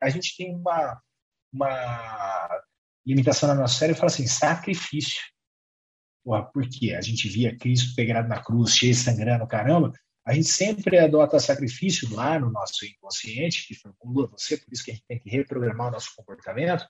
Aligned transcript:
a 0.00 0.08
gente 0.08 0.36
tem 0.36 0.54
uma, 0.54 1.00
uma 1.52 2.62
limitação 3.06 3.48
na 3.48 3.54
nossa 3.54 3.78
série 3.78 3.92
e 3.92 3.96
fala 3.96 4.06
assim, 4.06 4.26
sacrifício. 4.26 5.20
Porra, 6.24 6.44
por 6.44 6.68
quê? 6.68 6.94
A 6.94 7.00
gente 7.00 7.28
via 7.28 7.56
Cristo 7.56 7.94
pegado 7.94 8.28
na 8.28 8.42
cruz, 8.42 8.74
cheio 8.74 8.94
sangrando, 8.94 9.46
caramba. 9.46 9.92
A 10.24 10.34
gente 10.34 10.48
sempre 10.48 10.98
adota 10.98 11.40
sacrifício 11.40 12.14
lá 12.14 12.38
no 12.38 12.50
nosso 12.50 12.84
inconsciente, 12.84 13.66
que 13.66 13.74
formula 13.74 14.28
você, 14.28 14.56
por 14.56 14.72
isso 14.72 14.84
que 14.84 14.90
a 14.90 14.94
gente 14.94 15.06
tem 15.06 15.18
que 15.18 15.30
reprogramar 15.30 15.88
o 15.88 15.92
nosso 15.92 16.14
comportamento. 16.14 16.86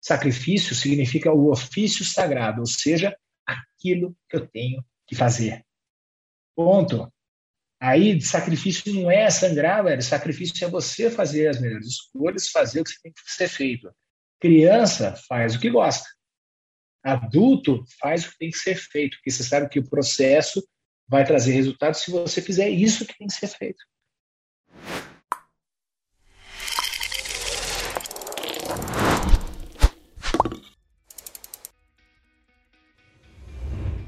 Sacrifício 0.00 0.74
significa 0.74 1.32
o 1.32 1.50
ofício 1.50 2.04
sagrado, 2.04 2.60
ou 2.60 2.66
seja, 2.66 3.16
aquilo 3.46 4.14
que 4.28 4.36
eu 4.36 4.46
tenho 4.46 4.84
que 5.06 5.14
fazer. 5.14 5.64
Ponto. 6.54 7.12
Aí, 7.80 8.20
sacrifício 8.20 8.94
não 8.94 9.10
é 9.10 9.28
sangrar, 9.30 9.84
velho. 9.84 10.02
Sacrifício 10.02 10.64
é 10.64 10.70
você 10.70 11.10
fazer 11.10 11.48
as 11.48 11.60
melhores 11.60 11.86
escolhas, 11.86 12.48
fazer 12.48 12.80
o 12.80 12.84
que 12.84 13.02
tem 13.02 13.12
que 13.12 13.20
ser 13.26 13.48
feito. 13.48 13.90
Criança 14.40 15.14
faz 15.28 15.54
o 15.54 15.60
que 15.60 15.70
gosta. 15.70 16.08
Adulto 17.02 17.84
faz 18.00 18.24
o 18.24 18.30
que 18.30 18.38
tem 18.38 18.50
que 18.50 18.58
ser 18.58 18.76
feito, 18.76 19.16
porque 19.16 19.30
você 19.30 19.42
sabe 19.42 19.68
que 19.68 19.78
o 19.78 19.88
processo 19.88 20.66
vai 21.06 21.24
trazer 21.24 21.52
resultados 21.52 22.00
se 22.00 22.10
você 22.10 22.40
fizer 22.40 22.70
isso 22.70 23.04
que 23.06 23.18
tem 23.18 23.26
que 23.26 23.34
ser 23.34 23.48
feito. 23.48 23.84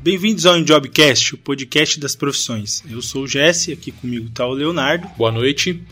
Bem-vindos 0.07 0.47
ao 0.47 0.63
Jobcast, 0.63 1.35
o 1.35 1.39
podcast 1.39 1.99
das 1.99 2.15
profissões. 2.15 2.81
Eu 2.89 3.03
sou 3.03 3.25
o 3.25 3.27
Jesse, 3.27 3.73
aqui 3.73 3.91
comigo 3.91 4.27
está 4.27 4.47
o 4.47 4.53
Leonardo. 4.53 5.09
Boa 5.19 5.33
noite. 5.33 5.83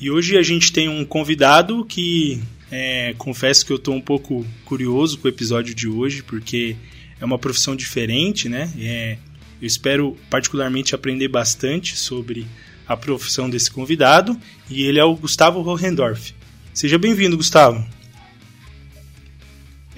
E 0.00 0.12
hoje 0.12 0.38
a 0.38 0.42
gente 0.42 0.72
tem 0.72 0.88
um 0.88 1.04
convidado 1.04 1.84
que 1.84 2.40
é, 2.70 3.16
confesso 3.18 3.66
que 3.66 3.72
eu 3.72 3.76
estou 3.76 3.96
um 3.96 4.00
pouco 4.00 4.46
curioso 4.64 5.18
com 5.18 5.26
o 5.26 5.28
episódio 5.28 5.74
de 5.74 5.88
hoje, 5.88 6.22
porque 6.22 6.76
é 7.20 7.24
uma 7.24 7.36
profissão 7.36 7.74
diferente, 7.74 8.48
né? 8.48 8.72
É, 8.78 9.18
eu 9.60 9.66
espero 9.66 10.16
particularmente 10.30 10.94
aprender 10.94 11.26
bastante 11.26 11.96
sobre 11.96 12.46
a 12.86 12.96
profissão 12.96 13.50
desse 13.50 13.72
convidado 13.72 14.38
e 14.70 14.84
ele 14.84 15.00
é 15.00 15.04
o 15.04 15.16
Gustavo 15.16 15.68
Hohendorf. 15.68 16.32
Seja 16.72 16.96
bem-vindo, 16.96 17.36
Gustavo. 17.36 17.84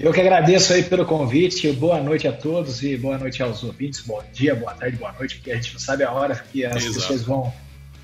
Eu 0.01 0.11
que 0.11 0.19
agradeço 0.19 0.73
aí 0.73 0.81
pelo 0.81 1.05
convite. 1.05 1.71
Boa 1.73 2.01
noite 2.01 2.27
a 2.27 2.31
todos 2.31 2.81
e 2.81 2.97
boa 2.97 3.19
noite 3.19 3.43
aos 3.43 3.63
ouvintes. 3.63 4.01
Bom 4.01 4.19
dia, 4.33 4.55
boa 4.55 4.73
tarde, 4.73 4.97
boa 4.97 5.11
noite, 5.11 5.35
porque 5.35 5.51
a 5.51 5.55
gente 5.55 5.73
não 5.73 5.79
sabe 5.79 6.03
a 6.03 6.11
hora 6.11 6.33
que 6.51 6.65
as 6.65 6.77
Exato. 6.77 6.95
pessoas 6.95 7.21
vão 7.21 7.53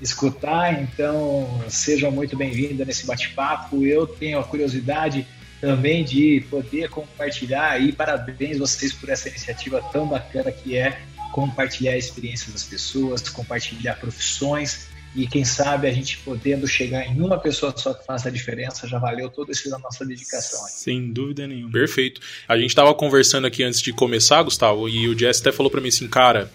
escutar. 0.00 0.80
Então, 0.80 1.60
sejam 1.68 2.12
muito 2.12 2.36
bem-vindos 2.36 2.86
nesse 2.86 3.04
bate-papo. 3.04 3.84
Eu 3.84 4.06
tenho 4.06 4.38
a 4.38 4.44
curiosidade 4.44 5.26
também 5.60 6.04
de 6.04 6.40
poder 6.48 6.88
compartilhar 6.88 7.82
e 7.82 7.90
parabéns 7.90 8.58
vocês 8.58 8.92
por 8.92 9.08
essa 9.08 9.28
iniciativa 9.28 9.82
tão 9.92 10.06
bacana 10.06 10.52
que 10.52 10.76
é 10.76 10.96
compartilhar 11.32 11.94
a 11.94 11.98
experiência 11.98 12.52
das 12.52 12.62
pessoas, 12.62 13.28
compartilhar 13.28 13.96
profissões 13.96 14.86
e 15.18 15.26
quem 15.26 15.44
sabe 15.44 15.88
a 15.88 15.92
gente 15.92 16.18
podendo 16.18 16.66
chegar 16.66 17.04
em 17.04 17.20
uma 17.20 17.38
pessoa 17.38 17.74
só 17.76 17.92
que 17.92 18.06
faça 18.06 18.28
a 18.28 18.30
diferença, 18.30 18.86
já 18.86 19.00
valeu 19.00 19.28
toda 19.28 19.50
essa 19.50 19.76
nossa 19.78 20.06
dedicação. 20.06 20.64
Aqui. 20.64 20.72
Sem 20.74 21.12
dúvida 21.12 21.44
nenhuma. 21.44 21.72
Perfeito. 21.72 22.20
A 22.46 22.56
gente 22.56 22.70
estava 22.70 22.94
conversando 22.94 23.46
aqui 23.46 23.64
antes 23.64 23.82
de 23.82 23.92
começar, 23.92 24.42
Gustavo, 24.44 24.88
e 24.88 25.08
o 25.08 25.18
Jess 25.18 25.40
até 25.40 25.50
falou 25.50 25.70
para 25.70 25.80
mim 25.80 25.88
assim, 25.88 26.06
cara, 26.06 26.48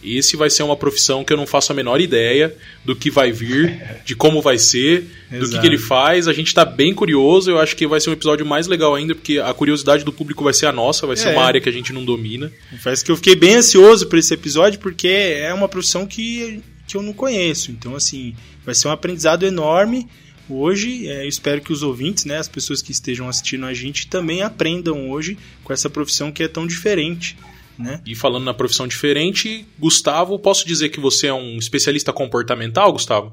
esse 0.00 0.36
vai 0.36 0.48
ser 0.48 0.62
uma 0.62 0.76
profissão 0.76 1.24
que 1.24 1.32
eu 1.32 1.36
não 1.36 1.46
faço 1.46 1.72
a 1.72 1.74
menor 1.74 2.00
ideia 2.00 2.54
do 2.84 2.94
que 2.94 3.10
vai 3.10 3.32
vir, 3.32 3.82
de 4.04 4.14
como 4.14 4.40
vai 4.40 4.58
ser, 4.58 5.10
do 5.30 5.48
que, 5.48 5.58
que, 5.58 5.66
ele 5.66 5.78
faz. 5.78 6.28
A 6.28 6.32
gente 6.32 6.48
está 6.48 6.64
bem 6.64 6.94
curioso. 6.94 7.50
Eu 7.50 7.58
acho 7.58 7.74
que 7.74 7.86
vai 7.86 8.00
ser 8.00 8.10
um 8.10 8.12
episódio 8.12 8.46
mais 8.46 8.68
legal 8.68 8.94
ainda, 8.94 9.14
porque 9.14 9.38
a 9.38 9.52
curiosidade 9.52 10.04
do 10.04 10.12
público 10.12 10.44
vai 10.44 10.52
ser 10.52 10.66
a 10.66 10.72
nossa, 10.72 11.06
vai 11.06 11.16
ser 11.16 11.30
é. 11.30 11.32
uma 11.32 11.44
área 11.44 11.60
que 11.60 11.68
a 11.68 11.72
gente 11.72 11.92
não 11.92 12.04
domina. 12.04 12.52
Confesso 12.70 13.04
que 13.04 13.10
eu 13.10 13.16
fiquei 13.16 13.34
bem 13.34 13.56
ansioso 13.56 14.06
por 14.06 14.18
esse 14.18 14.32
episódio, 14.32 14.78
porque 14.78 15.08
é 15.08 15.52
uma 15.52 15.68
profissão 15.68 16.06
que, 16.06 16.62
que 16.86 16.96
eu 16.96 17.02
não 17.02 17.12
conheço. 17.12 17.70
Então, 17.70 17.94
assim, 17.94 18.34
vai 18.64 18.74
ser 18.74 18.88
um 18.88 18.90
aprendizado 18.90 19.44
enorme. 19.44 20.08
Hoje, 20.48 21.08
é, 21.08 21.24
eu 21.24 21.28
espero 21.28 21.60
que 21.60 21.72
os 21.72 21.82
ouvintes, 21.82 22.24
né, 22.24 22.38
as 22.38 22.48
pessoas 22.48 22.82
que 22.82 22.92
estejam 22.92 23.28
assistindo 23.28 23.64
a 23.64 23.72
gente, 23.72 24.06
também 24.06 24.42
aprendam 24.42 25.10
hoje 25.10 25.38
com 25.62 25.72
essa 25.72 25.88
profissão 25.88 26.30
que 26.30 26.42
é 26.42 26.48
tão 26.48 26.66
diferente. 26.66 27.36
Né? 27.78 28.00
E 28.06 28.14
falando 28.14 28.44
na 28.44 28.54
profissão 28.54 28.86
diferente, 28.86 29.66
Gustavo, 29.78 30.38
posso 30.38 30.66
dizer 30.66 30.90
que 30.90 31.00
você 31.00 31.26
é 31.26 31.34
um 31.34 31.58
especialista 31.58 32.12
comportamental, 32.12 32.92
Gustavo? 32.92 33.32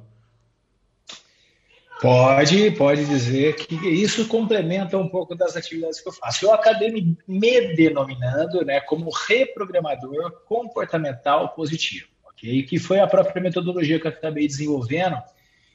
Pode, 2.01 2.71
pode 2.71 3.05
dizer 3.05 3.55
que 3.55 3.75
isso 3.87 4.27
complementa 4.27 4.97
um 4.97 5.07
pouco 5.07 5.35
das 5.35 5.55
atividades 5.55 6.01
que 6.01 6.09
eu 6.09 6.13
faço. 6.13 6.45
Eu 6.45 6.51
acabei 6.51 6.91
me 7.27 7.75
denominando 7.75 8.65
né, 8.65 8.79
como 8.81 9.11
reprogramador 9.11 10.31
comportamental 10.47 11.49
positivo, 11.49 12.07
ok? 12.41 12.63
Que 12.63 12.79
foi 12.79 12.99
a 12.99 13.07
própria 13.07 13.41
metodologia 13.41 13.99
que 13.99 14.07
eu 14.07 14.11
acabei 14.11 14.47
desenvolvendo 14.47 15.17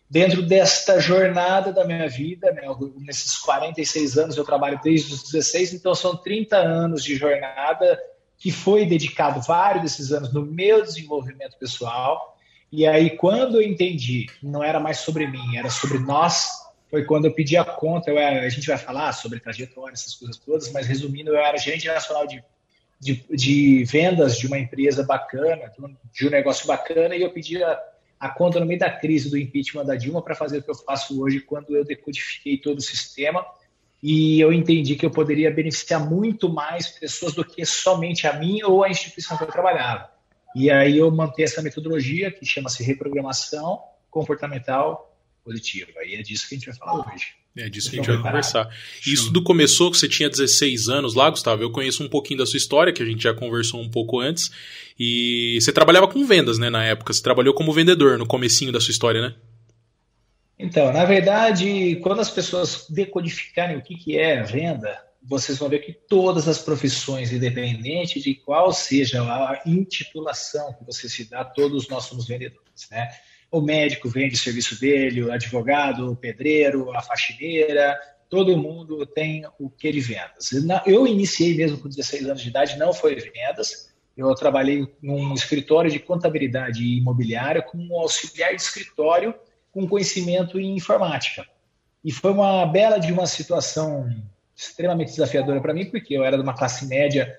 dentro 0.09 0.43
desta 0.43 1.01
jornada 1.01 1.73
da 1.73 1.85
minha 1.85 2.09
vida, 2.09 2.51
né? 2.53 2.63
Nesses 2.99 3.39
46 3.39 4.19
anos 4.19 4.37
eu 4.37 4.45
trabalho 4.45 4.81
desde 4.83 5.13
os 5.15 5.23
16, 5.23 5.75
então 5.75 5.95
são 5.95 6.17
30 6.17 6.57
anos 6.57 7.03
de 7.03 7.17
jornada 7.17 7.99
que 8.39 8.51
foi 8.51 8.85
dedicado 8.85 9.41
vários 9.41 9.83
desses 9.83 10.13
anos 10.13 10.33
no 10.33 10.45
meu 10.45 10.83
desenvolvimento 10.83 11.57
pessoal. 11.59 12.37
E 12.71 12.87
aí, 12.87 13.17
quando 13.17 13.61
eu 13.61 13.63
entendi 13.63 14.27
não 14.43 14.63
era 14.63 14.79
mais 14.79 14.99
sobre 14.99 15.27
mim, 15.27 15.57
era 15.57 15.71
sobre 15.71 15.99
nós, 15.99 16.49
foi 16.91 17.05
quando 17.05 17.25
eu 17.25 17.33
pedi 17.33 17.57
a 17.57 17.65
conta. 17.65 18.11
Eu 18.11 18.19
era, 18.19 18.45
a 18.45 18.49
gente 18.49 18.67
vai 18.67 18.79
falar 18.79 19.13
sobre 19.13 19.41
trajetória, 19.41 19.95
essas 19.95 20.15
coisas 20.15 20.37
todas, 20.37 20.71
mas 20.71 20.87
resumindo, 20.87 21.31
eu 21.31 21.37
era 21.37 21.57
gerente 21.57 21.87
nacional 21.87 22.27
de, 22.27 22.43
de, 22.99 23.25
de 23.31 23.85
vendas 23.85 24.39
de 24.39 24.47
uma 24.47 24.59
empresa 24.59 25.05
bacana, 25.05 25.73
de 26.13 26.27
um 26.27 26.31
negócio 26.31 26.67
bacana, 26.67 27.15
e 27.15 27.23
eu 27.23 27.31
pedi 27.31 27.63
a, 27.63 27.79
a 28.19 28.29
conta 28.29 28.59
no 28.59 28.67
meio 28.67 28.81
da 28.81 28.91
crise 28.91 29.31
do 29.31 29.39
impeachment 29.39 29.85
da 29.85 29.95
Dilma 29.95 30.23
para 30.23 30.35
fazer 30.35 30.59
o 30.59 30.63
que 30.63 30.71
eu 30.71 30.75
faço 30.75 31.21
hoje 31.23 31.41
quando 31.41 31.77
eu 31.77 31.85
decodifiquei 31.85 32.59
todo 32.59 32.79
o 32.79 32.83
sistema 32.83 33.45
e 34.03 34.41
eu 34.41 34.53
entendi 34.53 34.95
que 34.95 35.05
eu 35.05 35.11
poderia 35.11 35.51
beneficiar 35.51 36.09
muito 36.09 36.49
mais 36.49 36.89
pessoas 36.89 37.35
do 37.35 37.45
que 37.45 37.65
somente 37.65 38.27
a 38.27 38.35
mim 38.35 38.63
ou 38.63 38.85
a 38.85 38.89
instituição 38.91 39.37
que 39.37 39.45
eu 39.45 39.49
trabalhava. 39.49 40.11
E 40.55 40.71
aí 40.71 40.99
eu 40.99 41.11
manter 41.11 41.43
essa 41.43 41.63
metodologia 41.63 42.31
que 42.31 42.45
chama-se 42.47 42.83
reprogramação 42.83 43.83
comportamental 44.11 45.15
positiva. 45.45 46.05
E 46.05 46.15
é 46.15 46.23
disso 46.23 46.49
que 46.49 46.55
a 46.55 46.59
gente 46.59 46.67
vai 46.67 46.77
falar 46.77 47.13
hoje. 47.13 47.35
É 47.57 47.71
disso 47.71 47.91
que 47.91 47.97
a 47.97 48.03
gente 48.03 48.13
vai 48.13 48.23
conversar. 48.23 48.69
Isso 49.07 49.27
tudo 49.27 49.43
começou 49.43 49.91
que 49.91 49.97
você 49.97 50.07
tinha 50.07 50.29
16 50.29 50.89
anos 50.89 51.15
lá, 51.15 51.31
Gustavo. 51.31 51.63
Eu 51.63 51.71
conheço 51.71 52.05
um 52.05 52.09
pouquinho 52.09 52.39
da 52.41 52.47
sua 52.47 52.59
história, 52.59 52.93
que 52.93 53.03
a 53.03 53.07
gente 53.07 53.23
já 53.23 53.33
conversou 53.33 53.81
um 53.81 53.89
pouco 53.89 54.21
antes. 54.21 54.51
E 54.99 55.59
você 55.61 55.73
trabalhava 55.73 56.07
com 56.07 56.27
vendas, 56.27 56.59
né, 56.59 56.69
na 56.69 56.85
época. 56.85 57.13
Você 57.13 57.23
trabalhou 57.23 57.55
como 57.55 57.73
vendedor 57.73 58.19
no 58.19 58.27
comecinho 58.27 58.71
da 58.71 58.81
sua 58.81 58.93
história, 58.93 59.23
né? 59.23 59.35
Então, 60.59 60.93
na 60.93 61.05
verdade, 61.05 61.97
quando 61.97 62.21
as 62.21 62.31
pessoas 62.31 62.87
decodificarem 62.91 63.77
o 63.77 63.83
que, 63.83 63.95
que 63.97 64.19
é 64.19 64.43
venda, 64.43 64.99
vocês 65.23 65.59
vão 65.59 65.69
ver 65.69 65.81
que 65.81 65.93
todas 65.93 66.47
as 66.49 66.59
profissões, 66.59 67.33
independente 67.33 68.21
de 68.21 68.35
qual 68.35 68.73
seja 68.73 69.23
a 69.23 69.63
intitulação 69.67 70.75
que 70.75 70.85
você 70.85 71.09
se 71.09 71.29
dá, 71.29 71.45
todos 71.45 71.89
nós 71.89 72.05
somos 72.05 72.27
vendedores, 72.27 72.89
né? 72.91 73.09
O 73.57 73.63
médico 73.63 74.07
vende 74.07 74.35
o 74.35 74.39
serviço 74.39 74.79
dele, 74.79 75.25
o 75.25 75.33
advogado, 75.33 76.13
o 76.13 76.15
pedreiro, 76.15 76.95
a 76.95 77.01
faxineira, 77.01 77.99
todo 78.29 78.55
mundo 78.55 79.07
tem 79.07 79.47
o 79.59 79.71
que 79.71 79.91
de 79.91 79.99
vendas. 79.99 80.51
Eu 80.85 81.07
iniciei 81.07 81.57
mesmo 81.57 81.79
com 81.79 81.89
16 81.89 82.27
anos 82.27 82.43
de 82.43 82.51
idade, 82.51 82.79
não 82.79 82.93
foi 82.93 83.15
vendas, 83.15 83.95
eu 84.15 84.35
trabalhei 84.35 84.87
num 85.01 85.33
escritório 85.33 85.91
de 85.91 85.99
contabilidade 85.99 86.85
imobiliária 86.85 87.63
como 87.63 87.99
auxiliar 87.99 88.55
de 88.55 88.61
escritório 88.61 89.35
com 89.73 89.89
conhecimento 89.89 90.61
em 90.61 90.77
informática. 90.77 91.47
E 92.05 92.13
foi 92.13 92.33
uma 92.33 92.67
bela 92.67 92.99
de 92.99 93.11
uma 93.11 93.27
situação 93.27 94.07
extremamente 94.55 95.13
desafiadora 95.13 95.63
para 95.63 95.73
mim, 95.73 95.87
porque 95.87 96.13
eu 96.13 96.23
era 96.23 96.37
de 96.37 96.43
uma 96.43 96.55
classe 96.55 96.85
média 96.87 97.35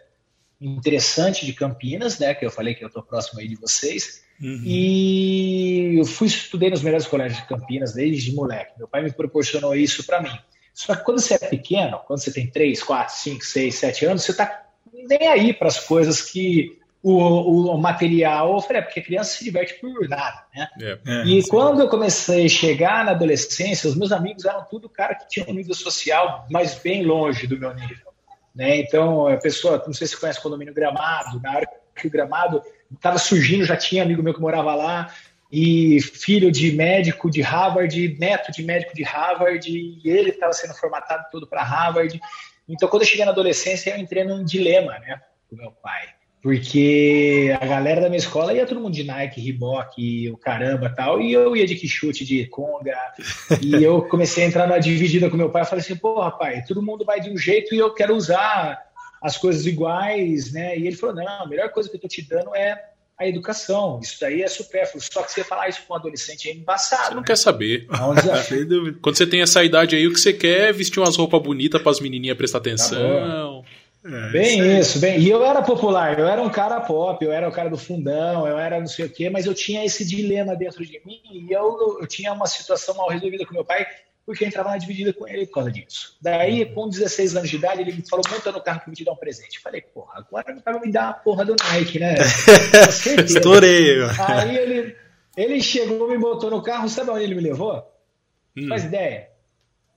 interessante 0.60 1.46
de 1.46 1.54
Campinas, 1.54 2.18
né, 2.18 2.34
que 2.34 2.44
eu 2.44 2.50
falei 2.50 2.74
que 2.74 2.84
eu 2.84 2.88
estou 2.88 3.04
próximo 3.04 3.40
aí 3.40 3.48
de 3.48 3.56
vocês, 3.56 4.26
uhum. 4.42 4.62
e 4.64 5.96
eu 5.98 6.06
fui 6.06 6.28
estudei 6.28 6.70
nos 6.70 6.82
melhores 6.82 7.08
colégios 7.08 7.42
de 7.42 7.48
Campinas 7.48 7.94
desde 7.94 8.34
moleque. 8.34 8.74
Meu 8.78 8.88
pai 8.88 9.04
me 9.04 9.12
proporcionou 9.12 9.76
isso 9.76 10.06
para 10.06 10.22
mim. 10.22 10.38
Só 10.74 10.96
que 10.96 11.04
quando 11.04 11.20
você 11.20 11.34
é 11.34 11.40
pequeno, 11.40 12.00
quando 12.06 12.20
você 12.20 12.32
tem 12.32 12.48
3, 12.48 12.84
4, 12.84 13.16
5, 13.16 13.46
6, 13.46 13.76
7 13.76 14.06
anos, 14.06 14.24
você 14.24 14.32
está 14.32 14.64
nem 14.94 15.28
aí 15.28 15.54
para 15.54 15.68
as 15.68 15.80
coisas 15.80 16.22
que 16.22 16.78
o, 17.02 17.74
o 17.74 17.78
material, 17.78 18.64
é 18.70 18.82
porque 18.82 19.00
a 19.00 19.04
criança 19.04 19.38
se 19.38 19.44
diverte 19.44 19.76
por 19.76 20.08
nada, 20.10 20.44
né? 20.54 20.68
É, 20.82 21.00
é, 21.06 21.24
e 21.26 21.42
sim. 21.42 21.50
quando 21.50 21.82
eu 21.82 21.88
comecei 21.88 22.46
a 22.46 22.50
chegar 22.50 23.06
na 23.06 23.12
adolescência, 23.12 23.90
os 23.90 23.96
meus 23.96 24.12
amigos 24.12 24.46
eram 24.46 24.66
tudo 24.66 24.90
cara 24.90 25.16
que 25.16 25.28
tinha 25.28 25.46
um 25.48 25.54
nível 25.54 25.74
social, 25.74 26.46
mas 26.50 26.76
bem 26.76 27.04
longe 27.04 27.48
do 27.48 27.58
meu 27.58 27.74
nível. 27.74 28.08
Né? 28.54 28.78
Então, 28.78 29.28
a 29.28 29.38
pessoa, 29.38 29.82
não 29.86 29.94
sei 29.94 30.08
se 30.08 30.14
você 30.14 30.20
conhece 30.20 30.40
o 30.40 30.42
condomínio 30.42 30.74
Gramado, 30.74 31.40
na 31.42 31.56
hora 31.56 31.68
que 31.96 32.08
o 32.08 32.12
Gramado 32.12 32.62
estava 32.94 33.18
surgindo, 33.18 33.66
já 33.66 33.76
tinha 33.76 34.04
amigo 34.04 34.24
meu 34.24 34.34
que 34.34 34.42
morava 34.42 34.74
lá, 34.76 35.14
e 35.52 36.02
filho 36.02 36.52
de 36.52 36.72
médico 36.72 37.32
de 37.32 37.42
Harvard, 37.42 38.18
neto 38.20 38.52
de 38.52 38.64
médico 38.64 38.94
de 38.94 39.04
Harvard, 39.04 39.70
e 39.70 40.02
ele 40.10 40.30
estava 40.30 40.54
sendo 40.54 40.74
formatado 40.74 41.26
todo 41.32 41.48
para 41.48 41.64
Harvard. 41.64 42.20
Então, 42.68 42.90
quando 42.90 43.04
eu 43.04 43.08
cheguei 43.08 43.26
na 43.26 43.32
adolescência, 43.32 43.92
eu 43.92 43.98
entrei 43.98 44.24
num 44.24 44.44
dilema, 44.44 45.00
né, 45.00 45.22
com 45.50 45.56
meu 45.56 45.72
pai. 45.72 46.08
Porque 46.42 47.58
a 47.60 47.66
galera 47.66 48.02
da 48.02 48.10
minha 48.10 48.20
escola 48.20 48.54
ia 48.54 48.66
todo 48.66 48.80
mundo 48.80 48.94
de 48.94 49.04
Nike, 49.04 49.42
Reebok, 49.42 50.30
o 50.30 50.38
caramba 50.38 50.94
tal, 50.96 51.20
e 51.20 51.34
eu 51.34 51.56
ia 51.56 51.66
de 51.66 51.76
quichute, 51.76 52.24
de 52.24 52.46
conga, 52.48 52.96
e 53.62 53.84
eu 53.84 54.04
comecei 54.04 54.44
a 54.44 54.48
entrar 54.48 54.68
na 54.68 54.78
dividida 54.78 55.30
com 55.30 55.38
meu 55.38 55.50
pai, 55.50 55.64
eu 55.64 55.66
falei 55.66 55.84
assim, 55.84 55.96
pô, 55.96 56.22
rapaz, 56.22 56.66
todo 56.68 56.82
mundo 56.82 57.04
vai 57.04 57.20
de 57.20 57.30
um 57.30 57.38
jeito 57.38 57.74
e 57.74 57.78
eu 57.80 57.94
quero 57.94 58.16
usar 58.16 58.80
as 59.22 59.38
coisas 59.38 59.66
iguais, 59.66 60.52
né? 60.52 60.78
E 60.78 60.88
ele 60.88 60.96
falou, 60.96 61.16
não, 61.16 61.44
a 61.44 61.48
melhor 61.48 61.70
coisa 61.70 61.90
que 61.90 61.96
eu 61.96 62.02
tô 62.02 62.08
te 62.08 62.22
dando 62.22 62.56
é 62.56 62.92
a 63.18 63.28
educação. 63.28 64.00
Isso 64.02 64.18
daí 64.22 64.44
é 64.44 64.48
supérfluo. 64.48 65.02
Só 65.02 65.24
que 65.24 65.32
você 65.32 65.44
falar 65.44 65.70
isso 65.70 65.82
com 65.88 65.94
um 65.94 65.98
adolescente 65.98 66.50
é 66.50 66.54
embaçado. 66.54 67.06
Você 67.06 67.14
não 67.16 67.22
né? 67.22 67.28
quer 67.28 67.38
saber. 67.38 67.88
É 67.92 68.92
Quando 69.02 69.18
você 69.18 69.26
tem 69.26 69.42
essa 69.42 69.64
idade 69.64 69.96
aí, 69.96 70.08
o 70.08 70.14
que 70.14 70.20
você 70.20 70.34
quer 70.34 70.70
é 70.70 70.72
vestir 70.72 71.00
umas 71.00 71.16
roupas 71.16 71.42
bonitas 71.42 71.82
para 71.82 71.92
as 71.92 72.00
menininhas 72.00 72.38
prestar 72.38 72.60
tá 72.60 72.70
atenção. 72.70 73.64
Tá 73.64 73.88
é, 74.10 74.30
bem 74.30 74.80
isso, 74.80 75.00
bem. 75.00 75.20
E 75.20 75.30
eu 75.30 75.44
era 75.44 75.62
popular, 75.62 76.18
eu 76.18 76.28
era 76.28 76.42
um 76.42 76.50
cara 76.50 76.80
pop, 76.80 77.24
eu 77.26 77.32
era 77.32 77.50
o 77.50 77.52
cara 77.52 77.70
do 77.70 77.78
fundão, 77.78 78.48
eu 78.48 78.58
era 78.58 78.80
não 78.80 78.88
sei 78.88 79.06
o 79.06 79.10
quê, 79.10 79.30
mas 79.30 79.46
eu 79.46 79.54
tinha 79.54 79.84
esse 79.84 80.06
dilema 80.08 80.56
dentro 80.56 80.86
de 80.86 81.02
mim 81.04 81.20
e 81.30 81.52
eu, 81.52 81.98
eu 82.00 82.08
tinha 82.08 82.32
uma 82.32 82.48
situação 82.48 82.96
mal 82.96 83.10
resolvida 83.10 83.46
com 83.46 83.54
meu 83.54 83.66
pai 83.66 83.86
porque 84.28 84.44
eu 84.44 84.50
entrava 84.50 84.72
na 84.72 84.78
dividida 84.78 85.14
com 85.14 85.26
ele 85.26 85.46
por 85.46 85.54
causa 85.54 85.72
disso. 85.72 86.18
Daí, 86.22 86.66
uhum. 86.66 86.74
com 86.74 86.90
16 86.90 87.38
anos 87.38 87.50
de 87.50 87.56
idade, 87.56 87.80
ele 87.80 87.94
me 87.94 88.04
falou, 88.06 88.26
monta 88.30 88.52
no 88.52 88.62
carro 88.62 88.82
que 88.82 88.84
eu 88.84 88.88
vou 88.88 88.96
te 88.96 89.06
dar 89.06 89.14
um 89.14 89.16
presente. 89.16 89.56
Eu 89.56 89.62
falei, 89.62 89.80
porra, 89.80 90.16
agora 90.18 90.54
não 90.54 90.62
vai 90.62 90.86
me 90.86 90.92
dar 90.92 91.08
a 91.08 91.14
porra 91.14 91.46
do 91.46 91.56
Nike, 91.56 91.98
né? 91.98 92.16
Estourei. 93.26 94.00
Aí 94.28 94.58
ele, 94.58 94.96
ele 95.38 95.62
chegou, 95.62 96.10
me 96.10 96.18
botou 96.18 96.52
no 96.52 96.62
carro, 96.62 96.90
sabe 96.90 97.10
onde 97.10 97.24
ele 97.24 97.36
me 97.36 97.42
levou? 97.42 97.82
Hum. 98.58 98.68
Faz 98.68 98.84
ideia. 98.84 99.30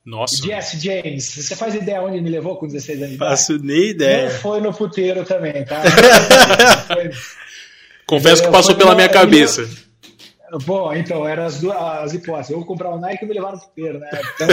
Nossa. 0.07 0.37
Jesse 0.37 0.79
James, 0.79 1.25
você 1.25 1.57
faz 1.57 1.75
ideia 1.75 2.01
onde 2.01 2.21
me 2.21 2.31
levou 2.31 2.57
com 2.57 2.69
16 2.69 2.99
anos 2.99 3.11
de 3.11 3.17
idade? 3.17 3.31
Faço 3.33 3.59
nem 3.59 3.91
ideia. 3.91 4.29
Não 4.29 4.39
foi 4.39 4.61
no 4.61 4.73
puteiro 4.73 5.25
também, 5.25 5.65
tá? 5.65 5.83
Confesso 8.07 8.45
que 8.45 8.51
passou 8.51 8.77
pela 8.77 8.95
minha 8.95 9.09
cabeça. 9.09 9.69
Bom, 10.65 10.93
então, 10.95 11.27
eram 11.27 11.45
as 11.45 11.61
duas 11.61 11.77
as 11.77 12.15
hipóteses. 12.15 12.51
Eu 12.51 12.65
comprar 12.65 12.91
o 12.91 12.99
Nike 12.99 13.25
e 13.25 13.29
me 13.29 13.35
levar 13.35 13.53
no 13.53 13.61
puteiro, 13.61 13.99
né? 13.99 14.11
Então, 14.35 14.47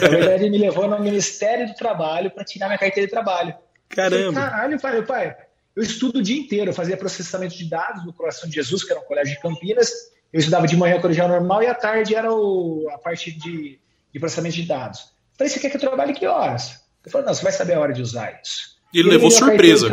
na 0.00 0.08
verdade, 0.08 0.44
ele 0.44 0.50
me 0.50 0.58
levou 0.58 0.88
no 0.88 0.98
Ministério 1.00 1.66
do 1.66 1.74
Trabalho 1.74 2.30
para 2.30 2.44
tirar 2.44 2.66
minha 2.66 2.78
carteira 2.78 3.06
de 3.06 3.10
trabalho. 3.10 3.54
Caramba! 3.88 4.32
Falei, 4.32 4.50
Caralho, 4.50 4.80
pai, 4.80 5.02
pai, 5.02 5.36
eu 5.74 5.82
estudo 5.82 6.18
o 6.18 6.22
dia 6.22 6.38
inteiro, 6.38 6.70
eu 6.70 6.74
fazia 6.74 6.96
processamento 6.96 7.56
de 7.56 7.68
dados 7.68 8.04
no 8.04 8.12
Coração 8.12 8.48
de 8.48 8.54
Jesus, 8.54 8.84
que 8.84 8.92
era 8.92 9.00
um 9.00 9.04
colégio 9.04 9.34
de 9.34 9.40
Campinas. 9.40 9.90
Eu 10.32 10.38
estudava 10.38 10.66
de 10.66 10.76
manhã 10.76 11.00
colegial 11.00 11.28
normal 11.28 11.62
e 11.62 11.66
à 11.66 11.74
tarde 11.74 12.14
era 12.14 12.32
o, 12.32 12.88
a 12.92 12.98
parte 12.98 13.32
de, 13.32 13.78
de 14.12 14.20
processamento 14.20 14.56
de 14.56 14.62
dados. 14.64 15.12
Falei, 15.36 15.52
você 15.52 15.58
quer 15.58 15.70
que 15.70 15.76
eu 15.76 15.80
trabalhe 15.80 16.12
que 16.12 16.26
horas? 16.26 16.80
Ele 17.04 17.10
falou, 17.10 17.26
não, 17.26 17.34
você 17.34 17.42
vai 17.42 17.52
saber 17.52 17.74
a 17.74 17.80
hora 17.80 17.92
de 17.92 18.02
usar 18.02 18.40
isso. 18.42 18.78
E 18.92 18.98
ele, 18.98 19.08
ele 19.08 19.16
levou 19.16 19.30
surpresa. 19.30 19.86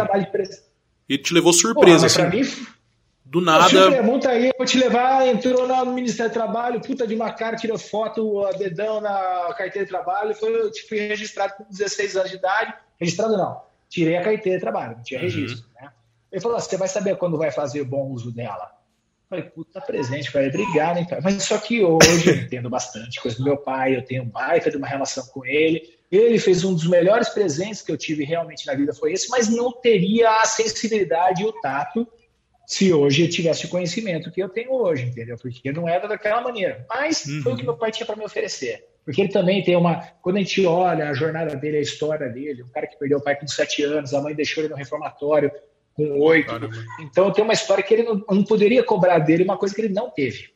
Ele 1.08 1.18
te 1.18 1.34
levou 1.34 1.54
surpresa. 1.54 1.96
Porra, 1.96 2.06
assim. 2.06 2.16
Pra 2.16 2.30
mim, 2.30 2.68
do 3.30 3.42
nada. 3.42 3.70
Pergunta 3.70 4.30
aí, 4.30 4.48
eu 4.48 4.54
vou 4.58 4.66
te 4.66 4.78
levar, 4.78 5.28
entrou 5.28 5.68
no 5.68 5.94
Ministério 5.94 6.32
do 6.32 6.34
Trabalho, 6.34 6.82
puta 6.82 7.06
de 7.06 7.14
uma 7.14 7.32
cara, 7.32 7.56
tirou 7.56 7.78
foto, 7.78 8.46
a 8.46 8.52
dedão 8.52 9.02
na 9.02 9.54
carteira 9.58 9.86
de 9.86 9.92
trabalho, 9.92 10.34
foi, 10.34 10.72
tipo, 10.72 10.96
registrado 10.96 11.54
com 11.58 11.66
16 11.70 12.16
anos 12.16 12.32
de 12.32 12.38
idade. 12.38 12.74
Registrado 13.00 13.38
não, 13.38 13.62
tirei 13.90 14.18
a 14.18 14.24
carteira 14.24 14.58
de 14.58 14.64
trabalho, 14.64 14.96
não 14.98 15.04
tinha 15.04 15.20
uhum. 15.20 15.26
registro. 15.26 15.66
Né? 15.76 15.92
Ele 16.32 16.42
falou: 16.42 16.60
você 16.60 16.78
vai 16.78 16.88
saber 16.88 17.18
quando 17.18 17.38
vai 17.38 17.52
fazer 17.52 17.84
bom 17.84 18.10
uso 18.12 18.32
dela. 18.32 18.72
Eu 19.30 19.38
falei, 19.38 19.44
puta 19.44 19.82
presente, 19.82 20.32
falei, 20.32 20.48
obrigado, 20.48 20.98
hein. 20.98 21.08
Mas 21.22 21.44
só 21.44 21.58
que 21.58 21.84
hoje 21.84 22.30
eu 22.30 22.36
entendo 22.36 22.70
bastante 22.70 23.22
coisa 23.22 23.38
do 23.38 23.44
meu 23.44 23.58
pai, 23.58 23.94
eu 23.94 24.02
tenho 24.02 24.24
um 24.24 24.30
baita 24.30 24.72
de 24.72 24.78
uma 24.78 24.88
relação 24.88 25.26
com 25.28 25.46
ele. 25.46 25.98
Ele 26.10 26.40
fez 26.40 26.64
um 26.64 26.74
dos 26.74 26.88
melhores 26.88 27.28
presentes 27.28 27.82
que 27.82 27.92
eu 27.92 27.98
tive 27.98 28.24
realmente 28.24 28.66
na 28.66 28.74
vida, 28.74 28.94
foi 28.94 29.12
esse, 29.12 29.30
mas 29.30 29.50
não 29.50 29.74
teria 29.74 30.30
a 30.30 30.46
sensibilidade 30.46 31.44
e 31.44 31.46
o 31.46 31.52
tato 31.52 32.08
se 32.68 32.92
hoje 32.92 33.24
eu 33.24 33.30
tivesse 33.30 33.66
o 33.66 33.70
conhecimento 33.70 34.30
que 34.30 34.44
eu 34.44 34.50
tenho 34.50 34.74
hoje, 34.74 35.06
entendeu? 35.06 35.38
Porque 35.38 35.72
não 35.72 35.88
era 35.88 36.06
daquela 36.06 36.42
maneira. 36.42 36.86
Mas 36.90 37.26
uhum. 37.26 37.42
foi 37.42 37.54
o 37.54 37.56
que 37.56 37.64
meu 37.64 37.78
pai 37.78 37.92
tinha 37.92 38.06
para 38.06 38.18
me 38.18 38.26
oferecer. 38.26 38.86
Porque 39.06 39.22
ele 39.22 39.30
também 39.30 39.64
tem 39.64 39.78
uma. 39.78 40.02
Quando 40.22 40.36
a 40.36 40.40
gente 40.40 40.66
olha 40.66 41.10
a 41.10 41.14
jornada 41.14 41.56
dele, 41.56 41.78
a 41.78 41.82
história 41.82 42.28
dele, 42.28 42.64
um 42.64 42.68
cara 42.68 42.86
que 42.86 43.00
perdeu 43.00 43.20
o 43.20 43.24
pai 43.24 43.38
com 43.38 43.48
sete 43.48 43.84
anos, 43.84 44.14
a 44.14 44.22
mãe 44.22 44.36
deixou 44.36 44.62
ele 44.62 44.70
no 44.70 44.76
reformatório 44.76 45.50
com 45.94 46.20
oito. 46.20 46.52
Então 47.00 47.32
tem 47.32 47.42
uma 47.42 47.54
história 47.54 47.82
que 47.82 47.94
ele 47.94 48.04
não, 48.04 48.22
não, 48.30 48.44
poderia 48.44 48.84
cobrar 48.84 49.20
dele, 49.20 49.46
uma 49.46 49.58
coisa 49.58 49.74
que 49.74 49.80
ele 49.80 49.94
não 49.94 50.10
teve. 50.10 50.50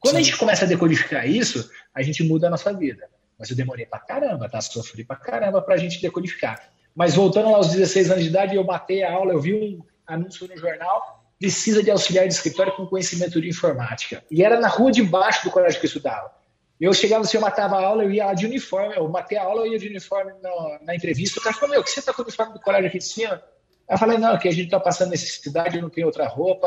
Quando 0.00 0.16
Sim. 0.16 0.20
a 0.20 0.24
gente 0.24 0.36
começa 0.36 0.64
a 0.64 0.68
decodificar 0.68 1.24
isso, 1.30 1.70
a 1.94 2.02
gente 2.02 2.24
muda 2.24 2.48
a 2.48 2.50
nossa 2.50 2.72
vida. 2.72 3.08
Mas 3.38 3.48
eu 3.48 3.54
demorei 3.54 3.86
pra 3.86 4.00
caramba, 4.00 4.48
tá? 4.48 4.60
Sofri 4.60 5.04
pra 5.04 5.14
caramba 5.14 5.62
pra 5.62 5.76
gente 5.76 6.02
decodificar. 6.02 6.68
Mas 6.96 7.14
voltando 7.14 7.54
aos 7.54 7.70
16 7.70 8.10
anos 8.10 8.24
de 8.24 8.30
idade, 8.30 8.56
eu 8.56 8.64
matei 8.64 9.04
a 9.04 9.12
aula, 9.12 9.32
eu 9.32 9.40
vi 9.40 9.54
um 9.54 9.80
anúncio 10.04 10.48
no 10.48 10.56
jornal 10.56 11.23
precisa 11.44 11.82
de 11.82 11.90
auxiliar 11.90 12.26
de 12.26 12.32
escritório 12.32 12.72
com 12.72 12.86
conhecimento 12.86 13.38
de 13.38 13.50
informática. 13.50 14.24
E 14.30 14.42
era 14.42 14.58
na 14.58 14.66
rua 14.66 14.90
de 14.90 15.02
baixo 15.02 15.44
do 15.44 15.50
colégio 15.50 15.78
que 15.78 15.84
eu 15.84 15.88
estudava. 15.88 16.32
Eu 16.80 16.94
chegava, 16.94 17.22
se 17.24 17.36
eu 17.36 17.40
matava 17.42 17.76
a 17.76 17.84
aula, 17.84 18.02
eu 18.02 18.10
ia 18.10 18.24
lá 18.24 18.32
de 18.32 18.46
uniforme, 18.46 18.96
eu 18.96 19.06
matei 19.08 19.36
a 19.36 19.42
aula, 19.42 19.66
eu 19.66 19.72
ia 19.72 19.78
de 19.78 19.86
uniforme 19.88 20.32
na, 20.42 20.78
na 20.80 20.96
entrevista. 20.96 21.38
O 21.38 21.42
cara 21.42 21.54
falou, 21.54 21.74
meu, 21.74 21.84
que 21.84 21.90
você 21.90 22.00
está 22.00 22.14
com 22.14 22.22
o 22.22 22.24
uniforme 22.24 22.54
do 22.54 22.60
colégio 22.60 22.88
aqui 22.88 22.96
de 22.96 23.04
cima? 23.04 23.42
Eu 23.90 23.98
falei, 23.98 24.16
não, 24.16 24.38
que 24.38 24.48
a 24.48 24.52
gente 24.52 24.64
está 24.64 24.80
passando 24.80 25.10
necessidade, 25.10 25.76
eu 25.76 25.82
não 25.82 25.90
tenho 25.90 26.06
outra 26.06 26.26
roupa, 26.26 26.66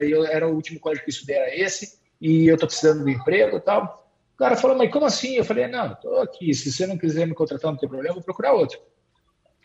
eu, 0.00 0.24
era 0.24 0.48
o 0.48 0.54
último 0.54 0.80
colégio 0.80 1.04
que 1.04 1.10
eu 1.10 1.12
estudei, 1.12 1.36
era 1.36 1.54
esse, 1.54 1.98
e 2.18 2.46
eu 2.46 2.54
estou 2.54 2.66
precisando 2.66 3.04
de 3.04 3.12
emprego 3.12 3.58
e 3.58 3.60
tal. 3.60 4.08
O 4.34 4.38
cara 4.38 4.56
falou, 4.56 4.74
mas 4.74 4.90
como 4.90 5.04
assim? 5.04 5.34
Eu 5.34 5.44
falei, 5.44 5.66
não, 5.66 5.92
estou 5.92 6.22
aqui, 6.22 6.54
se 6.54 6.72
você 6.72 6.86
não 6.86 6.96
quiser 6.96 7.26
me 7.26 7.34
contratar, 7.34 7.70
não 7.70 7.78
tem 7.78 7.88
problema, 7.88 8.14
vou 8.14 8.24
procurar 8.24 8.54
outro. 8.54 8.78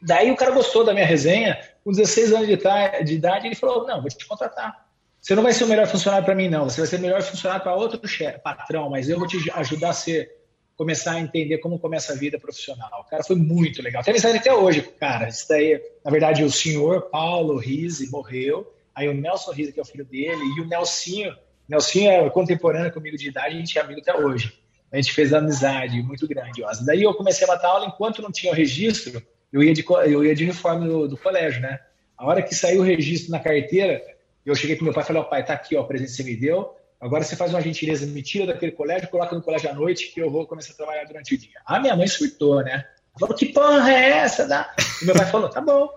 Daí 0.02 0.32
o 0.32 0.36
cara 0.36 0.52
gostou 0.52 0.84
da 0.84 0.94
minha 0.94 1.06
resenha, 1.06 1.60
com 1.84 1.92
16 1.92 2.34
anos 2.34 2.48
de, 2.48 3.14
idade, 3.14 3.48
ele 3.48 3.56
falou: 3.56 3.86
Não, 3.86 4.02
vou 4.02 4.10
te 4.10 4.26
contratar. 4.26 4.88
Você 5.22 5.36
não 5.36 5.44
vai 5.44 5.52
ser 5.52 5.66
o 5.66 5.68
melhor 5.68 5.88
funcionário 5.88 6.26
para 6.26 6.36
mim, 6.36 6.48
não. 6.48 6.70
Você 6.70 6.80
vai 6.80 6.88
ser 6.88 6.96
o 6.96 7.02
melhor 7.02 7.22
funcionário 7.22 7.62
para 7.62 7.76
outro 7.76 8.08
chefe, 8.08 8.40
patrão, 8.40 8.90
mas 8.90 9.10
eu 9.10 9.20
vou 9.20 9.28
te 9.28 9.52
ajudar 9.52 9.90
a 9.90 9.94
ser, 9.94 10.32
começar 10.78 11.14
a 11.14 11.20
entender 11.20 11.58
como 11.58 11.78
começa 11.78 12.14
a 12.14 12.16
vida 12.16 12.40
profissional. 12.40 13.02
O 13.06 13.10
cara 13.10 13.24
foi 13.24 13.36
muito 13.36 13.82
legal. 13.82 14.02
Tem 14.02 14.12
amizade 14.12 14.38
até 14.38 14.54
hoje, 14.54 14.82
cara. 14.98 15.28
Isso 15.28 15.46
daí, 15.50 15.82
na 16.06 16.10
verdade, 16.10 16.44
o 16.44 16.52
senhor 16.52 17.10
Paulo 17.10 17.58
Rise 17.58 18.10
morreu. 18.10 18.74
Aí 18.96 19.10
o 19.10 19.14
Nelson 19.14 19.52
Rise, 19.52 19.74
que 19.74 19.80
é 19.80 19.84
o 19.84 19.86
filho 19.86 20.06
dele, 20.06 20.42
e 20.58 20.62
o 20.62 20.68
Nelsinho. 20.68 21.36
Nelsinho 21.68 22.10
é 22.10 22.30
contemporâneo 22.30 22.92
comigo 22.92 23.18
de 23.18 23.28
idade, 23.28 23.56
a 23.56 23.60
gente 23.60 23.78
é 23.78 23.82
amigo 23.82 24.00
até 24.00 24.16
hoje. 24.16 24.58
A 24.92 24.96
gente 24.96 25.14
fez 25.14 25.34
amizade 25.34 26.02
muito 26.02 26.28
grandiosa. 26.28 26.84
Daí 26.86 27.04
eu 27.04 27.14
comecei 27.14 27.46
a 27.46 27.48
matar 27.48 27.68
aula 27.68 27.86
enquanto 27.86 28.22
não 28.22 28.32
tinha 28.32 28.52
o 28.52 28.56
registro 28.56 29.22
eu 29.52 29.64
ia 29.64 29.74
de, 29.74 29.84
eu 30.08 30.24
ia 30.24 30.36
de 30.36 30.44
uniforme 30.44 30.88
do, 30.88 31.08
do, 31.08 31.18
colégio, 31.18 31.62
né? 31.62 31.80
A 32.18 32.26
hora 32.26 32.42
que 32.42 32.54
saiu 32.54 32.82
o 32.82 32.84
registro 32.84 33.32
na 33.32 33.40
carteira, 33.40 34.02
eu 34.46 34.54
cheguei 34.56 34.76
pro 34.76 34.86
meu 34.86 34.94
pai 34.94 35.04
e 35.04 35.08
falei, 35.08 35.22
ó, 35.22 35.26
oh, 35.26 35.30
pai, 35.30 35.46
tá 35.46 35.54
aqui, 35.54 35.76
ó, 35.76 35.82
o 35.82 35.88
presente 35.88 36.12
que 36.12 36.16
você 36.18 36.24
me 36.24 36.36
deu, 36.36 36.76
agora 37.00 37.24
você 37.24 37.36
faz 37.36 37.52
uma 37.52 37.62
gentileza, 37.62 38.06
me 38.06 38.22
tira 38.22 38.46
daquele 38.46 38.72
colégio, 38.72 39.10
coloca 39.10 39.36
no 39.36 39.42
colégio 39.42 39.70
à 39.70 39.74
noite, 39.74 40.12
que 40.14 40.22
eu 40.22 40.30
vou 40.30 40.46
começar 40.46 40.74
a 40.74 40.78
trabalhar 40.78 41.06
durante 41.06 41.34
o 41.34 41.38
dia. 41.38 41.60
A 41.66 41.80
minha 41.80 41.96
mãe 41.96 42.08
surtou, 42.08 42.64
né? 42.64 42.86
Falou, 43.20 43.36
que 43.36 43.48
porra 43.48 43.92
é 43.92 44.10
essa? 44.10 44.48
Da? 44.48 44.74
E 45.02 45.06
meu 45.06 45.16
pai 45.16 45.26
falou, 45.26 45.50
tá 45.50 45.62
bom. 45.62 45.90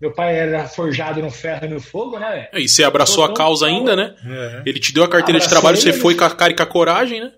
Meu 0.00 0.12
pai 0.12 0.36
era 0.36 0.66
forjado 0.66 1.22
no 1.22 1.30
ferro 1.30 1.66
e 1.66 1.68
no 1.68 1.80
fogo, 1.80 2.18
né? 2.18 2.48
E 2.52 2.68
você 2.68 2.84
abraçou 2.84 3.24
a 3.24 3.32
causa 3.32 3.66
ainda, 3.66 3.94
né? 3.96 4.14
É. 4.26 4.62
Ele 4.66 4.78
te 4.78 4.92
deu 4.92 5.04
a 5.04 5.08
carteira 5.08 5.38
Abracei 5.38 5.48
de 5.48 5.48
trabalho, 5.48 5.76
você 5.76 5.92
foi 5.92 6.14
com 6.14 6.24
a 6.24 6.30
cara 6.30 6.52
e 6.52 6.56
com 6.56 6.62
a 6.62 6.66
coragem, 6.66 7.20
né? 7.20 7.32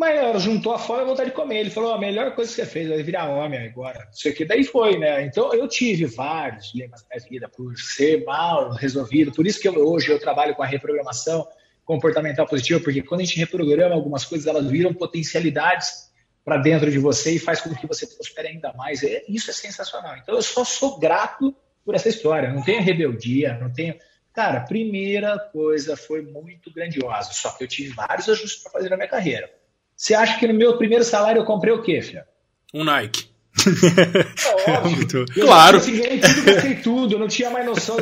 Mas 0.00 0.42
juntou 0.42 0.72
a 0.72 0.78
fome 0.78 1.00
e 1.00 1.02
a 1.02 1.04
vontade 1.04 1.28
de 1.28 1.36
comer. 1.36 1.60
Ele 1.60 1.68
falou: 1.68 1.92
a 1.92 1.98
melhor 1.98 2.34
coisa 2.34 2.50
que 2.50 2.56
você 2.56 2.64
fez 2.64 2.90
é 2.90 3.02
virar 3.02 3.28
homem 3.28 3.60
agora. 3.68 4.08
Isso 4.10 4.30
aqui. 4.30 4.46
Daí 4.46 4.64
foi, 4.64 4.98
né? 4.98 5.26
Então 5.26 5.52
eu 5.52 5.68
tive 5.68 6.06
vários 6.06 6.72
dilemas 6.72 7.04
na 7.12 7.22
vida 7.28 7.50
por 7.50 7.76
ser 7.76 8.24
mal 8.24 8.70
resolvido. 8.70 9.30
Por 9.30 9.46
isso 9.46 9.60
que 9.60 9.68
eu, 9.68 9.74
hoje 9.74 10.10
eu 10.10 10.18
trabalho 10.18 10.54
com 10.54 10.62
a 10.62 10.66
reprogramação 10.66 11.46
comportamental 11.84 12.46
positiva, 12.46 12.80
porque 12.80 13.02
quando 13.02 13.20
a 13.20 13.24
gente 13.24 13.38
reprograma 13.38 13.94
algumas 13.94 14.24
coisas, 14.24 14.46
elas 14.46 14.66
viram 14.70 14.94
potencialidades 14.94 16.10
para 16.42 16.56
dentro 16.56 16.90
de 16.90 16.98
você 16.98 17.32
e 17.32 17.38
faz 17.38 17.60
com 17.60 17.74
que 17.74 17.86
você 17.86 18.06
prospere 18.06 18.48
ainda 18.48 18.72
mais. 18.72 19.02
É, 19.02 19.22
isso 19.28 19.50
é 19.50 19.52
sensacional. 19.52 20.16
Então 20.16 20.34
eu 20.34 20.40
só 20.40 20.64
sou 20.64 20.98
grato 20.98 21.54
por 21.84 21.94
essa 21.94 22.08
história. 22.08 22.50
Não 22.50 22.62
tenho 22.62 22.82
rebeldia, 22.82 23.58
não 23.60 23.70
tenho. 23.70 23.94
Cara, 24.32 24.60
primeira 24.60 25.38
coisa 25.38 25.94
foi 25.94 26.22
muito 26.22 26.72
grandiosa. 26.72 27.34
Só 27.34 27.50
que 27.50 27.64
eu 27.64 27.68
tive 27.68 27.92
vários 27.92 28.30
ajustes 28.30 28.62
para 28.62 28.72
fazer 28.72 28.88
na 28.88 28.96
minha 28.96 29.06
carreira. 29.06 29.59
Você 30.00 30.14
acha 30.14 30.38
que 30.38 30.46
no 30.46 30.54
meu 30.54 30.78
primeiro 30.78 31.04
salário 31.04 31.40
eu 31.40 31.44
comprei 31.44 31.74
o 31.74 31.82
quê, 31.82 32.00
filho? 32.00 32.24
Um 32.72 32.84
Nike. 32.84 33.28
É 34.64 34.70
óbvio. 34.72 35.26
Eu 35.36 35.44
claro. 35.44 35.76
Eu 35.76 35.84
ganhei 35.84 36.18
tudo, 36.18 36.42
gastei 36.42 36.74
tudo, 36.76 37.14
eu 37.14 37.18
não 37.18 37.28
tinha 37.28 37.50
mais 37.50 37.66
noção, 37.66 37.98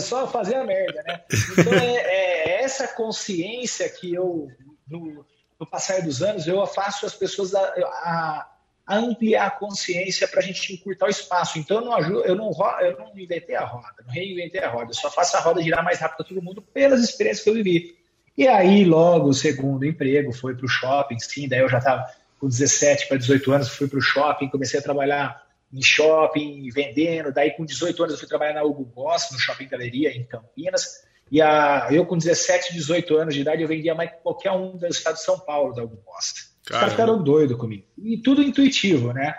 só 0.00 0.28
fazer 0.28 0.54
a 0.54 0.62
merda, 0.62 1.02
né? 1.02 1.20
Então 1.58 1.74
é, 1.74 1.96
é 1.96 2.62
essa 2.62 2.86
consciência 2.86 3.88
que 3.88 4.14
eu, 4.14 4.46
no, 4.86 5.26
no, 5.58 5.66
passar 5.66 6.00
dos 6.02 6.22
anos, 6.22 6.46
eu 6.46 6.64
faço 6.64 7.06
as 7.06 7.14
pessoas 7.14 7.52
a, 7.56 7.60
a, 7.60 8.48
a 8.86 8.96
ampliar 8.98 9.46
a 9.48 9.50
consciência 9.50 10.28
para 10.28 10.38
a 10.38 10.44
gente 10.44 10.72
encurtar 10.72 11.06
o 11.06 11.10
espaço. 11.10 11.58
Então 11.58 11.78
eu 11.78 11.84
não, 11.84 11.92
ajudo, 11.92 12.20
eu, 12.20 12.36
não, 12.36 12.52
eu 12.82 12.98
não 12.98 13.18
inventei 13.18 13.56
a 13.56 13.64
roda, 13.64 13.96
não 14.06 14.14
reinventei 14.14 14.60
a 14.60 14.70
roda, 14.70 14.90
eu 14.90 14.94
só 14.94 15.10
faço 15.10 15.36
a 15.36 15.40
roda 15.40 15.60
girar 15.60 15.82
mais 15.82 15.98
rápido 15.98 16.18
para 16.18 16.26
todo 16.26 16.40
mundo 16.40 16.62
pelas 16.62 17.02
experiências 17.02 17.42
que 17.42 17.50
eu 17.50 17.54
vivi. 17.54 18.00
E 18.36 18.48
aí, 18.48 18.84
logo, 18.84 19.28
o 19.28 19.34
segundo 19.34 19.84
emprego 19.84 20.32
foi 20.32 20.54
para 20.54 20.64
o 20.64 20.68
shopping, 20.68 21.18
sim, 21.18 21.48
daí 21.48 21.60
eu 21.60 21.68
já 21.68 21.78
estava 21.78 22.06
com 22.38 22.48
17 22.48 23.06
para 23.08 23.18
18 23.18 23.52
anos, 23.52 23.68
fui 23.68 23.86
para 23.86 23.98
o 23.98 24.02
shopping, 24.02 24.48
comecei 24.48 24.80
a 24.80 24.82
trabalhar 24.82 25.42
em 25.72 25.82
shopping, 25.82 26.68
vendendo, 26.70 27.32
daí 27.32 27.52
com 27.52 27.64
18 27.64 28.02
anos 28.02 28.14
eu 28.14 28.18
fui 28.18 28.28
trabalhar 28.28 28.54
na 28.54 28.62
Hugo 28.62 28.84
Boss, 28.84 29.28
no 29.32 29.38
Shopping 29.38 29.68
Galeria, 29.68 30.10
em 30.10 30.24
Campinas, 30.24 31.04
e 31.30 31.40
a, 31.40 31.88
eu 31.90 32.04
com 32.04 32.18
17, 32.18 32.74
18 32.74 33.16
anos 33.16 33.34
de 33.34 33.40
idade, 33.40 33.62
eu 33.62 33.68
vendia 33.68 33.94
mais 33.94 34.10
que 34.10 34.16
qualquer 34.16 34.52
um 34.52 34.76
do 34.76 34.86
estado 34.86 35.14
de 35.14 35.22
São 35.22 35.38
Paulo 35.38 35.74
da 35.74 35.82
Hugo 35.82 35.98
Boss. 36.04 36.52
Os 36.62 36.68
caras 36.68 36.90
ficaram 36.90 37.22
doidos 37.22 37.56
comigo. 37.56 37.84
E 37.96 38.18
tudo 38.18 38.42
intuitivo, 38.42 39.12
né? 39.12 39.34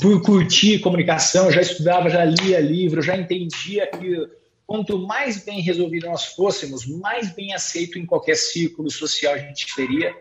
Por 0.00 0.22
curtir 0.22 0.78
comunicação, 0.78 1.50
já 1.50 1.60
estudava, 1.60 2.08
já 2.08 2.24
lia 2.24 2.60
livro, 2.60 3.02
já 3.02 3.16
entendia 3.16 3.86
que 3.86 4.28
quanto 4.66 4.98
mais 5.06 5.44
bem 5.44 5.60
resolvido 5.60 6.06
nós 6.06 6.24
fôssemos, 6.26 6.86
mais 6.86 7.32
bem 7.32 7.52
aceito 7.52 7.98
em 7.98 8.06
qualquer 8.06 8.36
círculo 8.36 8.90
social 8.90 9.34
a 9.34 9.38
gente 9.38 9.66
teria. 9.74 10.14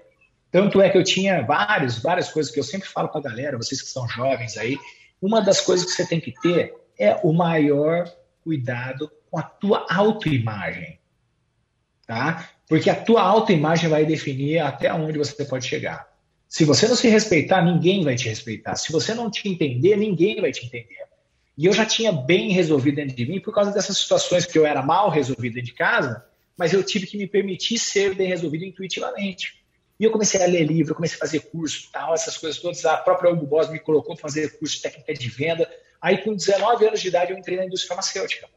Tanto 0.52 0.82
é 0.82 0.90
que 0.90 0.98
eu 0.98 1.04
tinha 1.04 1.42
vários, 1.42 2.00
várias 2.00 2.30
coisas 2.30 2.52
que 2.52 2.60
eu 2.60 2.64
sempre 2.64 2.88
falo 2.88 3.10
para 3.10 3.20
a 3.20 3.24
galera, 3.24 3.58
vocês 3.58 3.82
que 3.82 3.90
são 3.90 4.08
jovens 4.08 4.58
aí, 4.58 4.78
uma 5.22 5.42
das 5.42 5.62
coisas 5.62 5.86
que 5.86 5.92
você 5.94 6.06
tem 6.06 6.20
que 6.20 6.34
ter 6.42 6.74
é 7.00 7.16
o 7.24 7.34
maior 7.34 8.12
cuidado 8.44 9.10
com 9.32 9.40
a 9.40 9.44
tua 9.44 9.88
autoimagem, 9.90 11.00
tá? 12.06 12.50
Porque 12.68 12.90
a 12.90 12.96
tua 12.96 13.22
autoimagem 13.22 13.90
vai 13.90 14.06
definir 14.06 14.60
até 14.60 14.94
onde 14.94 15.18
você 15.18 15.44
pode 15.46 15.66
chegar. 15.66 16.08
Se 16.48 16.66
você 16.66 16.88
não 16.88 16.96
se 16.96 17.08
respeitar, 17.08 17.64
ninguém 17.64 18.04
vai 18.04 18.16
te 18.16 18.30
respeitar. 18.30 18.76
Se 18.76 18.92
você 18.92 19.16
não 19.16 19.32
te 19.32 19.50
entender, 19.50 19.98
ninguém 19.98 20.40
vai 20.40 20.52
te 20.52 20.66
entender. 20.66 21.08
E 21.58 21.66
eu 21.66 21.74
já 21.74 21.86
tinha 21.86 22.12
bem 22.12 22.52
resolvido 22.52 22.96
dentro 22.96 23.16
de 23.16 23.26
mim 23.26 23.40
por 23.40 23.54
causa 23.54 23.72
dessas 23.72 23.98
situações 23.98 24.46
que 24.46 24.58
eu 24.58 24.66
era 24.66 24.82
mal 24.82 25.10
resolvido 25.10 25.54
dentro 25.54 25.70
de 25.70 25.76
casa, 25.76 26.26
mas 26.58 26.74
eu 26.74 26.84
tive 26.84 27.06
que 27.06 27.18
me 27.18 27.28
permitir 27.28 27.78
ser 27.78 28.16
bem 28.16 28.28
resolvido 28.28 28.66
intuitivamente. 28.66 29.64
E 30.00 30.04
eu 30.04 30.12
comecei 30.12 30.42
a 30.44 30.48
ler 30.48 30.66
livro, 30.66 30.96
comecei 30.96 31.18
a 31.18 31.20
fazer 31.20 31.40
curso, 31.42 31.90
tal, 31.92 32.14
essas 32.14 32.38
coisas 32.38 32.60
todas. 32.60 32.84
A 32.86 32.98
própria 32.98 33.32
Hugo 33.32 33.46
Boss 33.46 33.70
me 33.70 33.80
colocou 33.80 34.16
para 34.16 34.24
fazer 34.24 34.58
curso 34.58 34.76
de 34.76 34.82
técnica 34.82 35.14
de 35.14 35.30
venda. 35.30 35.70
Aí, 36.02 36.18
com 36.18 36.36
19 36.36 36.88
anos 36.88 37.02
de 37.02 37.08
idade, 37.08 37.32
eu 37.32 37.38
entrei 37.38 37.58
na 37.58 37.66
indústria 37.66 37.90
farmacêutica. 37.90 38.48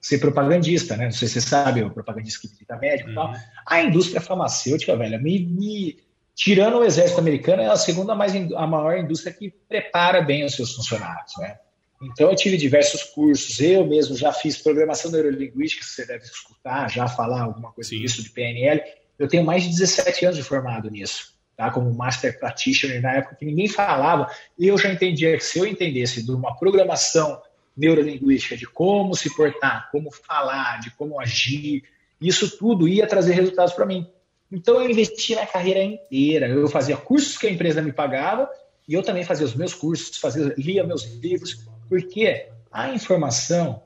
Ser 0.00 0.18
propagandista, 0.18 0.96
né? 0.96 1.04
Não 1.04 1.12
sei 1.12 1.28
se 1.28 1.34
você 1.34 1.48
sabe, 1.48 1.82
o 1.82 1.90
propagandista 1.90 2.40
que 2.40 2.48
visita 2.48 2.76
médico 2.76 3.10
e 3.10 3.12
uhum. 3.12 3.32
tal. 3.32 3.34
A 3.66 3.82
indústria 3.82 4.20
farmacêutica, 4.20 4.96
velho, 4.96 5.20
me, 5.22 5.38
me, 5.40 5.98
tirando 6.34 6.78
o 6.78 6.84
exército 6.84 7.20
americano, 7.20 7.62
é 7.62 7.66
a 7.66 7.76
segunda 7.76 8.14
mais, 8.14 8.34
a 8.34 8.66
maior 8.66 8.98
indústria 8.98 9.32
que 9.32 9.50
prepara 9.68 10.22
bem 10.22 10.44
os 10.44 10.54
seus 10.54 10.74
funcionários, 10.74 11.32
né? 11.38 11.58
Então, 12.02 12.30
eu 12.30 12.36
tive 12.36 12.56
diversos 12.56 13.02
cursos. 13.02 13.58
Eu 13.60 13.86
mesmo 13.86 14.16
já 14.16 14.32
fiz 14.32 14.58
programação 14.58 15.10
neurolinguística, 15.10 15.84
você 15.84 16.06
deve 16.06 16.24
escutar, 16.24 16.90
já 16.90 17.08
falar 17.08 17.42
alguma 17.42 17.72
coisa 17.72 17.90
Sim. 17.90 18.00
disso 18.00 18.22
de 18.22 18.30
PNL. 18.30 18.82
Eu 19.18 19.28
tenho 19.28 19.44
mais 19.44 19.62
de 19.62 19.70
17 19.70 20.26
anos 20.26 20.36
de 20.36 20.42
formado 20.42 20.90
nisso, 20.90 21.34
tá? 21.56 21.70
como 21.70 21.92
Master 21.94 22.38
Practitioner, 22.38 23.00
na 23.00 23.12
época 23.12 23.36
que 23.36 23.44
ninguém 23.46 23.68
falava. 23.68 24.30
E 24.58 24.68
eu 24.68 24.76
já 24.76 24.92
entendia 24.92 25.36
que 25.36 25.44
se 25.44 25.58
eu 25.58 25.66
entendesse 25.66 26.22
de 26.22 26.30
uma 26.30 26.54
programação 26.56 27.40
neurolinguística, 27.76 28.56
de 28.56 28.66
como 28.66 29.14
se 29.14 29.34
portar, 29.34 29.90
como 29.90 30.10
falar, 30.10 30.80
de 30.80 30.90
como 30.90 31.20
agir, 31.20 31.84
isso 32.20 32.56
tudo 32.58 32.88
ia 32.88 33.06
trazer 33.06 33.34
resultados 33.34 33.72
para 33.72 33.86
mim. 33.86 34.06
Então, 34.50 34.80
eu 34.80 34.88
investi 34.88 35.34
na 35.34 35.46
carreira 35.46 35.82
inteira. 35.82 36.46
Eu 36.48 36.68
fazia 36.68 36.96
cursos 36.96 37.36
que 37.36 37.46
a 37.46 37.50
empresa 37.50 37.82
me 37.82 37.92
pagava 37.92 38.48
e 38.88 38.94
eu 38.94 39.02
também 39.02 39.24
fazia 39.24 39.44
os 39.44 39.54
meus 39.54 39.74
cursos, 39.74 40.16
fazia, 40.18 40.54
lia 40.56 40.84
meus 40.84 41.04
livros, 41.04 41.66
porque 41.88 42.48
a 42.70 42.90
informação, 42.90 43.82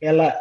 ela 0.00 0.34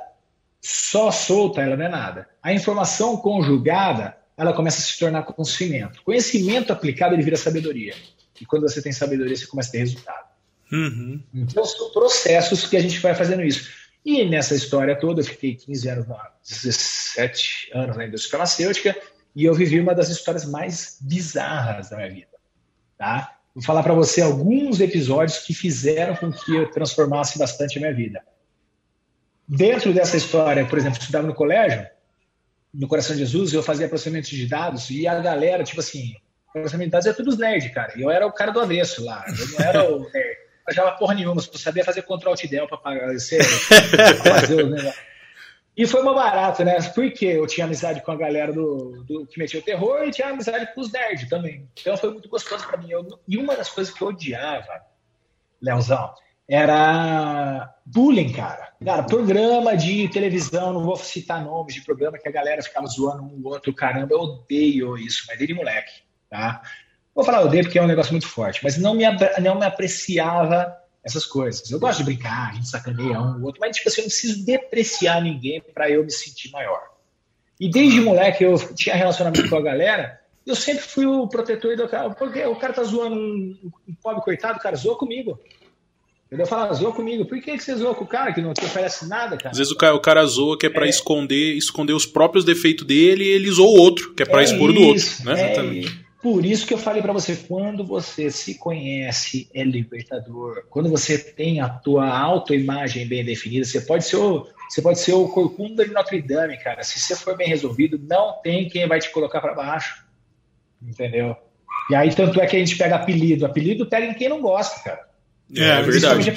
só 0.61 1.11
solta, 1.11 1.61
ela 1.61 1.77
não 1.77 1.85
é 1.85 1.89
nada. 1.89 2.27
A 2.41 2.53
informação 2.53 3.17
conjugada, 3.17 4.17
ela 4.35 4.53
começa 4.53 4.79
a 4.79 4.81
se 4.81 4.97
tornar 4.97 5.23
conhecimento. 5.23 6.01
Conhecimento 6.03 6.73
aplicado, 6.73 7.13
ele 7.13 7.23
vira 7.23 7.37
sabedoria. 7.37 7.93
E 8.39 8.45
quando 8.45 8.63
você 8.63 8.81
tem 8.81 8.91
sabedoria, 8.91 9.35
você 9.35 9.47
começa 9.47 9.69
a 9.69 9.71
ter 9.73 9.77
resultado. 9.79 10.25
Uhum. 10.71 11.21
Então, 11.33 11.63
são 11.63 11.91
processos 11.91 12.65
que 12.65 12.75
a 12.75 12.81
gente 12.81 12.99
vai 12.99 13.13
fazendo 13.13 13.43
isso. 13.43 13.69
E 14.03 14.23
nessa 14.25 14.55
história 14.55 14.99
toda, 14.99 15.21
eu 15.21 15.25
fiquei 15.25 15.55
15 15.55 15.89
anos, 15.89 16.07
17 16.47 17.71
anos 17.73 17.97
na 17.97 18.05
indústria 18.05 18.31
farmacêutica, 18.31 18.95
e 19.35 19.45
eu 19.45 19.53
vivi 19.53 19.79
uma 19.79 19.95
das 19.95 20.09
histórias 20.09 20.45
mais 20.45 20.97
bizarras 21.01 21.89
da 21.89 21.97
minha 21.97 22.09
vida. 22.09 22.35
Tá? 22.97 23.34
Vou 23.55 23.63
falar 23.63 23.83
para 23.83 23.93
você 23.93 24.21
alguns 24.21 24.81
episódios 24.81 25.39
que 25.39 25.53
fizeram 25.53 26.13
com 26.17 26.29
que 26.29 26.53
eu 26.53 26.69
transformasse 26.69 27.39
bastante 27.39 27.77
a 27.77 27.81
minha 27.81 27.93
vida. 27.93 28.21
Dentro 29.47 29.93
dessa 29.93 30.17
história, 30.17 30.65
por 30.65 30.77
exemplo, 30.77 30.97
eu 30.97 31.01
estudava 31.01 31.25
no 31.25 31.33
colégio, 31.33 31.87
no 32.73 32.85
Coração 32.85 33.15
de 33.15 33.21
Jesus, 33.21 33.53
eu 33.53 33.63
fazia 33.63 33.87
processamento 33.87 34.27
de 34.27 34.45
dados 34.45 34.89
e 34.89 35.07
a 35.07 35.21
galera, 35.21 35.63
tipo 35.63 35.79
assim, 35.79 36.13
processamento 36.51 36.87
de 36.87 36.91
dados 36.91 37.07
é 37.07 37.13
tudo 37.13 37.29
os 37.29 37.37
nerds, 37.37 37.73
cara. 37.73 37.93
E 37.95 38.01
eu 38.01 38.11
era 38.11 38.27
o 38.27 38.33
cara 38.33 38.51
do 38.51 38.59
avesso 38.59 39.05
lá. 39.05 39.23
Eu 39.27 39.47
não 39.47 39.65
era 39.65 39.89
o 39.89 39.99
nerd. 40.11 40.37
Eu 40.67 40.73
já 40.73 40.91
porra 40.91 41.13
nenhuma, 41.13 41.41
eu 41.41 41.59
sabia 41.59 41.85
fazer 41.85 42.01
Ctrl 42.01 42.29
Alt 42.29 42.45
Del 42.47 42.67
para 42.67 42.79
fazer 44.23 44.63
o 44.63 44.69
negócio. 44.69 44.99
E 45.77 45.85
foi 45.85 46.01
uma 46.01 46.13
barato, 46.13 46.63
né? 46.63 46.77
Porque 46.93 47.25
eu 47.25 47.45
tinha 47.45 47.65
amizade 47.65 48.01
com 48.01 48.11
a 48.11 48.15
galera 48.15 48.53
do, 48.53 49.03
do 49.03 49.27
que 49.27 49.37
metia 49.37 49.59
o 49.59 49.63
terror 49.63 50.03
e 50.03 50.11
tinha 50.11 50.29
amizade 50.29 50.73
com 50.73 50.81
os 50.81 50.91
nerds 50.91 51.27
também. 51.29 51.67
Então 51.79 51.97
foi 51.97 52.11
muito 52.11 52.29
gostoso 52.29 52.65
para 52.65 52.77
mim. 52.77 52.89
Eu, 52.89 53.05
e 53.27 53.37
uma 53.37 53.55
das 53.55 53.69
coisas 53.69 53.93
que 53.93 54.01
eu 54.01 54.07
odiava, 54.07 54.81
Leozão, 55.61 56.13
era 56.47 57.75
bullying, 57.85 58.31
cara. 58.31 58.69
Cara, 58.83 59.03
programa 59.03 59.75
de 59.75 60.07
televisão, 60.09 60.71
não 60.71 60.83
vou 60.83 60.95
citar 60.95 61.43
nomes 61.43 61.73
de 61.73 61.81
programa 61.81 62.17
que 62.17 62.29
a 62.29 62.31
galera 62.31 62.61
ficava 62.61 62.87
zoando 62.87 63.23
um 63.23 63.41
outro, 63.45 63.73
caramba, 63.73 64.13
eu 64.13 64.19
odeio 64.19 64.97
isso, 64.97 65.25
mas 65.27 65.37
desde 65.37 65.53
moleque, 65.53 66.03
tá? 66.29 66.61
Vou 67.13 67.25
falar 67.25 67.41
odeio 67.41 67.63
porque 67.63 67.79
é 67.79 67.81
um 67.81 67.87
negócio 67.87 68.11
muito 68.11 68.27
forte, 68.27 68.61
mas 68.63 68.77
não 68.77 68.93
me, 68.93 69.03
não 69.41 69.57
me 69.57 69.65
apreciava 69.65 70.77
essas 71.05 71.25
coisas. 71.25 71.69
Eu 71.69 71.79
gosto 71.79 71.99
de 71.99 72.05
brincar, 72.05 72.49
a 72.49 72.53
gente 72.53 72.67
sacaneia 72.67 73.21
um 73.21 73.37
ou 73.37 73.43
outro, 73.43 73.61
mas 73.61 73.77
tipo 73.77 73.87
assim, 73.87 74.01
eu 74.01 74.05
não 74.05 74.09
preciso 74.09 74.43
depreciar 74.43 75.21
ninguém 75.21 75.61
para 75.73 75.89
eu 75.89 76.03
me 76.03 76.11
sentir 76.11 76.49
maior. 76.51 76.81
E 77.59 77.69
desde 77.69 78.01
moleque 78.01 78.43
eu 78.43 78.57
tinha 78.73 78.95
relacionamento 78.95 79.47
com 79.47 79.55
a 79.55 79.61
galera, 79.61 80.19
eu 80.45 80.55
sempre 80.55 80.83
fui 80.83 81.05
o 81.05 81.27
protetor 81.27 81.77
do 81.77 81.87
cara, 81.87 82.09
porque 82.09 82.43
o 82.45 82.55
cara 82.55 82.73
tá 82.73 82.83
zoando 82.83 83.15
um, 83.15 83.71
um 83.87 83.93
pobre 84.01 84.23
coitado, 84.23 84.57
o 84.57 84.61
cara 84.61 84.75
zoou 84.75 84.97
comigo. 84.97 85.39
Entendeu? 86.25 86.47
Fala, 86.47 86.73
zoou 86.73 86.91
comigo. 86.91 87.23
Por 87.25 87.39
que, 87.39 87.55
que 87.55 87.63
você 87.63 87.75
zoou 87.75 87.93
com 87.93 88.03
o 88.03 88.07
cara 88.07 88.33
que 88.33 88.41
não 88.41 88.51
te 88.51 88.65
oferece 88.65 89.07
nada, 89.07 89.37
cara? 89.37 89.51
Às 89.51 89.59
vezes 89.59 89.71
o 89.71 89.77
cara, 89.77 89.95
o 89.95 90.01
cara 90.01 90.25
zoa 90.25 90.57
que 90.57 90.65
é 90.65 90.69
para 90.69 90.87
é. 90.87 90.89
esconder, 90.89 91.55
esconder 91.55 91.93
os 91.93 92.05
próprios 92.05 92.43
defeitos 92.43 92.85
dele 92.85 93.23
e 93.23 93.27
ele 93.27 93.51
zoou 93.51 93.77
o 93.77 93.79
outro, 93.79 94.13
que 94.15 94.23
é 94.23 94.25
para 94.25 94.41
é 94.41 94.45
expor 94.45 94.71
isso, 94.71 94.79
do 94.79 94.87
outro. 94.87 95.25
Né? 95.25 95.31
É 95.31 95.51
Exatamente. 95.51 96.04
Por 96.25 96.43
isso 96.43 96.65
que 96.65 96.73
eu 96.73 96.79
falei 96.79 97.03
para 97.03 97.13
você, 97.13 97.35
quando 97.35 97.85
você 97.85 98.31
se 98.31 98.57
conhece, 98.57 99.47
é 99.53 99.63
libertador. 99.63 100.63
Quando 100.71 100.89
você 100.89 101.19
tem 101.19 101.61
a 101.61 101.69
tua 101.69 102.09
autoimagem 102.09 103.07
bem 103.07 103.23
definida, 103.23 103.63
você 103.63 103.79
pode 103.79 104.05
ser 104.05 104.15
o, 104.15 104.47
você 104.67 104.81
pode 104.81 104.97
ser 104.97 105.13
o 105.13 105.27
corcunda 105.27 105.85
de 105.85 105.93
Notre 105.93 106.19
Dame, 106.23 106.57
cara. 106.57 106.81
Se 106.81 106.99
você 106.99 107.15
for 107.15 107.37
bem 107.37 107.47
resolvido, 107.47 108.01
não 108.09 108.41
tem 108.41 108.67
quem 108.67 108.87
vai 108.87 108.97
te 108.97 109.11
colocar 109.11 109.39
para 109.39 109.53
baixo. 109.53 110.03
Entendeu? 110.81 111.35
E 111.91 111.95
aí, 111.95 112.11
tanto 112.11 112.41
é 112.41 112.47
que 112.47 112.55
a 112.55 112.59
gente 112.59 112.75
pega 112.75 112.95
apelido. 112.95 113.45
Apelido 113.45 113.85
pega 113.85 114.07
em 114.07 114.15
quem 114.15 114.27
não 114.27 114.41
gosta, 114.41 114.83
cara. 114.83 115.07
É, 115.55 115.61
é 115.61 115.81
verdade. 115.83 116.31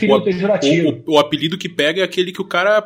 O, 0.85 1.12
o, 1.12 1.14
o, 1.14 1.18
apelido 1.18 1.57
que 1.57 1.66
pega 1.66 2.02
é 2.02 2.04
aquele 2.04 2.30
que 2.30 2.42
o 2.42 2.47
cara 2.47 2.83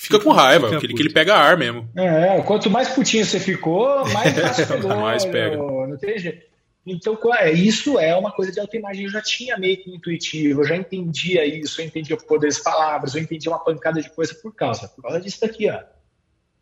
fica 0.00 0.18
com 0.18 0.30
raiva, 0.30 0.66
fica 0.66 0.78
aquele 0.78 0.92
puto. 0.92 1.02
que 1.02 1.08
ele 1.08 1.14
pega 1.14 1.34
ar 1.34 1.58
mesmo. 1.58 1.86
É, 1.94 2.40
quanto 2.40 2.70
mais 2.70 2.88
putinho 2.88 3.24
você 3.24 3.38
ficou, 3.38 4.08
mais 4.08 4.32
fácil 4.40 4.66
pegou. 4.66 4.96
mais 4.96 5.24
pega. 5.26 5.56
Não 5.56 5.96
tem 5.98 6.18
jeito. 6.18 6.48
Então, 6.86 7.18
é, 7.34 7.52
isso 7.52 7.98
é 7.98 8.16
uma 8.16 8.32
coisa 8.32 8.50
de 8.50 8.58
autoimagem. 8.58 9.04
Eu 9.04 9.10
já 9.10 9.20
tinha 9.20 9.58
meio 9.58 9.76
que 9.76 9.94
intuitivo, 9.94 10.62
eu 10.62 10.66
já 10.66 10.74
entendia 10.74 11.44
isso, 11.44 11.80
eu 11.80 11.84
entendia 11.84 12.16
o 12.16 12.26
poder 12.26 12.46
das 12.46 12.58
palavras, 12.58 13.14
eu 13.14 13.20
entendia 13.20 13.52
uma 13.52 13.62
pancada 13.62 14.00
de 14.00 14.08
coisa 14.08 14.34
por 14.34 14.54
causa. 14.54 14.88
Por 14.88 15.02
causa 15.02 15.20
disso 15.20 15.42
daqui, 15.42 15.68
ó. 15.68 15.80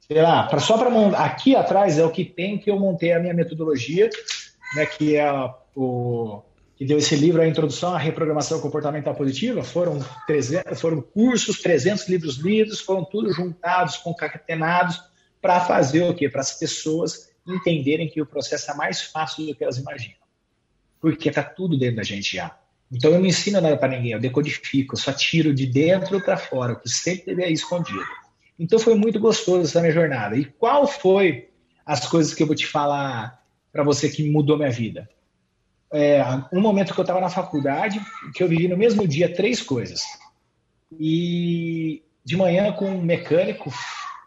Sei 0.00 0.20
lá, 0.20 0.44
pra, 0.44 0.58
só 0.58 0.76
para 0.76 0.90
aqui 1.18 1.54
atrás 1.54 1.98
é 1.98 2.04
o 2.04 2.10
que 2.10 2.24
tem 2.24 2.58
que 2.58 2.68
eu 2.68 2.78
montei 2.78 3.12
a 3.12 3.20
minha 3.20 3.34
metodologia, 3.34 4.10
né, 4.74 4.86
que 4.86 5.14
é 5.14 5.30
o 5.76 6.42
que 6.78 6.84
deu 6.84 6.96
esse 6.96 7.16
livro, 7.16 7.42
a 7.42 7.48
Introdução 7.48 7.92
à 7.92 7.98
Reprogramação 7.98 8.60
Comportamental 8.60 9.12
Positiva, 9.12 9.64
foram, 9.64 9.98
300, 10.28 10.80
foram 10.80 11.02
cursos, 11.02 11.60
300 11.60 12.08
livros 12.08 12.36
lidos, 12.36 12.78
foram 12.78 13.04
tudo 13.04 13.32
juntados, 13.32 13.96
concatenados, 13.96 15.02
para 15.42 15.58
fazer 15.58 16.04
o 16.04 16.14
quê? 16.14 16.28
Para 16.28 16.40
as 16.40 16.56
pessoas 16.56 17.32
entenderem 17.44 18.08
que 18.08 18.22
o 18.22 18.26
processo 18.26 18.70
é 18.70 18.74
mais 18.74 19.02
fácil 19.02 19.44
do 19.44 19.56
que 19.56 19.64
elas 19.64 19.76
imaginam. 19.76 20.18
Porque 21.00 21.28
está 21.28 21.42
tudo 21.42 21.76
dentro 21.76 21.96
da 21.96 22.04
gente 22.04 22.36
já. 22.36 22.56
Então 22.92 23.10
eu 23.10 23.18
não 23.18 23.26
ensino 23.26 23.60
nada 23.60 23.76
para 23.76 23.88
ninguém, 23.88 24.12
eu 24.12 24.20
decodifico, 24.20 24.94
eu 24.94 24.98
só 24.98 25.12
tiro 25.12 25.52
de 25.52 25.66
dentro 25.66 26.20
para 26.20 26.36
fora, 26.36 26.74
o 26.74 26.80
que 26.80 26.88
sempre 26.88 27.42
aí 27.42 27.52
escondido. 27.52 28.06
Então 28.56 28.78
foi 28.78 28.94
muito 28.94 29.18
gostoso 29.18 29.62
essa 29.62 29.80
minha 29.80 29.92
jornada. 29.92 30.36
E 30.36 30.44
qual 30.44 30.86
foi 30.86 31.48
as 31.84 32.06
coisas 32.06 32.34
que 32.34 32.42
eu 32.42 32.46
vou 32.46 32.54
te 32.54 32.68
falar 32.68 33.42
para 33.72 33.82
você 33.82 34.08
que 34.08 34.30
mudou 34.30 34.56
minha 34.56 34.70
vida? 34.70 35.08
É, 35.92 36.22
um 36.52 36.60
momento 36.60 36.92
que 36.92 37.00
eu 37.00 37.02
estava 37.02 37.20
na 37.20 37.30
faculdade, 37.30 38.00
que 38.34 38.42
eu 38.42 38.48
vivi 38.48 38.68
no 38.68 38.76
mesmo 38.76 39.06
dia 39.06 39.34
três 39.34 39.62
coisas. 39.62 40.02
E 40.98 42.02
de 42.24 42.36
manhã 42.36 42.72
com 42.72 42.86
um 42.86 43.02
mecânico 43.02 43.72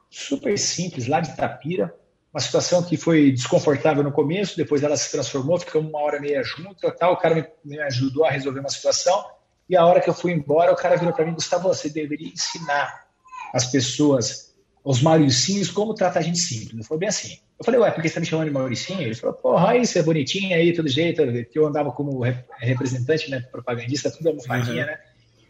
super 0.10 0.58
simples 0.58 1.08
lá 1.08 1.20
de 1.20 1.36
Tapira, 1.36 1.94
uma 2.34 2.40
situação 2.40 2.82
que 2.82 2.96
foi 2.96 3.32
desconfortável 3.32 4.04
no 4.04 4.12
começo, 4.12 4.56
depois 4.56 4.84
ela 4.84 4.96
se 4.96 5.12
transformou, 5.12 5.60
ficamos 5.60 5.90
uma 5.90 6.00
hora 6.00 6.18
e 6.18 6.22
meia 6.22 6.44
junto, 6.44 6.90
tal, 6.94 7.14
o 7.14 7.18
cara 7.18 7.52
me, 7.64 7.80
ajudou 7.82 8.26
a 8.26 8.32
resolver 8.32 8.62
uma 8.62 8.70
situação, 8.70 9.24
e 9.70 9.76
a 9.76 9.86
hora 9.86 10.00
que 10.00 10.10
eu 10.10 10.14
fui 10.14 10.32
embora, 10.32 10.72
o 10.72 10.76
cara 10.76 10.96
virou 10.96 11.14
para 11.14 11.26
mim, 11.26 11.34
Gustavo, 11.34 11.68
você 11.68 11.90
deveria 11.90 12.30
ensinar 12.30 13.06
as 13.54 13.66
pessoas, 13.66 14.51
os 14.84 15.02
mauricinhos, 15.02 15.70
como 15.70 15.94
tratar 15.94 16.20
a 16.20 16.24
gente 16.24 16.40
simples. 16.40 16.74
Ele 16.74 16.84
falou 16.84 17.00
bem 17.00 17.10
assim. 17.10 17.38
Eu 17.60 17.66
falei, 17.66 17.80
ué, 17.80 17.92
por 17.92 18.02
que 18.02 18.10
você 18.10 18.16
tá 18.16 18.20
me 18.20 18.26
chamando 18.26 18.48
de 18.48 18.54
mauricinho? 18.54 19.02
Ele 19.02 19.14
falou, 19.14 19.36
porra, 19.36 19.78
isso 19.78 19.98
é 19.98 20.02
bonitinho 20.02 20.56
aí, 20.56 20.74
todo 20.74 20.88
jeito, 20.88 21.22
que 21.52 21.60
eu 21.60 21.68
andava 21.68 21.92
como 21.92 22.24
representante, 22.58 23.30
né, 23.30 23.40
propagandista, 23.40 24.10
tudo 24.10 24.30
almofadinha, 24.30 24.84
uhum. 24.84 24.90
né? 24.90 25.00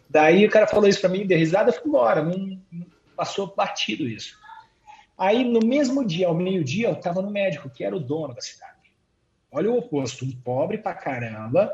Daí 0.09 0.45
o 0.45 0.49
cara 0.49 0.67
falou 0.67 0.89
isso 0.89 0.99
para 0.99 1.09
mim, 1.09 1.25
deu 1.25 1.37
risada, 1.37 1.69
eu 1.69 1.73
fui 1.73 1.87
embora, 1.87 2.21
não, 2.21 2.59
não 2.69 2.85
passou 3.15 3.53
batido 3.55 4.05
isso. 4.05 4.37
Aí, 5.17 5.45
no 5.45 5.65
mesmo 5.65 6.05
dia, 6.05 6.27
ao 6.27 6.35
meio-dia, 6.35 6.89
eu 6.89 6.93
estava 6.93 7.21
no 7.21 7.31
médico, 7.31 7.69
que 7.69 7.83
era 7.83 7.95
o 7.95 7.99
dono 7.99 8.33
da 8.33 8.41
cidade. 8.41 8.71
Olha 9.49 9.71
o 9.71 9.77
oposto, 9.77 10.25
um 10.25 10.31
pobre 10.31 10.79
pra 10.79 10.93
caramba, 10.93 11.71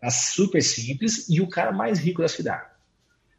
tá 0.00 0.10
super 0.10 0.62
simples, 0.62 1.28
e 1.28 1.40
o 1.40 1.48
cara 1.48 1.70
mais 1.70 2.00
rico 2.00 2.22
da 2.22 2.28
cidade. 2.28 2.75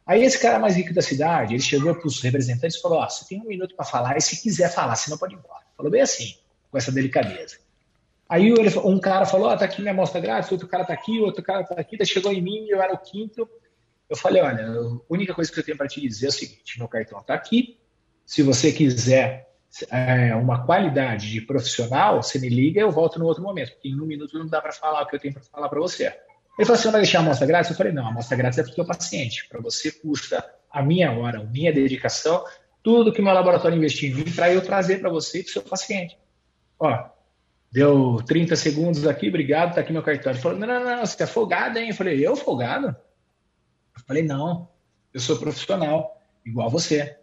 Aí 0.08 0.24
esse 0.24 0.40
cara 0.40 0.58
mais 0.58 0.74
rico 0.74 0.94
da 0.94 1.02
cidade, 1.02 1.52
ele 1.52 1.62
chegou 1.62 1.94
para 1.94 2.06
os 2.06 2.22
representantes 2.22 2.78
e 2.78 2.80
falou, 2.80 3.02
oh, 3.02 3.10
você 3.10 3.26
tem 3.28 3.42
um 3.42 3.44
minuto 3.44 3.76
para 3.76 3.84
falar, 3.84 4.16
e 4.16 4.22
se 4.22 4.40
quiser 4.42 4.72
falar, 4.72 4.96
você 4.96 5.10
não 5.10 5.18
pode 5.18 5.34
ir 5.34 5.36
embora. 5.36 5.62
Falou 5.76 5.92
bem 5.92 6.00
assim, 6.00 6.34
com 6.70 6.78
essa 6.78 6.90
delicadeza. 6.90 7.58
Aí 8.26 8.50
um 8.84 8.98
cara 8.98 9.26
falou, 9.26 9.48
ó, 9.48 9.52
oh, 9.52 9.56
tá 9.58 9.66
aqui 9.66 9.82
minha 9.82 9.92
amostra 9.92 10.18
grátis, 10.18 10.50
outro 10.50 10.66
cara 10.66 10.82
tá 10.82 10.94
aqui, 10.94 11.20
outro 11.20 11.42
cara 11.42 11.62
tá 11.62 11.74
aqui, 11.74 12.02
chegou 12.06 12.32
em 12.32 12.40
mim, 12.40 12.66
eu 12.70 12.80
era 12.80 12.94
o 12.94 12.98
quinto. 12.98 13.46
Eu 14.08 14.16
falei, 14.16 14.40
olha, 14.40 14.66
a 14.66 14.98
única 15.10 15.34
coisa 15.34 15.52
que 15.52 15.60
eu 15.60 15.64
tenho 15.64 15.76
para 15.76 15.86
te 15.86 16.00
dizer 16.00 16.26
é 16.26 16.28
o 16.30 16.32
seguinte, 16.32 16.78
meu 16.78 16.88
cartão 16.88 17.22
tá 17.22 17.34
aqui, 17.34 17.78
se 18.24 18.42
você 18.42 18.72
quiser 18.72 19.50
é, 19.90 20.34
uma 20.34 20.64
qualidade 20.64 21.30
de 21.30 21.42
profissional, 21.42 22.22
você 22.22 22.38
me 22.38 22.48
liga, 22.48 22.80
eu 22.80 22.90
volto 22.90 23.18
no 23.18 23.26
outro 23.26 23.42
momento, 23.42 23.72
porque 23.72 23.88
em 23.88 24.00
um 24.00 24.06
minuto 24.06 24.38
não 24.38 24.46
dá 24.46 24.62
para 24.62 24.72
falar 24.72 25.02
o 25.02 25.06
que 25.06 25.16
eu 25.16 25.20
tenho 25.20 25.34
para 25.34 25.42
falar 25.42 25.68
para 25.68 25.80
você. 25.80 26.14
Ele 26.58 26.66
falou 26.66 26.78
assim: 26.78 26.90
vai 26.90 27.00
deixar 27.00 27.18
a 27.20 27.22
amostra 27.22 27.46
grátis? 27.46 27.70
Eu 27.70 27.76
falei: 27.76 27.92
não, 27.92 28.04
a 28.04 28.08
amostra 28.08 28.36
grátis 28.36 28.58
é 28.58 28.62
para 28.64 28.72
o 28.72 28.74
seu 28.74 28.84
paciente. 28.84 29.48
Para 29.48 29.60
você 29.60 29.92
custa 29.92 30.44
a 30.70 30.82
minha 30.82 31.12
hora, 31.12 31.40
a 31.40 31.44
minha 31.44 31.72
dedicação, 31.72 32.44
tudo 32.82 33.12
que 33.12 33.22
meu 33.22 33.32
laboratório 33.32 33.76
investiu 33.76 34.10
em 34.10 34.14
mim 34.14 34.32
para 34.32 34.52
eu 34.52 34.60
trazer 34.60 34.98
para 35.00 35.08
você 35.08 35.38
e 35.38 35.42
para 35.44 35.50
o 35.50 35.52
seu 35.52 35.62
paciente. 35.62 36.18
Ó, 36.80 37.10
deu 37.70 38.20
30 38.26 38.56
segundos 38.56 39.06
aqui, 39.06 39.28
obrigado, 39.28 39.74
tá 39.74 39.80
aqui 39.80 39.92
meu 39.92 40.02
cartão. 40.02 40.32
Ele 40.32 40.40
falou: 40.40 40.58
não, 40.58 40.66
não, 40.66 40.84
não, 40.84 41.06
você 41.06 41.22
é 41.22 41.26
folgado, 41.26 41.78
hein? 41.78 41.90
Eu 41.90 41.94
falei: 41.94 42.26
eu 42.26 42.34
folgado? 42.34 42.88
Eu 42.88 44.02
falei: 44.04 44.24
não, 44.24 44.68
eu 45.14 45.20
sou 45.20 45.38
profissional, 45.38 46.20
igual 46.44 46.68
você. 46.68 47.16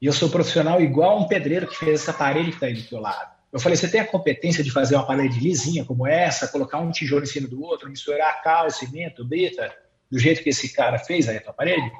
E 0.00 0.06
eu 0.06 0.12
sou 0.12 0.28
profissional 0.28 0.80
igual 0.80 1.20
um 1.20 1.28
pedreiro 1.28 1.68
que 1.68 1.76
fez 1.76 2.00
essa 2.00 2.12
parede 2.12 2.48
que 2.48 2.56
está 2.56 2.66
aí 2.66 2.74
do 2.74 2.82
teu 2.82 3.00
lado. 3.00 3.31
Eu 3.52 3.60
falei, 3.60 3.76
você 3.76 3.88
tem 3.88 4.00
a 4.00 4.06
competência 4.06 4.64
de 4.64 4.70
fazer 4.70 4.94
uma 4.94 5.06
parede 5.06 5.38
lisinha 5.38 5.84
como 5.84 6.06
essa, 6.06 6.48
colocar 6.48 6.78
um 6.78 6.90
tijolo 6.90 7.22
em 7.22 7.26
cima 7.26 7.46
do 7.46 7.62
outro, 7.62 7.90
misturar 7.90 8.42
cal, 8.42 8.70
cimento, 8.70 9.24
brita, 9.24 9.70
do 10.10 10.18
jeito 10.18 10.42
que 10.42 10.48
esse 10.48 10.72
cara 10.72 10.98
fez 10.98 11.28
aí 11.28 11.36
a 11.36 11.42
tua 11.42 11.52
parede? 11.52 11.92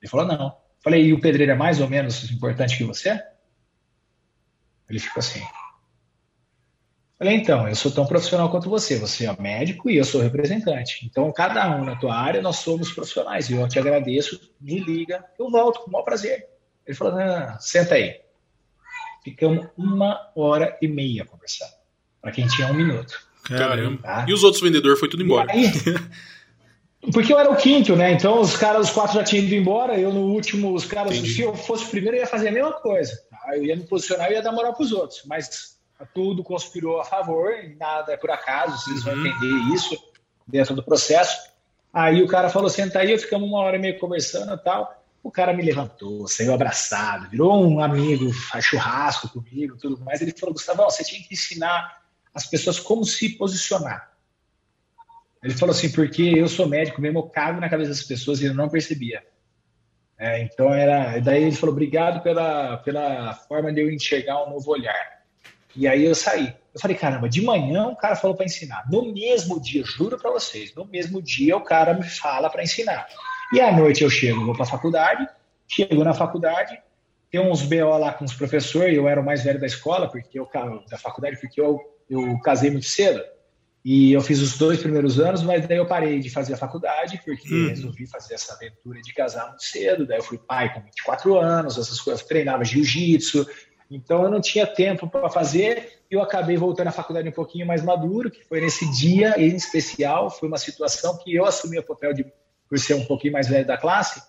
Ele 0.00 0.10
falou, 0.10 0.24
não. 0.24 0.46
Eu 0.46 0.82
falei, 0.82 1.04
e 1.06 1.12
o 1.12 1.20
pedreiro 1.20 1.50
é 1.50 1.56
mais 1.56 1.80
ou 1.80 1.88
menos 1.88 2.30
importante 2.30 2.76
que 2.76 2.84
você? 2.84 3.20
Ele 4.88 5.00
ficou 5.00 5.18
assim. 5.18 5.40
Eu 5.40 5.48
falei, 7.18 7.34
então, 7.34 7.66
eu 7.66 7.74
sou 7.74 7.90
tão 7.90 8.06
profissional 8.06 8.48
quanto 8.50 8.70
você. 8.70 8.96
Você 8.98 9.26
é 9.26 9.40
médico 9.40 9.90
e 9.90 9.96
eu 9.96 10.04
sou 10.04 10.20
representante. 10.20 11.04
Então, 11.06 11.32
cada 11.32 11.76
um 11.76 11.84
na 11.84 11.96
tua 11.96 12.14
área, 12.14 12.40
nós 12.40 12.56
somos 12.56 12.92
profissionais. 12.92 13.48
E 13.50 13.54
eu 13.54 13.68
te 13.68 13.80
agradeço, 13.80 14.52
me 14.60 14.78
liga, 14.78 15.24
eu 15.38 15.50
volto 15.50 15.80
com 15.80 15.88
o 15.88 15.92
maior 15.92 16.04
prazer. 16.04 16.48
Ele 16.86 16.96
falou: 16.96 17.14
não, 17.16 17.60
senta 17.60 17.94
aí. 17.94 18.23
Ficamos 19.24 19.66
uma 19.76 20.30
hora 20.36 20.76
e 20.82 20.86
meia 20.86 21.24
conversando. 21.24 21.72
Para 22.20 22.30
quem 22.30 22.46
tinha 22.46 22.68
um 22.68 22.74
minuto. 22.74 23.18
Caramba. 23.44 24.02
Tá? 24.02 24.26
E 24.28 24.32
os 24.32 24.44
outros 24.44 24.62
vendedores 24.62 25.00
foi 25.00 25.08
tudo 25.08 25.22
embora. 25.22 25.50
Aí, 25.50 25.70
porque 27.12 27.32
eu 27.32 27.38
era 27.38 27.50
o 27.50 27.56
quinto, 27.56 27.96
né? 27.96 28.12
Então 28.12 28.40
os 28.40 28.56
caras, 28.56 28.88
os 28.88 28.92
quatro 28.92 29.14
já 29.14 29.24
tinham 29.24 29.44
ido 29.44 29.54
embora. 29.54 29.98
Eu 29.98 30.12
no 30.12 30.20
último, 30.20 30.74
os 30.74 30.84
caras, 30.84 31.16
Entendi. 31.16 31.34
se 31.34 31.40
eu 31.40 31.54
fosse 31.54 31.84
o 31.86 31.88
primeiro, 31.88 32.16
eu 32.16 32.20
ia 32.20 32.26
fazer 32.26 32.48
a 32.48 32.52
mesma 32.52 32.72
coisa. 32.72 33.18
Tá? 33.30 33.56
Eu 33.56 33.64
ia 33.64 33.76
me 33.76 33.84
posicionar 33.84 34.30
e 34.30 34.34
ia 34.34 34.42
dar 34.42 34.52
moral 34.52 34.74
para 34.74 34.84
os 34.84 34.92
outros. 34.92 35.22
Mas 35.26 35.78
tudo 36.12 36.42
conspirou 36.42 37.00
a 37.00 37.04
favor, 37.04 37.50
nada 37.78 38.12
é 38.12 38.16
por 38.16 38.30
acaso, 38.30 38.76
vocês 38.78 39.04
uhum. 39.06 39.14
vão 39.14 39.26
entender 39.26 39.74
isso 39.74 39.96
dentro 40.46 40.74
do 40.74 40.82
processo. 40.82 41.38
Aí 41.92 42.22
o 42.22 42.26
cara 42.26 42.50
falou: 42.50 42.68
senta 42.68 42.98
aí, 42.98 43.16
ficamos 43.18 43.48
uma 43.48 43.60
hora 43.60 43.76
e 43.76 43.78
meia 43.78 43.98
conversando 43.98 44.52
e 44.52 44.58
tal. 44.58 45.03
O 45.24 45.30
cara 45.30 45.54
me 45.54 45.62
levantou, 45.62 46.28
saiu 46.28 46.52
abraçado, 46.52 47.30
virou 47.30 47.66
um 47.66 47.80
amigo, 47.80 48.30
faz 48.30 48.66
churrasco 48.66 49.30
comigo, 49.30 49.74
tudo 49.78 49.98
mais. 50.04 50.20
Ele 50.20 50.34
falou, 50.38 50.52
Gustavo, 50.52 50.84
você 50.84 51.02
tinha 51.02 51.22
que 51.22 51.32
ensinar 51.32 52.02
as 52.34 52.46
pessoas 52.46 52.78
como 52.78 53.06
se 53.06 53.30
posicionar. 53.30 54.12
Ele 55.42 55.54
falou 55.54 55.74
assim, 55.74 55.90
porque 55.90 56.22
eu 56.22 56.46
sou 56.46 56.68
médico 56.68 57.00
mesmo, 57.00 57.20
eu 57.20 57.22
cago 57.22 57.58
na 57.58 57.70
cabeça 57.70 57.88
das 57.88 58.02
pessoas 58.02 58.42
e 58.42 58.44
eu 58.44 58.54
não 58.54 58.68
percebia. 58.68 59.24
É, 60.18 60.42
então 60.42 60.72
era. 60.72 61.18
Daí 61.20 61.44
ele 61.44 61.56
falou, 61.56 61.72
obrigado 61.74 62.22
pela, 62.22 62.76
pela 62.78 63.32
forma 63.32 63.72
de 63.72 63.80
eu 63.80 63.90
enxergar 63.90 64.44
um 64.44 64.50
novo 64.50 64.70
olhar. 64.70 65.24
E 65.74 65.88
aí 65.88 66.04
eu 66.04 66.14
saí. 66.14 66.54
Eu 66.74 66.80
falei, 66.80 66.98
caramba, 66.98 67.30
de 67.30 67.40
manhã 67.40 67.86
o 67.86 67.96
cara 67.96 68.14
falou 68.14 68.36
para 68.36 68.44
ensinar. 68.44 68.84
No 68.90 69.10
mesmo 69.10 69.58
dia, 69.58 69.82
juro 69.84 70.18
para 70.18 70.30
vocês, 70.30 70.74
no 70.74 70.84
mesmo 70.84 71.22
dia 71.22 71.56
o 71.56 71.64
cara 71.64 71.94
me 71.94 72.04
fala 72.04 72.50
para 72.50 72.62
ensinar. 72.62 73.06
E 73.54 73.60
à 73.60 73.70
noite 73.70 74.02
eu 74.02 74.10
chego, 74.10 74.44
vou 74.44 74.52
para 74.52 74.64
a 74.64 74.66
faculdade, 74.66 75.28
chego 75.68 76.02
na 76.02 76.12
faculdade, 76.12 76.76
tem 77.30 77.40
uns 77.40 77.62
BO 77.62 77.96
lá 77.98 78.12
com 78.12 78.24
os 78.24 78.34
professores, 78.34 78.96
eu 78.96 79.08
era 79.08 79.20
o 79.20 79.24
mais 79.24 79.44
velho 79.44 79.60
da 79.60 79.66
escola, 79.66 80.10
porque 80.10 80.36
eu, 80.36 80.48
da 80.90 80.98
faculdade, 80.98 81.38
porque 81.40 81.60
eu, 81.60 81.80
eu 82.10 82.36
casei 82.40 82.68
muito 82.68 82.86
cedo. 82.86 83.22
E 83.84 84.12
eu 84.12 84.20
fiz 84.20 84.40
os 84.40 84.58
dois 84.58 84.80
primeiros 84.80 85.20
anos, 85.20 85.44
mas 85.44 85.68
daí 85.68 85.76
eu 85.76 85.86
parei 85.86 86.18
de 86.18 86.30
fazer 86.30 86.54
a 86.54 86.56
faculdade, 86.56 87.20
porque 87.24 87.54
hum. 87.54 87.68
resolvi 87.68 88.08
fazer 88.08 88.34
essa 88.34 88.54
aventura 88.54 89.00
de 89.00 89.14
casar 89.14 89.46
muito 89.48 89.62
cedo. 89.62 90.04
Daí 90.04 90.18
eu 90.18 90.24
fui 90.24 90.38
pai 90.38 90.74
com 90.74 90.80
24 90.80 91.38
anos, 91.38 91.78
essas 91.78 92.00
coisas, 92.00 92.24
treinava 92.24 92.64
jiu-jitsu. 92.64 93.46
Então 93.88 94.24
eu 94.24 94.30
não 94.30 94.40
tinha 94.40 94.66
tempo 94.66 95.08
para 95.08 95.30
fazer 95.30 96.00
e 96.10 96.14
eu 96.14 96.22
acabei 96.22 96.56
voltando 96.56 96.88
à 96.88 96.92
faculdade 96.92 97.28
um 97.28 97.32
pouquinho 97.32 97.66
mais 97.66 97.84
maduro, 97.84 98.32
que 98.32 98.42
foi 98.42 98.60
nesse 98.60 98.90
dia 98.90 99.34
em 99.36 99.54
especial. 99.54 100.28
Foi 100.28 100.48
uma 100.48 100.58
situação 100.58 101.16
que 101.18 101.32
eu 101.32 101.44
assumi 101.44 101.78
o 101.78 101.84
papel 101.84 102.12
de 102.14 102.24
por 102.74 102.80
ser 102.80 102.94
um 102.94 103.04
pouquinho 103.04 103.32
mais 103.32 103.48
velho 103.48 103.64
da 103.64 103.78
classe, 103.78 104.20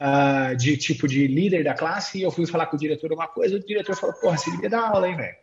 uh, 0.00 0.56
de 0.56 0.76
tipo 0.76 1.06
de 1.06 1.28
líder 1.28 1.62
da 1.62 1.72
classe, 1.72 2.18
e 2.18 2.22
eu 2.22 2.32
fui 2.32 2.44
falar 2.44 2.66
com 2.66 2.74
o 2.74 2.78
diretor 2.78 3.12
uma 3.12 3.28
coisa, 3.28 3.54
o 3.54 3.64
diretor 3.64 3.94
falou, 3.94 4.16
porra, 4.16 4.36
você 4.36 4.50
devia 4.50 4.68
dar 4.68 4.88
aula, 4.88 5.08
hein, 5.08 5.16
velho? 5.16 5.36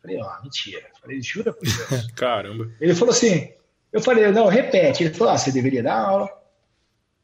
Falei, 0.00 0.16
ó, 0.18 0.26
oh, 0.26 0.42
mentira. 0.42 0.86
Falei, 0.98 1.20
jura 1.20 1.52
por 1.52 1.62
Deus. 1.62 2.10
Caramba. 2.16 2.70
Ele 2.80 2.94
falou 2.94 3.12
assim, 3.12 3.52
eu 3.92 4.00
falei, 4.00 4.26
não, 4.32 4.46
repete. 4.46 5.04
Ele 5.04 5.12
falou, 5.12 5.34
ah, 5.34 5.36
você 5.36 5.52
deveria 5.52 5.82
dar 5.82 5.98
aula. 5.98 6.30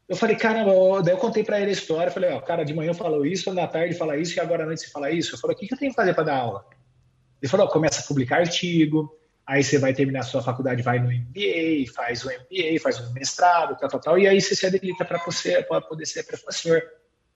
Eu 0.06 0.16
falei, 0.16 0.36
caramba, 0.36 1.02
daí 1.02 1.14
eu 1.14 1.18
contei 1.18 1.42
para 1.42 1.58
ele 1.60 1.70
a 1.70 1.72
história, 1.72 2.12
falei, 2.12 2.30
ó, 2.30 2.36
o 2.36 2.42
cara 2.42 2.62
de 2.62 2.74
manhã 2.74 2.92
falou 2.92 3.24
isso, 3.24 3.52
na 3.54 3.66
tarde 3.66 3.94
fala 3.94 4.18
isso, 4.18 4.36
e 4.36 4.40
agora 4.40 4.64
à 4.64 4.66
noite 4.66 4.82
você 4.82 4.90
fala 4.90 5.10
isso. 5.10 5.34
Eu 5.34 5.38
falei, 5.38 5.56
o 5.56 5.58
que, 5.58 5.66
que 5.66 5.72
eu 5.72 5.78
tenho 5.78 5.92
que 5.92 5.96
fazer 5.96 6.12
para 6.12 6.24
dar 6.24 6.36
aula? 6.36 6.66
Ele 7.40 7.50
falou, 7.50 7.68
começa 7.68 8.02
a 8.02 8.04
publicar 8.06 8.40
artigo, 8.40 9.18
aí 9.48 9.64
você 9.64 9.78
vai 9.78 9.94
terminar 9.94 10.20
a 10.20 10.24
sua 10.24 10.42
faculdade, 10.42 10.82
vai 10.82 10.98
no 10.98 11.10
MBA, 11.10 11.90
faz 11.94 12.22
o 12.22 12.28
MBA, 12.28 12.78
faz 12.82 13.00
o 13.00 13.12
mestrado, 13.14 13.78
tal, 13.78 13.88
tal, 13.88 14.00
tal, 14.00 14.18
e 14.18 14.28
aí 14.28 14.38
você 14.38 14.54
se 14.54 14.66
habilita 14.66 15.06
para 15.06 15.18
você 15.24 15.62
pra 15.62 15.80
poder 15.80 16.04
ser 16.04 16.24
professor. 16.24 16.82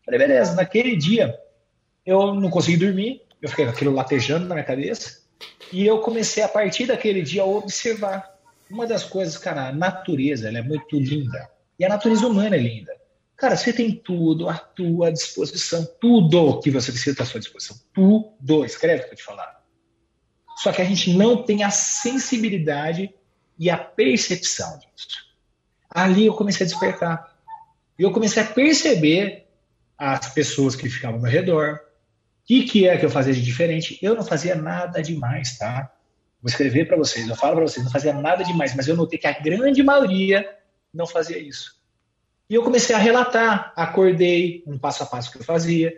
Falei, 0.05 0.21
beleza, 0.21 0.55
naquele 0.55 0.95
dia 0.95 1.35
eu 2.05 2.35
não 2.35 2.51
consegui 2.51 2.77
dormir, 2.77 3.23
eu 3.41 3.49
fiquei 3.49 3.65
aquilo 3.65 3.95
latejando 3.95 4.47
na 4.47 4.55
minha 4.55 4.67
cabeça, 4.67 5.23
e 5.73 5.87
eu 5.87 6.01
comecei 6.01 6.43
a 6.43 6.49
partir 6.49 6.87
daquele 6.87 7.23
dia 7.23 7.43
a 7.43 7.47
observar. 7.47 8.31
Uma 8.71 8.87
das 8.87 9.05
coisas, 9.05 9.39
cara, 9.39 9.69
a 9.69 9.73
natureza, 9.73 10.49
ela 10.49 10.59
é 10.59 10.63
muito 10.63 11.01
linda, 11.01 11.49
e 11.79 11.85
a 11.85 11.89
natureza 11.89 12.27
humana 12.27 12.57
é 12.57 12.59
linda. 12.59 12.93
Cara, 13.37 13.57
você 13.57 13.73
tem 13.73 13.91
tudo 13.91 14.51
à 14.51 14.55
tua 14.59 15.11
disposição, 15.11 15.89
tudo 15.99 16.61
que 16.61 16.71
você 16.71 16.93
precisa 16.93 17.23
à 17.23 17.27
sua 17.27 17.41
disposição, 17.41 17.77
tudo. 17.93 18.65
Escreve 18.65 19.03
o 19.03 19.07
que 19.07 19.15
eu 19.15 19.17
te 19.17 19.25
falar 19.25 19.62
só 20.63 20.71
que 20.71 20.81
a 20.81 20.85
gente 20.85 21.13
não 21.13 21.43
tem 21.43 21.65
a 21.65 21.71
sensibilidade 21.71 23.13
e 23.59 23.69
a 23.69 23.77
percepção 23.77 24.79
disso. 24.79 25.27
Ali 25.91 26.27
eu 26.27 26.35
comecei 26.35 26.65
a 26.65 26.69
despertar. 26.69 27.37
E 27.99 28.05
eu 28.05 28.13
comecei 28.13 28.41
a 28.41 28.47
perceber 28.47 29.49
as 29.99 30.33
pessoas 30.33 30.77
que 30.77 30.89
ficavam 30.89 31.17
ao 31.17 31.23
meu 31.23 31.31
redor. 31.31 31.75
O 31.75 32.47
que, 32.47 32.63
que 32.63 32.87
é 32.87 32.97
que 32.97 33.05
eu 33.05 33.11
fazia 33.11 33.35
de 33.35 33.43
diferente? 33.43 33.99
Eu 34.01 34.15
não 34.15 34.25
fazia 34.25 34.55
nada 34.55 35.03
demais, 35.03 35.59
tá? 35.59 35.93
Vou 36.41 36.49
escrever 36.49 36.87
para 36.87 36.97
vocês, 36.97 37.29
eu 37.29 37.35
falo 37.35 37.57
para 37.57 37.67
vocês, 37.67 37.85
não 37.85 37.91
fazia 37.91 38.13
nada 38.13 38.45
demais, 38.45 38.73
mas 38.77 38.87
eu 38.87 38.97
notei 38.97 39.19
que 39.19 39.27
a 39.27 39.33
grande 39.33 39.83
maioria 39.83 40.49
não 40.95 41.09
fazia 41.09 41.39
isso. 41.39 41.77
E 42.49 42.55
eu 42.55 42.63
comecei 42.63 42.95
a 42.95 42.99
relatar, 43.01 43.73
acordei, 43.75 44.63
um 44.65 44.79
passo 44.79 45.03
a 45.03 45.07
passo 45.07 45.33
que 45.33 45.39
eu 45.39 45.45
fazia, 45.45 45.93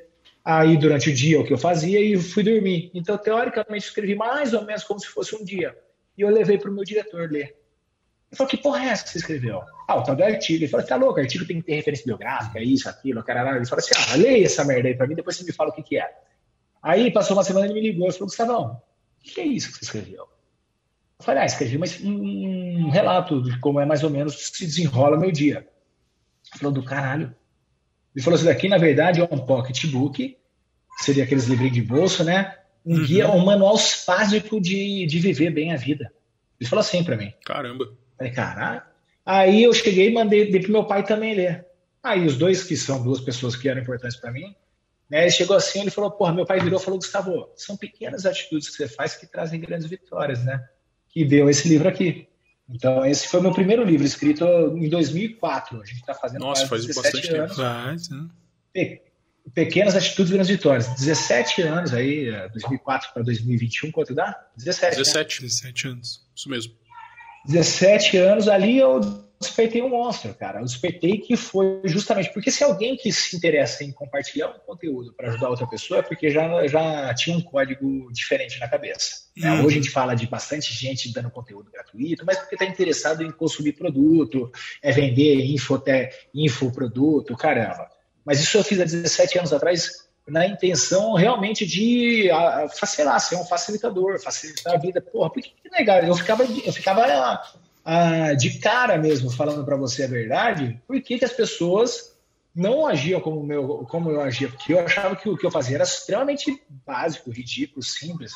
aí 0.45 0.77
durante 0.77 1.11
o 1.11 1.15
dia 1.15 1.41
o 1.41 1.45
que 1.45 1.53
eu 1.53 1.59
fazia 1.59 2.01
e 2.01 2.17
fui 2.21 2.43
dormir. 2.43 2.91
Então, 2.93 3.17
teoricamente, 3.17 3.87
escrevi 3.87 4.15
mais 4.15 4.53
ou 4.53 4.65
menos 4.65 4.85
como 4.85 5.01
se 5.01 5.07
fosse 5.07 5.35
um 5.35 5.45
dia. 5.45 5.77
E 6.17 6.23
eu 6.23 6.29
levei 6.29 6.59
para 6.59 6.71
o 6.71 6.75
meu 6.75 6.85
diretor 6.85 7.31
ler. 7.31 7.57
Ele 8.31 8.37
falou, 8.37 8.51
que 8.51 8.57
porra 8.57 8.85
é 8.85 8.89
essa 8.89 9.05
que 9.05 9.11
você 9.11 9.19
escreveu? 9.19 9.63
Ah, 9.89 9.97
o 9.97 10.03
tal 10.03 10.17
do 10.17 10.23
artigo. 10.23 10.65
Ele 10.65 10.69
falou, 10.69 10.87
tá 10.87 10.97
louco, 10.97 11.21
artigo 11.21 11.47
tem 11.47 11.61
que 11.61 11.67
ter 11.67 11.77
referência 11.77 12.05
biográfica, 12.05 12.61
isso, 12.61 12.89
aquilo, 12.89 13.23
caralho. 13.23 13.59
Ele 13.59 13.67
falou 13.67 13.83
assim, 13.83 13.95
ah, 13.97 14.17
leia 14.17 14.45
essa 14.45 14.65
merda 14.65 14.89
aí 14.89 14.95
para 14.95 15.07
mim, 15.07 15.15
depois 15.15 15.37
você 15.37 15.45
me 15.45 15.53
fala 15.53 15.71
o 15.71 15.73
que 15.73 15.83
que 15.83 15.99
é. 15.99 16.11
Aí, 16.83 17.11
passou 17.11 17.37
uma 17.37 17.45
semana, 17.45 17.67
ele 17.67 17.75
me 17.75 17.81
ligou 17.81 18.09
e 18.09 18.13
falou, 18.13 18.27
Gustavão, 18.27 18.83
o 19.21 19.23
que 19.23 19.41
é 19.41 19.45
isso 19.47 19.73
que 19.73 19.79
você 19.79 19.85
escreveu? 19.85 20.29
Eu 21.19 21.25
falei, 21.25 21.43
ah, 21.43 21.47
escrevi 21.47 21.79
mas 21.79 22.01
um, 22.03 22.91
relato 22.91 23.41
de 23.43 23.59
como 23.61 23.81
é 23.81 23.87
mais 23.87 24.03
ou 24.03 24.11
menos 24.11 24.35
se 24.49 24.67
desenrola 24.67 25.17
meu 25.17 25.33
dia. 25.33 25.67
Ele 26.51 26.59
falou, 26.59 26.73
do 26.73 26.83
caralho. 26.83 27.35
Ele 28.15 28.23
falou, 28.23 28.37
isso 28.37 28.47
daqui, 28.47 28.69
na 28.69 28.79
verdade, 28.79 29.21
é 29.21 29.25
um 29.25 29.39
pocketbook, 29.39 30.37
seria 30.99 31.25
aqueles 31.25 31.47
livrinhos 31.47 31.75
de 31.75 31.83
bolso, 31.83 32.23
né? 32.23 32.57
Um 32.87 32.97
uhum. 32.97 33.05
guia, 33.05 33.31
um 33.31 33.45
manual 33.45 33.77
básico 34.07 34.61
de, 34.61 35.07
de 35.07 35.19
viver 35.19 35.51
bem 35.51 35.73
a 35.73 35.77
vida. 35.77 36.13
Ele 36.61 36.69
falou 36.69 36.81
assim 36.81 37.03
para 37.03 37.17
mim. 37.17 37.33
Caramba. 37.45 37.93
Falei, 38.17 38.33
caralho. 38.33 38.83
Aí 39.27 39.63
eu 39.63 39.73
cheguei 39.73 40.11
e 40.11 40.13
mandei, 40.13 40.51
dei 40.51 40.61
pro 40.61 40.73
meu 40.73 40.85
pai 40.85 41.05
também 41.05 41.35
ler. 41.35 41.67
Aí 42.03 42.27
os 42.27 42.37
dois, 42.37 42.63
que 42.63 42.77
são 42.77 43.03
duas 43.03 43.21
pessoas 43.21 43.57
que 43.57 43.69
eram 43.69 43.81
importantes 43.81 44.19
para 44.19 44.31
mim, 44.31 44.55
né, 45.09 45.23
ele 45.23 45.31
chegou 45.31 45.57
assim, 45.57 45.81
ele 45.81 45.91
falou, 45.91 46.11
porra, 46.11 46.33
meu 46.33 46.45
pai 46.45 46.61
virou 46.61 46.79
e 46.79 46.83
falou, 46.83 46.99
Gustavo, 46.99 47.51
são 47.57 47.77
pequenas 47.77 48.27
atitudes 48.27 48.69
que 48.69 48.77
você 48.77 48.89
faz 48.89 49.15
que 49.15 49.27
trazem 49.27 49.61
grandes 49.61 49.87
vitórias, 49.87 50.45
né? 50.45 50.63
Que 51.09 51.25
deu 51.25 51.49
esse 51.49 51.69
livro 51.69 51.89
aqui. 51.89 52.29
Então, 52.69 53.05
esse 53.05 53.29
foi 53.29 53.41
o 53.41 53.43
meu 53.43 53.53
primeiro 53.53 53.85
livro, 53.85 54.07
escrito 54.07 54.45
em 54.77 54.89
2004. 54.89 55.81
A 55.81 55.85
gente 55.85 56.01
está 56.01 56.15
fazendo 56.15 56.41
Nossa, 56.41 56.67
faz 56.67 56.87
bastante 56.87 57.35
anos. 57.35 57.57
tempo. 57.57 58.31
Pe 58.73 59.03
pequenas 59.53 59.95
atitudes, 59.95 60.33
grandes 60.33 60.49
vitórias. 60.49 60.89
17 60.95 61.63
anos 61.63 61.93
aí, 61.93 62.31
2004 62.53 63.13
para 63.13 63.23
2021, 63.23 63.91
quanto 63.93 64.15
dá? 64.15 64.49
17. 64.57 64.97
17, 64.97 65.43
né? 65.43 65.49
17 65.49 65.89
anos, 65.89 66.27
isso 66.35 66.49
mesmo. 66.49 66.73
17 67.47 68.17
anos 68.17 68.49
ali 68.49 68.79
eu 68.79 69.24
despertei 69.41 69.83
um 69.83 69.89
monstro, 69.89 70.35
cara. 70.35 70.61
Eu 70.61 70.65
despertei 70.65 71.19
que 71.19 71.37
foi 71.37 71.81
justamente 71.85 72.33
porque 72.33 72.51
se 72.51 72.65
alguém 72.65 72.97
que 72.97 73.13
se 73.13 73.37
interessa 73.37 73.85
em 73.85 73.93
compartilhar 73.93 74.49
um 74.49 74.59
conteúdo 74.59 75.13
para 75.13 75.29
ajudar 75.29 75.49
outra 75.49 75.67
pessoa 75.67 76.01
é 76.01 76.03
porque 76.03 76.31
já, 76.31 76.67
já 76.67 77.15
tinha 77.15 77.37
um 77.37 77.41
código 77.41 78.11
diferente 78.13 78.59
na 78.61 78.69
cabeça. 78.69 79.25
Né? 79.37 79.51
Uhum. 79.51 79.65
Hoje 79.65 79.79
a 79.79 79.83
gente 79.83 79.91
fala 79.91 80.15
de 80.15 80.27
bastante 80.27 80.73
gente 80.73 81.13
dando 81.13 81.31
conteúdo 81.31 81.71
gratuito, 81.71 82.25
mas 82.25 82.39
porque 82.39 82.55
está 82.55 82.65
interessado 82.65 83.23
em 83.23 83.31
consumir 83.31 83.73
produto, 83.73 84.51
é 84.83 84.93
vender 84.93 85.45
info, 85.47 85.83
infoproduto, 86.35 87.37
caramba. 87.37 87.89
Mas 88.25 88.41
isso 88.41 88.57
eu 88.57 88.65
fiz 88.65 88.81
há 88.81 88.85
17 88.85 89.39
anos 89.39 89.53
atrás 89.53 90.05
na 90.27 90.47
intenção 90.47 91.13
realmente 91.15 91.67
de 91.67 92.31
facilitar, 92.79 93.21
ser 93.21 93.37
um 93.37 93.45
facilitador, 93.45 94.19
facilitar 94.19 94.75
a 94.75 94.79
vida. 94.79 95.01
Porra, 95.01 95.31
por 95.31 95.43
que, 95.43 95.51
que 95.51 95.71
negar? 95.71 96.07
Eu 96.07 96.15
ficava, 96.15 96.45
eu 96.45 96.73
ficava 96.73 97.43
ah, 97.85 98.33
de 98.33 98.59
cara 98.59 98.97
mesmo, 98.97 99.31
falando 99.31 99.65
para 99.65 99.77
você 99.77 100.05
a 100.05 100.09
verdade, 100.09 100.81
por 100.87 101.01
que, 101.03 101.19
que 101.19 101.25
as 101.25 101.33
pessoas 101.33 102.17
não 102.55 102.87
agiam 102.87 103.21
como, 103.21 103.43
meu, 103.43 103.87
como 103.91 104.11
eu 104.11 104.21
agia? 104.21 104.49
Porque 104.49 104.73
eu 104.73 104.81
achava 104.81 105.15
que 105.15 105.29
o 105.29 105.37
que 105.37 105.45
eu 105.45 105.51
fazia 105.51 105.77
era 105.77 105.85
extremamente 105.85 106.63
básico, 106.87 107.31
ridículo, 107.31 107.83
simples. 107.83 108.33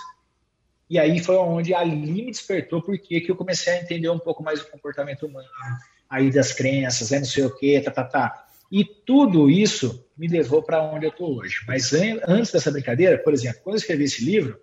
E 0.90 0.98
aí 0.98 1.18
foi 1.20 1.36
onde 1.36 1.72
ali 1.72 1.96
me 1.96 2.30
despertou, 2.30 2.82
porque 2.82 3.20
que 3.20 3.30
eu 3.30 3.36
comecei 3.36 3.72
a 3.72 3.80
entender 3.80 4.10
um 4.10 4.18
pouco 4.18 4.42
mais 4.42 4.60
o 4.60 4.70
comportamento 4.70 5.26
humano, 5.26 5.48
aí 6.10 6.30
das 6.30 6.52
crenças, 6.52 7.12
é 7.12 7.18
não 7.18 7.26
sei 7.26 7.44
o 7.44 7.54
que, 7.54 7.80
tá, 7.80 7.90
tá, 7.90 8.04
tá. 8.04 8.46
E 8.70 8.84
tudo 8.84 9.48
isso 9.48 10.06
me 10.16 10.28
levou 10.28 10.62
para 10.62 10.82
onde 10.82 11.06
eu 11.06 11.10
estou 11.10 11.38
hoje. 11.38 11.60
Mas 11.66 11.92
antes 11.92 12.52
dessa 12.52 12.70
brincadeira, 12.70 13.18
por 13.18 13.32
exemplo, 13.32 13.60
quando 13.62 13.76
eu 13.76 13.80
escrevi 13.80 14.04
esse 14.04 14.22
livro, 14.22 14.60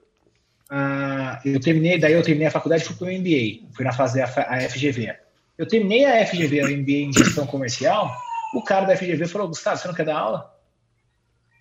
ah, 0.70 1.40
eu 1.46 1.60
terminei, 1.60 2.00
daí 2.00 2.14
eu 2.14 2.24
terminei 2.24 2.48
a 2.48 2.52
faculdade 2.52 2.84
e 2.84 2.86
fui 2.86 2.96
para 2.96 3.08
o 3.08 3.12
MBA, 3.12 3.74
fui 3.76 3.86
na 3.86 3.94
fase 3.94 4.22
a, 4.22 4.26
a 4.26 4.70
FGV. 4.70 5.16
Eu 5.58 5.68
terminei 5.68 6.06
a 6.06 6.26
FGV, 6.26 6.64
o 6.64 6.78
MBA 6.78 6.92
em 6.92 7.14
gestão 7.14 7.46
comercial, 7.46 8.12
o 8.54 8.64
cara 8.64 8.86
da 8.86 8.98
FGV 8.98 9.28
falou, 9.28 9.48
Gustavo, 9.48 9.78
você 9.78 9.88
não 9.88 9.96
quer 9.96 10.06
dar 10.06 10.18
aula? 10.18 10.54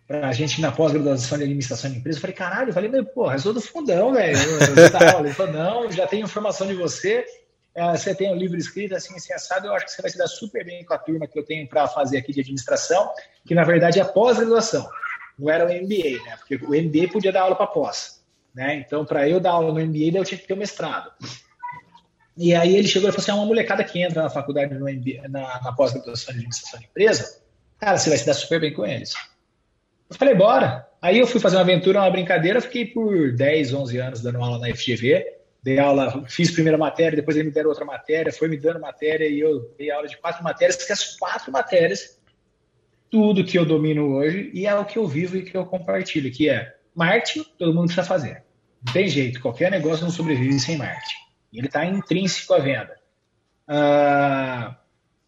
Pra 0.07 0.33
gente 0.33 0.61
na 0.61 0.71
pós-graduação 0.71 1.39
de 1.39 1.45
administração 1.45 1.91
de 1.91 1.99
empresa, 1.99 2.19
eu 2.19 2.21
falei, 2.21 2.37
caralho, 2.37 2.71
eu 2.71 2.75
falei, 2.75 2.91
meu, 2.91 3.05
porra, 3.05 3.37
eu 3.37 3.39
sou 3.39 3.55
do 3.55 3.61
fundão, 3.61 4.13
velho. 4.13 4.37
Ele 5.21 5.33
falou, 5.33 5.53
não, 5.53 5.91
já 5.91 6.07
tenho 6.07 6.25
informação 6.25 6.67
de 6.67 6.75
você, 6.75 7.25
é, 7.75 7.91
você 7.91 8.15
tem 8.15 8.33
um 8.33 8.37
livro 8.37 8.57
escrito 8.57 8.95
assim, 8.95 9.15
assim, 9.17 9.33
assado, 9.33 9.67
eu 9.67 9.75
acho 9.75 9.87
que 9.87 9.93
você 9.93 10.03
vai 10.03 10.11
se 10.11 10.19
dar 10.19 10.27
super 10.29 10.65
bem 10.65 10.85
com 10.85 10.95
a 10.95 10.99
turma 10.99 11.27
que 11.27 11.39
eu 11.39 11.45
tenho 11.45 11.69
para 11.69 11.89
fazer 11.89 12.19
aqui 12.19 12.33
de 12.33 12.41
administração, 12.41 13.11
que 13.47 13.55
na 13.55 13.65
verdade 13.65 13.99
é 13.99 14.05
pós-graduação, 14.05 14.89
não 15.39 15.51
era 15.51 15.65
o 15.65 15.69
MBA, 15.69 16.23
né? 16.25 16.37
Porque 16.39 16.57
o 16.57 16.71
MBA 16.71 17.13
podia 17.13 17.33
dar 17.33 17.43
aula 17.43 17.57
para 17.57 17.67
pós. 17.67 18.24
Né? 18.55 18.85
Então, 18.87 19.05
para 19.05 19.29
eu 19.29 19.41
dar 19.41 19.53
aula 19.53 19.73
no 19.73 19.87
MBA, 19.87 20.17
eu 20.17 20.25
tinha 20.25 20.39
que 20.39 20.47
ter 20.47 20.53
o 20.53 20.57
um 20.57 20.61
mestrado. 20.61 21.11
E 22.37 22.55
aí 22.55 22.77
ele 22.77 22.89
chegou 22.89 23.09
e 23.09 23.13
falou 23.13 23.23
assim: 23.23 23.31
é 23.31 23.35
uma 23.35 23.47
molecada 23.47 23.83
que 23.85 24.01
entra 24.01 24.23
na 24.23 24.31
faculdade 24.31 24.75
no 24.75 24.87
MBA, 24.87 25.29
na, 25.29 25.61
na 25.63 25.73
pós-graduação 25.73 26.33
de 26.33 26.39
administração 26.39 26.81
de 26.81 26.87
empresa, 26.87 27.43
cara, 27.79 27.99
você 27.99 28.09
vai 28.09 28.19
se 28.19 28.27
dar 28.27 28.35
super 28.35 28.61
bem 28.61 28.73
com 28.73 28.85
eles. 28.85 29.15
Eu 30.09 30.17
falei, 30.17 30.35
bora. 30.35 30.89
Aí 31.01 31.19
eu 31.19 31.27
fui 31.27 31.41
fazer 31.41 31.57
uma 31.57 31.63
aventura, 31.63 32.01
uma 32.01 32.11
brincadeira, 32.11 32.61
fiquei 32.61 32.87
por 32.87 33.33
10, 33.33 33.75
11 33.75 33.99
anos 33.99 34.23
dando 34.23 34.43
aula 34.43 34.59
na 34.59 34.75
FGV, 34.75 35.25
dei 35.63 35.79
aula, 35.79 36.25
fiz 36.29 36.51
primeira 36.51 36.79
matéria, 36.79 37.17
depois 37.17 37.37
eles 37.37 37.49
me 37.49 37.53
deram 37.53 37.69
outra 37.69 37.85
matéria, 37.85 38.33
foi 38.33 38.49
me 38.49 38.57
dando 38.57 38.81
matéria 38.81 39.29
e 39.29 39.39
eu 39.39 39.75
dei 39.77 39.91
aula 39.91 40.09
de 40.09 40.17
quatro 40.17 40.43
matérias, 40.43 40.83
que 40.83 40.93
as 40.93 41.17
quatro 41.17 41.53
matérias, 41.53 42.19
tudo 43.11 43.45
que 43.45 43.59
eu 43.59 43.67
domino 43.67 44.15
hoje 44.15 44.51
e 44.55 44.67
é 44.67 44.75
o 44.75 44.85
que 44.85 44.99
eu 44.99 45.07
vivo 45.07 45.37
e 45.37 45.43
que 45.43 45.57
eu 45.57 45.67
compartilho, 45.67 46.33
que 46.33 46.49
é 46.49 46.74
marketing, 46.95 47.45
todo 47.59 47.75
mundo 47.75 47.87
precisa 47.87 48.07
fazer. 48.07 48.45
Não 48.85 48.93
tem 48.93 49.09
jeito, 49.09 49.41
qualquer 49.41 49.71
negócio 49.71 50.05
não 50.05 50.11
sobrevive 50.11 50.59
sem 50.61 50.77
marketing. 50.77 51.25
Ele 51.53 51.67
está 51.67 51.85
intrínseco 51.85 52.55
à 52.55 52.59
venda. 52.59 52.99
Uh, 53.69 54.75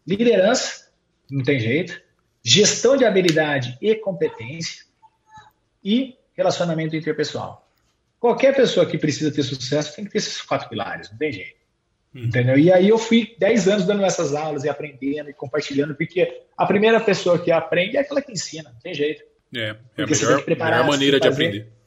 liderança, 0.05 0.91
não 1.29 1.43
tem 1.43 1.59
jeito. 1.59 2.01
Gestão 2.43 2.95
de 2.95 3.05
habilidade 3.05 3.77
e 3.81 3.95
competência. 3.95 4.85
E 5.83 6.17
relacionamento 6.35 6.95
interpessoal. 6.95 7.67
Qualquer 8.19 8.55
pessoa 8.55 8.85
que 8.85 8.97
precisa 8.97 9.31
ter 9.31 9.43
sucesso 9.43 9.95
tem 9.95 10.05
que 10.05 10.11
ter 10.11 10.17
esses 10.17 10.41
quatro 10.41 10.69
pilares, 10.69 11.09
não 11.09 11.17
tem 11.17 11.31
jeito. 11.31 11.57
Uhum. 12.13 12.25
Entendeu? 12.25 12.57
E 12.57 12.71
aí 12.71 12.89
eu 12.89 12.97
fui 12.97 13.35
10 13.37 13.67
anos 13.67 13.85
dando 13.85 14.03
essas 14.03 14.33
aulas 14.33 14.63
e 14.63 14.69
aprendendo 14.69 15.29
e 15.29 15.33
compartilhando, 15.33 15.95
porque 15.95 16.41
a 16.57 16.65
primeira 16.65 16.99
pessoa 16.99 17.39
que 17.39 17.51
aprende 17.51 17.97
é 17.97 18.01
aquela 18.01 18.21
que 18.21 18.31
ensina, 18.31 18.71
não 18.71 18.79
tem 18.79 18.93
jeito. 18.93 19.23
É, 19.55 19.75
é 19.97 20.03
a 20.03 20.07
melhor, 20.07 20.43
melhor 20.47 20.87
maneira 20.87 21.19
de 21.19 21.27
aprender. 21.27 21.77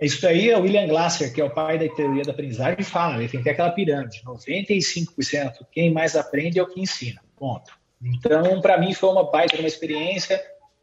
Isso 0.00 0.26
aí 0.26 0.50
é 0.50 0.58
o 0.58 0.60
William 0.60 0.86
Glasser, 0.86 1.32
que 1.32 1.40
é 1.40 1.44
o 1.44 1.50
pai 1.50 1.78
da 1.78 1.88
teoria 1.88 2.22
da 2.22 2.32
aprendizagem, 2.32 2.84
fala, 2.84 3.16
ele 3.16 3.28
tem 3.28 3.40
que 3.40 3.44
ter 3.44 3.50
aquela 3.50 3.70
pirâmide, 3.70 4.20
95% 4.24 5.66
quem 5.72 5.90
mais 5.90 6.14
aprende 6.14 6.58
é 6.58 6.62
o 6.62 6.66
que 6.66 6.80
ensina, 6.80 7.22
ponto. 7.36 7.72
Então, 8.02 8.60
para 8.60 8.78
mim 8.78 8.92
foi 8.92 9.08
uma 9.08 9.30
baita 9.30 9.56
uma 9.56 9.66
experiência, 9.66 10.38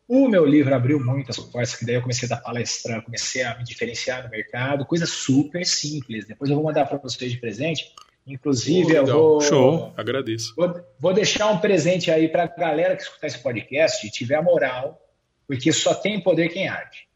o 0.07 0.27
meu 0.27 0.43
livro 0.43 0.73
abriu 0.73 0.99
muitas 0.99 1.37
portas, 1.37 1.75
que 1.75 1.85
daí 1.85 1.95
eu 1.95 2.01
comecei 2.01 2.27
a 2.27 2.35
dar 2.35 2.41
palestra, 2.41 3.03
comecei 3.03 3.43
a 3.43 3.55
me 3.55 3.63
diferenciar 3.63 4.23
no 4.23 4.31
mercado, 4.31 4.83
coisa 4.83 5.05
super 5.05 5.63
simples, 5.63 6.25
depois 6.25 6.49
eu 6.49 6.55
vou 6.55 6.65
mandar 6.65 6.85
para 6.85 6.97
vocês 6.97 7.31
de 7.31 7.37
presente, 7.37 7.91
inclusive 8.25 8.93
oh, 8.93 8.95
eu 8.95 9.05
vou... 9.05 9.41
Show, 9.41 9.93
agradeço. 9.95 10.55
Vou, 10.55 10.73
vou 10.99 11.13
deixar 11.13 11.51
um 11.51 11.59
presente 11.59 12.09
aí 12.09 12.27
para 12.27 12.45
a 12.45 12.47
galera 12.47 12.95
que 12.95 13.03
escutar 13.03 13.27
esse 13.27 13.37
podcast 13.37 14.07
e 14.07 14.09
tiver 14.09 14.35
a 14.35 14.41
moral, 14.41 14.99
porque 15.47 15.71
só 15.71 15.93
tem 15.93 16.19
poder 16.19 16.49
quem 16.49 16.67
age. 16.67 17.07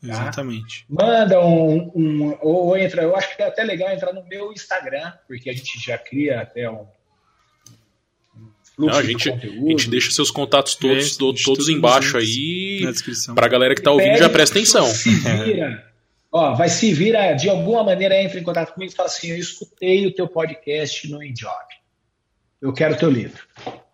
Tá? 0.00 0.08
Exatamente. 0.08 0.84
Manda 0.88 1.40
um, 1.40 1.90
um, 1.94 2.38
ou 2.40 2.76
entra, 2.76 3.02
eu 3.02 3.16
acho 3.16 3.34
que 3.34 3.42
é 3.42 3.46
até 3.46 3.64
legal 3.64 3.90
entrar 3.90 4.12
no 4.12 4.24
meu 4.26 4.52
Instagram, 4.52 5.12
porque 5.26 5.50
a 5.50 5.52
gente 5.52 5.78
já 5.84 5.96
cria 5.96 6.42
até 6.42 6.70
um, 6.70 6.86
Não, 8.78 8.90
a 8.90 9.02
gente, 9.02 9.30
a 9.30 9.36
gente 9.36 9.88
deixa 9.88 10.10
seus 10.10 10.30
contatos 10.30 10.74
todos, 10.74 11.14
é, 11.14 11.18
todos, 11.18 11.42
todos 11.42 11.68
embaixo 11.68 12.16
aí. 12.16 12.80
Na 12.82 12.90
descrição. 12.90 13.34
Pra 13.34 13.48
galera 13.48 13.74
que 13.74 13.82
tá 13.82 13.90
ouvindo 13.90 14.18
já 14.18 14.28
presta 14.28 14.56
atenção. 14.58 14.86
Se 14.86 15.10
vira. 15.10 15.86
Ó, 16.30 16.54
vai 16.54 16.68
se 16.68 16.92
vira, 16.92 17.32
de 17.32 17.48
alguma 17.48 17.82
maneira 17.82 18.20
entra 18.20 18.38
em 18.38 18.42
contato 18.42 18.74
comigo 18.74 18.92
e 18.92 18.94
fala 18.94 19.08
assim: 19.08 19.30
Eu 19.30 19.38
escutei 19.38 20.06
o 20.06 20.14
teu 20.14 20.28
podcast 20.28 21.08
no 21.10 21.22
Enjob. 21.22 21.54
Eu 22.60 22.72
quero 22.72 22.94
o 22.94 22.98
teu 22.98 23.10
livro. 23.10 23.42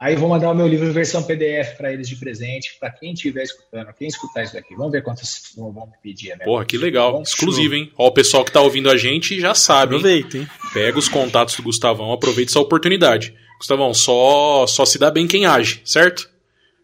Aí 0.03 0.17
vou 0.17 0.29
mandar 0.29 0.51
o 0.51 0.55
meu 0.55 0.67
livro 0.67 0.89
em 0.89 0.91
versão 0.91 1.23
PDF 1.23 1.77
para 1.77 1.93
eles 1.93 2.09
de 2.09 2.17
presente, 2.17 2.77
para 2.81 2.91
quem 2.91 3.13
estiver 3.13 3.45
escutando, 3.45 3.87
quem 3.97 4.09
escutar 4.09 4.43
isso 4.43 4.53
daqui. 4.53 4.75
Vamos 4.75 4.91
ver 4.91 5.01
quantos 5.01 5.53
vão 5.57 5.87
me 5.87 5.93
pedir, 6.03 6.37
né? 6.37 6.45
Porra, 6.45 6.65
que 6.65 6.77
legal. 6.77 7.23
Exclusivo, 7.23 7.77
hein? 7.77 7.93
Ó, 7.97 8.09
o 8.09 8.11
pessoal 8.11 8.45
que 8.45 8.51
tá 8.51 8.61
ouvindo 8.61 8.91
a 8.91 8.97
gente 8.97 9.41
já 9.41 9.55
sabe. 9.55 9.95
Aproveita, 9.95 10.39
hein? 10.39 10.49
Pega 10.75 10.99
os 10.99 11.09
contatos 11.09 11.55
do 11.55 11.63
Gustavão, 11.63 12.13
aproveita 12.13 12.51
essa 12.51 12.59
oportunidade. 12.59 13.33
Gustavão, 13.59 13.95
só, 13.95 14.67
só 14.67 14.85
se 14.85 14.99
dá 14.99 15.09
bem 15.09 15.29
quem 15.29 15.47
age, 15.47 15.83
certo? 15.85 16.29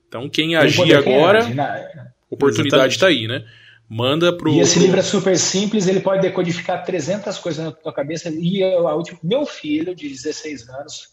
Então, 0.06 0.28
quem 0.28 0.54
agir 0.54 0.94
agora, 0.94 1.44
quem 1.44 1.58
age, 1.58 1.96
né? 1.96 2.06
oportunidade 2.30 2.94
está 2.94 3.08
aí, 3.08 3.26
né? 3.26 3.44
Manda 3.88 4.32
pro. 4.32 4.52
E 4.52 4.60
esse 4.60 4.78
livro 4.78 5.00
é 5.00 5.02
super 5.02 5.36
simples, 5.36 5.88
ele 5.88 5.98
pode 5.98 6.22
decodificar 6.22 6.84
300 6.84 7.36
coisas 7.38 7.64
na 7.64 7.72
tua 7.72 7.92
cabeça. 7.92 8.30
E 8.30 8.62
eu, 8.62 8.86
a 8.86 8.94
última, 8.94 9.18
meu 9.24 9.44
filho, 9.44 9.92
de 9.92 10.08
16 10.08 10.68
anos, 10.68 11.08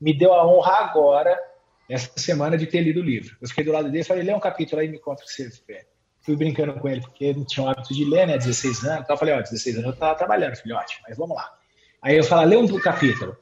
me 0.00 0.16
deu 0.16 0.32
a 0.32 0.50
honra 0.50 0.86
agora 0.86 1.49
essa 1.90 2.10
semana 2.16 2.56
de 2.56 2.66
ter 2.66 2.80
lido 2.80 3.00
o 3.00 3.04
livro. 3.04 3.36
Eu 3.40 3.48
fiquei 3.48 3.64
do 3.64 3.72
lado 3.72 3.86
dele 3.90 4.00
e 4.00 4.04
falei, 4.04 4.22
lê 4.22 4.32
um 4.32 4.40
capítulo 4.40 4.80
aí 4.80 4.86
e 4.86 4.90
me 4.90 4.98
conta 4.98 5.22
o 5.22 5.26
que 5.26 5.32
você 5.32 5.50
vê. 5.66 5.84
Fui 6.22 6.36
brincando 6.36 6.74
com 6.74 6.88
ele, 6.88 7.00
porque 7.00 7.24
ele 7.24 7.44
tinha 7.44 7.66
o 7.66 7.68
hábito 7.68 7.92
de 7.92 8.04
ler, 8.04 8.26
né, 8.26 8.38
16 8.38 8.84
anos. 8.84 9.00
Então 9.02 9.14
eu 9.14 9.18
falei, 9.18 9.34
ó, 9.34 9.40
16 9.40 9.76
anos 9.78 9.90
eu 9.90 9.96
tava 9.96 10.14
trabalhando, 10.14 10.54
filhote, 10.54 11.00
mas 11.06 11.16
vamos 11.16 11.36
lá. 11.36 11.52
Aí 12.00 12.16
eu 12.16 12.22
falei, 12.22 12.46
lê 12.46 12.56
um 12.56 12.78
capítulo. 12.78 13.36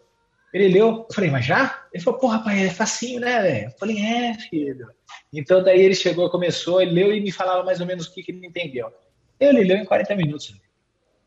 Ele 0.52 0.68
leu, 0.68 1.06
eu 1.08 1.14
falei, 1.14 1.30
mas 1.30 1.44
já? 1.44 1.87
Ele 1.92 2.02
falou, 2.02 2.18
porra, 2.18 2.42
pai, 2.42 2.66
é 2.66 2.70
facinho, 2.70 3.20
né, 3.20 3.42
velho? 3.42 3.66
Eu 3.66 3.78
falei, 3.78 3.98
é, 3.98 4.34
filho. 4.34 4.88
Então 5.32 5.62
daí 5.62 5.80
ele 5.80 5.94
chegou, 5.94 6.30
começou, 6.30 6.80
ele 6.80 6.92
leu 6.92 7.12
e 7.12 7.20
me 7.20 7.30
falava 7.30 7.62
mais 7.62 7.80
ou 7.80 7.87
menos 7.87 8.06
o 8.06 8.14
que, 8.14 8.22
que 8.22 8.32
ele 8.32 8.46
entendeu. 8.46 8.90
Ele 9.38 9.62
leu 9.62 9.76
em 9.76 9.84
40 9.84 10.16
minutos. 10.16 10.54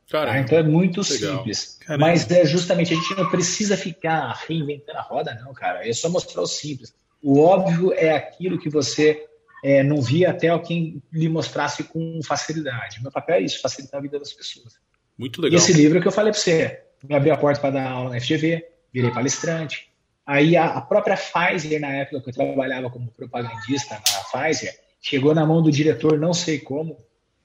Tá? 0.09 0.39
Então 0.39 0.57
é 0.57 0.63
muito 0.63 1.01
Legal. 1.01 1.37
simples. 1.37 1.77
Caramba. 1.85 2.07
Mas 2.07 2.29
é 2.29 2.45
justamente, 2.45 2.93
a 2.93 2.97
gente 2.97 3.15
não 3.15 3.29
precisa 3.29 3.77
ficar 3.77 4.33
reinventando 4.47 4.97
a 4.97 5.01
roda, 5.01 5.39
não, 5.41 5.53
cara. 5.53 5.87
É 5.87 5.93
só 5.93 6.09
mostrar 6.09 6.41
o 6.41 6.47
simples. 6.47 6.93
O 7.21 7.39
óbvio 7.39 7.93
é 7.93 8.15
aquilo 8.15 8.59
que 8.59 8.69
você 8.69 9.25
é, 9.63 9.83
não 9.83 10.01
via 10.01 10.31
até 10.31 10.47
alguém 10.47 11.01
lhe 11.11 11.29
mostrasse 11.29 11.83
com 11.83 12.19
facilidade. 12.23 13.01
Meu 13.01 13.11
papel 13.11 13.35
é 13.35 13.41
isso, 13.41 13.61
facilitar 13.61 13.99
a 13.99 14.01
vida 14.01 14.17
das 14.17 14.33
pessoas. 14.33 14.73
Muito 15.17 15.41
legal. 15.41 15.59
E 15.59 15.61
esse 15.61 15.73
livro 15.73 16.01
que 16.01 16.07
eu 16.07 16.11
falei 16.11 16.31
para 16.31 16.41
você, 16.41 16.83
me 17.03 17.15
abriu 17.15 17.33
a 17.33 17.37
porta 17.37 17.61
para 17.61 17.71
dar 17.71 17.89
aula 17.89 18.09
na 18.09 18.19
FGV, 18.19 18.65
virei 18.91 19.11
palestrante. 19.11 19.91
Aí 20.25 20.55
a, 20.55 20.65
a, 20.65 20.81
própria 20.81 21.17
Pfizer, 21.17 21.79
na 21.79 21.89
época 21.89 22.21
que 22.21 22.29
eu 22.29 22.33
trabalhava 22.33 22.89
como 22.89 23.11
propagandista 23.11 23.95
na 23.95 24.23
Pfizer, 24.23 24.73
chegou 25.01 25.33
na 25.35 25.45
mão 25.45 25.61
do 25.61 25.71
diretor, 25.71 26.19
não 26.19 26.33
sei 26.33 26.59
como, 26.59 26.97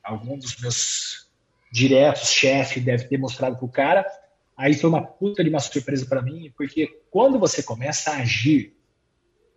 algum 0.02 0.38
dos 0.38 0.56
meus 0.60 1.26
diretos, 1.72 2.30
chefe, 2.30 2.80
deve 2.80 3.04
ter 3.04 3.18
mostrado 3.18 3.56
para 3.56 3.64
o 3.64 3.68
cara. 3.68 4.06
Aí 4.56 4.74
foi 4.74 4.88
uma 4.88 5.02
puta 5.02 5.42
de 5.42 5.50
uma 5.50 5.60
surpresa 5.60 6.06
para 6.06 6.22
mim, 6.22 6.52
porque 6.56 6.88
quando 7.10 7.38
você 7.38 7.62
começa 7.62 8.10
a 8.10 8.18
agir, 8.18 8.74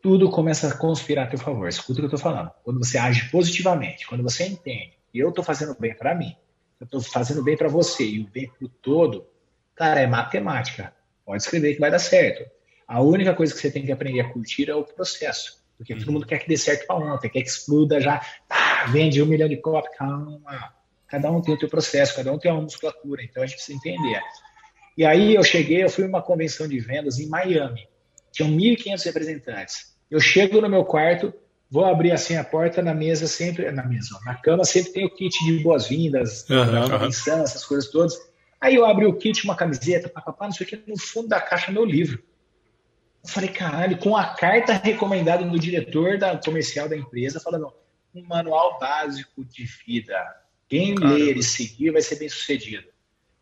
tudo 0.01 0.29
começa 0.29 0.67
a 0.67 0.77
conspirar 0.77 1.25
a 1.25 1.29
teu 1.29 1.39
favor. 1.39 1.67
Escuta 1.67 1.93
o 1.93 1.95
que 1.95 2.01
eu 2.01 2.15
estou 2.15 2.19
falando. 2.19 2.51
Quando 2.63 2.77
você 2.77 2.97
age 2.97 3.29
positivamente, 3.29 4.07
quando 4.07 4.23
você 4.23 4.45
entende, 4.45 4.93
e 5.13 5.19
eu 5.19 5.29
estou 5.29 5.43
fazendo 5.43 5.75
bem 5.79 5.93
para 5.93 6.15
mim, 6.15 6.35
eu 6.79 6.85
estou 6.85 7.01
fazendo 7.01 7.43
bem 7.43 7.57
para 7.57 7.67
você 7.67 8.03
e 8.03 8.21
o 8.21 8.27
bem 8.27 8.47
para 8.47 8.65
o 8.65 8.69
todo, 8.69 9.27
cara, 9.75 9.99
é 9.99 10.07
matemática. 10.07 10.93
Pode 11.25 11.43
escrever 11.43 11.73
que 11.73 11.79
vai 11.79 11.91
dar 11.91 11.99
certo. 11.99 12.49
A 12.87 13.01
única 13.01 13.33
coisa 13.33 13.53
que 13.53 13.59
você 13.59 13.69
tem 13.69 13.85
que 13.85 13.91
aprender 13.91 14.21
a 14.21 14.29
curtir 14.29 14.69
é 14.69 14.75
o 14.75 14.83
processo. 14.83 15.59
Porque 15.77 15.95
todo 15.95 16.11
mundo 16.11 16.25
quer 16.25 16.39
que 16.39 16.47
dê 16.47 16.57
certo 16.57 16.85
para 16.85 16.95
ontem, 16.95 17.29
quer 17.29 17.41
que 17.41 17.47
exploda 17.47 18.01
já, 18.01 18.21
ah, 18.49 18.85
vende 18.87 19.21
um 19.21 19.25
milhão 19.25 19.47
de 19.47 19.57
cópias, 19.57 19.95
calma. 19.95 20.73
Cada 21.07 21.31
um 21.31 21.41
tem 21.41 21.55
o 21.55 21.59
seu 21.59 21.69
processo, 21.69 22.15
cada 22.15 22.31
um 22.33 22.37
tem 22.37 22.51
uma 22.51 22.61
musculatura, 22.61 23.23
então 23.23 23.41
a 23.41 23.45
gente 23.45 23.55
precisa 23.55 23.77
entender. 23.77 24.19
E 24.97 25.05
aí 25.05 25.35
eu 25.35 25.43
cheguei, 25.43 25.83
eu 25.83 25.89
fui 25.89 26.05
uma 26.05 26.21
convenção 26.21 26.67
de 26.67 26.79
vendas 26.79 27.19
em 27.19 27.29
Miami. 27.29 27.87
Tinham 28.31 28.51
1.500 28.51 29.05
representantes. 29.05 29.95
Eu 30.09 30.19
chego 30.19 30.61
no 30.61 30.69
meu 30.69 30.83
quarto, 30.83 31.33
vou 31.69 31.85
abrir 31.85 32.11
assim 32.11 32.35
a 32.35 32.43
porta 32.43 32.81
na 32.81 32.93
mesa 32.93 33.27
sempre, 33.27 33.71
na 33.71 33.85
mesa, 33.85 34.19
na 34.25 34.35
cama 34.35 34.63
sempre 34.63 34.91
tem 34.91 35.05
o 35.05 35.09
kit 35.09 35.37
de 35.45 35.59
boas-vindas, 35.63 36.49
uhum, 36.49 36.89
convenção, 36.89 37.43
essas 37.43 37.63
coisas 37.63 37.89
todas. 37.89 38.17
Aí 38.59 38.75
eu 38.75 38.85
abri 38.85 39.05
o 39.05 39.15
kit, 39.15 39.43
uma 39.45 39.55
camiseta, 39.55 40.09
papapá, 40.09 40.45
não 40.45 40.51
sei 40.51 40.65
o 40.65 40.69
que, 40.69 40.83
no 40.87 40.97
fundo 40.99 41.27
da 41.27 41.39
caixa 41.39 41.71
meu 41.71 41.85
livro. 41.85 42.21
Eu 43.23 43.29
falei, 43.29 43.49
caralho, 43.49 43.97
com 43.97 44.15
a 44.15 44.25
carta 44.25 44.73
recomendada 44.73 45.45
do 45.45 45.59
diretor 45.59 46.17
da 46.17 46.37
comercial 46.37 46.89
da 46.89 46.97
empresa, 46.97 47.39
falando 47.39 47.71
um 48.15 48.25
manual 48.25 48.79
básico 48.79 49.45
de 49.45 49.65
vida. 49.85 50.17
Quem 50.67 50.95
Caramba. 50.95 51.15
ler 51.15 51.37
e 51.37 51.43
seguir 51.43 51.91
vai 51.91 52.01
ser 52.01 52.17
bem 52.17 52.29
sucedido. 52.29 52.87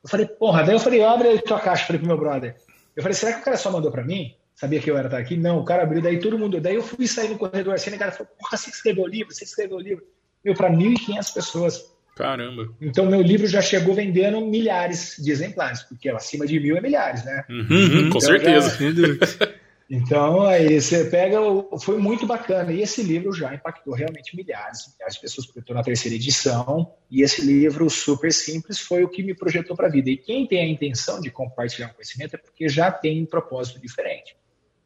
Eu 0.04 0.10
falei, 0.10 0.26
porra, 0.26 0.64
daí 0.64 0.76
eu 0.76 0.80
falei, 0.80 1.04
abre 1.04 1.28
aí 1.28 1.42
tua 1.42 1.60
caixa, 1.60 1.86
falei 1.86 2.00
pro 2.00 2.08
meu 2.08 2.18
brother. 2.18 2.56
Eu 2.96 3.04
falei, 3.04 3.16
será 3.16 3.34
que 3.34 3.42
o 3.42 3.44
cara 3.44 3.58
só 3.58 3.72
mandou 3.72 3.92
para 3.92 4.04
mim? 4.04 4.36
Sabia 4.58 4.80
que 4.80 4.90
eu 4.90 4.98
era 4.98 5.08
estar 5.08 5.20
aqui? 5.20 5.38
Não, 5.38 5.60
o 5.60 5.64
cara 5.64 5.84
abriu, 5.84 6.02
daí 6.02 6.20
todo 6.20 6.38
mundo. 6.38 6.60
Daí 6.60 6.74
eu 6.74 6.82
fui 6.82 7.08
sair 7.08 7.30
no 7.30 7.38
corredor 7.38 7.76
assim, 7.76 7.92
e 7.92 7.96
o 7.96 8.00
cara 8.00 8.12
falou, 8.12 8.28
porra, 8.40 8.58
você 8.58 8.72
escreveu 8.72 9.04
o 9.04 9.08
livro, 9.08 9.32
você 9.32 9.44
escreveu 9.44 9.78
o 9.78 9.80
livro. 9.80 10.04
Meu, 10.44 10.56
para 10.56 10.72
1.500 10.72 11.34
pessoas. 11.34 11.86
Caramba. 12.16 12.68
Então, 12.82 13.06
meu 13.06 13.22
livro 13.22 13.46
já 13.46 13.62
chegou 13.62 13.94
vendendo 13.94 14.42
milhares 14.42 15.16
de 15.20 15.32
exemplares, 15.32 15.84
porque 15.84 16.10
acima 16.10 16.48
de 16.48 16.60
mil 16.60 16.76
é 16.76 16.82
milhares, 16.82 17.24
né? 17.24 17.46
Uhum, 17.48 17.68
então, 17.70 18.10
com 18.10 18.20
certeza. 18.20 18.76
Já... 18.76 19.48
Então, 19.90 20.42
aí 20.42 20.82
você 20.82 21.06
pega, 21.06 21.38
foi 21.80 21.98
muito 21.98 22.28
bacana. 22.28 22.74
E 22.74 22.82
esse 22.82 23.02
livro 23.02 23.32
já 23.32 23.54
impactou 23.54 23.94
realmente 23.94 24.36
milhares, 24.36 24.92
milhares 24.94 25.16
de 25.16 25.22
pessoas, 25.22 25.46
porque 25.46 25.60
eu 25.60 25.62
estou 25.62 25.76
na 25.76 25.82
terceira 25.82 26.16
edição. 26.16 26.92
E 27.10 27.22
esse 27.22 27.42
livro 27.42 27.90
super 27.90 28.34
simples 28.34 28.80
foi 28.80 29.06
o 29.06 29.08
que 29.08 29.24
me 29.24 29.34
projetou 29.34 29.78
para 29.78 29.88
a 29.88 29.90
vida. 29.90 30.10
E 30.10 30.18
quem 30.18 30.46
tem 30.46 30.60
a 30.60 30.68
intenção 30.68 31.22
de 31.22 31.32
compartilhar 31.32 31.88
um 31.88 31.94
conhecimento 31.94 32.36
é 32.36 32.38
porque 32.38 32.68
já 32.68 32.92
tem 32.92 33.24
um 33.24 33.26
propósito 33.26 33.80
diferente. 33.80 34.36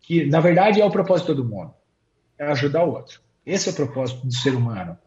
Que, 0.02 0.26
na 0.26 0.40
verdade, 0.40 0.82
é 0.82 0.86
o 0.86 0.92
propósito 0.92 1.36
do 1.36 1.46
mundo: 1.46 1.74
é 2.38 2.46
ajudar 2.46 2.84
o 2.84 2.94
outro. 2.94 3.22
Esse 3.46 3.70
é 3.70 3.72
o 3.72 3.76
propósito 3.76 4.26
do 4.26 4.34
ser 4.34 4.56
humano. 4.56 4.98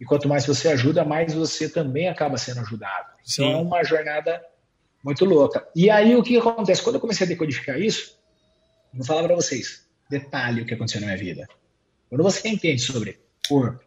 E 0.00 0.04
quanto 0.04 0.28
mais 0.28 0.46
você 0.46 0.68
ajuda, 0.68 1.04
mais 1.04 1.32
você 1.32 1.68
também 1.68 2.08
acaba 2.08 2.36
sendo 2.36 2.60
ajudado. 2.60 3.10
Então, 3.12 3.24
Sim. 3.24 3.44
Então, 3.44 3.60
é 3.60 3.62
uma 3.62 3.84
jornada 3.84 4.42
muito 5.02 5.24
louca. 5.24 5.66
E 5.74 5.88
aí, 5.90 6.16
o 6.16 6.22
que 6.22 6.36
acontece? 6.36 6.82
Quando 6.82 6.96
eu 6.96 7.00
comecei 7.00 7.26
a 7.26 7.28
decodificar 7.28 7.80
isso, 7.80 8.18
Vou 8.94 9.04
falar 9.04 9.24
para 9.24 9.34
vocês, 9.34 9.86
detalhe 10.08 10.62
o 10.62 10.66
que 10.66 10.72
aconteceu 10.72 11.00
na 11.00 11.08
minha 11.08 11.18
vida. 11.18 11.48
Quando 12.08 12.22
você 12.22 12.48
entende 12.48 12.80
sobre 12.80 13.18
corpo, 13.48 13.84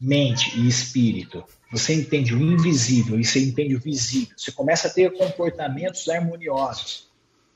mente 0.00 0.56
e 0.56 0.68
espírito, 0.68 1.44
você 1.72 1.94
entende 1.94 2.32
o 2.32 2.40
invisível 2.40 3.18
e 3.18 3.24
você 3.24 3.40
entende 3.40 3.74
o 3.74 3.80
visível, 3.80 4.32
você 4.36 4.52
começa 4.52 4.86
a 4.86 4.90
ter 4.92 5.12
comportamentos 5.12 6.08
harmoniosos. 6.08 7.10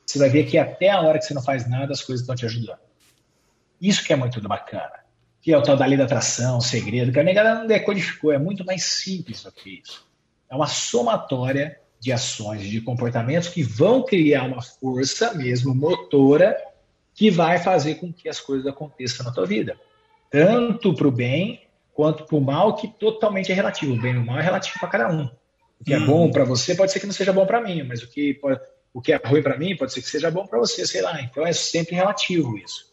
Você 0.07 0.17
vai 0.17 0.29
ver 0.29 0.45
que 0.45 0.57
até 0.57 0.89
a 0.89 1.01
hora 1.01 1.19
que 1.19 1.25
você 1.25 1.33
não 1.33 1.43
faz 1.43 1.69
nada, 1.69 1.91
as 1.91 2.01
coisas 2.01 2.21
estão 2.21 2.35
te 2.35 2.45
ajudando. 2.45 2.79
Isso 3.79 4.03
que 4.05 4.13
é 4.13 4.15
muito 4.15 4.41
bacana. 4.41 5.05
Que 5.41 5.51
é 5.51 5.57
o 5.57 5.61
tal 5.61 5.75
da 5.75 5.85
lei 5.85 5.97
da 5.97 6.05
atração, 6.05 6.57
o 6.57 6.61
segredo, 6.61 7.11
que 7.11 7.19
a 7.19 7.23
negada 7.23 7.53
não 7.53 7.67
decodificou, 7.67 8.31
é 8.31 8.37
muito 8.37 8.65
mais 8.65 8.85
simples 8.85 9.43
do 9.43 9.51
que 9.51 9.81
isso. 9.81 10.07
É 10.49 10.55
uma 10.55 10.67
somatória 10.67 11.77
de 11.99 12.13
ações, 12.13 12.61
de 12.61 12.79
comportamentos 12.79 13.49
que 13.49 13.61
vão 13.61 14.03
criar 14.03 14.43
uma 14.43 14.61
força 14.61 15.33
mesmo 15.33 15.75
motora 15.75 16.55
que 17.13 17.29
vai 17.29 17.57
fazer 17.57 17.95
com 17.95 18.13
que 18.13 18.29
as 18.29 18.39
coisas 18.39 18.65
aconteçam 18.65 19.25
na 19.25 19.31
tua 19.31 19.45
vida. 19.45 19.77
Tanto 20.31 20.93
para 20.93 21.07
o 21.07 21.11
bem 21.11 21.63
quanto 21.93 22.23
para 22.23 22.35
o 22.37 22.41
mal, 22.41 22.75
que 22.75 22.87
totalmente 22.87 23.51
é 23.51 23.55
relativo. 23.55 23.93
O 23.93 24.01
bem 24.01 24.13
e 24.13 24.17
o 24.17 24.25
mal 24.25 24.39
é 24.39 24.43
relativo 24.43 24.79
para 24.79 24.87
cada 24.87 25.09
um. 25.11 25.29
O 25.81 25.83
que 25.83 25.93
é 25.93 25.97
hum. 25.97 26.05
bom 26.05 26.31
para 26.31 26.45
você 26.45 26.75
pode 26.75 26.91
ser 26.91 26.99
que 26.99 27.05
não 27.05 27.13
seja 27.13 27.33
bom 27.33 27.45
para 27.45 27.61
mim, 27.61 27.83
mas 27.83 28.01
o 28.03 28.07
que, 28.07 28.35
pode, 28.35 28.59
o 28.97 29.01
que 29.01 29.13
é 29.13 29.17
ruim 29.23 29.43
para 29.43 29.57
mim 29.57 29.77
pode 29.77 29.93
ser 29.93 30.01
que 30.01 30.09
seja 30.09 30.31
bom 30.31 30.47
para 30.47 30.57
você, 30.57 30.85
sei 30.87 31.01
lá. 31.01 31.21
Então 31.21 31.45
é 31.45 31.53
sempre 31.53 31.95
relativo 31.95 32.57
isso. 32.57 32.91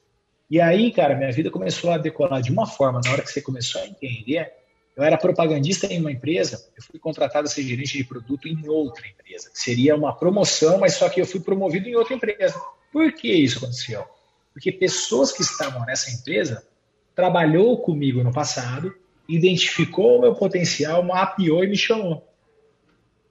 E 0.50 0.60
aí, 0.60 0.92
cara, 0.92 1.14
minha 1.14 1.32
vida 1.32 1.50
começou 1.50 1.90
a 1.90 1.98
decolar 1.98 2.42
de 2.42 2.52
uma 2.52 2.66
forma, 2.66 3.00
na 3.02 3.10
hora 3.10 3.22
que 3.22 3.30
você 3.30 3.40
começou 3.40 3.80
a 3.80 3.86
entender 3.86 4.52
eu 4.96 5.02
era 5.02 5.18
propagandista 5.18 5.92
em 5.92 6.00
uma 6.00 6.12
empresa, 6.12 6.64
eu 6.76 6.82
fui 6.82 7.00
contratado 7.00 7.46
a 7.46 7.50
ser 7.50 7.62
gerente 7.62 7.98
de 7.98 8.04
produto 8.04 8.46
em 8.46 8.68
outra 8.68 9.06
empresa. 9.08 9.50
Seria 9.52 9.96
uma 9.96 10.14
promoção, 10.14 10.78
mas 10.78 10.94
só 10.94 11.08
que 11.08 11.20
eu 11.20 11.26
fui 11.26 11.40
promovido 11.40 11.88
em 11.88 11.96
outra 11.96 12.14
empresa. 12.14 12.60
Por 12.92 13.12
que 13.12 13.32
isso 13.32 13.58
aconteceu? 13.58 14.04
Porque 14.52 14.70
pessoas 14.70 15.32
que 15.32 15.42
estavam 15.42 15.84
nessa 15.84 16.12
empresa 16.12 16.64
trabalhou 17.12 17.78
comigo 17.78 18.22
no 18.22 18.32
passado, 18.32 18.94
identificou 19.28 20.18
o 20.18 20.20
meu 20.20 20.34
potencial, 20.34 21.02
mapeou 21.02 21.64
e 21.64 21.68
me 21.68 21.76
chamou. 21.76 22.24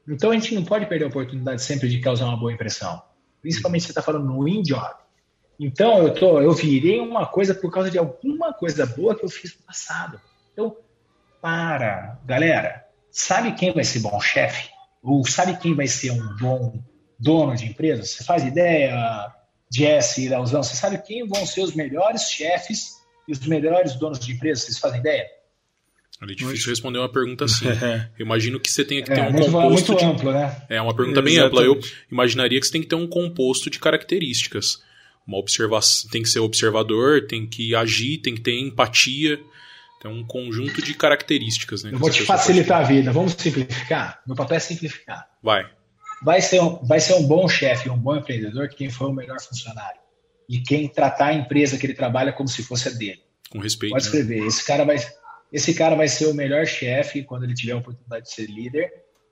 Então 0.08 0.32
a 0.32 0.34
gente 0.34 0.54
não 0.54 0.64
pode 0.64 0.86
perder 0.86 1.06
a 1.06 1.08
oportunidade 1.08 1.62
sempre 1.62 1.88
de 1.88 2.00
causar 2.00 2.26
uma 2.26 2.38
boa 2.38 2.52
impressão. 2.52 3.02
Principalmente 3.42 3.82
se 3.82 3.88
você 3.88 3.92
está 3.92 4.02
falando 4.02 4.26
no 4.26 4.48
in-job. 4.48 4.96
Então 5.60 6.00
eu, 6.00 6.14
tô, 6.14 6.42
eu 6.42 6.52
virei 6.54 7.00
uma 7.00 7.26
coisa 7.26 7.54
por 7.54 7.72
causa 7.72 7.90
de 7.90 7.98
alguma 7.98 8.54
coisa 8.54 8.86
boa 8.86 9.16
que 9.16 9.24
eu 9.24 9.30
fiz 9.30 9.56
no 9.56 9.66
passado. 9.66 10.20
Então, 10.52 10.76
para. 11.42 12.20
Galera, 12.26 12.86
sabe 13.12 13.54
quem 13.54 13.74
vai 13.74 13.84
ser 13.84 14.00
bom 14.00 14.20
chefe? 14.20 14.70
Ou 15.02 15.26
sabe 15.26 15.58
quem 15.58 15.76
vai 15.76 15.88
ser 15.88 16.12
um 16.12 16.36
bom 16.38 16.82
dono 17.20 17.56
de 17.56 17.66
empresa? 17.66 18.04
Você 18.04 18.24
faz 18.24 18.44
ideia, 18.44 19.32
Jesse 19.72 20.26
e 20.26 20.30
Leozão? 20.30 20.64
Você 20.64 20.76
sabe 20.76 20.98
quem 21.00 21.28
vão 21.28 21.46
ser 21.46 21.62
os 21.62 21.76
melhores 21.76 22.24
chefes 22.24 22.94
e 23.28 23.32
os 23.32 23.46
melhores 23.46 23.96
donos 23.96 24.20
de 24.20 24.32
empresa? 24.34 24.62
Vocês 24.62 24.80
fazem 24.80 25.00
ideia? 25.00 25.28
É 26.32 26.36
difícil 26.36 26.70
responder 26.70 27.00
uma 27.00 27.12
pergunta 27.12 27.46
assim. 27.46 27.66
Eu 28.18 28.26
imagino 28.26 28.60
que 28.60 28.72
você 28.72 28.86
tenha 28.86 29.02
que 29.02 29.10
ter 29.10 29.20
é, 29.20 29.28
um 29.28 29.32
muito, 29.32 29.52
composto. 29.52 29.92
Muito 29.92 29.96
de... 29.96 30.06
amplo, 30.06 30.32
né? 30.32 30.62
É 30.70 30.82
uma 30.82 30.96
pergunta 30.96 31.22
bem 31.22 31.38
ampla. 31.38 31.62
Eu 31.62 31.80
imaginaria 32.12 32.60
que 32.60 32.66
você 32.66 32.72
tem 32.72 32.82
que 32.82 32.88
ter 32.88 32.96
um 32.96 33.08
composto 33.08 33.70
de 33.70 33.80
características. 33.80 34.82
Uma 35.26 35.38
observação, 35.38 36.10
tem 36.10 36.22
que 36.22 36.30
ser 36.30 36.40
observador, 36.40 37.26
tem 37.28 37.48
que 37.48 37.74
agir, 37.76 38.18
tem 38.18 38.36
que 38.36 38.42
ter 38.42 38.60
empatia. 38.60 39.40
Tem 40.02 40.12
um 40.12 40.26
conjunto 40.26 40.82
de 40.82 40.94
características, 40.94 41.84
né? 41.84 41.92
Eu 41.94 41.98
vou 41.98 42.10
te 42.10 42.24
facilitar 42.24 42.82
a 42.82 42.84
vida. 42.84 43.10
Vamos 43.12 43.34
simplificar? 43.34 44.22
Meu 44.28 44.36
papel 44.36 44.58
é 44.58 44.60
simplificar. 44.60 45.30
Vai. 45.42 45.66
Vai 46.22 46.42
ser 46.42 46.62
um, 46.62 46.76
vai 46.84 47.00
ser 47.00 47.14
um 47.14 47.24
bom 47.24 47.48
chefe, 47.48 47.90
um 47.90 47.98
bom 47.98 48.16
empreendedor 48.16 48.68
quem 48.68 48.90
for 48.90 49.10
o 49.10 49.14
melhor 49.14 49.40
funcionário. 49.40 50.02
E 50.50 50.60
quem 50.60 50.90
tratar 50.90 51.28
a 51.28 51.34
empresa 51.34 51.78
que 51.78 51.86
ele 51.86 51.94
trabalha 51.94 52.34
como 52.34 52.50
se 52.50 52.64
fosse 52.64 52.90
a 52.90 52.92
dele. 52.92 53.22
Com 53.50 53.60
respeito. 53.60 53.92
Pode 53.94 54.04
né? 54.04 54.10
escrever. 54.10 54.42
Né? 54.42 54.48
Esse, 54.48 54.66
cara 54.66 54.84
vai, 54.84 54.98
esse 55.54 55.74
cara 55.74 55.96
vai 55.96 56.08
ser 56.08 56.26
o 56.26 56.34
melhor 56.34 56.66
chefe 56.66 57.24
quando 57.24 57.44
ele 57.44 57.54
tiver 57.54 57.74
a 57.74 57.78
oportunidade 57.78 58.26
de 58.26 58.34
ser 58.34 58.48
líder. 58.48 58.92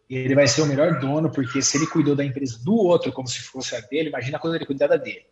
E 0.10 0.15
ele 0.15 0.36
vai 0.36 0.47
ser 0.47 0.62
o 0.62 0.65
melhor 0.65 0.99
dono, 0.99 1.31
porque 1.31 1.62
se 1.62 1.77
ele 1.77 1.88
cuidou 1.88 2.15
da 2.15 2.23
empresa 2.23 2.60
do 2.63 2.75
outro 2.75 3.12
como 3.12 3.27
se 3.27 3.39
fosse 3.39 3.75
a 3.75 3.79
dele, 3.79 4.10
imagina 4.10 4.38
quando 4.38 4.55
ele 4.55 4.65
cuidar 4.65 4.88
da 4.88 4.97
dele. 4.97 5.25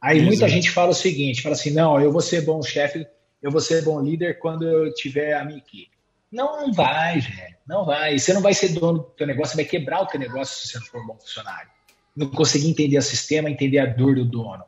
Aí 0.00 0.18
Exato. 0.18 0.28
muita 0.28 0.48
gente 0.48 0.70
fala 0.70 0.90
o 0.90 0.94
seguinte, 0.94 1.42
fala 1.42 1.54
assim, 1.54 1.70
não, 1.70 2.00
eu 2.00 2.12
vou 2.12 2.20
ser 2.20 2.42
bom 2.42 2.62
chefe 2.62 3.06
eu 3.42 3.50
vou 3.50 3.60
ser 3.60 3.82
bom 3.82 4.00
líder 4.00 4.38
quando 4.38 4.66
eu 4.66 4.92
tiver 4.92 5.34
a 5.34 5.44
minha 5.44 5.58
equipe. 5.58 5.90
Não, 6.32 6.62
não 6.62 6.72
vai, 6.72 7.20
velho. 7.20 7.56
Não 7.66 7.84
vai. 7.84 8.18
Você 8.18 8.32
não 8.32 8.40
vai 8.40 8.54
ser 8.54 8.70
dono 8.70 8.98
do 8.98 9.04
teu 9.04 9.26
negócio, 9.26 9.52
você 9.52 9.62
vai 9.62 9.64
quebrar 9.64 10.02
o 10.02 10.06
teu 10.06 10.18
negócio 10.18 10.56
se 10.56 10.68
você 10.68 10.78
não 10.78 10.86
for 10.86 11.02
um 11.02 11.06
bom 11.06 11.18
funcionário. 11.18 11.70
Não 12.16 12.28
conseguir 12.30 12.68
entender 12.68 12.98
o 12.98 13.02
sistema, 13.02 13.50
entender 13.50 13.78
a 13.78 13.86
dor 13.86 14.14
do 14.16 14.24
dono. 14.24 14.64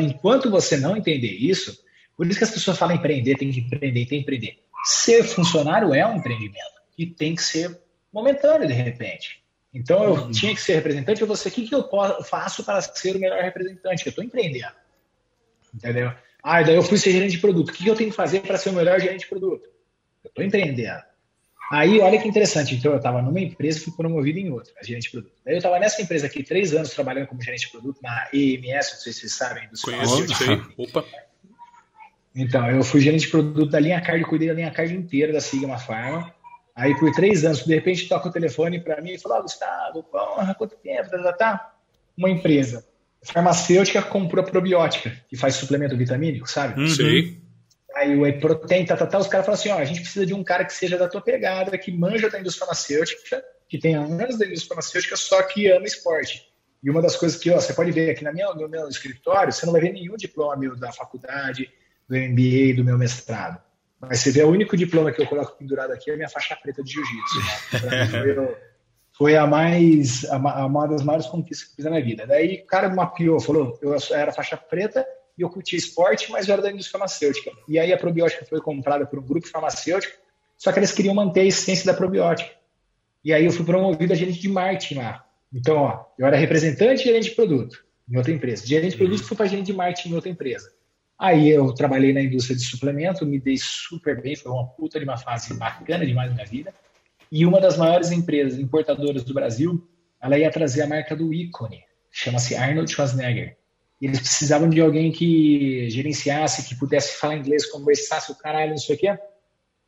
Enquanto 0.00 0.50
você 0.50 0.76
não 0.76 0.96
entender 0.96 1.32
isso, 1.32 1.76
por 2.16 2.26
isso 2.26 2.38
que 2.38 2.44
as 2.44 2.50
pessoas 2.50 2.78
falam 2.78 2.94
empreender, 2.94 3.36
tem 3.36 3.50
que 3.50 3.60
empreender, 3.60 3.92
tem 3.92 4.06
que 4.06 4.16
empreender. 4.16 4.58
Ser 4.88 5.22
funcionário 5.22 5.92
é 5.92 6.06
um 6.06 6.16
empreendimento 6.16 6.80
e 6.96 7.04
tem 7.04 7.34
que 7.34 7.42
ser 7.42 7.78
momentâneo 8.10 8.66
de 8.66 8.72
repente. 8.72 9.44
Então 9.72 10.02
eu 10.02 10.14
uhum. 10.14 10.30
tinha 10.30 10.54
que 10.54 10.62
ser 10.62 10.76
representante. 10.76 11.20
Eu 11.20 11.26
vou 11.26 11.36
ser, 11.36 11.50
o 11.50 11.52
que, 11.52 11.68
que 11.68 11.74
eu 11.74 11.86
faço 12.24 12.64
para 12.64 12.80
ser 12.80 13.14
o 13.14 13.18
melhor 13.18 13.42
representante? 13.42 14.06
Eu 14.06 14.10
estou 14.10 14.24
empreendendo. 14.24 14.72
Entendeu? 15.74 16.10
Ah, 16.42 16.62
daí 16.62 16.74
eu 16.74 16.82
fui 16.82 16.96
ser 16.96 17.12
gerente 17.12 17.32
de 17.32 17.38
produto. 17.38 17.68
O 17.68 17.72
que, 17.72 17.84
que 17.84 17.90
eu 17.90 17.94
tenho 17.94 18.08
que 18.08 18.16
fazer 18.16 18.40
para 18.40 18.56
ser 18.56 18.70
o 18.70 18.72
melhor 18.72 18.98
gerente 18.98 19.20
de 19.20 19.26
produto? 19.26 19.68
Eu 20.24 20.28
estou 20.30 20.42
empreendendo. 20.42 21.02
Aí, 21.70 22.00
olha 22.00 22.18
que 22.18 22.26
interessante. 22.26 22.74
Então, 22.74 22.92
eu 22.92 22.96
estava 22.96 23.20
numa 23.20 23.40
empresa 23.40 23.78
e 23.78 23.82
fui 23.82 23.92
promovido 23.92 24.38
em 24.38 24.50
outra, 24.50 24.72
gerente 24.82 25.02
de 25.02 25.10
produto. 25.10 25.34
Daí 25.44 25.52
eu 25.52 25.58
estava 25.58 25.78
nessa 25.78 26.00
empresa 26.00 26.26
aqui, 26.26 26.42
três 26.42 26.72
anos 26.72 26.94
trabalhando 26.94 27.26
como 27.26 27.42
gerente 27.42 27.66
de 27.66 27.72
produto, 27.72 28.00
na 28.02 28.26
EMS, 28.32 28.92
não 28.92 29.00
sei 29.00 29.12
se 29.12 29.20
vocês 29.20 29.34
sabem. 29.34 29.68
Dos 29.68 29.82
Conheço, 29.82 30.34
sei. 30.34 30.62
Opa. 30.78 31.04
Então, 32.34 32.70
eu 32.70 32.82
fui 32.84 33.00
gerente 33.00 33.22
de 33.22 33.28
produto 33.28 33.70
da 33.70 33.80
linha 33.80 34.00
card, 34.00 34.24
cuidei 34.24 34.48
da 34.48 34.54
linha 34.54 34.70
card 34.70 34.94
inteira 34.94 35.32
da 35.32 35.40
Sigma 35.40 35.78
Pharma. 35.78 36.32
Aí, 36.74 36.96
por 36.96 37.10
três 37.12 37.44
anos, 37.44 37.64
de 37.64 37.74
repente, 37.74 38.08
toca 38.08 38.28
o 38.28 38.32
telefone 38.32 38.80
para 38.80 39.00
mim 39.00 39.12
e 39.12 39.18
fala, 39.18 39.38
oh, 39.38 39.42
Gustavo, 39.42 40.02
porra, 40.04 40.54
quanto 40.54 40.76
tempo, 40.76 41.10
tá, 41.10 41.22
tá, 41.22 41.32
tá? 41.32 41.74
Uma 42.16 42.30
empresa 42.30 42.84
farmacêutica 43.22 44.02
comprou 44.02 44.44
a 44.44 44.46
probiótica, 44.46 45.12
que 45.28 45.36
faz 45.36 45.54
suplemento 45.56 45.96
vitamínico, 45.96 46.48
sabe? 46.48 46.80
Uhum. 46.80 46.88
Sim. 46.88 47.40
Aí 47.94 48.16
o 48.16 48.20
whey 48.20 48.38
protein, 48.38 48.84
tá, 48.84 48.96
tá, 48.96 49.06
tá, 49.06 49.18
os 49.18 49.26
caras 49.26 49.44
falam 49.44 49.58
assim, 49.58 49.70
ó, 49.70 49.78
a 49.78 49.84
gente 49.84 50.00
precisa 50.00 50.24
de 50.24 50.34
um 50.34 50.44
cara 50.44 50.64
que 50.64 50.72
seja 50.72 50.96
da 50.96 51.08
tua 51.08 51.20
pegada, 51.20 51.76
que 51.76 51.90
manja 51.90 52.30
da 52.30 52.38
indústria 52.38 52.66
farmacêutica, 52.66 53.42
que 53.68 53.78
tenha 53.78 53.98
anos 53.98 54.38
da 54.38 54.46
indústria 54.46 54.68
farmacêutica, 54.68 55.16
só 55.16 55.42
que 55.42 55.68
ama 55.70 55.86
esporte. 55.86 56.46
E 56.82 56.88
uma 56.90 57.02
das 57.02 57.16
coisas 57.16 57.38
que, 57.38 57.50
ó, 57.50 57.56
você 57.56 57.72
pode 57.72 57.90
ver 57.90 58.10
aqui 58.10 58.22
na 58.22 58.32
minha, 58.32 58.52
no 58.54 58.68
meu 58.68 58.88
escritório, 58.88 59.52
você 59.52 59.66
não 59.66 59.72
vai 59.72 59.82
ver 59.82 59.92
nenhum 59.92 60.16
diploma 60.16 60.56
meu 60.56 60.76
da 60.76 60.92
faculdade, 60.92 61.68
do 62.08 62.16
MBA, 62.16 62.74
do 62.76 62.84
meu 62.84 62.96
mestrado. 62.96 63.60
Mas 64.00 64.20
você 64.20 64.30
vê 64.30 64.42
o 64.42 64.48
único 64.48 64.76
diploma 64.76 65.12
que 65.12 65.20
eu 65.20 65.26
coloco 65.26 65.56
pendurado 65.58 65.92
aqui 65.92 66.10
é 66.10 66.14
a 66.14 66.16
minha 66.16 66.28
faixa 66.28 66.56
preta 66.56 66.82
de 66.82 66.92
jiu-jitsu. 66.92 67.86
Né? 67.86 68.56
foi 69.18 69.36
a 69.36 69.44
mais 69.46 70.24
a, 70.30 70.64
uma 70.64 70.86
das 70.86 71.02
maiores 71.02 71.26
conquistas 71.26 71.66
que 71.66 71.72
eu 71.72 71.76
fiz 71.76 71.84
na 71.84 71.90
minha 71.90 72.04
vida. 72.04 72.24
Daí 72.24 72.62
o 72.62 72.66
cara 72.66 72.88
mapeou, 72.88 73.40
falou, 73.40 73.76
eu 73.82 73.92
era 74.12 74.32
faixa 74.32 74.56
preta 74.56 75.04
e 75.36 75.42
eu 75.42 75.50
curtia 75.50 75.76
esporte, 75.76 76.30
mas 76.30 76.46
eu 76.46 76.52
era 76.52 76.62
da 76.62 76.70
indústria 76.70 76.92
farmacêutica. 76.92 77.50
E 77.68 77.80
aí 77.80 77.92
a 77.92 77.98
probiótica 77.98 78.44
foi 78.44 78.60
comprada 78.60 79.04
por 79.04 79.18
um 79.18 79.26
grupo 79.26 79.48
farmacêutico, 79.48 80.16
só 80.56 80.70
que 80.70 80.78
eles 80.78 80.92
queriam 80.92 81.14
manter 81.14 81.40
a 81.40 81.44
essência 81.46 81.84
da 81.84 81.94
probiótica. 81.94 82.50
E 83.24 83.32
aí 83.32 83.44
eu 83.44 83.50
fui 83.50 83.64
promovido 83.64 84.12
a 84.12 84.16
gerente 84.16 84.38
de 84.38 84.48
marketing 84.48 84.94
lá. 84.94 85.24
Então, 85.52 85.76
ó, 85.76 86.04
eu 86.16 86.24
era 86.24 86.36
representante 86.36 87.02
e 87.02 87.04
gerente 87.04 87.30
de 87.30 87.34
produto 87.34 87.84
em 88.08 88.16
outra 88.16 88.32
empresa. 88.32 88.64
Gerente 88.64 88.92
de 88.92 88.98
produto 88.98 89.24
fui 89.24 89.36
para 89.36 89.46
gerente 89.46 89.66
de 89.66 89.72
marketing 89.72 90.10
em 90.10 90.14
outra 90.14 90.30
empresa. 90.30 90.70
Aí 91.18 91.48
eu 91.48 91.74
trabalhei 91.74 92.12
na 92.12 92.22
indústria 92.22 92.56
de 92.56 92.62
suplemento, 92.62 93.26
me 93.26 93.40
dei 93.40 93.56
super 93.58 94.22
bem, 94.22 94.36
foi 94.36 94.52
uma 94.52 94.66
puta 94.68 94.98
de 95.00 95.04
uma 95.04 95.16
fase 95.16 95.52
bacana 95.54 96.06
demais 96.06 96.28
na 96.28 96.36
minha 96.36 96.46
vida. 96.46 96.72
E 97.30 97.44
uma 97.44 97.60
das 97.60 97.76
maiores 97.76 98.12
empresas 98.12 98.58
importadoras 98.58 99.24
do 99.24 99.34
Brasil, 99.34 99.86
ela 100.22 100.38
ia 100.38 100.50
trazer 100.50 100.82
a 100.82 100.86
marca 100.86 101.16
do 101.16 101.34
ícone, 101.34 101.82
chama-se 102.10 102.54
Arnold 102.54 102.90
Schwarzenegger. 102.90 103.56
Eles 104.00 104.20
precisavam 104.20 104.70
de 104.70 104.80
alguém 104.80 105.10
que 105.10 105.90
gerenciasse, 105.90 106.68
que 106.68 106.76
pudesse 106.76 107.18
falar 107.18 107.36
inglês, 107.36 107.66
conversasse 107.66 108.30
o 108.30 108.36
caralho, 108.36 108.70
não 108.70 108.78
sei 108.78 108.94
o 108.94 108.98
quê. 108.98 109.18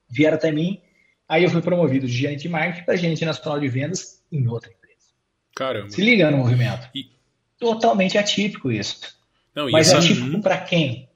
Vieram 0.09 0.37
até 0.37 0.51
mim. 0.51 0.83
Aí 1.29 1.45
eu 1.45 1.51
fui 1.51 1.63
promovido 1.63 2.09
de 2.09 2.13
gerente 2.13 2.43
de 2.43 2.49
marketing 2.49 2.85
para 2.85 2.97
gerente 2.97 3.25
nacional 3.25 3.61
de 3.61 3.69
vendas 3.69 4.21
em 4.33 4.49
outra 4.49 4.69
empresa. 4.69 5.13
Caramba. 5.55 5.91
Se 5.91 6.03
liga 6.03 6.29
no 6.29 6.39
movimento. 6.39 6.89
E... 6.93 7.09
Totalmente 7.57 8.19
atípico 8.19 8.73
isso. 8.73 9.17
Não, 9.55 9.71
Mas 9.71 9.89
essa... 9.89 9.99
atípico 9.99 10.41
para 10.43 10.59
quem? 10.59 11.10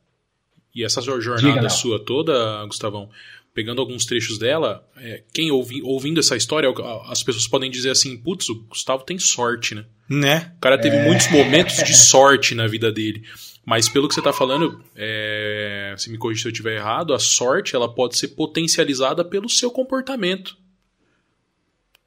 E 0.75 0.85
essa 0.85 1.01
jornada 1.01 1.69
sua 1.69 1.99
toda, 1.99 2.65
Gustavão, 2.67 3.09
pegando 3.55 3.81
alguns 3.81 4.05
trechos 4.05 4.37
dela, 4.37 4.85
é, 4.97 5.23
quem 5.33 5.53
ouvi, 5.53 5.81
ouvindo 5.83 6.19
essa 6.19 6.37
história, 6.37 6.69
as 7.09 7.23
pessoas 7.23 7.47
podem 7.47 7.71
dizer 7.71 7.91
assim, 7.91 8.17
putz, 8.17 8.49
o 8.49 8.65
Gustavo 8.65 9.05
tem 9.05 9.19
sorte, 9.19 9.77
né? 9.77 9.85
Né? 10.09 10.53
O 10.57 10.61
cara 10.61 10.79
teve 10.79 10.97
é. 10.97 11.05
muitos 11.05 11.31
momentos 11.31 11.77
de 11.77 11.95
sorte 11.97 12.55
na 12.55 12.67
vida 12.67 12.91
dele. 12.91 13.23
Mas 13.65 13.89
pelo 13.89 14.09
que 14.09 14.15
você 14.15 14.21
está 14.21 14.33
falando, 14.33 14.83
é, 14.95 15.95
se 15.97 16.11
me 16.11 16.19
corrija 16.19 16.43
se 16.43 16.49
eu 16.49 16.53
estiver 16.53 16.77
errado, 16.77 17.15
a 17.15 17.19
sorte 17.19 17.75
ela 17.75 17.89
pode 17.89 18.19
ser 18.19 18.29
potencializada 18.29 19.25
pelo 19.25 19.49
seu 19.49 19.71
comportamento. 19.71 20.59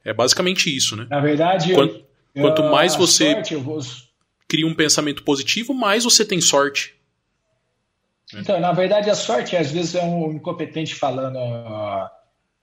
É 0.04 0.14
basicamente 0.14 0.76
isso, 0.76 0.96
né? 0.96 1.08
Na 1.10 1.20
verdade, 1.20 1.74
quanto, 1.74 2.04
eu, 2.36 2.44
quanto 2.44 2.64
mais 2.64 2.96
você 2.96 3.32
sorte, 3.34 3.56
vou... 3.56 3.80
cria 4.48 4.68
um 4.68 4.74
pensamento 4.74 5.24
positivo, 5.24 5.74
mais 5.74 6.04
você 6.04 6.24
tem 6.24 6.40
sorte. 6.40 6.97
Então, 8.34 8.60
na 8.60 8.72
verdade, 8.72 9.10
a 9.10 9.16
sorte 9.16 9.56
às 9.56 9.72
vezes 9.72 9.96
é 9.96 10.04
um 10.04 10.34
incompetente 10.34 10.96
falando, 10.96 11.40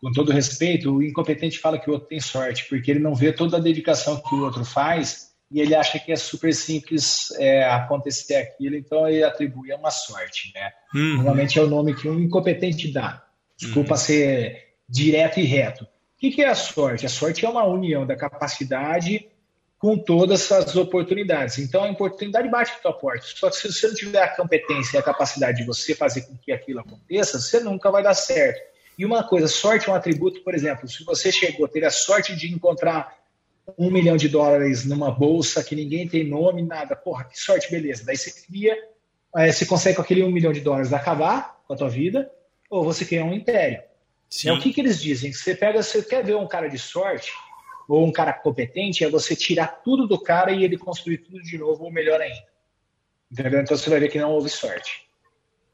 com 0.01 0.13
todo 0.13 0.33
respeito, 0.33 0.97
o 0.97 1.03
incompetente 1.03 1.59
fala 1.59 1.79
que 1.79 1.89
o 1.89 1.95
outro 1.95 2.09
tem 2.09 2.21
sorte, 2.21 2.67
porque 2.69 2.91
ele 2.91 3.01
não 3.01 3.15
vê 3.15 3.33
toda 3.33 3.57
a 3.57 3.61
dedicação 3.61 4.21
que 4.21 4.35
o 4.35 4.43
outro 4.45 4.65
faz 4.65 5.33
e 5.51 5.61
ele 5.61 5.75
acha 5.75 5.99
que 5.99 6.13
é 6.13 6.17
super 6.17 6.53
simples 6.53 7.31
é, 7.39 7.65
acontecer 7.65 8.37
aquilo, 8.37 8.77
então 8.77 9.09
ele 9.09 9.23
atribui 9.23 9.73
a 9.73 9.77
uma 9.77 9.91
sorte, 9.91 10.53
né? 10.55 10.73
Uhum. 10.95 11.17
Normalmente 11.17 11.59
é 11.59 11.63
o 11.63 11.69
nome 11.69 11.95
que 11.95 12.09
um 12.09 12.21
incompetente 12.21 12.93
dá. 12.93 13.23
Desculpa 13.57 13.93
uhum. 13.93 13.99
ser 13.99 14.75
direto 14.89 15.39
e 15.39 15.45
reto. 15.45 15.85
O 15.85 16.31
que 16.31 16.43
é 16.43 16.49
a 16.49 16.55
sorte? 16.55 17.07
A 17.07 17.09
sorte 17.09 17.45
é 17.45 17.49
uma 17.49 17.65
união 17.65 18.07
da 18.07 18.17
capacidade 18.17 19.29
com 19.85 19.99
todas 19.99 20.51
as 20.51 20.75
oportunidades. 20.77 21.59
Então, 21.59 21.85
a 21.85 21.91
oportunidade 21.91 22.49
bate 22.49 22.73
na 22.73 22.79
tua 22.79 22.95
porta. 22.95 23.27
Só 23.27 23.51
que 23.51 23.57
se 23.57 23.71
você 23.71 23.87
não 23.87 23.95
tiver 23.95 24.23
a 24.23 24.35
competência 24.35 24.97
e 24.97 24.99
a 24.99 25.03
capacidade 25.03 25.59
de 25.59 25.67
você 25.67 25.95
fazer 25.95 26.23
com 26.23 26.35
que 26.39 26.51
aquilo 26.53 26.81
aconteça, 26.81 27.39
você 27.39 27.61
nunca 27.61 27.91
vai 27.91 28.03
dar 28.03 28.15
certo. 28.15 28.63
E 28.99 29.05
uma 29.05 29.23
coisa, 29.23 29.47
sorte 29.47 29.91
é 29.91 29.93
um 29.93 29.95
atributo, 29.95 30.41
por 30.41 30.55
exemplo, 30.55 30.89
se 30.89 31.05
você 31.05 31.31
chegou, 31.31 31.69
ter 31.69 31.85
a 31.85 31.91
sorte 31.91 32.35
de 32.35 32.51
encontrar 32.51 33.15
um 33.77 33.91
milhão 33.91 34.17
de 34.17 34.27
dólares 34.27 34.87
numa 34.87 35.11
bolsa 35.11 35.63
que 35.63 35.77
ninguém 35.77 36.09
tem 36.09 36.27
nome, 36.27 36.63
nada, 36.63 36.97
porra, 36.97 37.25
que 37.25 37.39
sorte, 37.39 37.71
beleza. 37.71 38.07
Daí 38.07 38.17
você 38.17 38.31
cria, 38.31 38.75
é, 39.37 39.53
você 39.53 39.67
consegue 39.67 39.97
com 39.97 40.03
aquele 40.03 40.23
um 40.23 40.31
milhão 40.31 40.55
de 40.55 40.63
dólares 40.63 40.95
acabar 40.95 41.61
com 41.69 41.75
a 41.75 41.77
tua 41.77 41.91
vida, 41.91 42.31
ou 42.71 42.83
você 42.83 43.05
cria 43.05 43.23
um 43.23 43.35
império. 43.35 43.83
É 44.47 44.51
o 44.51 44.59
que, 44.59 44.73
que 44.73 44.81
eles 44.81 44.99
dizem? 44.99 45.31
Você 45.31 45.55
pega, 45.55 45.83
você 45.83 46.03
quer 46.03 46.25
ver 46.25 46.37
um 46.37 46.49
cara 46.49 46.69
de 46.69 46.79
sorte, 46.79 47.33
ou 47.89 48.07
um 48.07 48.13
cara 48.13 48.33
competente 48.33 49.05
é 49.05 49.11
você 49.11 49.37
tirar 49.37 49.69
tudo 49.83 50.07
do 50.07 50.21
cara 50.21 50.53
e 50.53 50.65
ele 50.65 50.79
construir 50.79 51.19
tudo 51.19 51.43
de 51.43 51.59
novo, 51.59 51.85
ou 51.85 51.93
melhor 51.93 52.21
ainda. 52.21 52.47
Entendeu? 53.31 53.61
Então 53.61 53.77
você 53.77 53.91
vai 53.91 54.01
ver 54.01 54.09
que 54.09 54.19
não 54.19 54.31
houve 54.31 54.49
sorte. 54.49 55.09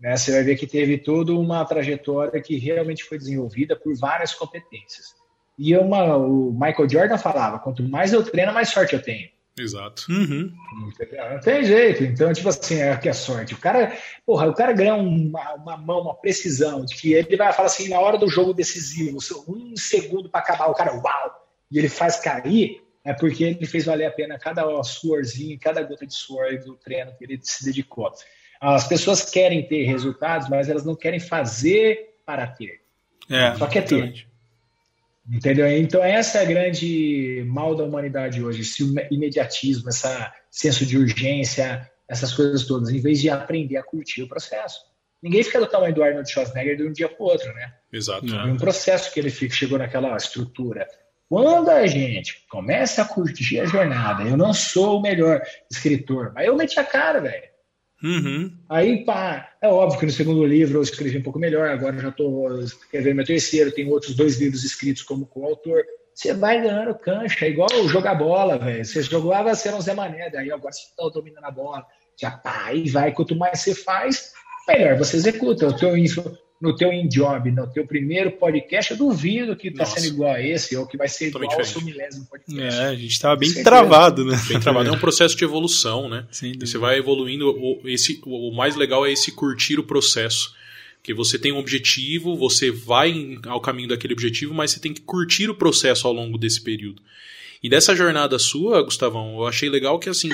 Né? 0.01 0.17
Você 0.17 0.33
vai 0.33 0.43
ver 0.43 0.57
que 0.57 0.67
teve 0.67 0.99
toda 0.99 1.33
uma 1.33 1.65
trajetória 1.65 2.41
que 2.41 2.57
realmente 2.59 3.05
foi 3.05 3.19
desenvolvida 3.19 3.77
por 3.77 3.95
várias 3.97 4.35
competências. 4.35 5.15
E 5.59 5.77
uma, 5.77 6.17
o 6.17 6.53
Michael 6.53 6.89
Jordan 6.89 7.19
falava: 7.19 7.59
quanto 7.59 7.83
mais 7.83 8.13
eu 8.13 8.25
treino, 8.25 8.53
mais 8.53 8.71
sorte 8.71 8.95
eu 8.95 9.03
tenho. 9.03 9.29
Exato. 9.59 10.07
Uhum. 10.09 10.51
Não 10.81 11.41
tem 11.41 11.65
jeito. 11.65 12.03
Então, 12.05 12.33
tipo 12.33 12.49
assim, 12.49 12.81
é 12.81 12.97
que 12.97 13.11
é 13.11 13.13
sorte. 13.13 13.53
O 13.53 13.59
cara, 13.59 13.95
porra, 14.25 14.49
o 14.49 14.55
cara 14.55 14.73
ganha 14.73 14.95
uma, 14.95 15.55
uma 15.55 15.77
mão, 15.77 16.01
uma 16.01 16.15
precisão 16.15 16.85
de 16.87 16.95
que 16.97 17.13
ele 17.13 17.37
vai 17.37 17.53
falar 17.53 17.67
assim, 17.67 17.89
na 17.89 18.01
hora 18.01 18.17
do 18.17 18.29
jogo 18.29 18.55
decisivo, 18.55 19.19
um 19.49 19.77
segundo 19.77 20.31
para 20.31 20.41
acabar, 20.41 20.69
o 20.69 20.75
cara, 20.75 20.95
uau, 20.95 21.40
e 21.71 21.79
ele 21.79 21.89
faz 21.89 22.19
cair, 22.19 22.83
é 23.05 23.15
porque 23.15 23.45
ele 23.45 23.67
fez 23.67 23.85
valer 23.85 24.07
a 24.07 24.11
pena 24.11 24.39
cada 24.39 24.83
suorzinho, 24.83 25.59
cada 25.59 25.83
gota 25.83 26.07
de 26.07 26.15
suor 26.15 26.59
do 26.59 26.75
treino 26.77 27.15
que 27.17 27.25
ele 27.25 27.39
se 27.43 27.65
dedicou. 27.65 28.13
As 28.61 28.87
pessoas 28.87 29.29
querem 29.29 29.67
ter 29.67 29.85
resultados, 29.85 30.49
mas 30.49 30.69
elas 30.69 30.85
não 30.85 30.95
querem 30.95 31.19
fazer 31.19 32.15
para 32.27 32.47
ter. 32.47 32.81
É, 33.31 33.55
Só 33.55 33.67
quer 33.67 33.85
ter. 33.85 34.27
Entendeu? 35.31 35.67
Então, 35.69 36.03
essa 36.03 36.39
é 36.39 36.43
a 36.43 36.45
grande 36.45 37.45
mal 37.47 37.75
da 37.75 37.85
humanidade 37.85 38.43
hoje, 38.43 38.63
esse 38.63 38.83
imediatismo, 39.11 39.89
esse 39.89 40.09
senso 40.51 40.85
de 40.85 40.99
urgência, 40.99 41.89
essas 42.09 42.35
coisas 42.35 42.67
todas, 42.67 42.91
em 42.91 43.01
vez 43.01 43.21
de 43.21 43.31
aprender 43.31 43.77
a 43.77 43.83
curtir 43.83 44.23
o 44.23 44.29
processo. 44.29 44.81
Ninguém 45.23 45.45
fica 45.45 45.61
do 45.61 45.67
tamanho 45.67 45.95
do 45.95 46.03
Arnold 46.03 46.29
Schwarzenegger 46.29 46.77
de 46.77 46.83
um 46.83 46.93
dia 46.93 47.09
para 47.09 47.23
o 47.23 47.27
outro, 47.27 47.53
né? 47.55 47.73
Exato. 47.93 48.27
É 48.35 48.45
um 48.45 48.57
processo 48.57 49.13
que 49.13 49.21
ele 49.21 49.31
chegou 49.31 49.79
naquela 49.79 50.17
estrutura. 50.17 50.89
Quando 51.31 51.71
a 51.71 51.87
gente 51.87 52.45
começa 52.49 53.03
a 53.03 53.05
curtir 53.05 53.61
a 53.61 53.65
jornada, 53.65 54.25
eu 54.25 54.37
não 54.37 54.53
sou 54.53 54.99
o 54.99 55.01
melhor 55.01 55.41
escritor, 55.71 56.33
mas 56.35 56.45
eu 56.45 56.57
meti 56.57 56.81
a 56.81 56.83
cara, 56.83 57.21
velho. 57.21 57.49
Uhum. 58.03 58.59
Aí, 58.69 59.05
pá, 59.05 59.49
é 59.63 59.69
óbvio 59.69 60.01
que 60.01 60.07
no 60.07 60.11
segundo 60.11 60.45
livro 60.45 60.79
eu 60.79 60.83
escrevi 60.83 61.19
um 61.19 61.23
pouco 61.23 61.39
melhor, 61.39 61.69
agora 61.69 61.97
já 62.01 62.09
estou 62.09 62.59
escrevendo 62.59 63.15
meu 63.15 63.25
terceiro, 63.25 63.71
tem 63.71 63.89
outros 63.89 64.17
dois 64.17 64.41
livros 64.41 64.65
escritos 64.65 65.05
como 65.05 65.25
coautor. 65.25 65.85
Você 66.13 66.35
vai 66.35 66.61
ganhando 66.61 66.99
cancha, 66.99 67.47
é 67.47 67.51
igual 67.51 67.69
jogar 67.87 68.17
bola, 68.17 68.59
velho. 68.59 68.85
Você 68.85 69.01
jogava, 69.01 69.55
você 69.55 69.69
era 69.69 69.77
um 69.77 69.81
Zé 69.81 69.95
Mané, 69.95 70.31
daí 70.31 70.51
agora 70.51 70.73
você 70.73 70.81
está 70.81 71.09
dominando 71.15 71.45
a 71.45 71.51
bola. 71.53 71.87
Já 72.21 72.33
pá, 72.33 72.65
aí 72.65 72.91
vai. 72.91 73.13
Quanto 73.13 73.37
mais 73.37 73.61
você 73.61 73.73
faz, 73.73 74.33
melhor 74.67 74.99
você 74.99 75.17
executa. 75.17 75.69
O 75.69 75.77
teu, 75.77 75.97
no 76.61 76.77
teu 76.77 76.93
in-job, 76.93 77.51
no 77.51 77.67
teu 77.67 77.87
primeiro 77.87 78.33
podcast, 78.33 78.91
eu 78.91 78.99
duvido 78.99 79.57
que 79.57 79.69
está 79.69 79.87
sendo 79.87 80.07
igual 80.09 80.35
a 80.35 80.43
esse, 80.43 80.77
ou 80.77 80.87
que 80.87 80.97
vai 80.97 81.09
ser 81.09 81.31
Totalmente 81.31 81.53
igual 81.53 81.63
diferente. 81.67 81.77
ao 81.77 81.83
seu 81.83 82.03
milésimo 82.03 82.27
podcast. 82.27 82.79
É, 82.79 82.85
a 82.85 82.95
gente 82.95 83.13
estava 83.13 83.37
bem 83.37 83.63
travado, 83.63 84.25
né? 84.27 84.39
Bem 84.47 84.61
travado. 84.61 84.91
É 84.91 84.93
um 84.93 84.99
processo 84.99 85.35
de 85.35 85.43
evolução, 85.43 86.09
né? 86.09 86.27
Sim, 86.31 86.53
você 86.59 86.77
vai 86.77 86.99
evoluindo. 86.99 87.55
Esse, 87.85 88.21
o 88.27 88.55
mais 88.55 88.77
legal 88.77 89.07
é 89.07 89.13
esse 89.13 89.33
curtir 89.33 89.79
o 89.79 89.85
processo. 89.85 90.55
Que 91.03 91.15
você 91.15 91.39
tem 91.39 91.51
um 91.51 91.57
objetivo, 91.57 92.37
você 92.37 92.71
vai 92.71 93.39
ao 93.47 93.59
caminho 93.59 93.89
daquele 93.89 94.13
objetivo, 94.13 94.53
mas 94.53 94.71
você 94.71 94.81
tem 94.81 94.93
que 94.93 95.01
curtir 95.01 95.49
o 95.49 95.55
processo 95.55 96.07
ao 96.07 96.13
longo 96.13 96.37
desse 96.37 96.61
período. 96.61 97.01
E 97.63 97.71
dessa 97.71 97.97
jornada 97.97 98.39
sua, 98.39 98.83
Gustavão, 98.83 99.37
eu 99.39 99.47
achei 99.47 99.71
legal 99.71 99.99
que, 99.99 100.11
assim, 100.11 100.29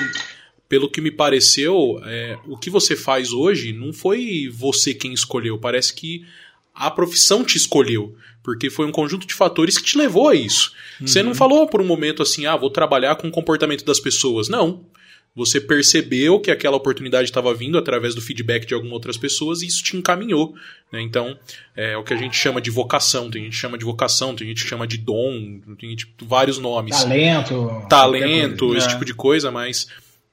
pelo 0.69 0.89
que 0.89 1.01
me 1.01 1.11
pareceu, 1.11 1.99
é, 2.05 2.37
o 2.47 2.57
que 2.57 2.69
você 2.69 2.95
faz 2.95 3.31
hoje 3.31 3.71
não 3.71 3.93
foi 3.93 4.49
você 4.51 4.93
quem 4.93 5.13
escolheu. 5.13 5.57
Parece 5.57 5.93
que 5.93 6.25
a 6.73 6.91
profissão 6.91 7.43
te 7.43 7.57
escolheu. 7.57 8.15
Porque 8.43 8.69
foi 8.69 8.85
um 8.85 8.91
conjunto 8.91 9.27
de 9.27 9.33
fatores 9.33 9.77
que 9.77 9.83
te 9.83 9.97
levou 9.97 10.29
a 10.29 10.35
isso. 10.35 10.71
Uhum. 11.01 11.07
Você 11.07 11.21
não 11.21 11.35
falou 11.35 11.67
por 11.67 11.81
um 11.81 11.85
momento 11.85 12.23
assim, 12.23 12.45
ah, 12.45 12.55
vou 12.55 12.69
trabalhar 12.69 13.15
com 13.15 13.27
o 13.27 13.31
comportamento 13.31 13.83
das 13.83 13.99
pessoas. 13.99 14.47
Não. 14.47 14.85
Você 15.35 15.61
percebeu 15.61 16.39
que 16.39 16.49
aquela 16.49 16.77
oportunidade 16.77 17.29
estava 17.29 17.53
vindo 17.53 17.77
através 17.77 18.15
do 18.15 18.21
feedback 18.21 18.65
de 18.65 18.73
algumas 18.73 18.93
outras 18.93 19.17
pessoas 19.17 19.61
e 19.61 19.67
isso 19.67 19.83
te 19.83 19.95
encaminhou. 19.95 20.55
Né? 20.91 21.01
Então, 21.01 21.37
é 21.75 21.95
o 21.95 22.03
que 22.03 22.13
a 22.13 22.17
gente 22.17 22.35
chama 22.35 22.59
de 22.59 22.71
vocação. 22.71 23.29
Tem 23.29 23.43
gente 23.43 23.51
que 23.51 23.59
chama 23.59 23.77
de 23.77 23.85
vocação, 23.85 24.35
tem 24.35 24.47
gente 24.47 24.63
que 24.63 24.69
chama 24.69 24.87
de 24.87 24.97
dom, 24.97 25.59
tem 25.77 25.91
gente, 25.91 26.11
vários 26.23 26.57
nomes. 26.57 26.97
Talento. 26.97 27.85
Talento, 27.87 28.75
esse 28.75 28.87
é. 28.87 28.89
tipo 28.89 29.05
de 29.05 29.13
coisa, 29.13 29.51
mas 29.51 29.87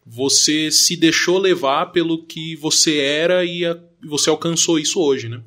você 0.07 0.71
se 0.71 0.97
deixou 0.97 1.39
levar 1.39 1.87
pelo 1.87 2.25
que 2.25 2.57
você 2.57 2.99
era 2.99 3.45
e 3.45 3.65
a, 3.65 3.79
você 4.05 4.29
alcançou 4.29 4.79
isso 4.79 5.01
hoje, 5.01 5.29
né? 5.29 5.41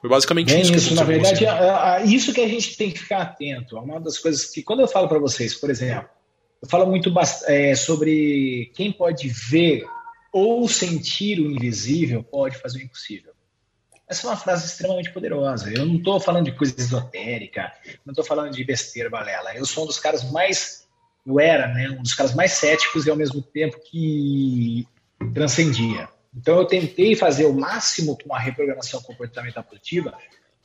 Foi 0.00 0.10
basicamente 0.10 0.52
Bem 0.52 0.62
isso. 0.62 0.74
isso 0.74 0.94
na 0.94 1.04
verdade, 1.04 1.44
é, 1.44 1.48
é, 1.48 2.04
isso 2.04 2.32
que 2.32 2.40
a 2.40 2.48
gente 2.48 2.76
tem 2.76 2.90
que 2.90 2.98
ficar 2.98 3.22
atento. 3.22 3.76
É 3.76 3.80
uma 3.80 4.00
das 4.00 4.18
coisas 4.18 4.46
que, 4.46 4.62
quando 4.62 4.80
eu 4.80 4.88
falo 4.88 5.08
para 5.08 5.20
vocês, 5.20 5.54
por 5.54 5.70
exemplo, 5.70 6.08
eu 6.60 6.68
falo 6.68 6.86
muito 6.86 7.12
é, 7.46 7.74
sobre 7.76 8.72
quem 8.74 8.90
pode 8.90 9.28
ver 9.28 9.84
ou 10.32 10.66
sentir 10.68 11.38
o 11.38 11.50
invisível 11.50 12.24
pode 12.24 12.56
fazer 12.56 12.78
o 12.78 12.82
impossível. 12.82 13.32
Essa 14.08 14.26
é 14.26 14.30
uma 14.30 14.36
frase 14.36 14.66
extremamente 14.66 15.12
poderosa. 15.12 15.72
Eu 15.72 15.86
não 15.86 15.96
estou 15.96 16.18
falando 16.20 16.46
de 16.46 16.52
coisa 16.52 16.74
esotérica, 16.76 17.72
não 18.04 18.12
estou 18.12 18.24
falando 18.24 18.52
de 18.52 18.64
besteira, 18.64 19.08
balela. 19.08 19.54
Eu 19.54 19.64
sou 19.64 19.84
um 19.84 19.86
dos 19.86 19.98
caras 19.98 20.30
mais. 20.30 20.81
Eu 21.26 21.38
era, 21.38 21.68
né? 21.68 21.90
Um 21.90 22.02
dos 22.02 22.14
caras 22.14 22.34
mais 22.34 22.52
céticos 22.52 23.06
e 23.06 23.10
ao 23.10 23.16
mesmo 23.16 23.40
tempo 23.40 23.78
que 23.80 24.86
transcendia. 25.32 26.08
Então 26.34 26.56
eu 26.56 26.64
tentei 26.64 27.14
fazer 27.14 27.44
o 27.44 27.52
máximo 27.52 28.18
com 28.18 28.34
a 28.34 28.38
reprogramação 28.38 29.00
comportamental 29.02 29.62
positiva 29.62 30.14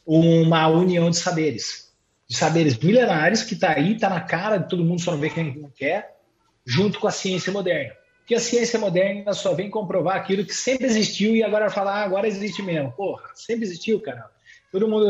uma 0.07 0.69
união 0.69 1.09
de 1.09 1.17
saberes, 1.17 1.93
de 2.27 2.37
saberes 2.37 2.77
milenares 2.77 3.43
que 3.43 3.55
está 3.55 3.73
aí, 3.73 3.95
está 3.95 4.09
na 4.09 4.21
cara 4.21 4.57
de 4.57 4.69
todo 4.69 4.83
mundo, 4.83 5.01
só 5.01 5.11
não 5.11 5.19
vê 5.19 5.29
quem 5.29 5.59
não 5.59 5.69
quer, 5.69 6.15
junto 6.65 6.97
com 6.97 7.07
a 7.07 7.11
ciência 7.11 7.51
moderna. 7.51 7.93
Porque 8.19 8.35
a 8.35 8.39
ciência 8.39 8.79
moderna 8.79 9.33
só 9.33 9.53
vem 9.53 9.69
comprovar 9.69 10.15
aquilo 10.15 10.45
que 10.45 10.53
sempre 10.53 10.85
existiu 10.85 11.35
e 11.35 11.43
agora 11.43 11.69
falar, 11.69 12.01
ah, 12.01 12.03
agora 12.03 12.27
existe 12.27 12.61
mesmo. 12.61 12.91
Porra, 12.93 13.23
sempre 13.35 13.65
existiu, 13.65 13.99
cara. 13.99 14.25
Todo 14.71 14.87
mundo, 14.87 15.07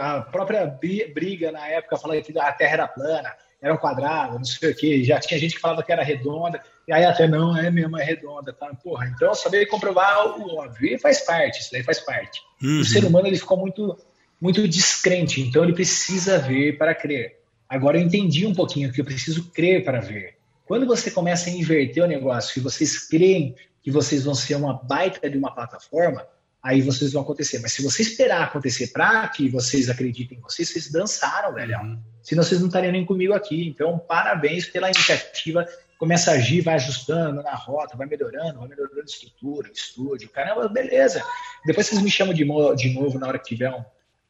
a 0.00 0.22
própria 0.22 0.66
briga 0.66 1.52
na 1.52 1.66
época 1.68 1.96
falando 1.96 2.22
que 2.22 2.36
a 2.38 2.52
Terra 2.52 2.72
era 2.72 2.88
plana, 2.88 3.32
era 3.60 3.74
um 3.74 3.76
quadrado, 3.76 4.36
não 4.36 4.44
sei 4.44 4.70
o 4.70 4.74
quê. 4.74 5.02
Já 5.04 5.18
tinha 5.18 5.38
gente 5.38 5.54
que 5.54 5.60
falava 5.60 5.82
que 5.82 5.92
era 5.92 6.02
redonda, 6.02 6.62
e 6.86 6.92
aí 6.92 7.04
até 7.04 7.26
não, 7.26 7.56
é 7.56 7.70
mesmo, 7.70 7.98
é 7.98 8.04
redonda, 8.04 8.52
tá? 8.52 8.72
Porra, 8.82 9.12
então 9.14 9.34
saber 9.34 9.66
comprovar 9.66 10.38
o 10.38 10.56
óbvio, 10.56 10.94
e 10.94 10.98
faz 10.98 11.20
parte, 11.20 11.60
isso 11.60 11.70
daí 11.72 11.82
faz 11.82 12.00
parte. 12.00 12.40
Uhum. 12.62 12.80
O 12.80 12.84
ser 12.84 13.04
humano, 13.04 13.26
ele 13.26 13.38
ficou 13.38 13.56
muito, 13.56 13.96
muito 14.40 14.66
descrente, 14.66 15.40
então 15.40 15.64
ele 15.64 15.72
precisa 15.72 16.38
ver 16.38 16.78
para 16.78 16.94
crer. 16.94 17.40
Agora 17.68 17.98
eu 17.98 18.02
entendi 18.02 18.46
um 18.46 18.54
pouquinho 18.54 18.92
que 18.92 19.00
eu 19.00 19.04
preciso 19.04 19.50
crer 19.50 19.84
para 19.84 20.00
ver. 20.00 20.38
Quando 20.64 20.86
você 20.86 21.10
começa 21.10 21.50
a 21.50 21.52
inverter 21.52 22.04
o 22.04 22.06
negócio 22.06 22.58
e 22.58 22.62
vocês 22.62 23.08
creem 23.08 23.54
que 23.82 23.90
vocês 23.90 24.24
vão 24.24 24.34
ser 24.34 24.54
uma 24.54 24.74
baita 24.74 25.28
de 25.28 25.36
uma 25.36 25.54
plataforma, 25.54 26.26
aí 26.62 26.82
vocês 26.82 27.12
vão 27.12 27.22
acontecer. 27.22 27.58
Mas 27.60 27.72
se 27.72 27.82
você 27.82 28.02
esperar 28.02 28.42
acontecer 28.42 28.88
para 28.88 29.26
que 29.28 29.48
vocês 29.48 29.88
acreditem 29.88 30.38
em 30.38 30.40
vocês, 30.40 30.68
vocês 30.68 30.90
dançaram, 30.90 31.54
velho. 31.54 31.78
Uhum. 31.78 31.98
Senão 32.22 32.42
vocês 32.42 32.60
não 32.60 32.68
estariam 32.68 32.92
nem 32.92 33.04
comigo 33.04 33.32
aqui. 33.32 33.66
Então, 33.66 33.98
parabéns 33.98 34.66
pela 34.66 34.90
iniciativa. 34.90 35.66
Começa 35.98 36.30
a 36.30 36.34
agir, 36.34 36.60
vai 36.60 36.74
ajustando 36.74 37.42
na 37.42 37.54
rota, 37.54 37.96
vai 37.96 38.06
melhorando, 38.06 38.60
vai 38.60 38.68
melhorando 38.68 39.00
a 39.00 39.04
estrutura, 39.04 39.70
estúdio. 39.72 40.28
Caramba, 40.28 40.68
beleza. 40.68 41.24
Depois 41.64 41.86
vocês 41.86 42.02
me 42.02 42.10
chamam 42.10 42.34
de, 42.34 42.44
de 42.76 42.94
novo 42.94 43.18
na 43.18 43.26
hora 43.26 43.38
que 43.38 43.48
tiver 43.48 43.70
um, 43.70 43.82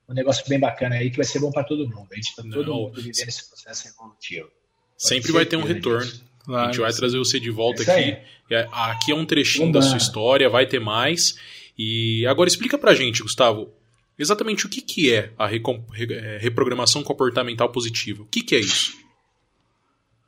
um 0.09 0.15
negócio 0.15 0.49
bem 0.49 0.59
bacana 0.59 0.95
aí, 0.95 1.11
que 1.11 1.17
vai 1.17 1.27
ser 1.27 1.41
bom 1.41 1.51
para 1.51 1.65
todo 1.65 1.89
mundo. 1.89 2.09
A 2.11 2.15
gente 2.15 2.31
está 2.31 2.43
todo 2.43 2.75
mundo 2.75 2.95
vivendo 2.97 3.29
esse 3.29 3.49
processo 3.49 3.89
evolutivo. 3.89 4.49
Sempre 4.97 5.31
vai 5.33 5.45
ter 5.45 5.57
um 5.57 5.63
retorno. 5.63 6.11
Claro, 6.45 6.63
a 6.63 6.67
gente 6.73 6.81
vai 6.81 6.93
trazer 6.93 7.19
você 7.19 7.39
de 7.39 7.51
volta 7.51 7.83
aqui. 7.83 8.17
É, 8.51 8.67
aqui 8.73 9.13
é 9.13 9.15
um 9.15 9.27
trechinho 9.27 9.71
da 9.71 9.83
sua 9.83 9.99
história, 9.99 10.49
vai 10.49 10.67
ter 10.67 10.81
mais. 10.81 11.37
E 11.79 12.27
agora 12.27 12.49
explica 12.49 12.77
pra 12.77 12.95
gente, 12.95 13.23
Gustavo, 13.23 13.73
exatamente 14.19 14.67
o 14.67 14.69
que, 14.69 14.81
que 14.81 15.15
é 15.15 15.33
a 15.39 15.49
é, 15.49 16.39
reprogramação 16.39 17.05
comportamental 17.05 17.71
positiva. 17.71 18.23
O 18.23 18.27
que, 18.27 18.43
que 18.43 18.57
é 18.57 18.59
isso? 18.59 18.93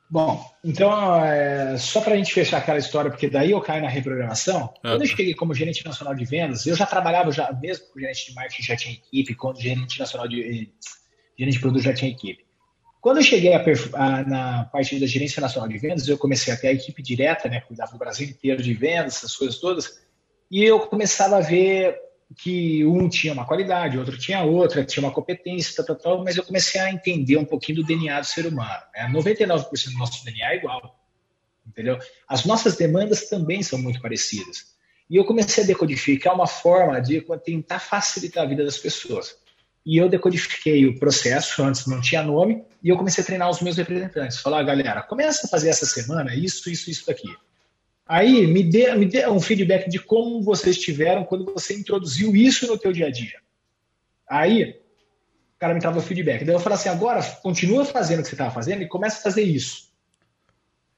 Bom, 0.09 0.45
então, 0.61 0.91
é, 1.23 1.77
só 1.77 2.01
para 2.01 2.13
a 2.13 2.17
gente 2.17 2.33
fechar 2.33 2.57
aquela 2.57 2.77
história, 2.77 3.09
porque 3.09 3.29
daí 3.29 3.51
eu 3.51 3.61
caio 3.61 3.81
na 3.81 3.87
reprogramação. 3.87 4.73
Ah, 4.83 4.91
quando 4.91 5.03
eu 5.03 5.07
cheguei 5.07 5.33
como 5.33 5.53
gerente 5.53 5.85
nacional 5.85 6.13
de 6.13 6.25
vendas, 6.25 6.65
eu 6.65 6.75
já 6.75 6.85
trabalhava 6.85 7.31
já 7.31 7.51
mesmo 7.53 7.85
com 7.87 7.99
gerente 7.99 8.27
de 8.27 8.35
marketing, 8.35 8.63
já 8.63 8.75
tinha 8.75 8.93
equipe, 8.93 9.35
quando 9.35 9.61
gerente 9.61 9.97
nacional 9.97 10.27
de 10.27 10.69
gerente 11.37 11.53
de 11.53 11.59
produto 11.59 11.81
já 11.81 11.93
tinha 11.93 12.11
equipe. 12.11 12.45
Quando 12.99 13.17
eu 13.17 13.23
cheguei 13.23 13.53
a, 13.53 13.63
a, 13.93 14.23
na 14.23 14.65
parte 14.65 14.99
da 14.99 15.07
gerência 15.07 15.41
nacional 15.41 15.69
de 15.69 15.77
vendas, 15.77 16.07
eu 16.07 16.17
comecei 16.17 16.53
a 16.53 16.57
ter 16.57 16.67
a 16.67 16.73
equipe 16.73 17.01
direta, 17.01 17.47
né, 17.47 17.61
cuidava 17.61 17.93
do 17.93 17.97
Brasil 17.97 18.27
inteiro 18.27 18.61
de 18.61 18.73
vendas, 18.73 19.15
essas 19.15 19.35
coisas 19.35 19.59
todas. 19.59 20.01
E 20.51 20.65
eu 20.65 20.81
começava 20.81 21.37
a 21.37 21.41
ver 21.41 21.97
que 22.37 22.85
um 22.85 23.07
tinha 23.07 23.31
uma 23.31 23.45
qualidade, 23.45 23.97
outro 23.97 24.17
tinha 24.17 24.43
outra, 24.43 24.83
tinha 24.83 25.01
uma 25.01 25.13
competência, 25.13 25.73
tal, 25.77 25.85
tal, 25.85 25.95
tal, 25.95 26.23
mas 26.25 26.35
eu 26.35 26.43
comecei 26.43 26.79
a 26.81 26.91
entender 26.91 27.37
um 27.37 27.45
pouquinho 27.45 27.77
do 27.77 27.85
DNA 27.85 28.19
do 28.19 28.25
ser 28.25 28.45
humano. 28.45 28.81
Né? 28.93 29.09
99% 29.13 29.91
do 29.91 29.97
nosso 29.97 30.25
DNA 30.25 30.51
é 30.51 30.57
igual, 30.57 30.99
entendeu? 31.65 31.97
As 32.27 32.43
nossas 32.43 32.75
demandas 32.75 33.29
também 33.29 33.63
são 33.63 33.79
muito 33.79 34.01
parecidas. 34.01 34.71
E 35.09 35.15
eu 35.15 35.23
comecei 35.23 35.63
a 35.63 35.67
decodificar 35.67 36.35
uma 36.35 36.47
forma 36.47 37.01
de 37.01 37.25
tentar 37.43 37.79
facilitar 37.79 38.43
a 38.43 38.47
vida 38.47 38.65
das 38.65 38.77
pessoas. 38.77 39.35
E 39.85 39.97
eu 39.97 40.09
decodifiquei 40.09 40.85
o 40.85 40.99
processo, 40.99 41.63
antes 41.63 41.87
não 41.87 42.01
tinha 42.01 42.23
nome, 42.23 42.63
e 42.83 42.89
eu 42.89 42.97
comecei 42.97 43.23
a 43.23 43.25
treinar 43.25 43.49
os 43.49 43.61
meus 43.61 43.77
representantes. 43.77 44.39
Falar, 44.39 44.63
galera, 44.63 45.01
começa 45.01 45.47
a 45.47 45.49
fazer 45.49 45.69
essa 45.69 45.85
semana 45.85 46.35
isso, 46.35 46.69
isso, 46.69 46.89
isso 46.89 47.05
daqui. 47.07 47.27
Aí 48.11 48.45
me 48.45 48.61
dê, 48.61 48.93
me 48.93 49.05
dê 49.05 49.25
um 49.29 49.39
feedback 49.39 49.89
de 49.89 49.97
como 49.97 50.41
vocês 50.41 50.77
tiveram 50.77 51.23
quando 51.23 51.45
você 51.45 51.73
introduziu 51.73 52.35
isso 52.35 52.67
no 52.67 52.77
teu 52.77 52.91
dia 52.91 53.07
a 53.07 53.09
dia. 53.09 53.39
Aí 54.29 54.81
o 55.55 55.57
cara 55.57 55.73
me 55.73 55.79
trava 55.79 55.99
o 55.99 56.01
feedback. 56.01 56.43
Daí 56.43 56.53
eu 56.53 56.59
falo 56.59 56.75
assim, 56.75 56.89
agora 56.89 57.23
continua 57.41 57.85
fazendo 57.85 58.19
o 58.19 58.23
que 58.23 58.27
você 58.27 58.35
estava 58.35 58.51
fazendo 58.51 58.81
e 58.81 58.87
começa 58.89 59.19
a 59.19 59.21
fazer 59.21 59.43
isso. 59.43 59.93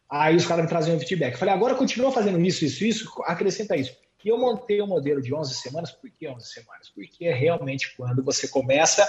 Aí 0.09 0.35
os 0.35 0.47
caras 0.47 0.63
me 0.63 0.69
trazem 0.69 0.95
um 0.95 0.99
feedback. 0.99 1.33
Eu 1.33 1.37
falei, 1.37 1.53
agora 1.53 1.75
continua 1.75 2.11
fazendo 2.11 2.41
isso, 2.41 2.65
isso, 2.65 2.83
isso, 2.83 3.23
acrescenta 3.25 3.75
isso. 3.75 3.95
E 4.25 4.29
eu 4.29 4.39
montei 4.39 4.81
um 4.81 4.87
modelo 4.87 5.21
de 5.21 5.35
11 5.35 5.53
semanas. 5.53 5.91
Por 5.91 6.09
que 6.09 6.27
11 6.27 6.47
semanas? 6.47 6.89
Porque 6.89 7.27
é 7.27 7.33
realmente 7.35 7.95
quando 7.95 8.23
você 8.23 8.47
começa 8.47 9.07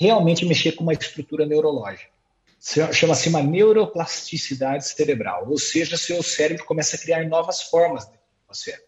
realmente 0.00 0.46
mexer 0.46 0.72
com 0.72 0.84
uma 0.84 0.94
estrutura 0.94 1.44
neurológica 1.44 2.21
chama-se 2.92 3.28
uma 3.28 3.42
neuroplasticidade 3.42 4.86
cerebral, 4.86 5.48
ou 5.50 5.58
seja, 5.58 5.96
seu 5.96 6.22
cérebro 6.22 6.64
começa 6.64 6.94
a 6.94 6.98
criar 6.98 7.24
novas 7.26 7.62
formas 7.62 8.06
de 8.06 8.16
você. 8.46 8.78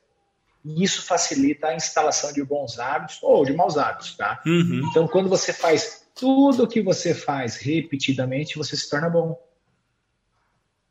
E 0.64 0.82
isso 0.82 1.02
facilita 1.02 1.66
a 1.66 1.74
instalação 1.74 2.32
de 2.32 2.42
bons 2.42 2.78
hábitos 2.78 3.18
ou 3.20 3.44
de 3.44 3.52
maus 3.52 3.76
hábitos, 3.76 4.16
tá? 4.16 4.40
Uhum. 4.46 4.88
Então, 4.88 5.08
quando 5.08 5.28
você 5.28 5.52
faz 5.52 6.06
tudo 6.14 6.62
o 6.62 6.68
que 6.68 6.80
você 6.80 7.12
faz 7.12 7.56
repetidamente, 7.56 8.56
você 8.56 8.76
se 8.76 8.88
torna 8.88 9.10
bom. 9.10 9.36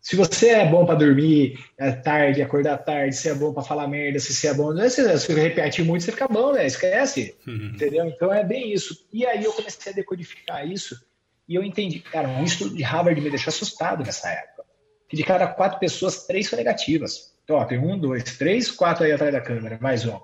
Se 0.01 0.17
você 0.17 0.49
é 0.49 0.69
bom 0.69 0.85
para 0.85 0.95
dormir 0.95 1.57
é 1.77 1.93
tarde, 1.93 2.41
acordar 2.41 2.77
tarde, 2.79 3.15
se 3.15 3.29
é 3.29 3.33
bom 3.33 3.53
para 3.53 3.63
falar 3.63 3.87
merda, 3.87 4.19
se 4.19 4.33
você 4.33 4.49
é 4.49 4.53
bom, 4.53 4.77
se 4.89 5.01
você 5.01 5.33
repete 5.33 5.81
muito, 5.81 6.03
você 6.03 6.11
fica 6.11 6.27
bom, 6.27 6.51
né? 6.51 6.67
Esquece, 6.67 7.33
uhum. 7.47 7.71
entendeu? 7.73 8.05
Então 8.05 8.31
é 8.31 8.43
bem 8.43 8.73
isso. 8.73 9.07
E 9.13 9.25
aí 9.25 9.45
eu 9.45 9.53
comecei 9.53 9.93
a 9.93 9.95
decodificar 9.95 10.69
isso 10.69 11.01
e 11.47 11.55
eu 11.55 11.63
entendi, 11.63 11.99
cara, 11.99 12.27
um 12.27 12.43
estudo 12.43 12.75
de 12.75 12.83
Harvard 12.83 13.19
me 13.19 13.29
deixou 13.29 13.49
assustado 13.49 14.03
nessa 14.03 14.29
época. 14.29 14.63
Que 15.09 15.17
de 15.17 15.23
cada 15.23 15.47
quatro 15.47 15.79
pessoas, 15.79 16.25
três 16.25 16.47
são 16.47 16.57
negativas. 16.57 17.33
Então, 17.43 17.57
ó, 17.57 17.65
tem 17.65 17.77
um, 17.77 17.97
dois, 17.97 18.23
três, 18.37 18.71
quatro 18.71 19.03
aí 19.03 19.11
atrás 19.11 19.33
da 19.33 19.41
câmera, 19.41 19.77
mais 19.81 20.05
um. 20.05 20.19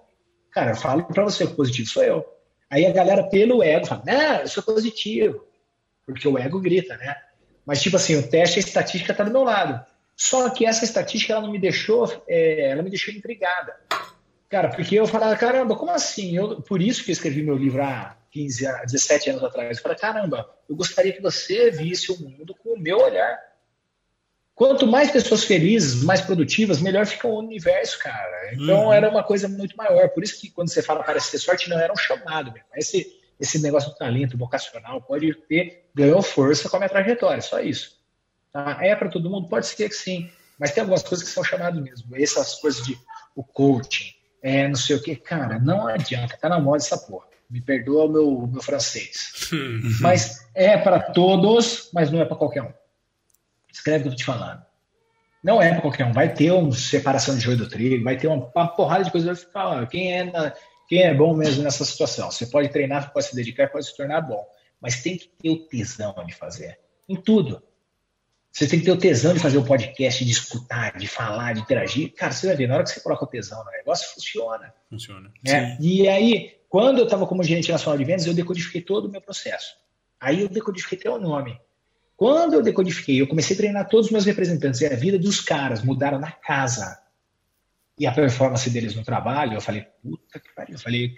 Cara, 0.52 0.72
eu 0.72 0.76
falo 0.76 1.04
pra 1.04 1.24
você 1.24 1.46
que 1.46 1.54
positivo 1.54 1.88
sou 1.88 2.04
eu. 2.04 2.26
Aí 2.70 2.86
a 2.86 2.92
galera, 2.92 3.24
pelo 3.24 3.62
ego, 3.62 3.86
fala, 3.86 4.04
não, 4.06 4.36
eu 4.38 4.48
sou 4.48 4.64
positivo. 4.64 5.46
Porque 6.06 6.28
o 6.28 6.38
ego 6.38 6.60
grita, 6.60 6.98
né? 6.98 7.16
Mas, 7.66 7.82
tipo 7.82 7.98
assim, 7.98 8.16
o 8.16 8.28
teste, 8.28 8.58
a 8.58 8.62
estatística 8.62 9.14
tá 9.14 9.24
do 9.24 9.32
meu 9.32 9.44
lado. 9.44 9.86
Só 10.16 10.50
que 10.50 10.66
essa 10.66 10.84
estatística, 10.84 11.34
ela 11.34 11.42
não 11.42 11.52
me 11.52 11.60
deixou, 11.60 12.24
é, 12.28 12.72
ela 12.72 12.82
me 12.82 12.90
deixou 12.90 13.14
intrigada. 13.14 13.76
Cara, 14.50 14.70
porque 14.70 14.96
eu 14.96 15.06
falava, 15.06 15.36
caramba, 15.36 15.76
como 15.76 15.92
assim? 15.92 16.36
Eu, 16.36 16.62
por 16.62 16.82
isso 16.82 17.04
que 17.04 17.12
eu 17.12 17.14
escrevi 17.14 17.44
meu 17.44 17.56
livro 17.56 17.84
há 17.84 18.18
15, 18.32 18.66
17 18.86 19.30
anos 19.32 19.44
atrás. 19.44 19.78
Eu 19.78 19.84
falei, 19.84 19.98
caramba, 19.98 20.50
eu 20.68 20.76
gostaria 20.76 21.14
que 21.14 21.22
você 21.22 21.72
visse 21.72 22.12
o 22.12 22.20
mundo 22.20 22.56
com 22.56 22.74
o 22.74 22.80
meu 22.80 23.00
olhar. 23.00 23.40
Quanto 24.60 24.86
mais 24.86 25.10
pessoas 25.10 25.46
felizes, 25.46 26.04
mais 26.04 26.20
produtivas, 26.20 26.82
melhor 26.82 27.06
fica 27.06 27.28
o 27.28 27.40
universo, 27.40 27.98
cara. 28.00 28.54
Então 28.54 28.88
uhum. 28.88 28.94
era 28.94 29.10
uma 29.10 29.24
coisa 29.24 29.48
muito 29.48 29.76
maior. 29.78 30.10
Por 30.10 30.22
isso 30.22 30.40
que 30.40 30.50
quando 30.50 30.70
você 30.70 30.82
fala 30.82 31.02
parece 31.02 31.32
ter 31.32 31.38
sorte, 31.38 31.70
não 31.70 31.80
era 31.80 31.94
um 31.94 31.98
chamado 31.98 32.52
mesmo. 32.52 32.68
Esse, 32.76 33.08
esse 33.40 33.62
negócio 33.62 33.90
do 33.90 33.96
talento 33.96 34.38
vocacional 34.38 35.02
pode 35.02 35.34
ter, 35.48 35.86
ganhou 35.96 36.22
força 36.22 36.68
com 36.68 36.76
a 36.76 36.80
minha 36.80 36.90
trajetória, 36.90 37.42
só 37.42 37.62
isso. 37.62 37.98
Tá? 38.52 38.80
É 38.82 38.94
para 38.96 39.08
todo 39.08 39.30
mundo? 39.30 39.48
Pode 39.48 39.66
ser 39.66 39.88
que 39.88 39.96
sim. 39.96 40.30
Mas 40.60 40.74
tem 40.74 40.82
algumas 40.82 41.04
coisas 41.04 41.26
que 41.26 41.34
são 41.34 41.44
chamadas 41.44 41.82
mesmo. 41.82 42.14
Essas 42.18 42.56
coisas 42.56 42.86
de 42.86 43.00
o 43.34 43.44
coaching, 43.46 44.14
é, 44.42 44.68
não 44.68 44.76
sei 44.76 44.98
o 44.98 45.02
que. 45.02 45.16
Cara, 45.16 45.58
não 45.58 45.88
adianta. 45.88 46.36
Tá 46.36 46.50
na 46.50 46.60
moda 46.60 46.84
essa 46.84 46.98
porra. 46.98 47.29
Me 47.50 47.62
perdoa 47.62 48.06
o 48.06 48.10
meu, 48.10 48.48
meu 48.48 48.62
francês. 48.62 49.50
mas 50.02 50.48
é 50.54 50.78
para 50.78 51.00
todos, 51.00 51.90
mas 51.94 52.12
não 52.12 52.22
é 52.22 52.26
para 52.26 52.38
qualquer 52.38 52.62
um. 52.62 52.74
Escreve 53.72 54.00
o 54.00 54.02
que 54.04 54.08
eu 54.08 54.12
tô 54.12 54.18
te 54.18 54.26
falando. 54.26 54.62
Não 55.44 55.62
é 55.62 55.72
para 55.72 55.82
qualquer 55.82 56.06
um. 56.06 56.12
Vai 56.12 56.34
ter 56.34 56.52
uma 56.52 56.72
separação 56.72 57.36
de 57.36 57.42
joio 57.42 57.58
do 57.58 57.70
trigo, 57.70 58.04
vai 58.04 58.18
ter 58.18 58.28
uma, 58.28 58.52
uma 58.56 58.68
porrada 58.68 59.04
de 59.04 59.12
coisas. 59.12 59.28
Vai 59.28 59.36
ficar, 59.36 59.88
quem 59.88 60.14
é, 60.14 60.24
na, 60.26 60.54
quem 60.88 61.04
é 61.04 61.14
bom 61.14 61.34
mesmo 61.36 61.64
nessa 61.64 61.86
situação? 61.86 62.30
Você 62.30 62.46
pode 62.46 62.70
treinar, 62.70 63.14
pode 63.14 63.28
se 63.28 63.36
dedicar, 63.36 63.70
pode 63.70 63.86
se 63.86 63.96
tornar 63.96 64.22
bom. 64.22 64.46
Mas 64.82 65.02
tem 65.02 65.18
que 65.18 65.30
ter 65.40 65.50
o 65.50 65.68
tesão 65.68 66.14
de 66.26 66.34
fazer. 66.34 66.80
Em 67.08 67.16
tudo. 67.16 67.64
Você 68.52 68.68
tem 68.68 68.80
que 68.80 68.86
ter 68.86 68.92
o 68.92 68.98
tesão 68.98 69.34
de 69.34 69.40
fazer 69.40 69.58
o 69.58 69.64
podcast, 69.64 70.26
de 70.26 70.32
escutar, 70.32 70.98
de 70.98 71.08
falar, 71.08 71.54
de 71.54 71.62
interagir. 71.62 72.14
Cara, 72.14 72.32
você 72.32 72.48
vai 72.48 72.56
ver, 72.56 72.68
na 72.68 72.76
hora 72.76 72.84
que 72.84 72.90
você 72.90 73.00
coloca 73.00 73.24
o 73.24 73.28
tesão 73.28 73.64
no 73.64 73.72
negócio, 73.72 74.14
funciona. 74.14 74.74
Funciona. 74.90 75.32
Né? 75.46 75.78
E 75.80 76.08
aí, 76.08 76.59
quando 76.70 77.00
eu 77.00 77.06
estava 77.06 77.28
como 77.28 77.44
gerente 77.44 77.72
nacional 77.72 77.98
de 77.98 78.06
vendas, 78.06 78.26
eu 78.26 78.34
decodifiquei 78.34 78.82
todo 78.82 79.06
o 79.06 79.12
meu 79.12 79.20
processo. 79.20 79.76
Aí 80.20 80.42
eu 80.42 80.50
decodifiquei 80.50 80.98
até 80.98 81.10
o 81.10 81.20
nome. 81.20 81.60
Quando 82.16 82.54
eu 82.54 82.62
decodifiquei, 82.62 83.20
eu 83.20 83.28
comecei 83.28 83.56
a 83.56 83.58
treinar 83.58 83.90
todos 83.90 84.08
os 84.08 84.12
meus 84.12 84.26
representantes 84.26 84.80
e 84.82 84.86
a 84.86 84.96
vida 84.96 85.18
dos 85.18 85.42
caras 85.42 85.84
mudaram 85.84 86.20
na 86.20 86.32
casa. 86.32 87.00
E 87.98 88.06
a 88.06 88.12
performance 88.12 88.70
deles 88.70 88.96
no 88.96 89.04
trabalho, 89.04 89.54
eu 89.54 89.62
falei, 89.62 89.88
puta 90.02 90.40
que 90.40 90.54
pariu. 90.54 90.76
Eu 90.76 90.80
falei, 90.80 91.18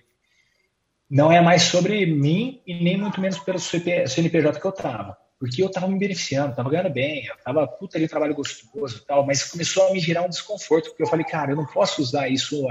não 1.10 1.32
é 1.32 1.42
mais 1.42 1.64
sobre 1.64 2.06
mim 2.06 2.62
e 2.66 2.84
nem 2.84 2.98
muito 2.98 3.20
menos 3.20 3.38
pelo 3.40 3.60
CNPJ 3.60 4.60
que 4.60 4.66
eu 4.66 4.72
estava 4.72 5.18
porque 5.42 5.64
eu 5.64 5.66
estava 5.66 5.88
me 5.88 5.98
beneficiando, 5.98 6.52
estava 6.52 6.70
ganhando 6.70 6.94
bem, 6.94 7.26
eu 7.26 7.34
estava, 7.34 7.68
puta, 7.68 7.98
ali 7.98 8.08
trabalho 8.08 8.36
gostoso 8.36 8.98
e 8.98 9.06
tal, 9.08 9.26
mas 9.26 9.44
começou 9.44 9.88
a 9.88 9.92
me 9.92 10.00
gerar 10.00 10.22
um 10.22 10.30
desconforto, 10.30 10.90
porque 10.90 11.02
eu 11.02 11.08
falei, 11.08 11.26
cara, 11.26 11.52
eu 11.52 11.56
não 11.56 11.66
posso 11.66 12.00
usar 12.00 12.30
isso 12.30 12.64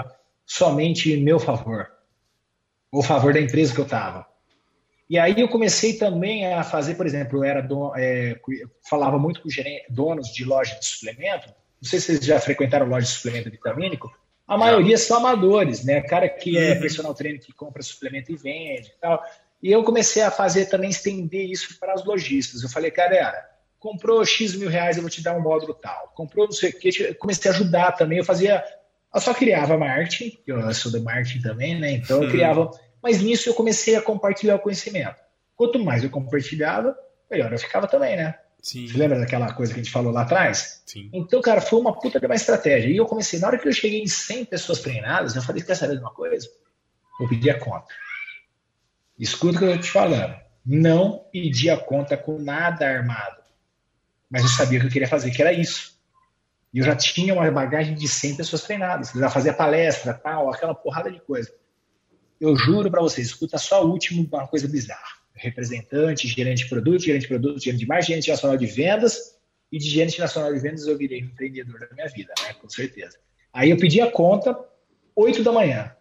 somente 0.46 1.12
em 1.12 1.20
meu 1.20 1.40
favor, 1.40 1.90
ou 2.90 3.02
favor 3.02 3.32
da 3.32 3.40
empresa 3.40 3.74
que 3.74 3.80
eu 3.80 3.84
estava. 3.84 4.26
E 5.08 5.18
aí 5.18 5.40
eu 5.40 5.48
comecei 5.48 5.94
também 5.94 6.46
a 6.52 6.62
fazer, 6.62 6.94
por 6.94 7.04
exemplo, 7.04 7.38
eu 7.38 7.44
era 7.44 7.68
é, 7.96 8.38
falava 8.88 9.18
muito 9.18 9.42
com 9.42 9.48
donos 9.88 10.28
de 10.28 10.44
loja 10.44 10.78
de 10.78 10.86
suplemento, 10.86 11.48
não 11.82 11.88
sei 11.88 11.98
se 11.98 12.06
vocês 12.06 12.20
já 12.20 12.38
frequentaram 12.38 12.86
loja 12.86 13.06
de 13.06 13.12
suplemento 13.12 13.50
vitamínico, 13.50 14.12
a 14.46 14.58
maioria 14.58 14.98
são 14.98 15.18
amadores, 15.18 15.84
né? 15.84 16.00
Cara 16.00 16.28
que 16.28 16.58
é 16.58 16.72
uhum. 16.72 16.80
personal 16.80 17.14
trainer 17.14 17.40
que 17.40 17.52
compra 17.52 17.82
suplemento 17.82 18.32
e 18.32 18.36
vende 18.36 18.88
e 18.88 19.00
tal. 19.00 19.22
E 19.62 19.70
eu 19.70 19.84
comecei 19.84 20.22
a 20.22 20.30
fazer 20.30 20.66
também, 20.66 20.90
estender 20.90 21.48
isso 21.48 21.78
para 21.78 21.94
os 21.94 22.04
lojistas. 22.04 22.62
Eu 22.62 22.68
falei, 22.68 22.90
cara, 22.90 23.48
comprou 23.78 24.24
X 24.24 24.56
mil 24.56 24.68
reais, 24.68 24.96
eu 24.96 25.02
vou 25.02 25.10
te 25.10 25.22
dar 25.22 25.36
um 25.36 25.40
módulo 25.40 25.72
tal. 25.74 26.12
Comprou 26.16 26.46
não 26.46 26.52
sei 26.52 26.70
o 26.70 26.78
que, 26.78 27.14
comecei 27.14 27.50
a 27.50 27.54
ajudar 27.54 27.92
também. 27.92 28.18
Eu 28.18 28.24
fazia, 28.24 28.64
eu 29.14 29.20
só 29.20 29.34
criava 29.34 29.76
marketing, 29.76 30.38
eu 30.46 30.72
sou 30.74 30.92
do 30.92 31.02
marketing 31.02 31.40
também, 31.40 31.78
né? 31.78 31.92
Então 31.92 32.22
eu 32.22 32.30
criava, 32.30 32.70
mas 33.02 33.20
nisso 33.20 33.48
eu 33.48 33.54
comecei 33.54 33.96
a 33.96 34.02
compartilhar 34.02 34.56
o 34.56 34.60
conhecimento. 34.60 35.16
Quanto 35.56 35.78
mais 35.78 36.04
eu 36.04 36.10
compartilhava, 36.10 36.96
melhor 37.30 37.52
eu 37.52 37.58
ficava 37.58 37.86
também, 37.86 38.16
né? 38.16 38.34
Sim. 38.62 38.86
Você 38.86 38.96
lembra 38.96 39.18
daquela 39.18 39.52
coisa 39.52 39.72
que 39.72 39.80
a 39.80 39.82
gente 39.82 39.92
falou 39.92 40.12
lá 40.12 40.22
atrás? 40.22 40.82
Sim. 40.84 41.08
Então, 41.12 41.40
cara, 41.40 41.60
foi 41.60 41.80
uma 41.80 41.98
puta 41.98 42.20
de 42.20 42.26
uma 42.26 42.34
estratégia. 42.34 42.88
E 42.88 42.96
eu 42.96 43.06
comecei, 43.06 43.38
na 43.38 43.46
hora 43.46 43.58
que 43.58 43.66
eu 43.66 43.72
cheguei 43.72 44.02
em 44.02 44.06
100 44.06 44.44
pessoas 44.44 44.80
treinadas, 44.80 45.34
eu 45.34 45.42
falei, 45.42 45.62
quer 45.62 45.74
saber 45.74 45.94
de 45.94 46.00
uma 46.00 46.12
coisa? 46.12 46.46
Eu 47.18 47.28
pedi 47.28 47.50
a 47.50 47.58
conta. 47.58 47.86
Escuta 49.18 49.56
o 49.56 49.58
que 49.58 49.64
eu 49.64 49.70
estou 49.70 49.82
te 49.82 49.90
falando. 49.90 50.34
Não 50.64 51.24
pedi 51.32 51.70
a 51.70 51.76
conta 51.76 52.16
com 52.16 52.38
nada 52.38 52.86
armado. 52.86 53.40
Mas 54.30 54.42
eu 54.42 54.48
sabia 54.48 54.78
o 54.78 54.82
que 54.82 54.86
eu 54.88 54.92
queria 54.92 55.08
fazer, 55.08 55.30
que 55.30 55.40
era 55.40 55.52
isso. 55.52 55.98
E 56.72 56.78
eu 56.78 56.84
já 56.84 56.94
tinha 56.94 57.34
uma 57.34 57.50
bagagem 57.50 57.94
de 57.94 58.06
100 58.06 58.36
pessoas 58.36 58.62
treinadas. 58.62 59.10
Já 59.10 59.28
fazia 59.28 59.52
palestra, 59.52 60.14
tal, 60.14 60.52
aquela 60.52 60.74
porrada 60.74 61.10
de 61.10 61.20
coisa. 61.20 61.52
Eu 62.40 62.56
juro 62.56 62.90
para 62.90 63.02
vocês, 63.02 63.26
escuta 63.26 63.58
só 63.58 63.84
o 63.84 63.90
último, 63.90 64.26
uma 64.32 64.46
coisa 64.46 64.68
bizarra. 64.68 65.20
Representante, 65.34 66.28
gerente 66.28 66.64
de 66.64 66.68
produto, 66.68 67.02
gerente 67.02 67.22
de 67.22 67.28
produto, 67.28 67.62
gerente 67.62 67.80
de 67.80 67.86
marketing, 67.86 68.12
gerente 68.12 68.30
nacional 68.30 68.56
de 68.56 68.66
vendas. 68.66 69.38
E 69.72 69.78
de 69.78 69.88
gerente 69.88 70.18
nacional 70.18 70.52
de 70.52 70.58
vendas 70.58 70.86
eu 70.86 70.98
virei 70.98 71.22
um 71.22 71.26
empreendedor 71.26 71.78
da 71.80 71.94
minha 71.94 72.08
vida, 72.08 72.32
né? 72.42 72.54
Com 72.54 72.68
certeza. 72.68 73.18
Aí 73.52 73.70
eu 73.70 73.76
pedi 73.76 74.00
a 74.00 74.10
conta, 74.10 74.58
8 75.14 75.42
da 75.42 75.52
manhã. 75.52 75.94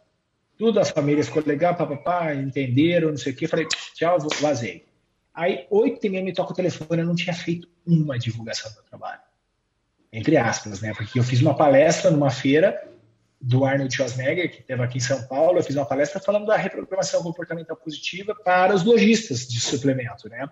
Tudo, 0.58 0.80
as 0.80 0.90
famílias 0.90 1.28
ficou 1.28 1.44
legal, 1.46 1.76
papapá, 1.76 2.34
entenderam, 2.34 3.10
não 3.10 3.18
sei 3.18 3.32
o 3.32 3.36
quê. 3.36 3.48
Falei, 3.48 3.66
tchau, 3.96 4.18
vazei. 4.42 4.90
Aí, 5.34 5.66
oito 5.70 6.06
e 6.06 6.10
meia 6.10 6.22
me 6.22 6.34
toca 6.34 6.52
o 6.52 6.56
telefone, 6.56 7.02
eu 7.02 7.08
não 7.08 7.16
tinha 7.16 7.34
feito 7.34 7.66
uma 7.86 8.20
divulgação 8.20 8.70
do 8.72 8.76
meu 8.76 8.84
trabalho. 8.84 9.22
Entre 10.12 10.38
aspas, 10.38 10.82
né? 10.82 10.94
Porque 10.94 11.20
eu 11.20 11.24
fiz 11.24 11.42
uma 11.42 11.56
palestra 11.56 12.10
numa 12.10 12.32
feira 12.32 12.90
do 13.40 13.64
Arnold 13.64 13.94
Schwarzenegger, 13.94 14.52
que 14.52 14.60
esteve 14.62 14.84
aqui 14.84 14.98
em 14.98 15.02
São 15.02 15.26
Paulo, 15.28 15.60
eu 15.60 15.64
fiz 15.64 15.76
uma 15.76 15.86
palestra 15.86 16.20
falando 16.20 16.46
da 16.46 16.58
reprogramação 16.58 17.24
comportamental 17.24 17.78
positiva 17.78 18.36
para 18.36 18.76
os 18.76 18.84
lojistas 18.84 19.48
de 19.48 19.62
suplemento, 19.62 20.28
né? 20.28 20.50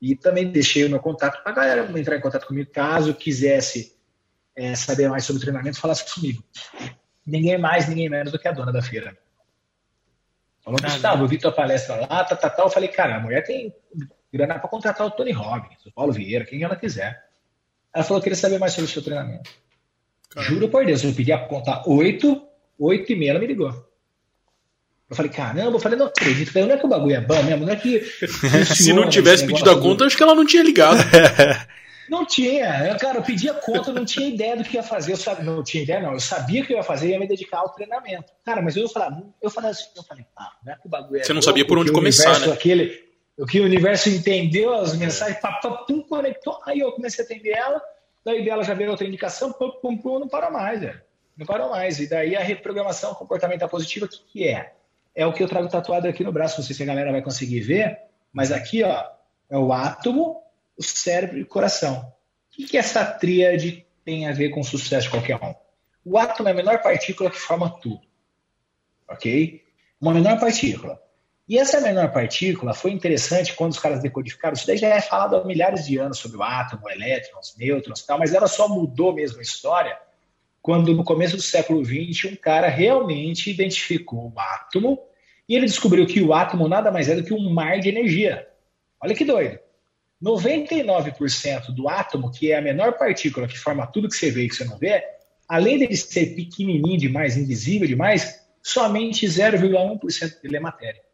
E 0.00 0.14
também 0.14 0.50
deixei 0.50 0.84
o 0.84 0.90
meu 0.90 1.00
contato 1.00 1.42
para 1.42 1.50
a 1.50 1.54
galera 1.54 1.98
entrar 1.98 2.16
em 2.16 2.20
contato 2.20 2.46
comigo, 2.46 2.70
caso 2.70 3.12
quisesse 3.14 3.96
é, 4.54 4.76
saber 4.76 5.08
mais 5.08 5.24
sobre 5.24 5.42
treinamento, 5.42 5.80
falasse 5.80 6.14
comigo. 6.14 6.44
Ninguém 7.26 7.58
mais, 7.58 7.88
ninguém 7.88 8.08
menos 8.08 8.30
do 8.30 8.38
que 8.38 8.46
a 8.46 8.52
dona 8.52 8.72
da 8.72 8.82
feira. 8.82 9.18
Falou, 10.62 10.80
Gustavo, 10.80 11.24
eu 11.24 11.28
vi 11.28 11.38
tua 11.38 11.50
palestra 11.50 11.96
lá, 11.96 12.24
tá, 12.24 12.36
tá, 12.36 12.50
tá. 12.50 12.62
Eu 12.62 12.70
falei, 12.70 12.88
cara, 12.88 13.16
a 13.16 13.20
mulher 13.20 13.42
tem 13.42 13.74
grana 14.32 14.58
para 14.58 14.68
contratar 14.68 15.06
o 15.06 15.10
Tony 15.10 15.32
Robbins, 15.32 15.84
o 15.86 15.92
Paulo 15.92 16.12
Vieira, 16.12 16.44
quem 16.44 16.62
ela 16.62 16.76
quiser. 16.76 17.27
Ela 17.94 18.04
falou, 18.04 18.22
queria 18.22 18.36
saber 18.36 18.58
mais 18.58 18.72
sobre 18.72 18.90
o 18.90 18.92
seu 18.92 19.02
treinamento. 19.02 19.50
Caramba. 20.30 20.52
Juro 20.52 20.68
por 20.68 20.84
Deus, 20.84 21.02
eu 21.02 21.12
pedi 21.12 21.32
a 21.32 21.38
contar 21.38 21.82
oito, 21.86 22.42
oito 22.78 23.12
e 23.12 23.16
meia, 23.16 23.30
ela 23.30 23.40
me 23.40 23.46
ligou. 23.46 23.70
Eu 25.10 25.16
falei, 25.16 25.30
caramba, 25.32 25.76
eu 25.76 25.80
falei, 25.80 25.98
não 25.98 26.06
acredito, 26.06 26.52
não 26.54 26.70
é 26.70 26.76
que 26.76 26.84
o 26.84 26.88
bagulho 26.88 27.16
é 27.16 27.20
bom 27.20 27.42
mesmo, 27.42 27.64
não 27.64 27.72
é 27.72 27.76
que. 27.76 28.00
Se 28.76 28.92
não 28.92 29.08
tivesse 29.08 29.46
pedido 29.46 29.70
a 29.70 29.80
conta, 29.80 30.04
acho 30.04 30.16
que 30.16 30.22
ela 30.22 30.34
não 30.34 30.44
tinha 30.44 30.62
ligado. 30.62 30.98
Não 32.08 32.24
tinha. 32.24 32.96
Cara, 32.98 33.18
eu 33.18 33.22
pedia 33.22 33.52
conta, 33.52 33.90
eu 33.90 33.94
não 33.94 34.04
tinha 34.04 34.28
ideia 34.28 34.56
do 34.56 34.64
que 34.64 34.76
ia 34.76 34.82
fazer. 34.82 35.12
Eu 35.12 35.16
sabia, 35.18 35.44
não 35.44 35.62
tinha 35.62 35.82
ideia, 35.82 36.00
não. 36.00 36.14
Eu 36.14 36.20
sabia 36.20 36.64
que 36.64 36.72
eu 36.72 36.78
ia 36.78 36.82
fazer 36.82 37.10
ia 37.10 37.18
me 37.18 37.28
dedicar 37.28 37.58
ao 37.58 37.68
treinamento. 37.68 38.32
Cara, 38.46 38.62
mas 38.62 38.76
eu 38.76 38.88
falava, 38.88 39.22
eu 39.42 39.50
falei 39.50 39.72
assim, 39.72 39.84
eu 39.94 40.02
falei, 40.02 40.24
ah, 40.34 40.52
não 40.64 40.72
é 40.72 40.76
que 40.76 40.86
o 40.86 40.88
bagulho 40.88 41.20
é 41.20 41.24
Você 41.24 41.34
não 41.34 41.42
sabia 41.42 41.66
por 41.66 41.76
onde 41.76 41.92
começar, 41.92 42.40
né? 42.40 42.50
Aquele, 42.50 42.98
o 43.38 43.46
que 43.46 43.60
o 43.60 43.64
universo 43.64 44.08
entendeu 44.08 44.74
as 44.74 44.96
mensagens, 44.96 45.40
pá, 45.40 45.52
pá, 45.52 45.70
pum, 45.70 46.02
conectou. 46.02 46.58
Aí 46.66 46.80
eu 46.80 46.92
comecei 46.92 47.24
a 47.24 47.26
atender 47.26 47.50
ela, 47.50 47.82
daí 48.24 48.44
dela 48.44 48.64
já 48.64 48.74
veio 48.74 48.90
outra 48.90 49.06
indicação, 49.06 49.52
pum, 49.52 49.70
pum, 49.80 49.96
pum, 49.96 50.18
não 50.18 50.28
parou 50.28 50.50
mais, 50.50 50.80
velho. 50.80 51.00
Não 51.36 51.46
parou 51.46 51.70
mais. 51.70 52.00
E 52.00 52.08
daí 52.08 52.36
a 52.36 52.42
reprogramação 52.42 53.14
comportamental 53.14 53.68
positiva, 53.68 54.06
o 54.06 54.08
que, 54.08 54.20
que 54.24 54.48
é? 54.48 54.74
É 55.14 55.24
o 55.24 55.32
que 55.32 55.42
eu 55.42 55.48
trago 55.48 55.68
tatuado 55.68 56.08
aqui 56.08 56.24
no 56.24 56.32
braço, 56.32 56.58
não 56.58 56.66
sei 56.66 56.74
se 56.74 56.82
a 56.82 56.86
galera 56.86 57.12
vai 57.12 57.22
conseguir 57.22 57.60
ver, 57.60 57.98
mas 58.32 58.52
aqui, 58.52 58.82
ó, 58.82 59.04
é 59.48 59.56
o 59.56 59.72
átomo 59.72 60.42
o 60.78 60.82
cérebro 60.82 61.38
e 61.38 61.42
o 61.42 61.46
coração. 61.46 62.12
O 62.58 62.66
que, 62.66 62.78
essa 62.78 63.04
tríade 63.04 63.84
tem 64.04 64.28
a 64.28 64.32
ver 64.32 64.50
com 64.50 64.60
o 64.60 64.64
sucesso 64.64 65.06
de 65.06 65.10
qualquer 65.10 65.36
um? 65.36 65.54
O 66.04 66.16
átomo 66.16 66.48
é 66.48 66.52
a 66.52 66.54
menor 66.54 66.80
partícula 66.80 67.30
que 67.30 67.38
forma 67.38 67.68
tudo. 67.80 68.00
Ok? 69.08 69.62
Uma 70.00 70.14
menor 70.14 70.38
partícula. 70.38 71.02
E 71.48 71.56
essa 71.56 71.80
menor 71.80 72.12
partícula 72.12 72.74
foi 72.74 72.90
interessante 72.90 73.54
quando 73.54 73.72
os 73.72 73.78
caras 73.78 74.02
decodificaram. 74.02 74.54
Isso 74.54 74.66
daí 74.66 74.76
já 74.76 74.88
é 74.88 75.00
falado 75.00 75.36
há 75.36 75.44
milhares 75.44 75.86
de 75.86 75.96
anos 75.96 76.18
sobre 76.18 76.36
o 76.36 76.42
átomo, 76.42 76.90
elétrons, 76.90 77.56
nêutrons 77.56 78.00
e 78.00 78.06
tal, 78.06 78.18
mas 78.18 78.34
ela 78.34 78.46
só 78.46 78.68
mudou 78.68 79.14
mesmo 79.14 79.38
a 79.38 79.42
história 79.42 79.98
quando, 80.60 80.92
no 80.94 81.02
começo 81.02 81.36
do 81.36 81.42
século 81.42 81.82
XX, 81.82 82.32
um 82.32 82.36
cara 82.36 82.68
realmente 82.68 83.50
identificou 83.50 84.30
o 84.30 84.38
átomo 84.38 85.00
e 85.48 85.56
ele 85.56 85.64
descobriu 85.64 86.06
que 86.06 86.20
o 86.20 86.34
átomo 86.34 86.68
nada 86.68 86.90
mais 86.90 87.08
é 87.08 87.16
do 87.16 87.24
que 87.24 87.32
um 87.32 87.48
mar 87.48 87.80
de 87.80 87.88
energia. 87.88 88.46
Olha 89.00 89.14
que 89.14 89.24
doido. 89.24 89.58
99% 90.22 91.70
do 91.70 91.88
átomo, 91.88 92.30
que 92.30 92.52
é 92.52 92.58
a 92.58 92.60
menor 92.60 92.98
partícula 92.98 93.48
que 93.48 93.56
forma 93.56 93.86
tudo 93.86 94.08
que 94.08 94.16
você 94.16 94.30
vê 94.30 94.42
e 94.42 94.48
que 94.48 94.54
você 94.54 94.64
não 94.64 94.76
vê, 94.76 95.02
além 95.48 95.78
dele 95.78 95.96
ser 95.96 96.34
pequenininho 96.34 96.98
demais, 96.98 97.38
invisível 97.38 97.88
demais, 97.88 98.44
somente 98.62 99.24
0,1% 99.24 100.42
dele 100.42 100.56
é 100.56 100.60
matéria. 100.60 101.07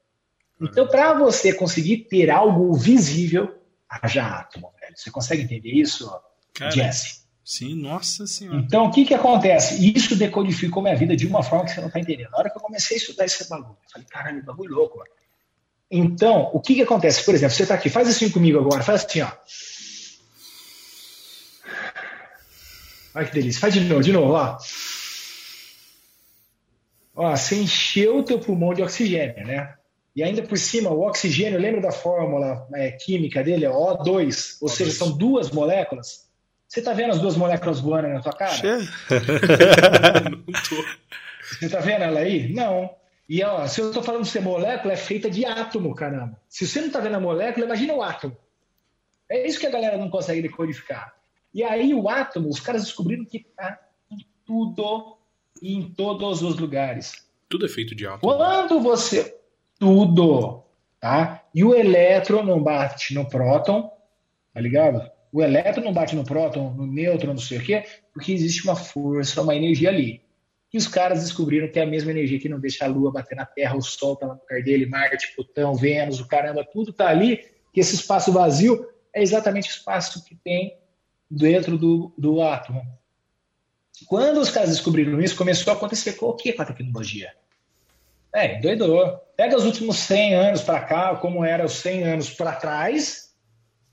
Então, 0.60 0.86
para 0.86 1.14
você 1.14 1.52
conseguir 1.52 2.06
ter 2.08 2.30
algo 2.30 2.72
visível, 2.74 3.54
haja 3.88 4.24
átomo, 4.24 4.72
velho. 4.80 4.96
Você 4.96 5.10
consegue 5.10 5.42
entender 5.42 5.70
isso, 5.70 6.10
Cara, 6.54 6.70
Jesse? 6.70 7.24
Sim, 7.44 7.74
nossa 7.74 8.26
senhora. 8.26 8.58
Então, 8.58 8.86
o 8.86 8.90
que 8.90 9.04
que 9.04 9.12
acontece? 9.12 9.94
Isso 9.94 10.16
decodificou 10.16 10.82
minha 10.82 10.96
vida 10.96 11.14
de 11.14 11.26
uma 11.26 11.42
forma 11.42 11.66
que 11.66 11.72
você 11.72 11.80
não 11.80 11.88
está 11.88 12.00
entendendo. 12.00 12.30
Na 12.30 12.38
hora 12.38 12.50
que 12.50 12.56
eu 12.56 12.62
comecei 12.62 12.96
a 12.96 13.00
estudar 13.00 13.24
esse 13.26 13.46
bagulho, 13.48 13.76
eu 13.84 13.90
falei, 13.90 14.06
caralho, 14.08 14.42
bagulho 14.42 14.74
louco, 14.74 14.98
mano. 14.98 15.10
Então, 15.90 16.50
o 16.54 16.60
que, 16.60 16.74
que 16.74 16.82
acontece? 16.82 17.22
Por 17.24 17.34
exemplo, 17.34 17.54
você 17.54 17.64
está 17.64 17.74
aqui, 17.74 17.90
faz 17.90 18.08
assim 18.08 18.30
comigo 18.30 18.58
agora, 18.58 18.82
faz 18.82 19.04
assim, 19.04 19.20
ó. 19.20 19.30
Olha 23.14 23.26
que 23.26 23.34
delícia. 23.34 23.60
Faz 23.60 23.74
de 23.74 23.80
novo, 23.80 24.02
de 24.02 24.12
novo, 24.12 24.32
ó. 24.32 24.58
Ó, 27.14 27.36
você 27.36 27.56
encheu 27.56 28.18
o 28.18 28.24
teu 28.24 28.40
pulmão 28.40 28.74
de 28.74 28.82
oxigênio, 28.82 29.46
né? 29.46 29.74
E 30.14 30.22
ainda 30.22 30.42
por 30.42 30.56
cima, 30.56 30.90
o 30.90 31.00
oxigênio, 31.00 31.58
lembra 31.58 31.80
da 31.80 31.90
fórmula 31.90 32.68
é, 32.74 32.92
química 32.92 33.42
dele? 33.42 33.64
É 33.64 33.70
O2, 33.70 34.58
ou 34.60 34.68
seja, 34.68 34.92
são 34.92 35.16
duas 35.16 35.50
moléculas. 35.50 36.28
Você 36.68 36.82
tá 36.82 36.92
vendo 36.92 37.10
as 37.10 37.20
duas 37.20 37.36
moléculas 37.36 37.80
voando 37.80 38.08
na 38.08 38.20
tua 38.20 38.32
cara? 38.32 38.52
Não 40.30 40.52
tô. 40.52 40.84
Você 41.44 41.68
tá 41.68 41.78
vendo 41.78 42.02
ela 42.02 42.20
aí? 42.20 42.52
Não. 42.52 42.90
E 43.28 43.42
ó, 43.42 43.66
se 43.66 43.80
eu 43.80 43.92
tô 43.92 44.02
falando 44.02 44.22
de 44.22 44.28
ser 44.28 44.40
molécula, 44.40 44.92
é 44.92 44.96
feita 44.96 45.30
de 45.30 45.44
átomo, 45.44 45.94
caramba. 45.94 46.40
Se 46.48 46.66
você 46.66 46.80
não 46.80 46.90
tá 46.90 47.00
vendo 47.00 47.16
a 47.16 47.20
molécula, 47.20 47.66
imagina 47.66 47.94
o 47.94 48.02
átomo. 48.02 48.36
É 49.28 49.46
isso 49.46 49.60
que 49.60 49.66
a 49.66 49.70
galera 49.70 49.96
não 49.96 50.10
consegue 50.10 50.42
decodificar. 50.42 51.14
E 51.52 51.62
aí 51.62 51.94
o 51.94 52.08
átomo, 52.08 52.48
os 52.48 52.60
caras 52.60 52.82
descobriram 52.82 53.24
que 53.24 53.40
tá 53.56 53.78
em 54.10 54.26
tudo 54.44 55.16
e 55.62 55.74
em 55.74 55.90
todos 55.90 56.42
os 56.42 56.58
lugares. 56.58 57.24
Tudo 57.48 57.66
é 57.66 57.68
feito 57.68 57.94
de 57.94 58.06
átomo. 58.06 58.20
Quando 58.20 58.80
você. 58.80 59.36
Tudo. 59.78 60.62
Tá? 61.00 61.42
E 61.54 61.62
o 61.62 61.74
elétron 61.74 62.42
não 62.42 62.62
bate 62.62 63.14
no 63.14 63.28
próton, 63.28 63.90
tá 64.52 64.60
ligado? 64.60 65.10
O 65.32 65.42
elétron 65.42 65.84
não 65.84 65.92
bate 65.92 66.16
no 66.16 66.24
próton, 66.24 66.72
no 66.72 66.86
nêutron, 66.86 67.32
não 67.32 67.38
sei 67.38 67.58
o 67.58 67.62
quê, 67.62 67.84
porque 68.12 68.32
existe 68.32 68.64
uma 68.64 68.76
força, 68.76 69.42
uma 69.42 69.54
energia 69.54 69.90
ali. 69.90 70.22
E 70.72 70.78
os 70.78 70.88
caras 70.88 71.22
descobriram 71.22 71.68
que 71.68 71.78
é 71.78 71.82
a 71.82 71.86
mesma 71.86 72.10
energia 72.10 72.40
que 72.40 72.48
não 72.48 72.58
deixa 72.58 72.84
a 72.84 72.88
Lua 72.88 73.12
bater 73.12 73.36
na 73.36 73.46
Terra, 73.46 73.76
o 73.76 73.82
Sol 73.82 74.16
tá 74.16 74.26
lá 74.26 74.34
no 74.34 74.40
lugar 74.40 74.62
dele, 74.62 74.86
Marte, 74.86 75.34
Plutão, 75.34 75.74
Vênus, 75.74 76.20
o 76.20 76.26
caramba, 76.26 76.64
tudo 76.64 76.92
tá 76.92 77.08
ali, 77.08 77.44
que 77.72 77.80
esse 77.80 77.94
espaço 77.94 78.32
vazio 78.32 78.88
é 79.12 79.22
exatamente 79.22 79.68
o 79.68 79.70
espaço 79.70 80.24
que 80.24 80.34
tem 80.34 80.76
dentro 81.30 81.78
do, 81.78 82.12
do 82.18 82.42
átomo. 82.42 82.82
Quando 84.06 84.40
os 84.40 84.50
caras 84.50 84.70
descobriram 84.70 85.20
isso, 85.20 85.36
começou 85.36 85.72
a 85.72 85.76
acontecer 85.76 86.16
o 86.20 86.32
que 86.34 86.52
com 86.52 86.62
a 86.62 86.66
tecnologia? 86.66 87.32
É, 88.34 88.60
doidou. 88.60 89.20
Pega 89.36 89.56
os 89.56 89.64
últimos 89.64 89.96
100 89.98 90.34
anos 90.34 90.62
para 90.62 90.80
cá, 90.80 91.14
como 91.16 91.44
era 91.44 91.64
os 91.64 91.74
100 91.74 92.04
anos 92.04 92.30
para 92.30 92.52
trás, 92.52 93.30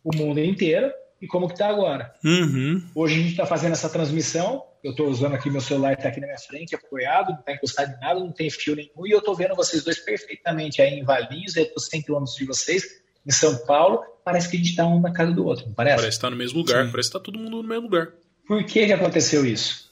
o 0.03 0.15
mundo 0.15 0.39
inteiro, 0.39 0.91
e 1.21 1.27
como 1.27 1.47
que 1.47 1.53
está 1.53 1.67
agora. 1.67 2.11
Uhum. 2.25 2.83
Hoje 2.95 3.13
a 3.13 3.17
gente 3.19 3.31
está 3.31 3.45
fazendo 3.45 3.73
essa 3.73 3.89
transmissão, 3.89 4.63
eu 4.83 4.91
estou 4.91 5.07
usando 5.07 5.35
aqui 5.35 5.49
meu 5.49 5.61
celular, 5.61 5.93
está 5.93 6.09
aqui 6.09 6.19
na 6.19 6.25
minha 6.25 6.39
frente, 6.39 6.73
apoiado, 6.73 7.29
não 7.29 7.39
está 7.39 7.53
encostado 7.53 7.93
em 7.95 7.99
nada, 7.99 8.19
não 8.19 8.31
tem 8.31 8.49
fio 8.49 8.75
nenhum, 8.75 9.05
e 9.05 9.11
eu 9.11 9.19
estou 9.19 9.35
vendo 9.35 9.55
vocês 9.55 9.83
dois 9.83 9.99
perfeitamente 9.99 10.81
aí 10.81 10.99
em 10.99 11.03
Valinhos, 11.03 11.55
eu 11.55 11.63
estou 11.63 11.79
100 11.79 12.01
quilômetros 12.01 12.35
de 12.35 12.45
vocês, 12.45 12.83
em 13.25 13.31
São 13.31 13.55
Paulo, 13.67 14.03
parece 14.25 14.49
que 14.49 14.55
a 14.55 14.59
gente 14.59 14.71
está 14.71 14.87
um 14.87 14.99
na 14.99 15.13
casa 15.13 15.31
do 15.31 15.45
outro, 15.45 15.67
não 15.67 15.73
parece? 15.75 15.97
Parece 15.97 16.17
que 16.17 16.21
tá 16.21 16.29
no 16.31 16.35
mesmo 16.35 16.57
lugar, 16.57 16.85
Sim. 16.85 16.91
parece 16.91 17.09
que 17.09 17.13
tá 17.13 17.19
todo 17.23 17.37
mundo 17.37 17.61
no 17.61 17.63
mesmo 17.63 17.83
lugar. 17.83 18.09
Por 18.47 18.63
que, 18.65 18.87
que 18.87 18.93
aconteceu 18.93 19.45
isso? 19.45 19.90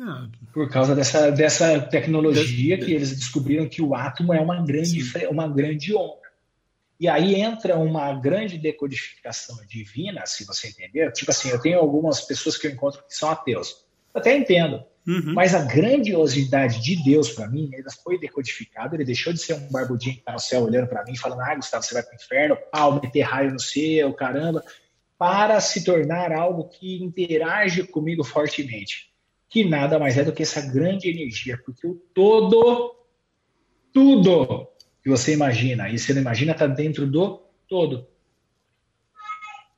Ah, 0.00 0.28
Por 0.52 0.68
causa 0.68 0.94
dessa, 0.94 1.30
dessa 1.30 1.80
tecnologia 1.80 2.76
que 2.78 2.92
eles 2.92 3.16
descobriram 3.16 3.68
que 3.68 3.80
o 3.80 3.94
átomo 3.94 4.34
é 4.34 4.40
uma 4.40 4.64
grande, 4.64 5.00
uma 5.30 5.48
grande 5.48 5.94
onda. 5.94 6.26
E 6.98 7.08
aí 7.08 7.34
entra 7.34 7.78
uma 7.78 8.12
grande 8.14 8.58
decodificação 8.58 9.56
divina, 9.66 10.24
se 10.26 10.44
você 10.44 10.68
entender. 10.68 11.12
Tipo 11.12 11.30
assim, 11.30 11.50
eu 11.50 11.60
tenho 11.60 11.78
algumas 11.78 12.22
pessoas 12.22 12.56
que 12.56 12.66
eu 12.66 12.70
encontro 12.70 13.02
que 13.06 13.14
são 13.14 13.30
ateus. 13.30 13.84
Eu 14.14 14.20
até 14.20 14.36
entendo. 14.36 14.82
uhum. 15.06 15.34
Mas 15.34 15.54
a 15.54 15.62
grandiosidade 15.62 16.82
de 16.82 17.02
Deus 17.04 17.30
para 17.30 17.48
mim, 17.48 17.70
ele 17.72 17.84
foi 18.02 18.18
decodificado, 18.18 18.96
ele 18.96 19.04
deixou 19.04 19.32
de 19.32 19.40
ser 19.40 19.54
um 19.54 19.70
barbudinho 19.70 20.16
que 20.16 20.22
tá 20.22 20.32
no 20.32 20.40
céu 20.40 20.62
olhando 20.62 20.88
para 20.88 21.04
mim, 21.04 21.16
falando, 21.16 21.40
ah, 21.40 21.54
Gustavo, 21.54 21.84
você 21.84 21.92
vai 21.92 22.02
pro 22.02 22.14
inferno, 22.14 22.56
pau, 22.72 23.00
meter 23.00 23.22
raio 23.22 23.52
no 23.52 23.60
céu, 23.60 24.12
caramba, 24.14 24.64
para 25.18 25.60
se 25.60 25.84
tornar 25.84 26.32
algo 26.32 26.68
que 26.68 27.02
interage 27.02 27.82
comigo 27.84 28.24
fortemente. 28.24 29.15
Que 29.48 29.64
nada 29.64 29.98
mais 29.98 30.18
é 30.18 30.24
do 30.24 30.32
que 30.32 30.42
essa 30.42 30.60
grande 30.60 31.08
energia, 31.08 31.58
porque 31.64 31.86
o 31.86 31.94
todo, 32.12 32.96
tudo 33.92 34.68
que 35.02 35.08
você 35.08 35.32
imagina, 35.32 35.88
e 35.88 35.98
você 35.98 36.12
não 36.12 36.20
imagina, 36.20 36.52
está 36.52 36.66
dentro 36.66 37.06
do 37.06 37.42
todo. 37.68 38.06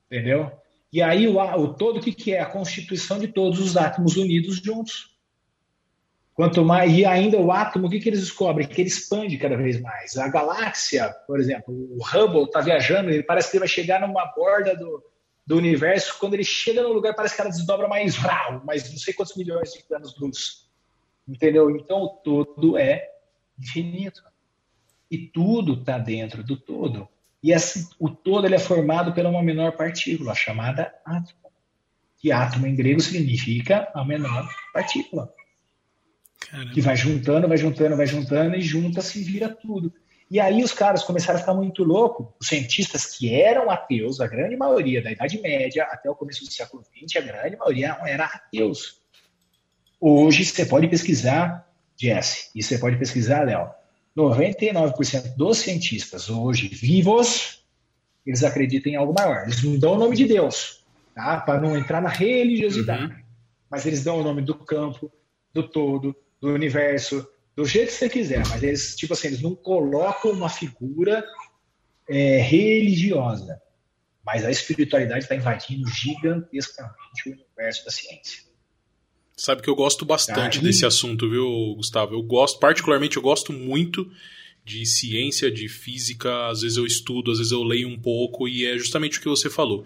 Entendeu? 0.07 0.51
E 0.93 1.03
aí 1.03 1.29
o, 1.29 1.39
o 1.39 1.75
todo, 1.75 1.99
o 1.99 2.01
que, 2.01 2.12
que 2.12 2.33
é? 2.33 2.41
A 2.41 2.47
constituição 2.47 3.19
de 3.19 3.29
todos 3.29 3.61
os 3.61 3.77
átomos 3.77 4.16
unidos 4.16 4.57
juntos. 4.57 5.14
Quanto 6.33 6.64
mais, 6.64 6.97
e 6.97 7.05
ainda 7.05 7.37
o 7.37 7.51
átomo, 7.51 7.89
o 7.89 7.91
que, 7.91 7.99
que 7.99 8.09
eles 8.09 8.21
descobrem? 8.21 8.66
Que 8.66 8.81
ele 8.81 8.89
expande 8.89 9.37
cada 9.37 9.57
vez 9.57 9.81
mais. 9.81 10.16
A 10.16 10.29
galáxia, 10.29 11.11
por 11.27 11.41
exemplo, 11.41 11.75
o 11.75 11.99
Hubble 12.03 12.45
está 12.45 12.61
viajando, 12.61 13.11
ele 13.11 13.25
parece 13.25 13.51
que 13.51 13.57
ele 13.57 13.62
vai 13.62 13.69
chegar 13.69 14.01
numa 14.01 14.25
borda 14.27 14.75
do, 14.77 15.03
do 15.49 15.57
universo. 15.57 16.18
Quando 16.18 16.34
ele 16.34 16.44
chega 16.44 16.82
no 16.82 16.92
lugar, 16.92 17.14
parece 17.14 17.34
que 17.34 17.40
ela 17.40 17.49
desdobra 17.49 17.88
mais, 17.88 18.16
vrau, 18.16 18.62
mais 18.66 18.90
não 18.90 18.99
sei 18.99 19.14
quantos 19.14 19.34
milhões 19.34 19.72
de 19.72 19.82
anos-luz. 19.94 20.68
Entendeu? 21.26 21.70
Então 21.70 22.03
o 22.03 22.09
todo 22.11 22.76
é 22.76 23.09
infinito. 23.59 24.22
E 25.11 25.16
tudo 25.16 25.72
está 25.80 25.96
dentro 25.96 26.44
do 26.44 26.55
todo. 26.55 27.09
E 27.42 27.51
esse, 27.51 27.88
o 27.99 28.11
todo 28.11 28.46
ele 28.46 28.57
é 28.57 28.59
formado 28.59 29.14
por 29.14 29.24
uma 29.24 29.42
menor 29.42 29.72
partícula, 29.72 30.34
chamada 30.34 30.94
átomo. 31.03 31.51
Que 32.18 32.30
átomo 32.30 32.66
em 32.66 32.74
grego 32.74 33.01
significa 33.01 33.90
a 33.94 34.05
menor 34.05 34.46
partícula 34.74 35.32
Caramba. 36.40 36.72
que 36.74 36.80
vai 36.82 36.96
juntando, 36.96 37.49
vai 37.49 37.57
juntando, 37.57 37.96
vai 37.96 38.07
juntando 38.07 38.55
e 38.55 38.61
junta-se 38.61 39.20
e 39.20 39.24
vira 39.24 39.49
tudo. 39.49 39.94
E 40.31 40.39
aí 40.39 40.62
os 40.62 40.72
caras 40.72 41.03
começaram 41.03 41.39
a 41.39 41.41
ficar 41.41 41.55
muito 41.55 41.83
loucos. 41.83 42.26
Os 42.41 42.49
cientistas 42.49 43.07
que 43.07 43.33
eram 43.33 43.70
ateus, 43.70 44.20
a 44.20 44.26
grande 44.26 44.57
maioria 44.57 45.03
da 45.03 45.11
Idade 45.11 45.41
Média 45.41 45.85
até 45.85 46.11
o 46.11 46.14
começo 46.14 46.45
do 46.45 46.53
século 46.53 46.83
XX, 46.85 47.16
a 47.16 47.20
grande 47.20 47.57
maioria 47.57 47.97
era 48.05 48.26
ateus. 48.26 49.01
Hoje 49.99 50.45
você 50.45 50.66
pode 50.66 50.87
pesquisar, 50.89 51.66
Jesse, 51.97 52.51
e 52.55 52.62
você 52.62 52.79
pode 52.79 52.99
pesquisar, 52.99 53.45
Léo. 53.45 53.70
99% 54.16 55.37
dos 55.37 55.59
cientistas 55.59 56.29
hoje 56.29 56.68
vivos, 56.68 57.64
eles 58.26 58.45
acreditam 58.45 58.93
em 58.93 58.97
algo 58.97 59.14
maior. 59.16 59.45
Eles 59.45 59.62
não 59.62 59.79
dão 59.79 59.95
o 59.95 59.99
nome 59.99 60.14
de 60.14 60.26
Deus, 60.26 60.85
tá? 61.14 61.41
Para 61.41 61.61
não 61.61 61.76
entrar 61.76 62.03
na 62.03 62.09
religiosidade. 62.09 63.24
Mas 63.70 63.87
eles 63.87 64.05
dão 64.05 64.20
o 64.20 64.24
nome 64.24 64.43
do 64.43 64.55
campo, 64.55 65.11
do 65.53 65.62
todo, 65.62 66.14
do 66.41 66.53
universo, 66.53 67.26
do 67.59 67.65
jeito 67.65 67.89
que 67.89 67.95
você 67.95 68.09
quiser, 68.09 68.47
mas 68.47 68.63
eles, 68.63 68.95
tipo 68.95 69.13
assim, 69.15 69.27
eles 69.27 69.43
não 69.43 69.53
colocam 69.53 70.31
uma 70.31 70.49
figura 70.49 71.25
é, 72.09 72.39
religiosa, 72.41 73.61
mas 74.25 74.45
a 74.45 74.51
espiritualidade 74.53 75.25
está 75.25 75.35
invadindo 75.35 75.85
gigantescamente 75.89 77.27
o 77.27 77.33
universo 77.33 77.85
da 77.85 77.91
ciência. 77.91 78.45
Sabe 79.37 79.61
que 79.61 79.69
eu 79.69 79.75
gosto 79.75 80.05
bastante 80.05 80.61
Ah, 80.61 80.63
desse 80.63 80.87
assunto, 80.87 81.29
viu, 81.29 81.75
Gustavo? 81.75 82.15
Eu 82.15 82.23
gosto, 82.23 82.61
particularmente, 82.61 83.17
eu 83.17 83.23
gosto 83.23 83.53
muito 83.53 84.09
de 84.65 84.87
ciência, 84.87 85.51
de 85.51 85.69
física. 85.69 86.51
Às 86.51 86.61
vezes 86.61 86.77
eu 86.77 86.87
estudo, 86.87 87.33
às 87.33 87.39
vezes 87.39 87.51
eu 87.51 87.65
leio 87.65 87.89
um 87.89 88.01
pouco, 88.01 88.47
e 88.47 88.67
é 88.67 88.79
justamente 88.79 89.19
o 89.19 89.21
que 89.21 89.29
você 89.29 89.51
falou. 89.51 89.85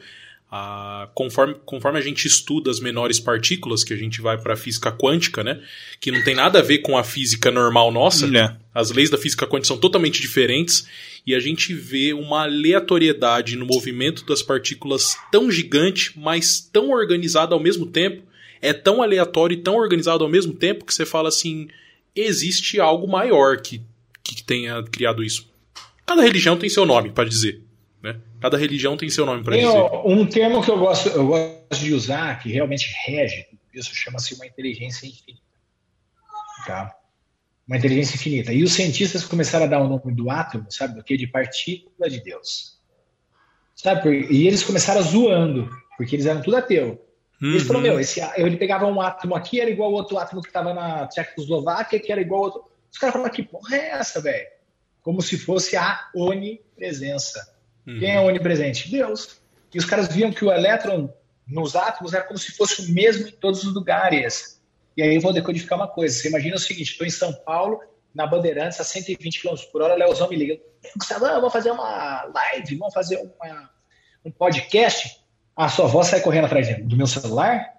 Ah, 0.55 1.09
conforme, 1.15 1.55
conforme 1.65 1.99
a 1.99 2.03
gente 2.03 2.27
estuda 2.27 2.71
as 2.71 2.79
menores 2.79 3.19
partículas, 3.19 3.83
que 3.83 3.95
a 3.95 3.97
gente 3.97 4.21
vai 4.21 4.37
para 4.37 4.53
a 4.53 4.57
física 4.57 4.93
quântica, 4.93 5.43
né? 5.43 5.63
Que 5.99 6.13
não 6.13 6.23
tem 6.23 6.35
nada 6.35 6.59
a 6.59 6.63
ver 6.63 6.81
com 6.81 6.99
a 6.99 7.03
física 7.03 7.51
normal 7.51 7.91
nossa. 7.91 8.27
É. 8.37 8.55
As 8.75 8.91
leis 8.91 9.09
da 9.09 9.17
física 9.17 9.47
quântica 9.47 9.69
são 9.69 9.79
totalmente 9.79 10.21
diferentes 10.21 10.87
e 11.27 11.35
a 11.35 11.41
gente 11.41 11.73
vê 11.73 12.13
uma 12.13 12.43
aleatoriedade 12.43 13.57
no 13.57 13.65
movimento 13.65 14.27
das 14.27 14.43
partículas 14.43 15.17
tão 15.31 15.51
gigante, 15.51 16.13
mas 16.17 16.61
tão 16.61 16.91
organizada 16.91 17.55
ao 17.55 17.61
mesmo 17.61 17.87
tempo. 17.87 18.23
É 18.61 18.75
tão 18.75 19.03
aleatório 19.03 19.55
e 19.55 19.63
tão 19.63 19.77
organizado 19.77 20.23
ao 20.23 20.29
mesmo 20.29 20.53
tempo 20.53 20.85
que 20.85 20.93
você 20.93 21.07
fala 21.07 21.31
assim: 21.31 21.69
existe 22.15 22.79
algo 22.79 23.09
maior 23.09 23.57
que, 23.57 23.81
que 24.23 24.45
tenha 24.45 24.83
criado 24.83 25.25
isso. 25.25 25.51
Cada 26.05 26.21
religião 26.21 26.59
tem 26.59 26.69
seu 26.69 26.85
nome 26.85 27.09
para 27.09 27.27
dizer. 27.27 27.63
Né? 28.03 28.21
Cada 28.41 28.59
religião 28.59 28.97
tem 28.97 29.09
seu 29.09 29.25
nome 29.25 29.45
para 29.45 29.57
dizer. 29.57 29.69
um 30.05 30.27
termo 30.27 30.63
que 30.63 30.71
eu 30.71 30.79
gosto, 30.79 31.09
eu 31.11 31.27
gosto 31.27 31.85
de 31.85 31.95
usar, 31.95 32.39
que 32.43 32.51
realmente 32.51 32.93
rege 33.07 33.47
isso, 33.73 33.95
chama-se 33.95 34.35
uma 34.35 34.47
inteligência 34.47 35.07
infinita. 35.07 35.43
Tá? 36.67 36.95
Uma 37.67 37.77
inteligência 37.79 38.17
infinita. 38.17 38.53
E 38.53 38.63
os 38.63 38.73
cientistas 38.73 39.25
começaram 39.25 39.65
a 39.65 39.69
dar 39.69 39.81
o 39.81 39.89
nome 39.89 40.15
do 40.15 40.31
átomo, 40.31 40.67
sabe 40.71 40.95
do 40.97 41.03
que? 41.05 41.17
De 41.17 41.27
partícula 41.27 42.11
de 42.11 42.21
Deus. 42.21 42.79
Sabe? 43.75 44.27
E 44.31 44.47
eles 44.47 44.63
começaram 44.63 45.01
zoando, 45.03 45.71
porque 45.97 46.17
eles 46.17 46.27
eram 46.27 46.43
tudo 46.43 46.57
ateu. 46.57 47.07
Eles 47.41 47.63
Uhum. 47.63 47.67
falaram, 47.69 47.83
meu, 47.83 48.01
esse, 48.01 48.21
ele 48.37 48.57
pegava 48.57 48.87
um 48.87 49.01
átomo 49.01 49.35
aqui, 49.35 49.61
era 49.61 49.71
igual 49.71 49.89
ao 49.91 49.95
outro 49.97 50.19
átomo 50.19 50.43
que 50.43 50.49
estava 50.49 50.73
na 50.75 51.09
Tchecoslováquia, 51.09 51.99
que 51.99 52.13
era 52.13 52.21
igual 52.21 52.41
ao 52.41 52.45
outro. 52.47 52.65
Os 52.93 52.99
caras 52.99 53.15
falaram, 53.15 53.33
que 53.33 53.43
porra 53.43 53.75
é 53.77 53.89
essa, 53.91 54.21
velho? 54.21 54.47
Como 55.01 55.21
se 55.23 55.37
fosse 55.39 55.77
a 55.77 56.09
onipresença. 56.15 57.53
Uhum. 57.87 57.99
Quem 57.99 58.15
é 58.15 58.21
onipresente? 58.21 58.91
Deus. 58.91 59.41
E 59.73 59.79
os 59.79 59.85
caras 59.85 60.09
viam 60.09 60.33
que 60.33 60.45
o 60.45 60.53
elétron 60.53 61.13
nos 61.47 61.75
átomos 61.75 62.15
era 62.15 62.25
como 62.25 62.39
se 62.39 62.53
fosse 62.53 62.83
o 62.83 62.95
mesmo 62.95 63.29
em 63.29 63.33
todos 63.33 63.65
os 63.65 63.75
lugares. 63.75 64.61
E 64.97 65.03
aí 65.03 65.15
eu 65.15 65.21
vou 65.21 65.33
decodificar 65.33 65.79
uma 65.79 65.89
coisa. 65.89 66.15
Você 66.15 66.29
imagina 66.29 66.57
o 66.57 66.59
seguinte: 66.59 66.93
estou 66.93 67.07
em 67.07 67.11
São 67.11 67.33
Paulo, 67.33 67.81
na 68.15 68.27
Bandeirantes, 68.27 68.81
a 68.81 68.85
120 68.85 69.43
km 69.43 69.55
por 69.71 69.83
hora, 69.83 69.95
o 69.95 69.99
Leozão 69.99 70.29
me 70.29 70.37
liga. 70.37 70.61
Gustavo, 70.97 71.25
vamos 71.25 71.53
fazer 71.53 71.71
uma 71.71 72.25
live, 72.25 72.77
vamos 72.77 72.95
fazer 72.95 73.17
uma, 73.17 73.71
um 74.25 74.31
podcast. 74.31 75.21
A 75.57 75.69
sua 75.69 75.87
voz 75.87 76.09
sai 76.09 76.21
correndo 76.21 76.47
atrás 76.47 76.69
do 76.85 76.97
meu 76.97 77.07
celular? 77.07 77.73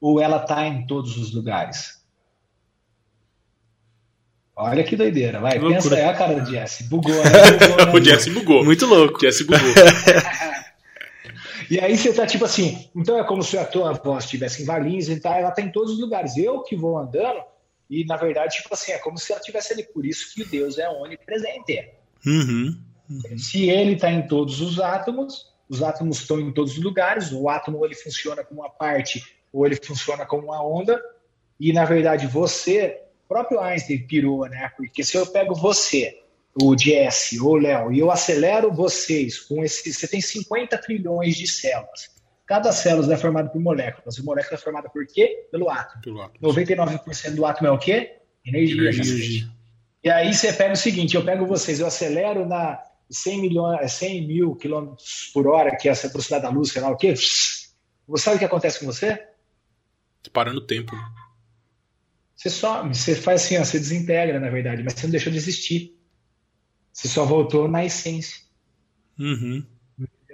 Ou 0.00 0.20
ela 0.20 0.42
está 0.42 0.66
em 0.66 0.86
todos 0.86 1.16
os 1.16 1.32
lugares? 1.32 1.99
Olha 4.62 4.84
que 4.84 4.96
doideira, 4.96 5.40
vai. 5.40 5.52
Que 5.52 5.60
Pensa 5.60 5.72
loucura. 5.72 5.96
aí 5.96 6.04
a 6.04 6.14
cara 6.14 6.40
do 6.40 6.50
Jesse. 6.50 6.84
Bugou, 6.84 7.14
né? 7.24 7.30
Bugou, 7.58 7.86
né? 7.86 7.92
o 7.92 8.04
Jesse 8.04 8.30
bugou. 8.30 8.64
Muito 8.64 8.86
louco. 8.86 9.16
O 9.16 9.20
Jesse 9.20 9.44
bugou. 9.44 9.60
e 11.70 11.80
aí 11.80 11.96
você 11.96 12.12
tá 12.12 12.26
tipo 12.26 12.44
assim, 12.44 12.88
então 12.94 13.18
é 13.18 13.24
como 13.24 13.42
se 13.42 13.56
a 13.56 13.64
tua 13.64 13.92
voz 13.92 14.24
estivesse 14.24 14.62
em 14.62 14.66
Valinhos, 14.66 15.06
tá, 15.20 15.38
ela 15.38 15.50
tá 15.50 15.62
em 15.62 15.72
todos 15.72 15.94
os 15.94 16.00
lugares. 16.00 16.36
Eu 16.36 16.62
que 16.62 16.76
vou 16.76 16.98
andando, 16.98 17.40
e 17.88 18.04
na 18.04 18.16
verdade, 18.16 18.56
tipo 18.56 18.72
assim, 18.72 18.92
é 18.92 18.98
como 18.98 19.18
se 19.18 19.32
ela 19.32 19.40
estivesse 19.40 19.72
ali. 19.72 19.82
Por 19.82 20.04
isso 20.04 20.34
que 20.34 20.44
Deus 20.44 20.78
é 20.78 20.88
onipresente. 20.88 21.90
Uhum. 22.26 22.78
Uhum. 23.08 23.38
Se 23.38 23.68
ele 23.68 23.94
está 23.94 24.10
em 24.10 24.26
todos 24.26 24.60
os 24.60 24.78
átomos, 24.78 25.46
os 25.68 25.82
átomos 25.82 26.20
estão 26.20 26.40
em 26.40 26.52
todos 26.52 26.72
os 26.72 26.82
lugares, 26.82 27.32
o 27.32 27.48
átomo 27.48 27.84
ele 27.84 27.94
funciona 27.94 28.44
como 28.44 28.60
uma 28.60 28.70
parte 28.70 29.22
ou 29.52 29.66
ele 29.66 29.76
funciona 29.76 30.24
como 30.24 30.44
uma 30.44 30.64
onda, 30.64 31.00
e 31.58 31.72
na 31.72 31.84
verdade 31.84 32.26
você, 32.26 33.00
próprio 33.30 33.60
Einstein 33.60 34.04
pirou, 34.08 34.44
né? 34.48 34.72
Porque 34.76 35.04
se 35.04 35.16
eu 35.16 35.24
pego 35.24 35.54
você, 35.54 36.18
o 36.60 36.76
Jesse 36.76 37.40
ou 37.40 37.52
o 37.52 37.56
Léo, 37.56 37.92
e 37.92 38.00
eu 38.00 38.10
acelero 38.10 38.72
vocês 38.72 39.38
com 39.38 39.62
esse. 39.62 39.94
Você 39.94 40.08
tem 40.08 40.20
50 40.20 40.76
trilhões 40.78 41.36
de 41.36 41.46
células. 41.46 42.10
Cada 42.44 42.72
célula 42.72 43.14
é 43.14 43.16
formada 43.16 43.48
por 43.48 43.60
moléculas. 43.60 44.18
E 44.18 44.24
molécula 44.24 44.56
é 44.56 44.60
formada 44.60 44.90
por 44.90 45.06
quê? 45.06 45.46
Pelo 45.52 45.70
átomo. 45.70 46.02
Pelo 46.02 46.20
átomo. 46.20 46.52
99% 46.52 47.34
do 47.36 47.46
átomo 47.46 47.68
é 47.68 47.70
o 47.70 47.78
quê? 47.78 48.16
Energia. 48.44 48.90
Energia. 48.90 49.48
E 50.02 50.10
aí 50.10 50.34
você 50.34 50.52
pega 50.52 50.72
o 50.72 50.76
seguinte: 50.76 51.14
eu 51.14 51.24
pego 51.24 51.46
vocês, 51.46 51.78
eu 51.78 51.86
acelero 51.86 52.44
na 52.44 52.82
100, 53.08 53.40
milhões, 53.40 53.92
100 53.92 54.26
mil 54.26 54.56
quilômetros 54.56 55.30
por 55.32 55.46
hora, 55.46 55.76
que 55.76 55.88
é 55.88 55.92
essa 55.92 56.08
velocidade 56.08 56.42
da 56.42 56.50
luz, 56.50 56.72
sei 56.72 56.82
lá 56.82 56.90
o 56.90 56.96
quê. 56.96 57.14
Você 57.14 58.24
sabe 58.24 58.36
o 58.36 58.38
que 58.40 58.44
acontece 58.44 58.80
com 58.80 58.86
você? 58.86 59.24
Parando 60.32 60.58
o 60.58 60.66
tempo. 60.66 60.96
Você 62.40 62.48
só, 62.48 62.88
você 62.88 63.14
faz 63.14 63.42
assim, 63.42 63.58
ó, 63.58 63.64
você 63.64 63.78
desintegra, 63.78 64.40
na 64.40 64.48
verdade, 64.48 64.82
mas 64.82 64.94
você 64.94 65.02
não 65.02 65.10
deixou 65.10 65.30
de 65.30 65.36
existir. 65.36 65.94
Você 66.90 67.06
só 67.06 67.22
voltou 67.22 67.68
na 67.68 67.84
essência. 67.84 68.40
Uhum. 69.18 69.62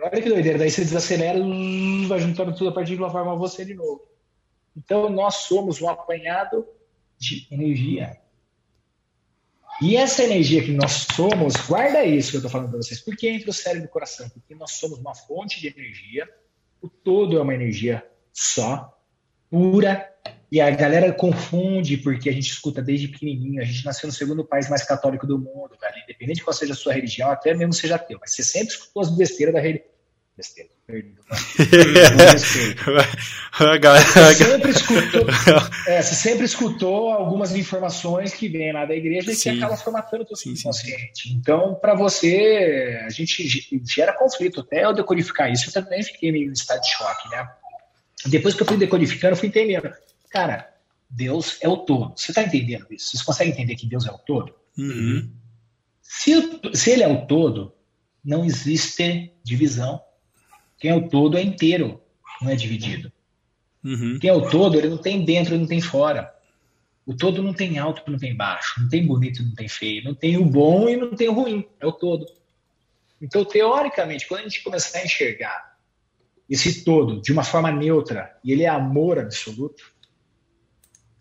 Olha 0.01 0.23
que 0.23 0.29
doideira, 0.29 0.57
daí 0.57 0.71
você 0.71 0.83
desacelera, 0.83 1.41
vai 2.07 2.21
juntando 2.21 2.55
tudo 2.55 2.71
a 2.71 2.73
partícula 2.73 3.11
forma 3.11 3.35
você 3.35 3.65
de 3.65 3.75
novo. 3.75 4.07
Então 4.77 5.11
nós 5.11 5.35
somos 5.49 5.83
um 5.83 5.89
apanhado 5.89 6.65
de 7.19 7.49
energia. 7.51 8.17
E 9.83 9.97
essa 9.97 10.23
energia 10.23 10.63
que 10.63 10.73
nós 10.73 11.09
somos, 11.13 11.57
guarda 11.67 12.05
isso 12.05 12.31
que 12.31 12.37
eu 12.37 12.39
estou 12.39 12.53
falando 12.53 12.71
para 12.71 12.79
vocês, 12.79 13.01
porque 13.01 13.29
entre 13.29 13.51
o 13.51 13.53
cérebro 13.53 13.89
e 13.89 13.89
o 13.89 13.93
coração, 13.93 14.29
porque 14.29 14.55
nós 14.55 14.75
somos 14.75 15.01
uma 15.01 15.15
fonte 15.17 15.61
de 15.61 15.67
energia, 15.67 16.25
o 16.81 16.89
todo 16.89 17.37
é 17.37 17.43
uma 17.43 17.55
energia 17.55 18.09
só, 18.33 18.97
pura, 19.51 20.16
e 20.51 20.61
a 20.61 20.71
galera 20.71 21.13
confunde 21.13 21.97
porque 21.97 22.29
a 22.29 22.33
gente 22.33 22.51
escuta 22.51 22.81
desde 22.81 23.09
pequenininho, 23.09 23.61
a 23.61 23.65
gente 23.65 23.85
nasceu 23.85 24.07
no 24.07 24.13
segundo 24.13 24.45
país 24.45 24.69
mais 24.69 24.85
católico 24.85 25.27
do 25.27 25.39
mundo, 25.39 25.77
cara, 25.81 25.99
independente 25.99 26.39
de 26.39 26.45
qual 26.45 26.55
seja 26.55 26.73
a 26.73 26.77
sua 26.77 26.93
religião, 26.93 27.31
até 27.31 27.53
mesmo 27.55 27.73
seja 27.73 27.97
ateu, 27.97 28.19
mas 28.21 28.35
você 28.35 28.43
sempre 28.43 28.75
escutou 28.75 29.03
as 29.03 29.11
besteiras 29.11 29.55
da 29.55 29.61
religião 29.61 29.97
besteira. 30.37 30.69
você, 34.31 34.45
sempre 34.45 34.71
escutou, 34.71 35.27
é, 35.89 36.03
você 36.03 36.15
sempre 36.15 36.45
escutou 36.45 37.11
algumas 37.11 37.57
informações 37.57 38.33
que 38.33 38.49
vêm 38.49 38.73
lá 38.73 38.85
da 38.85 38.95
igreja 38.95 39.33
sim. 39.35 39.51
e 39.51 39.53
que 39.55 39.59
acabam 39.59 39.77
formatando 39.77 40.25
o 40.31 40.37
seu 40.37 40.53
inconsciente. 40.53 41.33
Então, 41.33 41.75
para 41.75 41.95
você, 41.95 43.01
a 43.05 43.11
gente 43.11 43.49
gera 43.85 44.13
conflito. 44.13 44.61
Até 44.61 44.85
eu 44.85 44.95
decodificar 44.95 45.51
isso, 45.51 45.69
eu 45.69 45.73
também 45.73 46.03
fiquei 46.05 46.31
meio 46.31 46.51
em 46.51 46.53
estado 46.53 46.81
de 46.81 46.93
choque, 46.93 47.29
né? 47.31 47.49
Depois 48.27 48.55
que 48.55 48.63
eu 48.63 48.67
fui 48.67 48.77
decodificando, 48.77 49.33
eu 49.33 49.39
fui 49.39 49.49
entendendo. 49.49 49.91
Cara, 50.37 50.74
Deus 51.09 51.59
é 51.62 51.68
o 51.68 51.78
todo. 51.78 52.12
Você 52.16 52.30
está 52.30 52.43
entendendo 52.43 52.87
isso? 52.91 53.11
Vocês 53.11 53.22
conseguem 53.22 53.53
entender 53.53 53.76
que 53.76 53.87
Deus 53.87 54.07
é 54.07 54.11
o 54.11 54.18
todo? 54.18 54.55
Uhum. 54.76 55.30
Se, 56.03 56.61
se 56.74 56.91
ele 56.91 57.03
é 57.03 57.09
o 57.09 57.26
todo, 57.26 57.72
não 58.24 58.45
existe 58.45 59.32
divisão 59.43 60.01
quem 60.78 60.91
é 60.91 60.95
o 60.95 61.09
todo 61.09 61.39
é 61.39 61.43
inteiro, 61.43 62.01
não 62.41 62.51
é 62.51 62.55
dividido. 62.55 63.11
Uhum. 63.82 64.18
Quem 64.20 64.30
é 64.30 64.32
o 64.32 64.49
todo, 64.49 64.76
ele 64.76 64.89
não 64.89 64.99
tem 64.99 65.24
dentro, 65.24 65.55
ele 65.55 65.61
não 65.61 65.68
tem 65.68 65.80
fora. 65.80 66.34
O 67.07 67.14
todo 67.14 67.43
não 67.43 67.55
tem 67.55 67.78
alto, 67.78 68.09
não 68.11 68.18
tem 68.18 68.34
baixo, 68.34 68.80
não 68.80 68.89
tem 68.89 69.07
bonito, 69.07 69.43
não 69.43 69.55
tem 69.55 69.68
feio, 69.68 70.05
não 70.05 70.14
tem 70.14 70.37
o 70.37 70.45
bom 70.45 70.89
e 70.89 70.97
não 70.97 71.14
tem 71.14 71.28
o 71.28 71.32
ruim, 71.32 71.66
é 71.80 71.87
o 71.87 71.93
todo. 71.93 72.26
Então, 73.22 73.45
teoricamente, 73.45 74.26
quando 74.26 74.41
a 74.41 74.43
gente 74.43 74.62
começar 74.62 74.99
a 74.99 75.05
enxergar 75.05 75.76
esse 76.49 76.84
todo 76.84 77.20
de 77.20 77.32
uma 77.32 77.43
forma 77.43 77.70
neutra, 77.70 78.37
e 78.45 78.53
ele 78.53 78.64
é 78.64 78.68
amor 78.68 79.18
absoluto, 79.18 79.96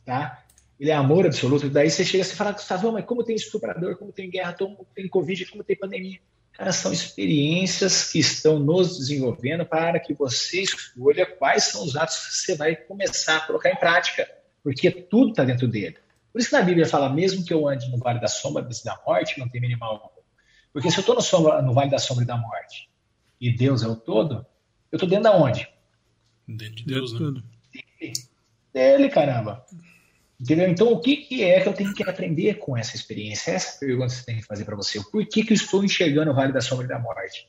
tá? 0.05 0.43
Ele 0.79 0.91
é 0.91 0.93
amor 0.93 1.25
absoluto, 1.25 1.69
daí 1.69 1.89
você 1.89 2.03
chega 2.03 2.23
e 2.23 2.27
fala, 2.27 2.51
Gustavo, 2.51 2.91
mas 2.91 3.05
como 3.05 3.23
tem 3.23 3.35
estuprador, 3.35 3.97
como 3.97 4.11
tem 4.11 4.29
guerra, 4.29 4.53
como 4.53 4.85
tem 4.93 5.07
Covid, 5.07 5.45
como 5.45 5.63
tem 5.63 5.77
pandemia? 5.77 6.19
Cara, 6.51 6.71
são 6.71 6.93
experiências 6.93 8.11
que 8.11 8.19
estão 8.19 8.59
nos 8.59 8.97
desenvolvendo 8.97 9.65
para 9.65 9.99
que 9.99 10.13
você 10.13 10.61
escolha 10.61 11.25
quais 11.25 11.65
são 11.65 11.83
os 11.83 11.95
atos 11.95 12.17
que 12.17 12.33
você 12.33 12.55
vai 12.55 12.75
começar 12.75 13.37
a 13.37 13.41
colocar 13.41 13.69
em 13.69 13.75
prática, 13.75 14.29
porque 14.63 14.89
tudo 14.89 15.31
está 15.31 15.43
dentro 15.43 15.67
dele. 15.67 15.97
Por 16.31 16.39
isso 16.39 16.49
que 16.49 16.55
na 16.55 16.61
Bíblia 16.61 16.85
fala, 16.85 17.09
mesmo 17.09 17.45
que 17.45 17.53
eu 17.53 17.67
ande 17.67 17.89
no 17.89 17.97
vale 17.97 18.19
da 18.19 18.27
sombra 18.27 18.61
da 18.61 19.01
morte, 19.05 19.39
não 19.39 19.49
tem 19.49 19.61
minimal 19.61 19.93
algum. 19.93 20.21
Porque 20.73 20.91
se 20.91 20.97
eu 20.97 21.15
estou 21.15 21.41
no, 21.41 21.61
no, 21.61 21.73
vale 21.73 21.89
da 21.89 21.97
sombra 21.97 22.25
e 22.25 22.27
da 22.27 22.35
morte 22.35 22.89
e 23.39 23.49
Deus 23.55 23.83
é 23.83 23.87
o 23.87 23.95
todo, 23.95 24.45
eu 24.91 24.97
estou 24.97 25.07
dentro 25.07 25.23
da 25.23 25.37
onde? 25.37 25.67
Dentro 26.45 26.75
de 26.75 26.85
Deus, 26.85 27.13
né? 27.13 27.41
Dele, 28.73 29.09
caramba. 29.09 29.65
Entendeu? 30.39 30.67
Então, 30.67 30.91
o 30.91 30.99
que, 30.99 31.17
que, 31.17 31.43
é 31.43 31.61
que 31.61 31.69
eu 31.69 31.73
tenho 31.73 31.93
que 31.93 32.03
aprender 32.03 32.55
com 32.55 32.75
essa 32.75 32.95
experiência? 32.95 33.51
Essa 33.51 33.69
é 33.69 33.75
a 33.75 33.79
pergunta 33.79 34.07
que 34.07 34.13
você 34.19 34.25
tem 34.25 34.35
que 34.37 34.43
fazer 34.43 34.65
para 34.65 34.75
você. 34.75 35.01
Por 35.01 35.25
que, 35.25 35.43
que 35.43 35.53
eu 35.53 35.55
estou 35.55 35.83
enxergando 35.83 36.31
o 36.31 36.33
Vale 36.33 36.51
da 36.51 36.61
Sombra 36.61 36.85
e 36.85 36.89
da 36.89 36.99
Morte? 36.99 37.47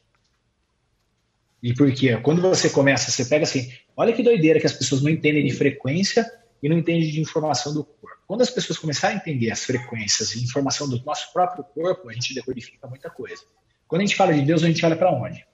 E 1.63 1.75
por 1.75 1.93
quê? 1.93 2.17
Quando 2.19 2.41
você 2.41 2.71
começa, 2.71 3.11
você 3.11 3.25
pega 3.25 3.43
assim, 3.43 3.73
olha 3.97 4.13
que 4.13 4.23
doideira 4.23 4.61
que 4.61 4.67
as 4.67 4.73
pessoas 4.73 5.03
não 5.03 5.11
entendem 5.11 5.45
de 5.45 5.53
frequência 5.53 6.25
e 6.63 6.69
não 6.69 6.79
entendem 6.79 7.11
de 7.11 7.21
informação 7.21 7.75
do 7.75 7.83
corpo. 7.83 8.17
Quando 8.27 8.43
as 8.43 8.51
pessoas 8.51 8.79
começarem 8.79 9.17
a 9.17 9.21
entender 9.21 9.51
as 9.51 9.65
frequências 9.65 10.35
e 10.35 10.45
informação 10.45 10.89
do 10.89 11.03
nosso 11.05 11.33
próprio 11.33 11.65
corpo, 11.65 12.09
a 12.09 12.13
gente 12.13 12.35
decodifica 12.35 12.87
muita 12.87 13.11
coisa. 13.11 13.43
Quando 13.89 14.03
a 14.03 14.05
gente 14.05 14.17
fala 14.17 14.33
de 14.33 14.43
Deus, 14.43 14.63
a 14.63 14.67
gente 14.67 14.85
olha 14.85 14.97
para 14.97 15.11
onde? 15.11 15.45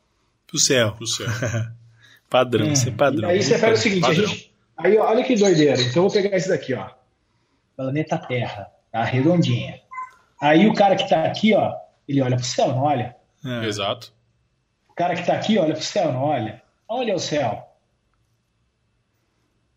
Pro 0.46 0.58
céu. 0.58 0.92
Pro 0.92 1.06
céu. 1.06 1.28
padrão, 2.28 2.66
hum. 2.66 2.72
isso 2.72 2.88
é 2.88 2.92
padrão. 2.92 3.30
E 3.30 3.32
aí 3.32 3.42
você 3.42 3.58
pega 3.58 3.72
o 3.72 3.76
seguinte, 3.76 4.06
a 4.06 4.12
gente, 4.12 4.54
aí 4.76 4.98
olha 4.98 5.24
que 5.24 5.34
doideira. 5.34 5.80
Então 5.80 6.02
eu 6.02 6.08
vou 6.08 6.10
pegar 6.10 6.36
esse 6.36 6.48
daqui, 6.48 6.74
ó 6.74 7.01
planeta 7.76 8.18
Terra, 8.18 8.70
tá? 8.90 9.02
Redondinha. 9.04 9.80
Aí 10.40 10.66
o 10.66 10.74
cara 10.74 10.96
que 10.96 11.04
está 11.04 11.24
aqui, 11.24 11.54
ó, 11.54 11.74
ele 12.08 12.20
olha 12.20 12.36
para 12.36 12.42
o 12.42 12.46
céu, 12.46 12.68
não 12.68 12.82
olha? 12.82 13.16
É. 13.44 13.66
Exato. 13.66 14.12
O 14.88 14.94
cara 14.94 15.14
que 15.14 15.20
está 15.20 15.34
aqui 15.34 15.58
olha 15.58 15.72
para 15.72 15.80
o 15.80 15.84
céu, 15.84 16.12
não 16.12 16.22
olha? 16.22 16.62
Onde 16.88 17.10
é 17.10 17.14
o 17.14 17.18
céu? 17.18 17.68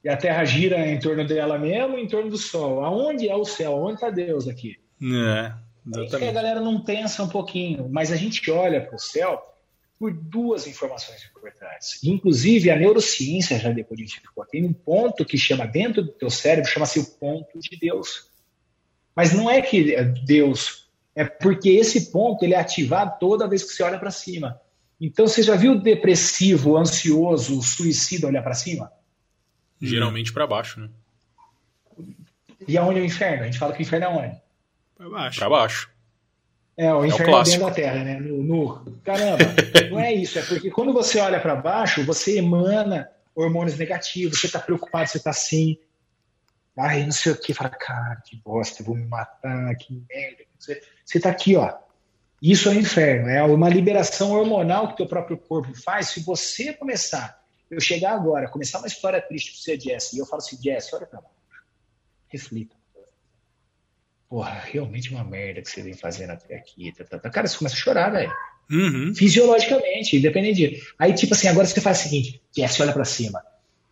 E 0.04 0.10
a 0.10 0.18
Terra 0.18 0.44
gira 0.46 0.86
em 0.88 1.00
torno 1.00 1.26
dela 1.26 1.58
mesmo, 1.58 1.98
em 1.98 2.08
torno 2.08 2.30
do 2.30 2.38
Sol. 2.38 2.84
Aonde 2.84 3.28
é 3.28 3.36
o 3.36 3.46
céu? 3.46 3.74
Onde 3.76 3.96
está 3.96 4.10
Deus 4.10 4.48
aqui? 4.48 4.80
É, 5.02 5.52
exatamente. 5.88 6.16
É 6.16 6.20
que 6.20 6.26
a 6.26 6.32
galera 6.32 6.60
não 6.60 6.80
pensa 6.80 7.24
um 7.24 7.30
pouquinho, 7.30 7.90
mas 7.90 8.12
a 8.12 8.16
gente 8.16 8.52
olha 8.52 8.82
para 8.82 8.96
o 8.96 9.00
céu 9.00 9.55
por 9.98 10.14
duas 10.14 10.68
informações 10.68 11.24
importantes. 11.24 12.04
Inclusive, 12.04 12.70
a 12.70 12.76
neurociência 12.76 13.60
já 13.60 13.72
decodificou. 13.72 14.46
Tem 14.46 14.64
um 14.64 14.74
ponto 14.74 15.24
que 15.26 15.38
chama, 15.38 15.66
dentro 15.66 16.04
do 16.04 16.12
teu 16.12 16.30
cérebro, 16.30 16.70
chama-se 16.70 17.00
o 17.00 17.06
ponto 17.06 17.60
de 17.60 17.78
Deus. 17.78 18.30
Mas 19.16 19.34
não 19.34 19.50
é 19.50 19.62
que 19.62 19.96
é 19.96 20.04
Deus, 20.04 20.90
é 21.16 21.24
porque 21.24 21.70
esse 21.70 22.12
ponto 22.12 22.44
ele 22.44 22.54
é 22.54 22.60
ativado 22.60 23.18
toda 23.20 23.48
vez 23.48 23.64
que 23.64 23.70
você 23.70 23.84
olha 23.84 23.98
para 23.98 24.12
cima. 24.12 24.60
Então, 25.00 25.28
você 25.28 25.42
já 25.42 25.56
viu 25.56 25.74
o 25.74 25.82
depressivo, 25.82 26.78
ansioso, 26.78 27.58
o 27.58 27.64
suicida 27.64 28.28
olhar 28.28 28.42
para 28.42 28.54
cima? 28.54 28.92
Geralmente 29.82 30.32
para 30.32 30.48
baixo, 30.48 30.80
né? 30.80 30.90
E 32.68 32.78
aonde 32.78 33.00
é 33.00 33.02
o 33.02 33.06
inferno? 33.06 33.44
A 33.44 33.46
gente 33.46 33.60
fala 33.60 33.74
que 33.74 33.80
o 33.80 33.84
inferno 33.84 34.06
é 34.06 34.10
onde? 34.10 34.42
Para 34.98 35.10
baixo. 35.10 35.40
Para 35.40 35.50
baixo. 35.50 35.95
É, 36.78 36.94
o 36.94 37.06
inferno 37.06 37.38
é, 37.38 37.40
o 37.40 37.44
dentro 37.44 37.66
da 37.66 37.72
terra, 37.72 38.04
né? 38.04 38.20
No, 38.20 38.44
no... 38.44 38.92
Caramba, 39.04 39.46
não 39.90 40.00
é 40.00 40.14
isso. 40.14 40.38
É 40.38 40.42
porque 40.42 40.70
quando 40.70 40.92
você 40.92 41.20
olha 41.20 41.40
para 41.40 41.56
baixo, 41.56 42.04
você 42.04 42.38
emana 42.38 43.10
hormônios 43.34 43.78
negativos, 43.78 44.40
você 44.40 44.50
tá 44.50 44.60
preocupado, 44.60 45.08
você 45.10 45.20
tá 45.20 45.30
assim. 45.30 45.78
Ai, 46.78 47.04
não 47.04 47.14
sei 47.14 47.32
o 47.32 47.38
que. 47.38 47.54
Fala, 47.54 47.70
cara, 47.70 48.22
que 48.26 48.36
bosta, 48.36 48.84
vou 48.84 48.96
me 48.96 49.06
matar, 49.06 49.74
que 49.76 50.04
merda. 50.10 50.44
Você, 50.60 50.82
você 51.04 51.20
tá 51.20 51.30
aqui, 51.30 51.56
ó. 51.56 51.74
Isso 52.42 52.68
é 52.68 52.74
o 52.74 52.80
inferno. 52.80 53.30
É 53.30 53.42
uma 53.44 53.70
liberação 53.70 54.32
hormonal 54.32 54.90
que 54.90 54.98
teu 54.98 55.08
próprio 55.08 55.38
corpo 55.38 55.74
faz. 55.74 56.10
Se 56.10 56.20
você 56.20 56.74
começar, 56.74 57.42
eu 57.72 57.80
chegar 57.80 58.14
agora, 58.14 58.50
começar 58.50 58.80
uma 58.80 58.88
história 58.88 59.22
triste 59.22 59.52
pra 59.52 59.62
você, 59.62 59.80
Jesse, 59.80 60.18
e 60.18 60.20
eu 60.20 60.26
falo 60.26 60.42
assim, 60.42 60.58
Jesse, 60.62 60.94
olha 60.94 61.06
pra 61.06 61.22
baixo. 61.22 61.36
Reflita 62.28 62.76
porra, 64.36 64.62
realmente 64.66 65.14
uma 65.14 65.24
merda 65.24 65.62
que 65.62 65.70
você 65.70 65.82
vem 65.82 65.94
fazendo 65.94 66.32
até 66.32 66.58
aqui. 66.58 66.92
Tá, 66.92 67.06
tá, 67.06 67.18
tá. 67.18 67.30
Cara, 67.30 67.48
você 67.48 67.58
começa 67.58 67.74
a 67.74 67.80
chorar, 67.80 68.10
velho. 68.10 68.34
Uhum. 68.70 69.16
Fisiologicamente, 69.16 70.18
independente 70.18 70.56
de. 70.56 70.84
Aí, 71.00 71.14
tipo 71.14 71.34
assim, 71.34 71.48
agora 71.48 71.66
você 71.66 71.80
faz 71.80 72.00
o 72.00 72.04
seguinte: 72.04 72.42
Jesse, 72.54 72.82
olha 72.82 72.92
para 72.92 73.06
cima, 73.06 73.42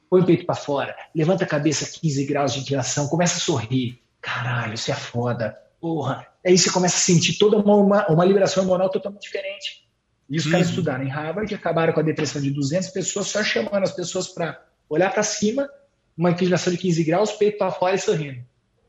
põe 0.10 0.20
o 0.20 0.26
peito 0.26 0.46
para 0.46 0.54
fora, 0.54 0.94
levanta 1.16 1.46
a 1.46 1.48
cabeça 1.48 1.98
15 1.98 2.26
graus 2.26 2.54
de 2.54 2.60
inclinação, 2.60 3.08
começa 3.08 3.38
a 3.38 3.40
sorrir. 3.40 4.02
Caralho, 4.20 4.74
isso 4.74 4.92
é 4.92 4.96
foda. 4.96 5.58
Porra. 5.80 6.28
Aí 6.46 6.58
você 6.58 6.70
começa 6.70 6.98
a 6.98 7.00
sentir 7.00 7.38
toda 7.38 7.56
uma, 7.56 7.76
uma, 7.78 8.08
uma 8.08 8.26
liberação 8.26 8.64
hormonal 8.64 8.90
totalmente 8.90 9.22
diferente. 9.22 9.88
E 10.30 10.36
os 10.36 10.46
uhum. 10.46 10.52
caras 10.52 10.68
estudaram 10.68 11.06
em 11.06 11.10
Harvard 11.10 11.54
e 11.54 11.56
acabaram 11.56 11.94
com 11.94 12.02
a 12.02 12.04
depressão 12.04 12.42
de 12.42 12.52
200 12.52 12.90
pessoas, 12.90 13.28
só 13.28 13.42
chamando 13.46 13.84
as 13.84 13.94
pessoas 13.94 14.28
para 14.28 14.62
olhar 14.90 15.10
para 15.10 15.24
cima, 15.24 15.70
uma 16.18 16.32
inclinação 16.32 16.74
de 16.74 16.80
15 16.80 17.02
graus, 17.06 17.32
peito 17.32 17.58
para 17.58 17.72
fora 17.72 17.96
e 17.96 18.00
sorrindo. 18.00 18.44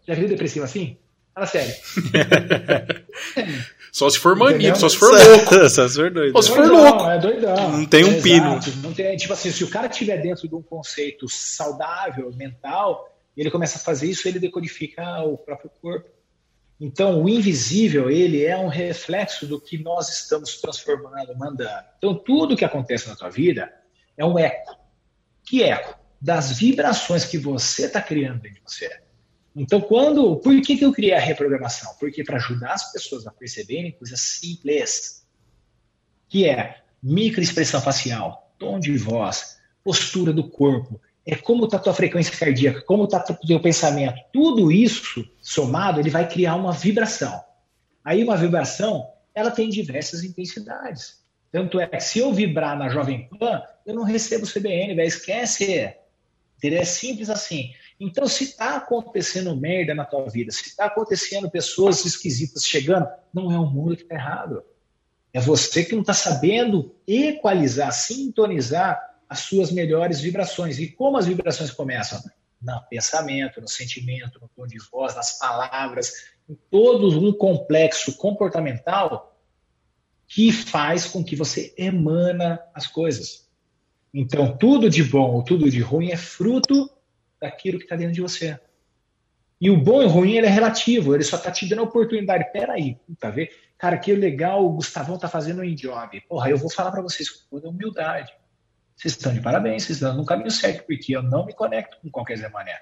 Já 0.04 0.14
viu 0.14 0.26
depressivo 0.26 0.64
assim? 0.64 0.98
Fala 1.34 1.46
sério. 1.46 1.74
só 3.90 4.08
se 4.08 4.18
for 4.18 4.36
maníaco, 4.36 4.78
só 4.78 4.88
se 4.88 4.96
for 4.96 5.10
louco. 5.10 5.54
só 5.68 5.88
se 5.88 5.96
for 5.96 6.10
doido. 6.10 6.32
Só 6.32 6.42
se 6.42 6.48
for 6.50 6.68
doidão, 6.68 6.84
louco. 6.84 7.10
É 7.10 7.18
doidão. 7.18 7.72
Não 7.72 7.86
tem 7.86 8.04
um 8.04 8.18
é 8.18 8.20
pino. 8.20 8.60
Não 8.82 8.94
tem, 8.94 9.16
tipo 9.16 9.32
assim, 9.32 9.50
se 9.50 9.64
o 9.64 9.68
cara 9.68 9.88
estiver 9.88 10.22
dentro 10.22 10.48
de 10.48 10.54
um 10.54 10.62
conceito 10.62 11.28
saudável, 11.28 12.32
mental, 12.36 13.12
ele 13.36 13.50
começa 13.50 13.78
a 13.78 13.80
fazer 13.80 14.08
isso, 14.08 14.28
ele 14.28 14.38
decodifica 14.38 15.22
o 15.22 15.36
próprio 15.36 15.70
corpo. 15.82 16.08
Então, 16.80 17.22
o 17.22 17.28
invisível, 17.28 18.10
ele 18.10 18.44
é 18.44 18.56
um 18.56 18.68
reflexo 18.68 19.46
do 19.46 19.60
que 19.60 19.78
nós 19.78 20.08
estamos 20.10 20.60
transformando, 20.60 21.36
mandando. 21.36 21.84
Então, 21.98 22.14
tudo 22.14 22.56
que 22.56 22.64
acontece 22.64 23.08
na 23.08 23.16
tua 23.16 23.30
vida 23.30 23.72
é 24.16 24.24
um 24.24 24.38
eco. 24.38 24.76
Que 25.42 25.62
eco? 25.62 25.98
Das 26.20 26.58
vibrações 26.58 27.24
que 27.24 27.38
você 27.38 27.86
está 27.86 28.00
criando 28.00 28.40
dentro 28.40 28.58
de 28.58 28.62
você. 28.64 29.04
Então, 29.54 29.80
quando. 29.80 30.36
Por 30.36 30.60
que, 30.60 30.76
que 30.76 30.84
eu 30.84 30.92
criei 30.92 31.14
a 31.14 31.20
reprogramação? 31.20 31.94
Porque 32.00 32.24
para 32.24 32.36
ajudar 32.36 32.72
as 32.72 32.92
pessoas 32.92 33.26
a 33.26 33.30
perceberem 33.30 33.92
coisas 33.92 34.20
simples, 34.20 35.24
que 36.28 36.48
é 36.48 36.82
microexpressão 37.02 37.80
facial, 37.80 38.52
tom 38.58 38.80
de 38.80 38.96
voz, 38.96 39.58
postura 39.84 40.32
do 40.32 40.48
corpo, 40.48 41.00
é 41.26 41.36
como 41.36 41.64
está 41.64 41.76
a 41.76 41.80
tua 41.80 41.94
frequência 41.94 42.36
cardíaca, 42.36 42.82
como 42.82 43.04
está 43.04 43.24
o 43.28 43.46
teu 43.46 43.60
pensamento. 43.60 44.20
Tudo 44.32 44.70
isso 44.72 45.24
somado, 45.40 46.00
ele 46.00 46.10
vai 46.10 46.28
criar 46.28 46.56
uma 46.56 46.72
vibração. 46.72 47.42
Aí 48.04 48.22
uma 48.22 48.36
vibração, 48.36 49.08
ela 49.34 49.50
tem 49.50 49.70
diversas 49.70 50.22
intensidades. 50.22 51.22
Tanto 51.50 51.78
é 51.78 51.86
que 51.86 52.00
se 52.00 52.18
eu 52.18 52.32
vibrar 52.32 52.76
na 52.76 52.88
Jovem 52.88 53.28
Pan, 53.38 53.62
eu 53.86 53.94
não 53.94 54.02
recebo 54.02 54.46
CBN, 54.46 54.94
velho, 54.94 55.06
esquece. 55.06 55.94
É 56.62 56.84
simples 56.84 57.30
assim. 57.30 57.72
Então, 58.04 58.28
se 58.28 58.44
está 58.44 58.76
acontecendo 58.76 59.56
merda 59.56 59.94
na 59.94 60.04
tua 60.04 60.28
vida, 60.28 60.52
se 60.52 60.68
está 60.68 60.84
acontecendo 60.84 61.50
pessoas 61.50 62.04
esquisitas 62.04 62.64
chegando, 62.64 63.08
não 63.32 63.50
é 63.50 63.58
o 63.58 63.66
mundo 63.66 63.96
que 63.96 64.02
está 64.02 64.14
errado. 64.14 64.62
É 65.32 65.40
você 65.40 65.84
que 65.84 65.94
não 65.94 66.02
está 66.02 66.12
sabendo 66.12 66.94
equalizar, 67.08 67.90
sintonizar 67.92 69.00
as 69.28 69.40
suas 69.40 69.72
melhores 69.72 70.20
vibrações. 70.20 70.78
E 70.78 70.88
como 70.88 71.16
as 71.16 71.26
vibrações 71.26 71.70
começam? 71.70 72.22
No 72.60 72.80
pensamento, 72.90 73.60
no 73.60 73.68
sentimento, 73.68 74.38
no 74.38 74.48
tom 74.54 74.66
de 74.66 74.78
voz, 74.90 75.14
nas 75.14 75.38
palavras, 75.38 76.12
em 76.48 76.54
todo 76.70 77.18
um 77.18 77.32
complexo 77.32 78.16
comportamental 78.16 79.34
que 80.28 80.52
faz 80.52 81.06
com 81.06 81.24
que 81.24 81.34
você 81.34 81.74
emana 81.76 82.60
as 82.74 82.86
coisas. 82.86 83.48
Então, 84.12 84.56
tudo 84.56 84.90
de 84.90 85.02
bom 85.02 85.32
ou 85.32 85.42
tudo 85.42 85.70
de 85.70 85.80
ruim 85.80 86.10
é 86.10 86.16
fruto 86.16 86.93
daquilo 87.44 87.78
que 87.78 87.84
está 87.84 87.96
dentro 87.96 88.14
de 88.14 88.20
você. 88.20 88.58
E 89.60 89.70
o 89.70 89.76
bom 89.76 90.02
e 90.02 90.04
o 90.04 90.08
ruim 90.08 90.36
ele 90.36 90.46
é 90.46 90.50
relativo, 90.50 91.14
ele 91.14 91.24
só 91.24 91.36
está 91.36 91.50
te 91.50 91.66
dando 91.68 91.80
a 91.80 91.84
oportunidade. 91.84 92.50
Peraí, 92.52 92.98
tá 93.18 93.30
vendo? 93.30 93.50
Cara, 93.78 93.98
que 93.98 94.14
legal 94.14 94.64
o 94.64 94.72
Gustavão 94.72 95.18
tá 95.18 95.28
fazendo 95.28 95.62
um 95.62 95.74
job. 95.74 96.20
Porra, 96.28 96.50
eu 96.50 96.58
vou 96.58 96.70
falar 96.70 96.90
para 96.90 97.02
vocês 97.02 97.28
com 97.28 97.48
toda 97.48 97.68
humildade. 97.68 98.32
Vocês 98.96 99.14
estão 99.14 99.32
de 99.32 99.40
parabéns, 99.40 99.84
vocês 99.84 99.96
estão 99.98 100.16
no 100.16 100.24
caminho 100.24 100.50
certo, 100.50 100.84
porque 100.86 101.16
eu 101.16 101.22
não 101.22 101.44
me 101.44 101.52
conecto 101.52 101.98
com 102.00 102.10
qualquer 102.10 102.38
Zé 102.38 102.48
Mané. 102.48 102.80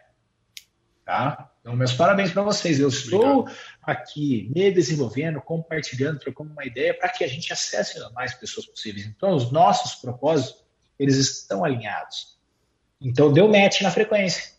Tá? 1.04 1.50
Então, 1.60 1.74
meus 1.74 1.92
parabéns 1.92 2.30
para 2.32 2.42
vocês. 2.42 2.78
Eu 2.78 2.88
estou 2.88 3.40
Obrigado. 3.40 3.58
aqui 3.82 4.50
me 4.54 4.70
desenvolvendo, 4.70 5.40
compartilhando, 5.40 6.18
trocando 6.18 6.52
uma 6.52 6.64
ideia 6.64 6.94
para 6.94 7.08
que 7.08 7.24
a 7.24 7.26
gente 7.28 7.52
acesse 7.52 7.98
mais 8.12 8.34
pessoas 8.34 8.66
possíveis. 8.66 9.06
Então, 9.06 9.34
os 9.34 9.50
nossos 9.50 9.94
propósitos, 9.94 10.62
eles 10.98 11.16
estão 11.16 11.64
alinhados. 11.64 12.38
Então, 13.00 13.32
deu 13.32 13.48
match 13.48 13.80
na 13.80 13.90
frequência. 13.90 14.51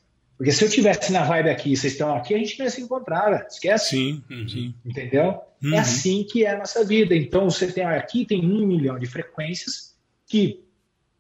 Porque 0.44 0.52
se 0.52 0.66
eu 0.66 0.70
tivesse 0.70 1.10
na 1.14 1.24
vibe 1.24 1.50
aqui 1.50 1.72
e 1.72 1.78
vocês 1.78 1.94
estão 1.94 2.14
aqui, 2.14 2.36
a 2.36 2.38
gente 2.38 2.60
não 2.60 2.66
ia 2.66 2.70
se 2.70 2.82
encontrar, 2.82 3.48
esquece? 3.50 3.91
Sim, 3.91 4.24
sim. 4.46 4.76
Entendeu? 4.84 5.41
Uhum. 5.64 5.74
É 5.74 5.80
assim 5.80 6.26
que 6.26 6.44
é 6.44 6.52
a 6.52 6.58
nossa 6.58 6.84
vida. 6.84 7.16
Então, 7.16 7.50
você 7.50 7.72
tem 7.72 7.86
aqui 7.86 8.26
tem 8.26 8.46
um 8.46 8.68
milhão 8.68 9.00
de 9.00 9.06
frequências 9.06 9.96
que 10.28 10.66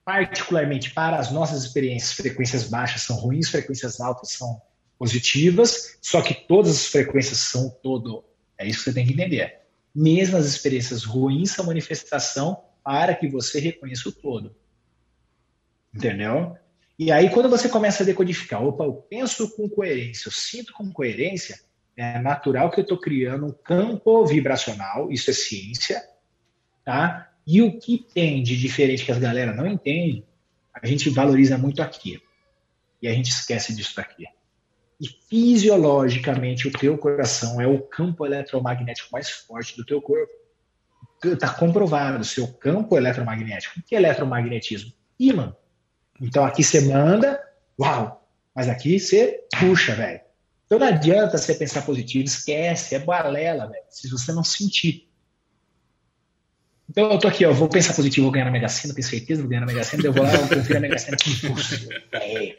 particularmente 0.03 0.91
para 0.91 1.15
as 1.15 1.31
nossas 1.31 1.63
experiências, 1.63 2.11
frequências 2.11 2.67
baixas 2.67 3.03
são 3.03 3.15
ruins, 3.15 3.49
frequências 3.49 4.01
altas 4.01 4.31
são 4.31 4.61
positivas, 4.99 5.97
só 6.01 6.21
que 6.21 6.33
todas 6.33 6.71
as 6.71 6.87
frequências 6.87 7.37
são 7.37 7.69
todo. 7.81 8.25
É 8.57 8.67
isso 8.67 8.79
que 8.79 8.83
você 8.83 8.93
tem 8.93 9.07
que 9.07 9.13
entender. 9.13 9.61
Mesmo 9.95 10.35
as 10.35 10.45
experiências 10.45 11.05
ruins 11.05 11.51
são 11.51 11.65
manifestação 11.65 12.61
para 12.83 13.15
que 13.15 13.29
você 13.29 13.61
reconheça 13.61 14.09
o 14.09 14.11
todo. 14.11 14.53
Entendeu? 15.95 16.57
E 16.97 17.11
aí, 17.11 17.29
quando 17.29 17.49
você 17.49 17.67
começa 17.67 18.03
a 18.03 18.05
decodificar, 18.05 18.63
opa, 18.63 18.83
eu 18.83 18.93
penso 18.93 19.55
com 19.55 19.67
coerência, 19.67 20.27
eu 20.27 20.31
sinto 20.31 20.73
com 20.73 20.91
coerência, 20.91 21.59
é 21.97 22.19
natural 22.19 22.69
que 22.69 22.79
eu 22.79 22.83
estou 22.83 22.99
criando 22.99 23.47
um 23.47 23.51
campo 23.51 24.25
vibracional, 24.25 25.11
isso 25.11 25.29
é 25.29 25.33
ciência, 25.33 26.03
tá? 26.85 27.31
E 27.45 27.61
o 27.61 27.79
que 27.79 27.97
tem 27.97 28.41
de 28.41 28.55
diferente 28.55 29.05
que 29.05 29.11
as 29.11 29.17
galera 29.17 29.53
não 29.53 29.67
entende, 29.67 30.23
a 30.73 30.85
gente 30.87 31.09
valoriza 31.09 31.57
muito 31.57 31.81
aqui. 31.81 32.21
E 33.01 33.07
a 33.07 33.13
gente 33.13 33.29
esquece 33.29 33.75
disso 33.75 33.95
daqui. 33.95 34.25
E 34.99 35.07
fisiologicamente 35.29 36.67
o 36.67 36.71
teu 36.71 36.97
coração 36.97 37.59
é 37.59 37.67
o 37.67 37.81
campo 37.81 38.25
eletromagnético 38.25 39.09
mais 39.11 39.29
forte 39.29 39.75
do 39.75 39.85
teu 39.85 40.01
corpo. 40.01 40.31
Está 41.23 41.49
comprovado, 41.53 42.23
seu 42.23 42.47
campo 42.47 42.97
eletromagnético. 42.97 43.79
O 43.79 43.83
que 43.83 43.95
é 43.95 43.97
eletromagnetismo? 43.97 44.93
Imã. 45.19 45.55
Então 46.21 46.45
aqui 46.45 46.63
você 46.63 46.81
manda, 46.81 47.41
uau, 47.79 48.27
mas 48.55 48.69
aqui 48.69 48.99
você 48.99 49.41
puxa, 49.59 49.95
velho. 49.95 50.21
Então 50.65 50.79
não 50.79 50.87
adianta 50.87 51.37
você 51.37 51.53
pensar 51.53 51.83
positivo, 51.83 52.25
esquece, 52.25 52.95
é 52.95 52.99
balela, 52.99 53.67
velho. 53.67 53.83
Se 53.89 54.09
você 54.09 54.31
não 54.31 54.43
sentir. 54.43 55.09
Então 56.89 57.11
eu 57.11 57.17
tô 57.17 57.27
aqui, 57.27 57.45
ó, 57.45 57.51
vou 57.51 57.69
pensar 57.69 57.93
positivo, 57.93 58.25
vou 58.25 58.31
ganhar 58.31 58.45
na 58.45 58.51
Mega 58.51 58.67
Sena, 58.67 58.93
tenho 58.93 59.07
certeza, 59.07 59.41
vou 59.41 59.49
ganhar 59.49 59.61
na 59.61 59.67
Mega 59.67 59.83
Sena, 59.83 60.03
eu 60.03 60.13
vou 60.13 60.23
lá, 60.23 60.33
eu 60.33 60.47
confio 60.47 60.75
na 60.75 60.81
Mega 60.81 60.97
Sena, 60.97 61.17
que 61.17 61.31
impulso. 61.31 61.89
É. 62.11 62.55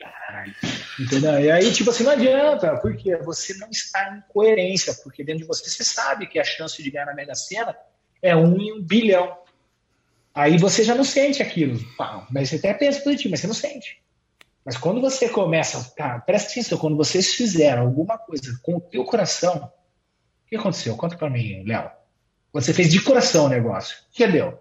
Entendeu? 0.99 1.41
E 1.41 1.51
aí, 1.51 1.73
tipo 1.73 1.91
assim, 1.91 2.05
não 2.05 2.13
adianta, 2.13 2.77
porque 2.79 3.17
você 3.19 3.55
não 3.59 3.69
está 3.71 4.17
em 4.17 4.23
coerência, 4.33 4.95
porque 5.03 5.23
dentro 5.23 5.43
de 5.43 5.47
você 5.47 5.69
você 5.69 5.85
sabe 5.85 6.27
que 6.27 6.39
a 6.39 6.45
chance 6.45 6.83
de 6.83 6.91
ganhar 6.91 7.07
na 7.07 7.15
Mega 7.15 7.35
Sena 7.35 7.77
é 8.23 8.35
um 8.35 8.61
em 8.61 8.73
um 8.73 8.83
bilhão. 8.83 9.37
Aí 10.35 10.59
você 10.59 10.83
já 10.83 10.95
não 10.95 11.05
sente 11.05 11.43
aquilo. 11.43 11.79
Mas 12.31 12.49
você 12.49 12.57
até 12.57 12.75
pensa 12.75 13.01
positivo, 13.01 13.31
mas 13.31 13.41
você 13.41 13.47
não 13.47 13.55
sente. 13.55 13.99
Mas 14.65 14.77
quando 14.77 15.01
você 15.01 15.29
começa, 15.29 15.93
cara, 15.97 16.19
presta 16.21 16.51
atenção, 16.51 16.79
quando 16.79 16.97
vocês 16.97 17.35
fizeram 17.35 17.83
alguma 17.83 18.19
coisa 18.19 18.59
com 18.63 18.77
o 18.77 18.81
teu 18.81 19.05
coração, 19.05 19.57
o 19.57 20.49
que 20.49 20.57
aconteceu? 20.57 20.97
Conta 20.97 21.17
pra 21.17 21.31
mim, 21.31 21.63
Léo. 21.65 21.91
Você 22.53 22.73
fez 22.73 22.91
de 22.91 23.01
coração 23.01 23.47
o 23.47 23.49
negócio. 23.49 23.97
O 24.11 24.17
que 24.17 24.27
deu? 24.27 24.59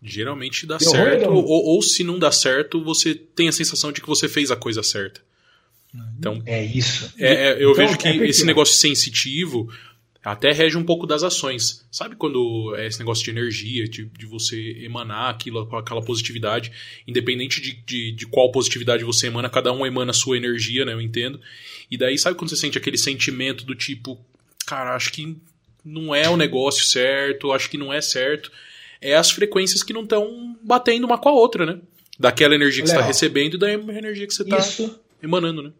Geralmente 0.00 0.66
dá 0.66 0.78
deu 0.78 0.90
certo, 0.90 1.30
ou, 1.30 1.44
ou, 1.44 1.82
se 1.82 2.02
não 2.02 2.18
dá 2.18 2.32
certo, 2.32 2.82
você 2.82 3.14
tem 3.14 3.48
a 3.48 3.52
sensação 3.52 3.92
de 3.92 4.00
que 4.00 4.06
você 4.06 4.28
fez 4.28 4.50
a 4.50 4.56
coisa 4.56 4.82
certa. 4.82 5.20
Então, 6.18 6.42
é 6.46 6.64
isso. 6.64 7.12
É, 7.18 7.50
é, 7.50 7.52
eu 7.62 7.72
então, 7.72 7.86
vejo 7.86 7.98
que 7.98 8.08
é 8.08 8.16
esse 8.26 8.44
negócio 8.44 8.74
sensitivo 8.74 9.68
até 10.24 10.52
rege 10.52 10.76
um 10.78 10.84
pouco 10.84 11.06
das 11.06 11.22
ações. 11.22 11.84
Sabe 11.90 12.14
quando 12.14 12.74
é 12.76 12.86
esse 12.86 12.98
negócio 13.00 13.24
de 13.24 13.30
energia, 13.30 13.88
de, 13.88 14.04
de 14.04 14.24
você 14.24 14.78
emanar 14.84 15.30
aquilo 15.30 15.66
com 15.66 15.76
aquela 15.76 16.00
positividade, 16.00 16.70
independente 17.06 17.60
de, 17.60 17.72
de, 17.84 18.12
de, 18.12 18.26
qual 18.26 18.52
positividade 18.52 19.02
você 19.02 19.26
emana, 19.26 19.50
cada 19.50 19.72
um 19.72 19.84
emana 19.84 20.12
a 20.12 20.14
sua 20.14 20.36
energia, 20.36 20.84
né? 20.84 20.92
Eu 20.92 21.00
entendo. 21.00 21.40
E 21.90 21.98
daí, 21.98 22.16
sabe 22.16 22.36
quando 22.36 22.50
você 22.50 22.56
sente 22.56 22.78
aquele 22.78 22.96
sentimento 22.96 23.64
do 23.64 23.74
tipo, 23.74 24.18
cara, 24.64 24.94
acho 24.94 25.12
que 25.12 25.36
não 25.84 26.14
é 26.14 26.28
o 26.28 26.36
negócio 26.36 26.84
certo, 26.84 27.50
acho 27.50 27.68
que 27.68 27.76
não 27.76 27.92
é 27.92 28.00
certo. 28.00 28.52
É 29.00 29.16
as 29.16 29.32
frequências 29.32 29.82
que 29.82 29.92
não 29.92 30.04
estão 30.04 30.56
batendo 30.62 31.04
uma 31.04 31.18
com 31.18 31.28
a 31.28 31.32
outra, 31.32 31.66
né? 31.66 31.80
Daquela 32.16 32.54
energia 32.54 32.84
que 32.84 32.88
Léo, 32.88 32.98
você 32.98 33.00
está 33.00 33.06
recebendo 33.06 33.54
e 33.54 33.58
da 33.58 33.72
energia 33.72 34.26
que 34.28 34.32
você 34.32 34.44
está 34.44 34.94
emanando, 35.20 35.62
né? 35.62 35.72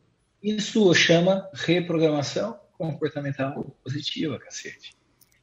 Isso 0.43 0.93
chama 0.95 1.49
reprogramação 1.55 2.62
comportamental 2.91 3.77
positiva, 3.83 4.39
cacete. 4.39 4.95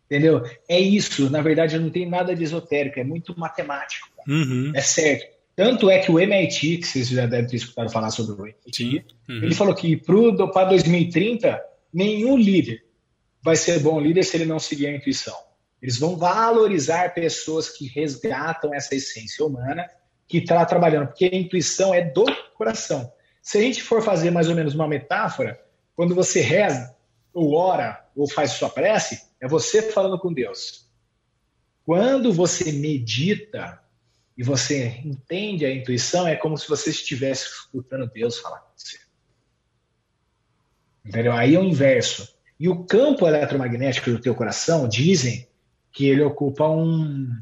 Entendeu? 0.05 0.43
É 0.67 0.79
isso. 0.79 1.29
Na 1.29 1.41
verdade, 1.41 1.77
não 1.79 1.89
tem 1.89 2.09
nada 2.09 2.35
de 2.35 2.43
esotérico, 2.43 2.99
é 2.99 3.03
muito 3.03 3.39
matemático. 3.39 4.09
Uhum. 4.27 4.71
É 4.75 4.81
certo. 4.81 5.37
Tanto 5.55 5.89
é 5.89 5.99
que 5.99 6.11
o 6.11 6.19
MIT, 6.19 6.77
que 6.77 6.87
vocês 6.87 7.09
já 7.09 7.25
devem 7.25 7.47
ter 7.47 7.57
escutado 7.57 7.91
falar 7.91 8.09
sobre 8.09 8.41
o 8.41 8.47
MIT, 8.47 9.05
uhum. 9.27 9.43
ele 9.43 9.53
falou 9.53 9.75
que 9.75 9.97
para 9.97 10.65
2030, 10.65 11.61
nenhum 11.93 12.37
líder 12.37 12.83
vai 13.41 13.55
ser 13.55 13.79
bom 13.79 13.99
líder 13.99 14.23
se 14.23 14.37
ele 14.37 14.45
não 14.45 14.59
seguir 14.59 14.87
a 14.87 14.95
intuição. 14.95 15.35
Eles 15.81 15.97
vão 15.97 16.17
valorizar 16.17 17.13
pessoas 17.13 17.69
que 17.69 17.87
resgatam 17.87 18.73
essa 18.73 18.95
essência 18.95 19.45
humana, 19.45 19.87
que 20.27 20.39
está 20.39 20.65
trabalhando, 20.65 21.07
porque 21.07 21.25
a 21.25 21.35
intuição 21.35 21.93
é 21.93 22.01
do 22.01 22.25
coração. 22.55 23.11
Se 23.41 23.57
a 23.57 23.61
gente 23.61 23.81
for 23.81 24.01
fazer 24.01 24.31
mais 24.31 24.49
ou 24.49 24.55
menos 24.55 24.75
uma 24.75 24.87
metáfora, 24.87 25.59
quando 25.95 26.15
você 26.15 26.41
reza, 26.41 26.95
ou 27.39 27.53
ora, 27.53 28.05
ou 28.15 28.29
faz 28.29 28.51
sua 28.51 28.69
prece, 28.69 29.29
é 29.39 29.47
você 29.47 29.81
falando 29.81 30.19
com 30.19 30.33
Deus. 30.33 30.87
quando 31.85 32.31
você 32.31 32.71
medita 32.71 33.81
e 34.37 34.43
você 34.43 35.01
entende 35.03 35.65
a 35.65 35.73
intuição, 35.73 36.27
é 36.27 36.35
como 36.35 36.57
se 36.57 36.67
você 36.67 36.91
estivesse 36.91 37.45
escutando 37.45 38.11
Deus 38.11 38.37
falar 38.37 38.59
com 38.59 38.71
você. 38.75 38.99
Entendeu? 41.03 41.31
Aí 41.31 41.55
é 41.55 41.59
o 41.59 41.63
inverso. 41.63 42.27
E 42.59 42.69
o 42.69 42.83
campo 42.85 43.25
eletromagnético 43.25 44.11
do 44.11 44.21
teu 44.21 44.35
coração, 44.35 44.87
dizem 44.87 45.47
que 45.91 46.07
ele 46.07 46.21
ocupa 46.21 46.67
um, 46.67 47.41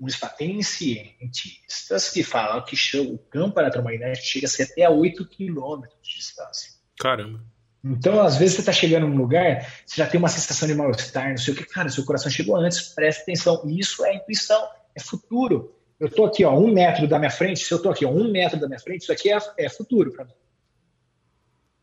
um 0.00 0.06
tem 0.38 0.62
cientistas 0.62 2.10
que 2.10 2.22
falam 2.22 2.64
que 2.64 2.76
o 2.98 3.18
campo 3.18 3.60
eletromagnético 3.60 4.26
chega 4.26 4.46
a 4.46 4.50
ser 4.50 4.62
até 4.62 4.84
a 4.84 4.90
8 4.90 5.28
quilômetros 5.28 6.00
de 6.02 6.14
distância. 6.14 6.72
Caramba. 6.98 7.51
Então, 7.84 8.20
às 8.20 8.36
vezes, 8.36 8.54
você 8.54 8.60
está 8.60 8.72
chegando 8.72 9.08
num 9.08 9.16
lugar, 9.16 9.68
você 9.84 9.96
já 9.96 10.06
tem 10.06 10.18
uma 10.18 10.28
sensação 10.28 10.68
de 10.68 10.74
mal-estar, 10.74 11.30
não 11.30 11.36
sei 11.36 11.52
o 11.52 11.56
que. 11.56 11.64
Cara, 11.64 11.88
seu 11.88 12.04
coração 12.04 12.30
chegou 12.30 12.54
antes, 12.56 12.80
presta 12.94 13.22
atenção. 13.22 13.60
Isso 13.66 14.04
é 14.04 14.14
intuição, 14.14 14.68
é 14.94 15.00
futuro. 15.00 15.74
Eu 15.98 16.06
estou 16.06 16.26
aqui, 16.26 16.44
ó, 16.44 16.56
um 16.56 16.72
metro 16.72 17.08
da 17.08 17.18
minha 17.18 17.30
frente, 17.30 17.64
se 17.64 17.72
eu 17.72 17.76
estou 17.76 17.90
aqui, 17.90 18.04
ó, 18.04 18.10
um 18.10 18.30
metro 18.30 18.58
da 18.58 18.68
minha 18.68 18.78
frente, 18.78 19.02
isso 19.02 19.12
aqui 19.12 19.32
é, 19.32 19.38
é 19.58 19.68
futuro 19.68 20.12
para 20.12 20.24
mim. 20.24 20.32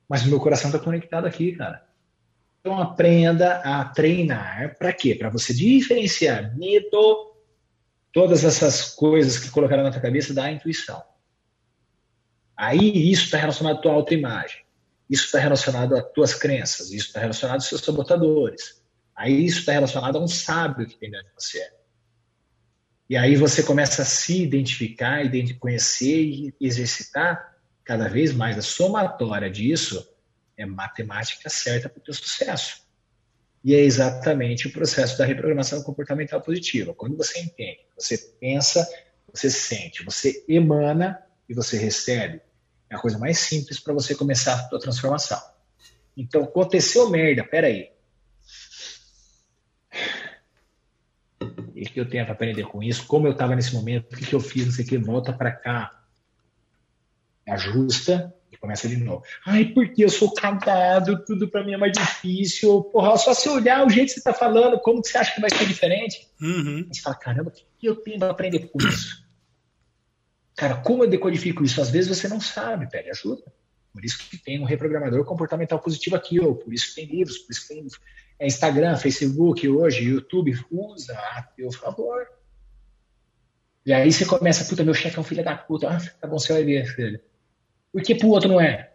Mas 0.07 0.23
o 0.25 0.29
meu 0.29 0.39
coração 0.39 0.69
está 0.69 0.79
conectado 0.79 1.27
aqui, 1.27 1.51
cara. 1.51 1.85
Então, 2.61 2.79
aprenda 2.79 3.57
a 3.57 3.83
treinar. 3.85 4.77
Para 4.77 4.93
quê? 4.93 5.15
Para 5.15 5.29
você 5.29 5.53
diferenciar 5.53 6.57
medo, 6.57 7.33
todas 8.11 8.43
essas 8.45 8.89
coisas 8.93 9.37
que 9.37 9.49
colocaram 9.49 9.83
na 9.83 9.91
tua 9.91 10.01
cabeça 10.01 10.33
da 10.33 10.49
intuição. 10.49 11.03
Aí, 12.55 13.11
isso 13.11 13.25
está 13.25 13.37
relacionado 13.37 13.77
à 13.77 13.81
tua 13.81 13.93
autoimagem 13.93 14.68
isso 15.09 15.25
está 15.25 15.39
relacionado 15.39 15.95
às 15.95 16.11
tuas 16.11 16.33
crenças, 16.33 16.91
isso 16.91 17.07
está 17.07 17.19
relacionado 17.19 17.55
aos 17.55 17.65
seus 17.65 17.81
sabotadores. 17.81 18.81
Aí 19.15 19.45
isso 19.45 19.59
está 19.59 19.71
relacionado 19.71 20.17
a 20.17 20.21
um 20.21 20.27
sábio 20.27 20.87
que 20.87 20.97
tem 20.97 21.09
dentro 21.09 21.27
de 21.27 21.33
você. 21.33 21.71
E 23.09 23.17
aí 23.17 23.35
você 23.35 23.63
começa 23.63 24.03
a 24.03 24.05
se 24.05 24.43
identificar, 24.43 25.19
conhecer 25.59 26.21
e 26.21 26.55
exercitar 26.61 27.57
cada 27.83 28.07
vez 28.07 28.31
mais. 28.31 28.57
A 28.57 28.61
somatória 28.61 29.49
disso 29.49 30.07
é 30.55 30.65
matemática 30.65 31.49
certa 31.49 31.89
para 31.89 31.99
o 31.99 32.03
teu 32.03 32.13
sucesso. 32.13 32.87
E 33.63 33.73
é 33.73 33.79
exatamente 33.79 34.67
o 34.67 34.71
processo 34.71 35.17
da 35.17 35.25
reprogramação 35.25 35.81
comportamental 35.81 36.39
positiva. 36.39 36.93
Quando 36.93 37.17
você 37.17 37.39
entende, 37.39 37.79
você 37.97 38.17
pensa, 38.39 38.87
você 39.33 39.49
sente, 39.49 40.05
você 40.05 40.45
emana 40.47 41.21
e 41.49 41.53
você 41.53 41.77
recebe. 41.77 42.41
É 42.89 42.95
a 42.95 42.99
coisa 42.99 43.19
mais 43.19 43.37
simples 43.39 43.79
para 43.79 43.93
você 43.93 44.15
começar 44.15 44.53
a 44.55 44.69
sua 44.69 44.79
transformação. 44.79 45.39
Então, 46.17 46.43
aconteceu 46.43 47.09
merda, 47.09 47.43
peraí. 47.43 47.91
O 51.41 51.91
que 51.91 51.99
eu 51.99 52.09
tenho 52.09 52.25
para 52.25 52.33
aprender 52.33 52.63
com 52.63 52.83
isso? 52.83 53.05
Como 53.07 53.27
eu 53.27 53.31
estava 53.31 53.55
nesse 53.55 53.73
momento? 53.73 54.11
O 54.11 54.17
que, 54.17 54.25
que 54.25 54.35
eu 54.35 54.39
fiz? 54.39 54.65
Não 54.65 54.71
sei 54.73 54.83
o 54.83 54.87
que. 54.87 54.97
Volta 54.97 55.31
para 55.31 55.51
cá. 55.51 56.03
Ajusta 57.47 58.35
e 58.51 58.57
começa 58.57 58.87
de 58.87 58.97
novo. 58.97 59.23
Ai, 59.45 59.65
porque 59.65 60.03
eu 60.03 60.09
sou 60.09 60.33
cagado, 60.33 61.23
tudo 61.23 61.47
para 61.47 61.63
mim 61.63 61.73
é 61.73 61.77
mais 61.77 61.93
difícil. 61.93 62.83
Porra, 62.85 63.17
só 63.17 63.33
se 63.33 63.47
olhar 63.47 63.85
o 63.85 63.89
jeito 63.89 64.07
que 64.07 64.13
você 64.13 64.19
está 64.19 64.33
falando, 64.33 64.79
como 64.79 65.01
que 65.01 65.07
você 65.07 65.17
acha 65.17 65.33
que 65.33 65.41
vai 65.41 65.49
ser 65.49 65.65
diferente? 65.65 66.27
Uhum. 66.41 66.87
Você 66.91 67.01
fala, 67.01 67.15
caramba, 67.15 67.49
o 67.51 67.53
que 67.53 67.87
eu 67.87 67.95
tenho 67.95 68.19
para 68.19 68.31
aprender 68.31 68.67
com 68.67 68.79
isso? 68.87 69.28
Cara, 70.59 70.75
como 70.75 71.05
eu 71.05 71.09
decodifico 71.09 71.63
isso? 71.63 71.81
Às 71.81 71.89
vezes 71.89 72.09
você 72.09 72.27
não 72.27 72.41
sabe, 72.41 72.89
pede 72.91 73.09
ajuda. 73.09 73.41
Por 73.93 74.03
isso 74.03 74.29
que 74.29 74.35
tem 74.35 74.59
um 74.59 74.65
reprogramador 74.65 75.23
comportamental 75.23 75.79
positivo 75.79 76.17
aqui, 76.17 76.37
ou 76.37 76.53
por 76.53 76.73
isso 76.73 76.89
que 76.89 76.95
tem 76.95 77.05
livros, 77.05 77.37
por 77.37 77.53
isso 77.53 77.61
que 77.61 77.73
tem 77.73 77.87
é, 78.37 78.45
Instagram, 78.45 78.97
Facebook 78.97 79.65
hoje, 79.69 80.03
YouTube, 80.03 80.53
usa 80.69 81.13
a 81.13 81.43
teu 81.55 81.71
favor. 81.71 82.27
E 83.85 83.93
aí 83.93 84.11
você 84.11 84.25
começa, 84.25 84.65
puta, 84.65 84.83
meu 84.83 84.93
chefe 84.93 85.15
é 85.15 85.21
um 85.21 85.23
filho 85.23 85.45
da 85.45 85.55
puta. 85.55 85.87
Ah, 85.87 85.97
tá 86.19 86.27
bom, 86.27 86.37
você 86.37 86.51
vai 86.51 86.65
ver, 86.65 86.85
filho. 86.93 87.21
Por 87.93 88.01
que 88.01 88.13
pro 88.13 88.27
outro 88.27 88.49
não 88.49 88.59
é? 88.59 88.91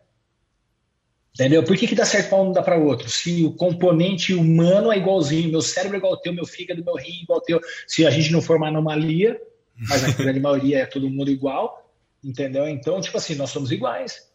Entendeu? 1.33 1.65
Por 1.65 1.79
que, 1.79 1.87
que 1.87 1.95
dá 1.95 2.05
certo 2.05 2.29
para 2.29 2.43
um 2.43 2.45
não 2.45 2.53
dá 2.53 2.63
para 2.63 2.77
outro? 2.77 3.09
Se 3.09 3.43
o 3.43 3.55
componente 3.55 4.35
humano 4.35 4.93
é 4.93 4.99
igualzinho, 4.99 5.51
meu 5.51 5.63
cérebro 5.63 5.97
é 5.97 5.99
igual 5.99 6.13
ao 6.13 6.21
teu, 6.21 6.35
meu 6.35 6.45
fígado, 6.45 6.85
meu 6.85 6.95
rim 6.95 7.21
é 7.21 7.23
igual 7.23 7.39
ao 7.39 7.43
teu. 7.43 7.59
Se 7.87 8.07
a 8.07 8.11
gente 8.11 8.31
não 8.31 8.43
for 8.43 8.59
uma 8.59 8.69
anomalia, 8.69 9.41
mas 9.77 10.03
na 10.03 10.13
grande 10.13 10.41
maioria 10.41 10.81
é 10.81 10.87
todo 10.87 11.11
mundo 11.11 11.31
igual, 11.31 11.93
entendeu? 12.23 12.69
Então, 12.69 13.01
tipo 13.01 13.17
assim, 13.17 13.35
nós 13.35 13.51
somos 13.51 13.71
iguais. 13.73 14.33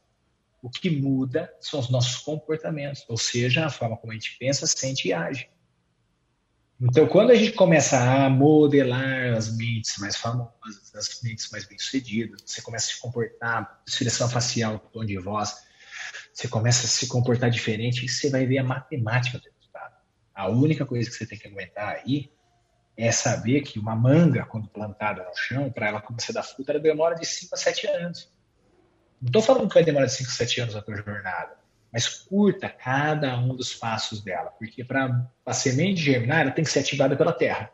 O 0.61 0.69
que 0.69 0.89
muda 0.89 1.51
são 1.61 1.79
os 1.79 1.89
nossos 1.89 2.17
comportamentos, 2.17 3.05
ou 3.07 3.17
seja, 3.17 3.65
a 3.65 3.69
forma 3.69 3.95
como 3.97 4.11
a 4.11 4.15
gente 4.15 4.37
pensa, 4.37 4.67
sente 4.67 5.07
e 5.07 5.13
age. 5.13 5.49
Então, 6.81 7.07
quando 7.07 7.31
a 7.31 7.35
gente 7.35 7.53
começa 7.53 7.97
a 7.99 8.29
modelar 8.29 9.33
as 9.33 9.55
mentes 9.55 9.97
mais 9.97 10.15
famosas, 10.15 10.95
as 10.95 11.21
mentes 11.21 11.49
mais 11.51 11.65
bem-sucedidas, 11.65 12.41
você 12.45 12.61
começa 12.61 12.91
a 12.91 12.93
se 12.93 13.01
comportar, 13.01 13.81
expressão 13.85 14.29
facial, 14.29 14.79
tom 14.79 15.03
de 15.03 15.17
voz, 15.17 15.55
você 16.33 16.47
começa 16.47 16.85
a 16.85 16.89
se 16.89 17.07
comportar 17.07 17.49
diferente, 17.49 18.05
e 18.05 18.09
você 18.09 18.29
vai 18.29 18.45
ver 18.45 18.59
a 18.59 18.63
matemática 18.63 19.37
do 19.37 19.43
resultado. 19.43 19.93
A 20.33 20.49
única 20.49 20.85
coisa 20.85 21.09
que 21.09 21.15
você 21.15 21.25
tem 21.25 21.37
que 21.37 21.47
aguentar 21.47 21.97
aí 21.97 22.31
é 22.99 23.13
saber 23.13 23.61
que 23.61 23.79
uma 23.79 23.95
manga, 23.95 24.45
quando 24.45 24.67
plantada 24.67 25.23
no 25.23 25.33
chão, 25.33 25.71
para 25.71 25.87
ela 25.87 26.01
começar 26.01 26.33
a 26.33 26.41
dar 26.41 26.43
fruta, 26.43 26.73
ela 26.73 26.81
demora 26.81 27.15
de 27.15 27.25
5 27.25 27.55
a 27.55 27.57
7 27.57 27.87
anos. 27.87 28.29
Não 29.21 29.27
estou 29.27 29.41
falando 29.41 29.69
que 29.69 29.73
vai 29.73 29.85
demorar 29.85 30.05
de 30.05 30.11
5 30.11 30.29
a 30.29 30.33
7 30.33 30.61
anos 30.61 30.75
a 30.75 30.81
tua 30.81 30.97
jornada, 30.97 31.57
mas 31.93 32.09
curta 32.09 32.67
cada 32.67 33.37
um 33.37 33.55
dos 33.55 33.73
passos 33.73 34.21
dela, 34.21 34.51
porque 34.59 34.83
para 34.83 35.25
a 35.45 35.53
semente 35.53 36.01
germinar, 36.01 36.41
ela 36.41 36.51
tem 36.51 36.65
que 36.65 36.69
ser 36.69 36.79
ativada 36.79 37.15
pela 37.15 37.31
terra. 37.31 37.71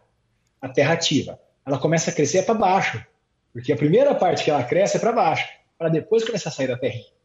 A 0.62 0.70
terra 0.70 0.94
ativa. 0.94 1.40
Ela 1.66 1.80
começa 1.80 2.12
a 2.12 2.14
crescer 2.14 2.44
para 2.44 2.54
baixo, 2.54 3.04
porque 3.52 3.74
a 3.74 3.76
primeira 3.76 4.14
parte 4.14 4.44
que 4.44 4.52
ela 4.52 4.64
cresce 4.64 4.98
é 4.98 5.00
para 5.00 5.12
baixo, 5.12 5.50
para 5.76 5.90
depois 5.90 6.24
começar 6.24 6.50
a 6.50 6.54
sair 6.54 6.68
da 6.68 6.78
terrinha. 6.78 7.16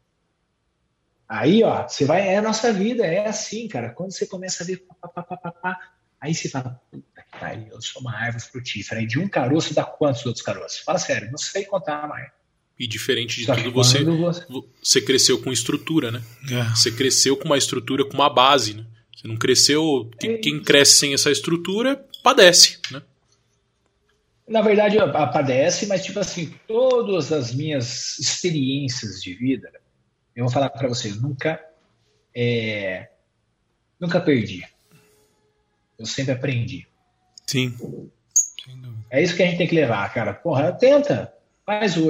Aí, 1.29 1.63
ó, 1.63 1.87
você 1.87 2.03
vai, 2.03 2.27
é 2.27 2.37
a 2.37 2.41
nossa 2.41 2.73
vida, 2.73 3.05
é 3.05 3.27
assim, 3.27 3.67
cara. 3.67 3.91
Quando 3.91 4.11
você 4.11 4.25
começa 4.25 4.63
a 4.63 4.65
ver 4.65 4.77
pá, 4.77 5.07
pá, 5.07 5.23
pá, 5.23 5.37
pá, 5.37 5.51
pá, 5.51 5.79
Aí 6.21 6.35
você 6.35 6.47
fala, 6.47 6.79
pariu, 7.31 7.67
eu 7.71 7.81
sou 7.81 8.01
uma 8.01 8.13
árvore 8.13 8.43
frutífera. 8.43 9.01
E 9.01 9.07
de 9.07 9.19
um 9.19 9.27
caroço 9.27 9.73
dá 9.73 9.83
quantos 9.83 10.25
outros 10.25 10.43
caroços? 10.43 10.79
Fala 10.79 10.99
sério, 10.99 11.29
não 11.31 11.37
sei 11.37 11.65
contar 11.65 12.07
mais. 12.07 12.29
E 12.77 12.87
diferente 12.87 13.37
de 13.37 13.45
Só 13.45 13.55
tudo, 13.55 13.71
você, 13.71 14.03
você, 14.03 14.45
você 14.81 15.01
cresceu 15.01 15.41
com 15.41 15.51
estrutura, 15.51 16.11
né? 16.11 16.21
É. 16.49 16.63
Você 16.75 16.91
cresceu 16.91 17.37
com 17.37 17.45
uma 17.45 17.57
estrutura, 17.57 18.03
com 18.03 18.13
uma 18.13 18.29
base, 18.29 18.73
né? 18.73 18.85
Você 19.15 19.27
não 19.27 19.37
cresceu. 19.37 20.09
É 20.23 20.37
quem 20.37 20.61
cresce 20.61 20.97
sem 20.97 21.13
essa 21.13 21.31
estrutura 21.31 22.03
padece, 22.23 22.79
né? 22.91 23.01
Na 24.47 24.61
verdade, 24.61 24.97
padece, 25.31 25.85
mas 25.85 26.03
tipo 26.03 26.19
assim, 26.19 26.53
todas 26.67 27.31
as 27.31 27.53
minhas 27.53 28.19
experiências 28.19 29.21
de 29.21 29.33
vida, 29.33 29.71
eu 30.35 30.43
vou 30.43 30.51
falar 30.51 30.69
para 30.69 30.89
vocês, 30.89 31.21
nunca 31.21 31.63
é, 32.35 33.09
nunca 33.99 34.19
perdi 34.19 34.65
eu 36.01 36.05
sempre 36.05 36.33
aprendi. 36.33 36.87
Sim. 37.45 37.75
É 39.09 39.21
isso 39.21 39.35
que 39.35 39.43
a 39.43 39.45
gente 39.45 39.57
tem 39.57 39.67
que 39.67 39.75
levar, 39.75 40.13
cara. 40.13 40.33
Porra, 40.33 40.71
tenta. 40.71 41.33
Faz 41.65 41.97
o. 41.97 42.07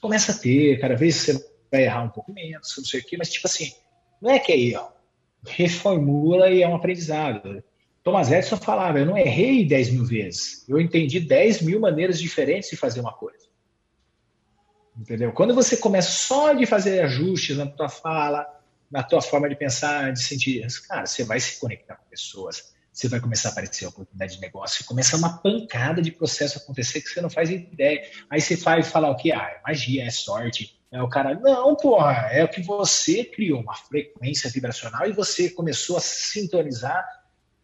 Começa 0.00 0.32
a 0.32 0.34
ter, 0.34 0.78
cada 0.80 0.94
vez 0.94 1.16
você 1.16 1.52
vai 1.70 1.84
errar 1.84 2.02
um 2.02 2.10
pouco 2.10 2.32
menos, 2.32 2.74
não 2.76 2.84
sei 2.84 3.00
o 3.00 3.04
quê, 3.04 3.16
mas 3.16 3.30
tipo 3.30 3.46
assim, 3.46 3.72
não 4.20 4.30
é 4.30 4.38
que 4.38 4.52
é 4.52 4.58
erro. 4.58 4.92
Reformula 5.46 6.50
e 6.50 6.62
é 6.62 6.68
um 6.68 6.76
aprendizado. 6.76 7.64
Thomas 8.04 8.30
Edison 8.30 8.56
falava, 8.56 8.98
eu 8.98 9.06
não 9.06 9.16
errei 9.16 9.64
10 9.64 9.90
mil 9.90 10.04
vezes. 10.04 10.68
Eu 10.68 10.80
entendi 10.80 11.20
10 11.20 11.62
mil 11.62 11.80
maneiras 11.80 12.18
diferentes 12.20 12.68
de 12.68 12.76
fazer 12.76 13.00
uma 13.00 13.12
coisa. 13.12 13.46
Entendeu? 14.96 15.32
Quando 15.32 15.54
você 15.54 15.76
começa 15.76 16.10
só 16.10 16.52
de 16.52 16.66
fazer 16.66 17.00
ajustes 17.00 17.56
na 17.56 17.66
tua 17.66 17.88
fala, 17.88 18.46
na 18.90 19.02
tua 19.02 19.22
forma 19.22 19.48
de 19.48 19.56
pensar, 19.56 20.12
de 20.12 20.22
sentir, 20.22 20.66
cara, 20.86 21.06
você 21.06 21.24
vai 21.24 21.40
se 21.40 21.58
conectar 21.58 21.96
com 21.96 22.04
pessoas 22.10 22.74
você 22.92 23.08
vai 23.08 23.20
começar 23.20 23.48
a 23.48 23.52
aparecer 23.52 23.86
oportunidade 23.86 24.34
de 24.34 24.40
negócio, 24.40 24.84
começa 24.84 25.16
uma 25.16 25.38
pancada 25.38 26.02
de 26.02 26.12
processo 26.12 26.58
acontecer 26.58 27.00
que 27.00 27.08
você 27.08 27.22
não 27.22 27.30
faz 27.30 27.48
ideia. 27.48 28.02
Aí 28.28 28.40
você 28.40 28.54
vai 28.56 28.82
falar 28.82 29.10
o 29.10 29.16
que? 29.16 29.32
Ah, 29.32 29.48
é 29.48 29.62
magia, 29.66 30.04
é 30.04 30.10
sorte. 30.10 30.78
É 30.90 31.02
o 31.02 31.08
cara, 31.08 31.34
não, 31.34 31.74
porra, 31.74 32.28
é 32.30 32.44
o 32.44 32.48
que 32.48 32.60
você 32.60 33.24
criou 33.24 33.62
uma 33.62 33.74
frequência 33.74 34.50
vibracional 34.50 35.08
e 35.08 35.12
você 35.12 35.48
começou 35.48 35.96
a 35.96 36.00
sintonizar 36.00 37.02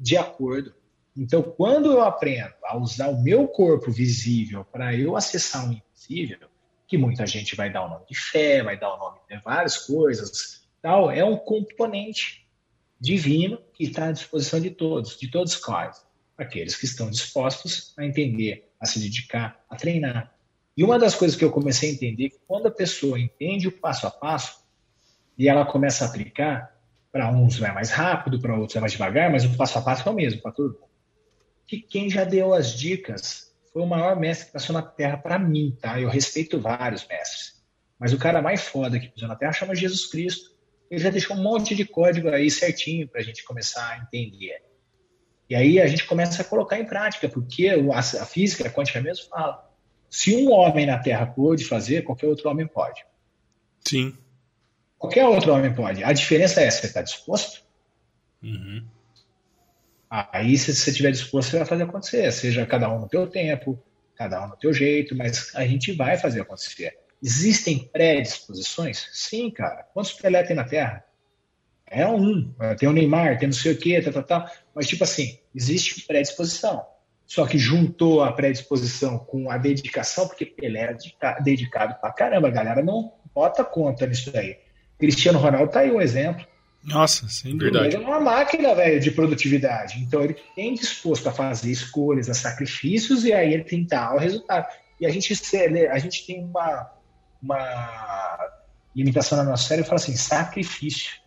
de 0.00 0.16
acordo. 0.16 0.74
Então, 1.14 1.42
quando 1.42 1.92
eu 1.92 2.00
aprendo 2.00 2.54
a 2.64 2.78
usar 2.78 3.08
o 3.08 3.22
meu 3.22 3.46
corpo 3.46 3.90
visível 3.90 4.64
para 4.64 4.94
eu 4.94 5.14
acessar 5.14 5.68
o 5.68 5.72
invisível, 5.74 6.48
que 6.86 6.96
muita 6.96 7.26
gente 7.26 7.54
vai 7.54 7.70
dar 7.70 7.84
o 7.84 7.88
nome 7.90 8.06
de 8.08 8.18
fé, 8.18 8.62
vai 8.62 8.78
dar 8.78 8.94
o 8.94 8.98
nome 8.98 9.18
de 9.28 9.36
várias 9.42 9.76
coisas, 9.76 10.66
tal, 10.80 11.10
é 11.10 11.22
um 11.22 11.36
componente 11.36 12.47
divino 13.00 13.58
que 13.72 13.84
está 13.84 14.06
à 14.06 14.12
disposição 14.12 14.60
de 14.60 14.70
todos, 14.70 15.18
de 15.18 15.30
todos 15.30 15.56
quais? 15.56 16.04
Aqueles 16.36 16.76
que 16.76 16.84
estão 16.84 17.10
dispostos 17.10 17.94
a 17.98 18.04
entender, 18.04 18.68
a 18.80 18.86
se 18.86 18.98
dedicar, 19.00 19.64
a 19.68 19.76
treinar. 19.76 20.34
E 20.76 20.84
uma 20.84 20.98
das 20.98 21.14
coisas 21.14 21.36
que 21.36 21.44
eu 21.44 21.50
comecei 21.50 21.90
a 21.90 21.92
entender 21.92 22.26
é 22.26 22.28
que 22.30 22.38
quando 22.46 22.66
a 22.66 22.70
pessoa 22.70 23.18
entende 23.18 23.66
o 23.68 23.72
passo 23.72 24.06
a 24.06 24.10
passo 24.10 24.64
e 25.36 25.48
ela 25.48 25.66
começa 25.66 26.04
a 26.04 26.08
aplicar, 26.08 26.76
para 27.10 27.30
uns 27.30 27.58
vai 27.58 27.72
mais 27.72 27.90
rápido, 27.90 28.40
para 28.40 28.56
outros 28.56 28.76
é 28.76 28.80
mais 28.80 28.92
devagar, 28.92 29.30
mas 29.30 29.44
o 29.44 29.56
passo 29.56 29.78
a 29.78 29.82
passo 29.82 30.08
é 30.08 30.12
o 30.12 30.14
mesmo 30.14 30.40
para 30.40 30.52
todo 30.52 30.74
mundo. 30.74 30.88
Que 31.66 31.80
quem 31.80 32.08
já 32.08 32.24
deu 32.24 32.54
as 32.54 32.72
dicas 32.72 33.52
foi 33.72 33.82
o 33.82 33.86
maior 33.86 34.18
mestre 34.18 34.46
que 34.46 34.52
passou 34.52 34.72
na 34.72 34.82
Terra 34.82 35.16
para 35.16 35.38
mim, 35.38 35.76
tá? 35.80 36.00
Eu 36.00 36.08
respeito 36.08 36.60
vários 36.60 37.06
mestres. 37.06 37.62
Mas 37.98 38.12
o 38.12 38.18
cara 38.18 38.40
mais 38.40 38.62
foda 38.62 38.98
que 38.98 39.08
pisou 39.08 39.28
na 39.28 39.36
Terra 39.36 39.52
chama 39.52 39.74
Jesus 39.74 40.06
Cristo. 40.06 40.56
Ele 40.90 41.00
já 41.00 41.10
deixou 41.10 41.36
um 41.36 41.42
monte 41.42 41.74
de 41.74 41.84
código 41.84 42.28
aí 42.28 42.50
certinho 42.50 43.06
para 43.08 43.20
a 43.20 43.24
gente 43.24 43.44
começar 43.44 43.90
a 43.90 43.98
entender. 43.98 44.62
E 45.48 45.54
aí 45.54 45.80
a 45.80 45.86
gente 45.86 46.06
começa 46.06 46.42
a 46.42 46.44
colocar 46.44 46.78
em 46.78 46.84
prática, 46.84 47.28
porque 47.28 47.68
a 47.68 48.02
física 48.26 48.68
a 48.68 48.70
quântica 48.70 49.00
mesmo 49.00 49.28
fala. 49.28 49.66
Se 50.10 50.34
um 50.34 50.50
homem 50.50 50.86
na 50.86 50.98
Terra 50.98 51.26
pôde 51.26 51.64
fazer, 51.64 52.02
qualquer 52.02 52.26
outro 52.26 52.48
homem 52.50 52.66
pode. 52.66 53.04
Sim. 53.86 54.16
Qualquer 54.98 55.26
outro 55.26 55.52
homem 55.52 55.74
pode. 55.74 56.02
A 56.02 56.12
diferença 56.12 56.60
é, 56.60 56.70
você 56.70 56.86
está 56.86 57.02
disposto? 57.02 57.62
Uhum. 58.42 58.84
Aí, 60.10 60.56
se 60.56 60.74
você 60.74 60.90
estiver 60.90 61.12
disposto, 61.12 61.50
você 61.50 61.58
vai 61.58 61.66
fazer 61.66 61.82
acontecer. 61.82 62.32
Seja 62.32 62.66
cada 62.66 62.90
um 62.90 63.00
no 63.00 63.08
teu 63.08 63.26
tempo, 63.26 63.82
cada 64.14 64.44
um 64.44 64.48
no 64.48 64.56
teu 64.56 64.72
jeito, 64.72 65.14
mas 65.14 65.54
a 65.54 65.66
gente 65.66 65.92
vai 65.92 66.16
fazer 66.16 66.40
acontecer. 66.40 66.98
Existem 67.22 67.88
predisposições? 67.92 69.08
Sim, 69.12 69.50
cara. 69.50 69.86
Quantos 69.92 70.12
Pelé 70.12 70.42
tem 70.42 70.54
na 70.54 70.64
Terra? 70.64 71.04
É 71.90 72.06
um. 72.06 72.52
Tem 72.78 72.88
o 72.88 72.92
Neymar, 72.92 73.38
tem 73.38 73.48
não 73.48 73.54
sei 73.54 73.72
o 73.72 73.78
quê, 73.78 74.00
tal, 74.00 74.12
tal, 74.12 74.22
tal. 74.22 74.50
Mas, 74.74 74.86
tipo 74.86 75.02
assim, 75.04 75.38
existe 75.54 76.06
predisposição. 76.06 76.84
Só 77.26 77.46
que 77.46 77.58
juntou 77.58 78.22
a 78.22 78.32
predisposição 78.32 79.18
com 79.18 79.50
a 79.50 79.58
dedicação, 79.58 80.26
porque 80.26 80.46
Pelé 80.46 80.80
era 80.80 80.96
dedicado 81.42 81.94
pra 82.00 82.12
caramba. 82.12 82.48
A 82.48 82.52
galera 82.52 82.82
não 82.82 83.12
bota 83.34 83.64
conta 83.64 84.06
nisso 84.06 84.30
daí. 84.30 84.56
Cristiano 84.98 85.38
Ronaldo 85.38 85.70
tá 85.70 85.80
aí 85.80 85.90
um 85.90 86.00
exemplo. 86.00 86.46
Nossa, 86.82 87.28
sem 87.28 87.56
dúvida. 87.56 87.84
Ele 87.86 87.96
é 87.96 87.98
uma 87.98 88.20
máquina, 88.20 88.74
velho, 88.74 89.00
de 89.00 89.10
produtividade. 89.10 89.98
Então 90.00 90.22
ele 90.22 90.36
tem 90.54 90.74
disposto 90.74 91.28
a 91.28 91.32
fazer 91.32 91.70
escolhas, 91.70 92.30
a 92.30 92.34
sacrifícios, 92.34 93.24
e 93.24 93.32
aí 93.32 93.52
ele 93.52 93.64
tem 93.64 93.84
tal 93.84 94.18
resultado. 94.18 94.66
E 95.00 95.06
a 95.06 95.10
gente, 95.10 95.32
a 95.90 95.98
gente 95.98 96.26
tem 96.26 96.42
uma, 96.42 96.90
uma 97.42 98.38
limitação 98.94 99.38
na 99.38 99.44
nossa 99.44 99.68
série 99.68 99.82
e 99.82 99.84
fala 99.84 99.96
assim: 99.96 100.16
sacrifício. 100.16 101.18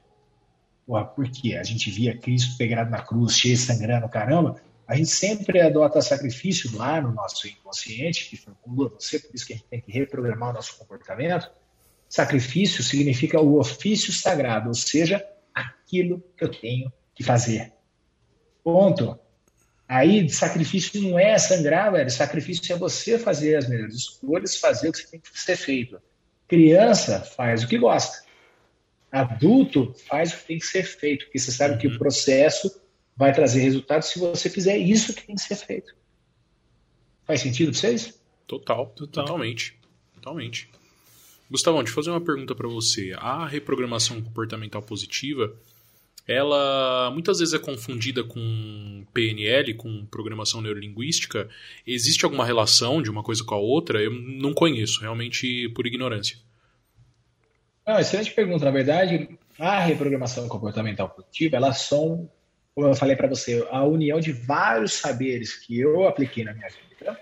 Porra, 0.86 1.05
por 1.05 1.30
quê? 1.30 1.55
A 1.55 1.64
gente 1.64 1.89
via 1.89 2.18
Cristo 2.18 2.57
pegado 2.57 2.89
na 2.89 3.01
cruz, 3.01 3.38
cheio, 3.38 3.57
sangrando, 3.57 4.09
caramba. 4.09 4.62
A 4.88 4.95
gente 4.95 5.09
sempre 5.09 5.62
adota 5.62 6.01
sacrifício 6.01 6.76
lá 6.76 6.99
no 6.99 7.14
nosso 7.14 7.47
inconsciente, 7.47 8.30
que 8.30 8.36
formula 8.36 8.89
você, 8.89 9.20
por 9.20 9.34
isso 9.34 9.45
que 9.45 9.53
a 9.53 9.55
gente 9.55 9.68
tem 9.68 9.80
que 9.80 9.91
reprogramar 9.91 10.49
o 10.49 10.53
nosso 10.53 10.78
comportamento. 10.78 11.49
Sacrifício 12.09 12.84
significa 12.84 13.39
o 13.39 13.57
ofício 13.57 14.12
sagrado, 14.12 14.68
ou 14.68 14.74
seja, 14.74 15.26
aquilo 15.53 16.22
que 16.36 16.43
eu 16.43 16.51
tenho 16.51 16.91
que 17.16 17.24
fazer. 17.24 17.72
Ponto. 18.62 19.18
Aí, 19.92 20.30
sacrifício 20.30 21.02
não 21.02 21.20
é 21.20 21.38
sangrar, 21.38 21.92
velho. 21.92 22.10
Sacrifício 22.10 22.74
é 22.74 22.78
você 22.78 23.20
fazer 23.20 23.58
as 23.58 23.68
melhores 23.68 23.96
escolhas, 23.96 24.56
fazer 24.56 24.88
o 24.88 24.94
que 24.94 25.06
tem 25.06 25.20
que 25.20 25.38
ser 25.38 25.58
feito. 25.58 26.02
Criança 26.48 27.20
faz 27.20 27.62
o 27.62 27.68
que 27.68 27.78
gosta. 27.78 28.24
Adulto 29.12 29.94
faz 30.08 30.32
o 30.32 30.38
que 30.38 30.48
tem 30.48 30.60
que 30.60 30.66
ser 30.66 30.84
feito, 30.84 31.26
porque 31.26 31.38
você 31.38 31.52
sabe 31.52 31.78
que 31.78 31.88
o 31.88 31.92
uhum. 31.92 31.98
processo 31.98 32.74
vai 33.18 33.34
trazer 33.34 33.60
resultados 33.60 34.08
se 34.08 34.18
você 34.18 34.50
fizer 34.50 34.78
isso 34.78 35.14
que 35.14 35.28
tem 35.28 35.36
que 35.36 35.42
ser 35.42 35.58
feito. 35.58 35.94
Faz 37.26 37.42
sentido 37.42 37.72
para 37.72 37.82
vocês? 37.82 38.18
Total, 38.48 38.86
Total. 38.96 39.26
totalmente. 39.26 39.78
Totalmente. 40.16 40.70
Gustavão, 41.50 41.84
deixa 41.84 41.92
eu 41.92 41.96
fazer 41.96 42.12
uma 42.12 42.22
pergunta 42.22 42.56
para 42.56 42.70
você. 42.70 43.14
A 43.18 43.46
reprogramação 43.46 44.22
comportamental 44.22 44.82
positiva, 44.82 45.54
ela 46.32 47.11
muitas 47.11 47.39
vezes 47.39 47.53
é 47.53 47.59
confundida 47.59 48.23
com 48.23 49.05
PNL, 49.13 49.73
com 49.73 50.05
programação 50.05 50.61
neurolinguística. 50.61 51.49
Existe 51.86 52.25
alguma 52.25 52.45
relação 52.45 53.01
de 53.01 53.09
uma 53.09 53.23
coisa 53.23 53.43
com 53.43 53.55
a 53.55 53.57
outra? 53.57 54.01
Eu 54.01 54.11
não 54.11 54.53
conheço, 54.53 55.01
realmente 55.01 55.69
por 55.69 55.86
ignorância. 55.86 56.38
Não, 57.86 57.99
excelente 57.99 58.32
pergunta. 58.32 58.65
Na 58.65 58.71
verdade, 58.71 59.29
a 59.59 59.79
reprogramação 59.79 60.47
comportamental 60.47 61.09
positiva, 61.09 61.57
elas 61.57 61.82
são, 61.82 62.29
como 62.73 62.88
eu 62.88 62.95
falei 62.95 63.15
para 63.15 63.27
você, 63.27 63.67
a 63.69 63.84
união 63.84 64.19
de 64.19 64.32
vários 64.32 64.93
saberes 64.93 65.55
que 65.55 65.79
eu 65.79 66.07
apliquei 66.07 66.43
na 66.43 66.53
minha 66.53 66.69
vida. 66.69 67.19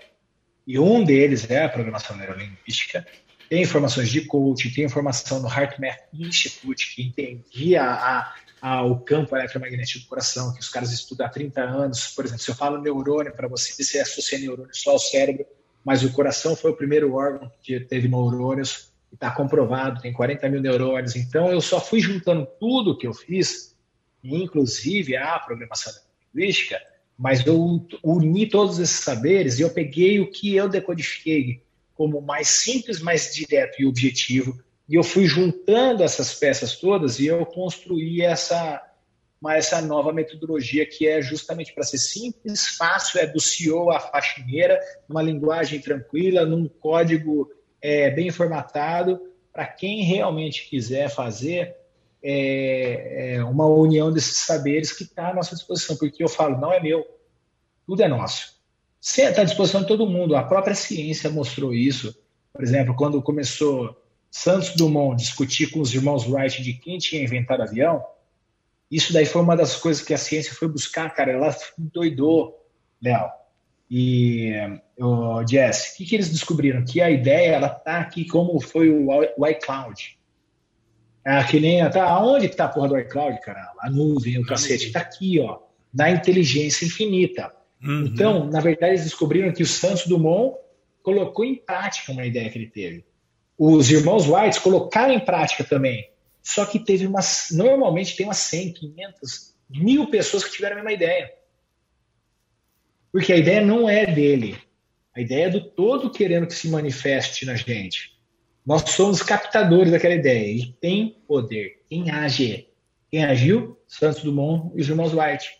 E 0.66 0.78
um 0.78 1.02
deles 1.02 1.50
é 1.50 1.64
a 1.64 1.68
programação 1.68 2.16
neurolinguística, 2.16 3.06
tem 3.50 3.62
informações 3.62 4.08
de 4.08 4.20
coach, 4.26 4.72
tem 4.72 4.84
informação 4.84 5.42
no 5.42 5.48
HeartMath 5.48 6.04
Institute, 6.14 6.94
que 6.94 7.02
entendia 7.02 7.82
a, 7.82 8.32
a, 8.62 8.84
o 8.84 9.00
campo 9.00 9.34
eletromagnético 9.34 10.04
do 10.04 10.08
coração, 10.08 10.54
que 10.54 10.60
os 10.60 10.68
caras 10.68 10.92
estudam 10.92 11.26
há 11.26 11.28
30 11.28 11.60
anos. 11.60 12.06
Por 12.14 12.24
exemplo, 12.24 12.44
se 12.44 12.48
eu 12.48 12.54
falo 12.54 12.80
neurônio 12.80 13.34
para 13.34 13.48
você, 13.48 13.72
você 13.72 13.98
associa 13.98 14.38
neurônio 14.38 14.70
só 14.72 14.92
ao 14.92 15.00
cérebro, 15.00 15.44
mas 15.84 16.04
o 16.04 16.12
coração 16.12 16.54
foi 16.54 16.70
o 16.70 16.76
primeiro 16.76 17.12
órgão 17.12 17.50
que 17.60 17.80
teve 17.80 18.06
neurônios, 18.06 18.92
está 19.12 19.32
comprovado, 19.32 20.00
tem 20.00 20.12
40 20.12 20.48
mil 20.48 20.60
neurônios. 20.60 21.16
Então, 21.16 21.50
eu 21.50 21.60
só 21.60 21.80
fui 21.80 21.98
juntando 21.98 22.46
tudo 22.60 22.96
que 22.96 23.08
eu 23.08 23.12
fiz, 23.12 23.74
inclusive 24.22 25.16
a 25.16 25.36
programação 25.40 25.92
linguística, 26.32 26.80
mas 27.18 27.44
eu 27.44 27.84
uni 28.04 28.48
todos 28.48 28.78
esses 28.78 29.00
saberes 29.00 29.58
e 29.58 29.62
eu 29.62 29.70
peguei 29.70 30.20
o 30.20 30.30
que 30.30 30.54
eu 30.54 30.68
decodifiquei 30.68 31.64
como 32.00 32.22
mais 32.22 32.48
simples, 32.48 32.98
mais 32.98 33.34
direto 33.34 33.82
e 33.82 33.84
objetivo. 33.84 34.58
E 34.88 34.94
eu 34.94 35.02
fui 35.02 35.26
juntando 35.26 36.02
essas 36.02 36.32
peças 36.32 36.74
todas 36.76 37.20
e 37.20 37.26
eu 37.26 37.44
construí 37.44 38.22
essa, 38.22 38.82
essa 39.50 39.82
nova 39.82 40.10
metodologia 40.10 40.86
que 40.86 41.06
é 41.06 41.20
justamente 41.20 41.74
para 41.74 41.84
ser 41.84 41.98
simples, 41.98 42.68
fácil, 42.68 43.20
é 43.20 43.26
do 43.26 43.38
CEO 43.38 43.90
à 43.90 44.00
faxineira, 44.00 44.80
numa 45.06 45.20
linguagem 45.20 45.78
tranquila, 45.78 46.46
num 46.46 46.66
código 46.66 47.50
é, 47.82 48.10
bem 48.10 48.30
formatado, 48.30 49.20
para 49.52 49.66
quem 49.66 50.02
realmente 50.02 50.70
quiser 50.70 51.10
fazer 51.10 51.76
é, 52.22 53.34
é 53.34 53.44
uma 53.44 53.66
união 53.66 54.10
desses 54.10 54.38
saberes 54.38 54.90
que 54.90 55.04
está 55.04 55.28
à 55.28 55.34
nossa 55.34 55.54
disposição, 55.54 55.98
porque 55.98 56.24
eu 56.24 56.30
falo, 56.30 56.58
não 56.58 56.72
é 56.72 56.80
meu, 56.80 57.06
tudo 57.86 58.02
é 58.02 58.08
nosso 58.08 58.58
está 59.00 59.42
à 59.42 59.44
disposição 59.44 59.80
de 59.80 59.88
todo 59.88 60.06
mundo. 60.06 60.36
A 60.36 60.42
própria 60.42 60.74
ciência 60.74 61.30
mostrou 61.30 61.72
isso. 61.72 62.14
Por 62.52 62.62
exemplo, 62.62 62.94
quando 62.94 63.22
começou 63.22 63.96
Santos 64.30 64.74
Dumont 64.76 65.16
discutir 65.16 65.70
com 65.70 65.80
os 65.80 65.94
irmãos 65.94 66.26
Wright 66.26 66.62
de 66.62 66.74
quem 66.74 66.98
tinha 66.98 67.22
inventado 67.22 67.62
avião, 67.62 68.04
isso 68.90 69.12
daí 69.12 69.24
foi 69.24 69.40
uma 69.40 69.56
das 69.56 69.76
coisas 69.76 70.02
que 70.02 70.12
a 70.12 70.18
ciência 70.18 70.52
foi 70.52 70.68
buscar, 70.68 71.10
cara. 71.14 71.32
Ela 71.32 71.56
doidou, 71.78 72.66
Léo. 73.02 73.30
E 73.90 74.52
o 74.98 75.44
Jess, 75.46 75.92
o 75.92 75.96
que, 75.96 76.04
que 76.04 76.14
eles 76.14 76.30
descobriram? 76.30 76.84
Que 76.84 77.00
a 77.00 77.10
ideia 77.10 77.54
ela 77.54 77.68
tá 77.68 77.98
aqui 77.98 78.24
como 78.24 78.60
foi 78.60 78.90
o 78.90 79.46
iCloud. 79.46 80.18
É 81.24 81.42
que 81.44 81.60
nem 81.60 81.88
tá 81.90 82.04
aonde 82.04 82.48
que 82.48 82.56
tá 82.56 82.66
a 82.66 82.68
porra 82.68 82.88
do 82.88 82.98
iCloud, 82.98 83.40
cara? 83.40 83.72
A 83.80 83.90
nuvem, 83.90 84.38
o 84.38 84.46
cacete, 84.46 84.90
tá 84.90 85.00
aqui, 85.00 85.38
ó, 85.40 85.58
na 85.92 86.10
inteligência 86.10 86.86
infinita. 86.86 87.52
Uhum. 87.82 88.06
Então, 88.06 88.46
na 88.46 88.60
verdade, 88.60 88.92
eles 88.92 89.04
descobriram 89.04 89.52
que 89.52 89.62
o 89.62 89.66
Santos 89.66 90.06
Dumont 90.06 90.56
colocou 91.02 91.44
em 91.44 91.56
prática 91.56 92.12
uma 92.12 92.26
ideia 92.26 92.50
que 92.50 92.58
ele 92.58 92.68
teve. 92.68 93.04
Os 93.56 93.90
irmãos 93.90 94.26
White 94.26 94.60
colocaram 94.60 95.12
em 95.12 95.20
prática 95.20 95.64
também. 95.64 96.10
Só 96.42 96.64
que 96.64 96.78
teve 96.78 97.06
umas. 97.06 97.48
Normalmente 97.52 98.16
tem 98.16 98.26
umas 98.26 98.38
100, 98.38 98.72
500, 98.72 99.54
mil 99.68 100.06
pessoas 100.08 100.44
que 100.44 100.52
tiveram 100.52 100.76
a 100.76 100.76
mesma 100.76 100.92
ideia. 100.92 101.32
Porque 103.12 103.32
a 103.32 103.36
ideia 103.36 103.60
não 103.60 103.88
é 103.88 104.06
dele. 104.06 104.56
A 105.14 105.20
ideia 105.20 105.46
é 105.46 105.50
do 105.50 105.60
todo 105.60 106.10
querendo 106.10 106.46
que 106.46 106.54
se 106.54 106.68
manifeste 106.68 107.44
na 107.44 107.54
gente. 107.54 108.18
Nós 108.64 108.82
somos 108.90 109.22
captadores 109.22 109.90
daquela 109.90 110.14
ideia. 110.14 110.50
E 110.50 110.72
tem 110.80 111.20
poder. 111.26 111.82
Quem 111.88 112.10
age? 112.10 112.68
Quem 113.10 113.24
agiu? 113.24 113.78
Santos 113.86 114.22
Dumont 114.22 114.72
e 114.76 114.80
os 114.80 114.88
irmãos 114.88 115.12
White. 115.12 115.59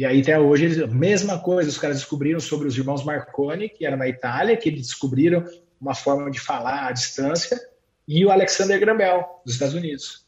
E 0.00 0.06
aí 0.06 0.22
até 0.22 0.40
hoje, 0.40 0.64
eles, 0.64 0.78
mesma 0.94 1.38
coisa, 1.38 1.68
os 1.68 1.76
caras 1.76 1.98
descobriram 1.98 2.40
sobre 2.40 2.66
os 2.66 2.74
irmãos 2.74 3.04
Marconi, 3.04 3.68
que 3.68 3.84
era 3.84 3.98
na 3.98 4.08
Itália, 4.08 4.56
que 4.56 4.66
eles 4.66 4.86
descobriram 4.86 5.44
uma 5.78 5.94
forma 5.94 6.30
de 6.30 6.40
falar 6.40 6.86
à 6.86 6.90
distância, 6.90 7.60
e 8.08 8.24
o 8.24 8.30
Alexander 8.30 8.80
Graham 8.80 8.96
Bell, 8.96 9.42
dos 9.44 9.52
Estados 9.52 9.74
Unidos. 9.74 10.26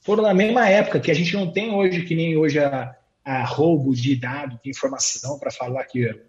Foram 0.00 0.24
na 0.24 0.34
mesma 0.34 0.68
época, 0.68 0.98
que 0.98 1.08
a 1.08 1.14
gente 1.14 1.34
não 1.34 1.52
tem 1.52 1.72
hoje, 1.72 2.02
que 2.02 2.16
nem 2.16 2.36
hoje 2.36 2.58
a, 2.58 2.96
a 3.24 3.44
roubo 3.44 3.94
de 3.94 4.16
dados, 4.16 4.58
de 4.60 4.70
informação 4.70 5.38
para 5.38 5.52
falar 5.52 5.84
que 5.84 6.20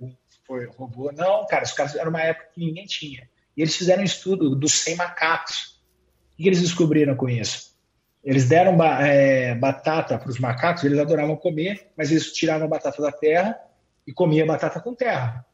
foi 0.45 0.67
robô. 0.67 1.11
Não, 1.11 1.47
cara, 1.47 1.63
os 1.63 1.71
caras 1.71 1.95
eram 1.95 2.11
uma 2.11 2.21
época 2.21 2.49
que 2.53 2.63
ninguém 2.63 2.85
tinha. 2.85 3.27
E 3.57 3.63
eles 3.63 3.75
fizeram 3.75 4.03
um 4.03 4.05
estudo 4.05 4.55
dos 4.55 4.71
100 4.71 4.97
macacos. 4.97 5.81
O 6.33 6.43
que 6.43 6.47
eles 6.47 6.61
descobriram 6.61 7.15
com 7.15 7.27
isso? 7.27 7.72
Eles 8.23 8.47
deram 8.47 8.81
é, 8.81 9.53
batata 9.55 10.17
para 10.17 10.29
os 10.29 10.39
macacos, 10.39 10.83
eles 10.83 10.97
adoravam 10.97 11.35
comer, 11.35 11.91
mas 11.97 12.09
eles 12.09 12.31
tiravam 12.31 12.67
a 12.67 12.69
batata 12.69 13.01
da 13.01 13.11
terra 13.11 13.59
e 14.07 14.13
comiam 14.13 14.47
batata 14.47 14.79
com 14.79 14.95
terra. 14.95 15.45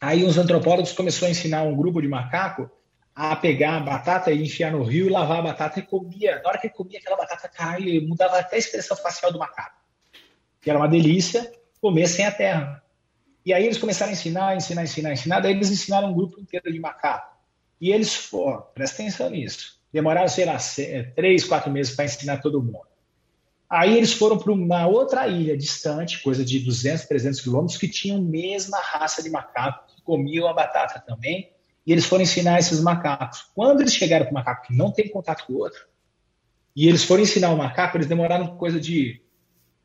Aí 0.00 0.24
os 0.24 0.38
antropólogos 0.38 0.92
começaram 0.92 1.28
a 1.28 1.30
ensinar 1.30 1.62
um 1.62 1.76
grupo 1.76 2.00
de 2.00 2.08
macaco 2.08 2.70
a 3.14 3.34
pegar 3.34 3.76
a 3.76 3.80
batata 3.80 4.30
e 4.30 4.42
enfiar 4.42 4.72
no 4.72 4.82
rio 4.82 5.10
lavar 5.10 5.38
a 5.38 5.42
batata 5.42 5.80
e 5.80 5.82
comia. 5.82 6.40
Na 6.40 6.48
hora 6.48 6.58
que 6.58 6.68
ele 6.68 6.74
comia 6.74 6.98
aquela 6.98 7.16
batata 7.16 7.48
caía, 7.48 8.00
mudava 8.00 8.38
até 8.38 8.56
a 8.56 8.58
expressão 8.58 8.96
facial 8.96 9.32
do 9.32 9.38
macaco. 9.38 9.76
Que 10.60 10.70
era 10.70 10.78
uma 10.78 10.88
delícia 10.88 11.52
comer 11.80 12.06
sem 12.06 12.24
a 12.26 12.32
terra. 12.32 12.82
E 13.44 13.52
aí 13.52 13.64
eles 13.64 13.78
começaram 13.78 14.10
a 14.10 14.12
ensinar, 14.12 14.56
ensinar, 14.56 14.82
ensinar, 14.84 15.12
ensinar. 15.12 15.40
Daí 15.40 15.52
eles 15.52 15.70
ensinaram 15.70 16.10
um 16.10 16.14
grupo 16.14 16.40
inteiro 16.40 16.72
de 16.72 16.78
macaco. 16.78 17.36
E 17.80 17.90
eles 17.90 18.14
foram, 18.14 18.62
presta 18.74 19.02
atenção 19.02 19.30
nisso. 19.30 19.77
Demoraram, 19.92 20.28
sei 20.28 20.44
lá, 20.44 20.56
três, 21.16 21.44
quatro 21.44 21.70
meses 21.70 21.94
para 21.94 22.04
ensinar 22.04 22.38
todo 22.38 22.62
mundo. 22.62 22.86
Aí 23.70 23.96
eles 23.96 24.14
foram 24.14 24.38
para 24.38 24.52
uma 24.52 24.86
outra 24.86 25.28
ilha 25.28 25.56
distante, 25.56 26.22
coisa 26.22 26.42
de 26.42 26.58
200, 26.60 27.04
300 27.04 27.40
quilômetros, 27.40 27.78
que 27.78 27.86
tinha 27.86 28.16
a 28.16 28.20
mesma 28.20 28.78
raça 28.78 29.22
de 29.22 29.28
macaco, 29.28 29.86
que 29.94 30.02
comiam 30.02 30.48
a 30.48 30.54
batata 30.54 31.02
também, 31.06 31.52
e 31.86 31.92
eles 31.92 32.06
foram 32.06 32.22
ensinar 32.22 32.58
esses 32.58 32.80
macacos. 32.80 33.50
Quando 33.54 33.80
eles 33.80 33.94
chegaram 33.94 34.24
para 34.24 34.32
o 34.32 34.34
macaco 34.34 34.66
que 34.66 34.74
não 34.74 34.90
tem 34.90 35.08
contato 35.08 35.46
com 35.46 35.52
o 35.52 35.58
outro, 35.58 35.86
e 36.74 36.88
eles 36.88 37.04
foram 37.04 37.22
ensinar 37.22 37.50
o 37.50 37.58
macaco, 37.58 37.96
eles 37.96 38.06
demoraram 38.06 38.56
coisa 38.56 38.80
de 38.80 39.22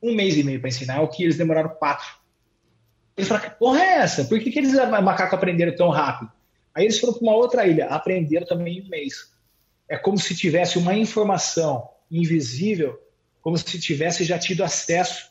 um 0.01 0.13
mês 0.13 0.37
e 0.37 0.43
meio 0.43 0.59
para 0.59 0.69
ensinar, 0.69 1.01
o 1.01 1.09
que 1.09 1.23
eles 1.23 1.37
demoraram 1.37 1.69
quatro. 1.69 2.05
Eles 3.17 3.27
falaram, 3.27 3.49
que 3.49 3.57
porra 3.57 3.79
é 3.79 3.97
essa? 3.99 4.25
Por 4.25 4.39
que, 4.39 4.49
que 4.49 4.59
eles 4.59 4.73
macaco 4.73 5.35
aprenderam 5.35 5.75
tão 5.75 5.89
rápido? 5.89 6.31
Aí 6.73 6.85
eles 6.85 6.99
foram 6.99 7.13
para 7.13 7.21
uma 7.21 7.35
outra 7.35 7.67
ilha, 7.67 7.87
aprenderam 7.87 8.45
também 8.45 8.81
um 8.81 8.89
mês. 8.89 9.32
É 9.93 9.97
como 9.97 10.17
se 10.17 10.35
tivesse 10.35 10.79
uma 10.79 10.95
informação 10.95 11.87
invisível, 12.09 12.99
como 13.39 13.55
se 13.55 13.79
tivesse 13.79 14.23
já 14.23 14.39
tido 14.39 14.63
acesso. 14.63 15.29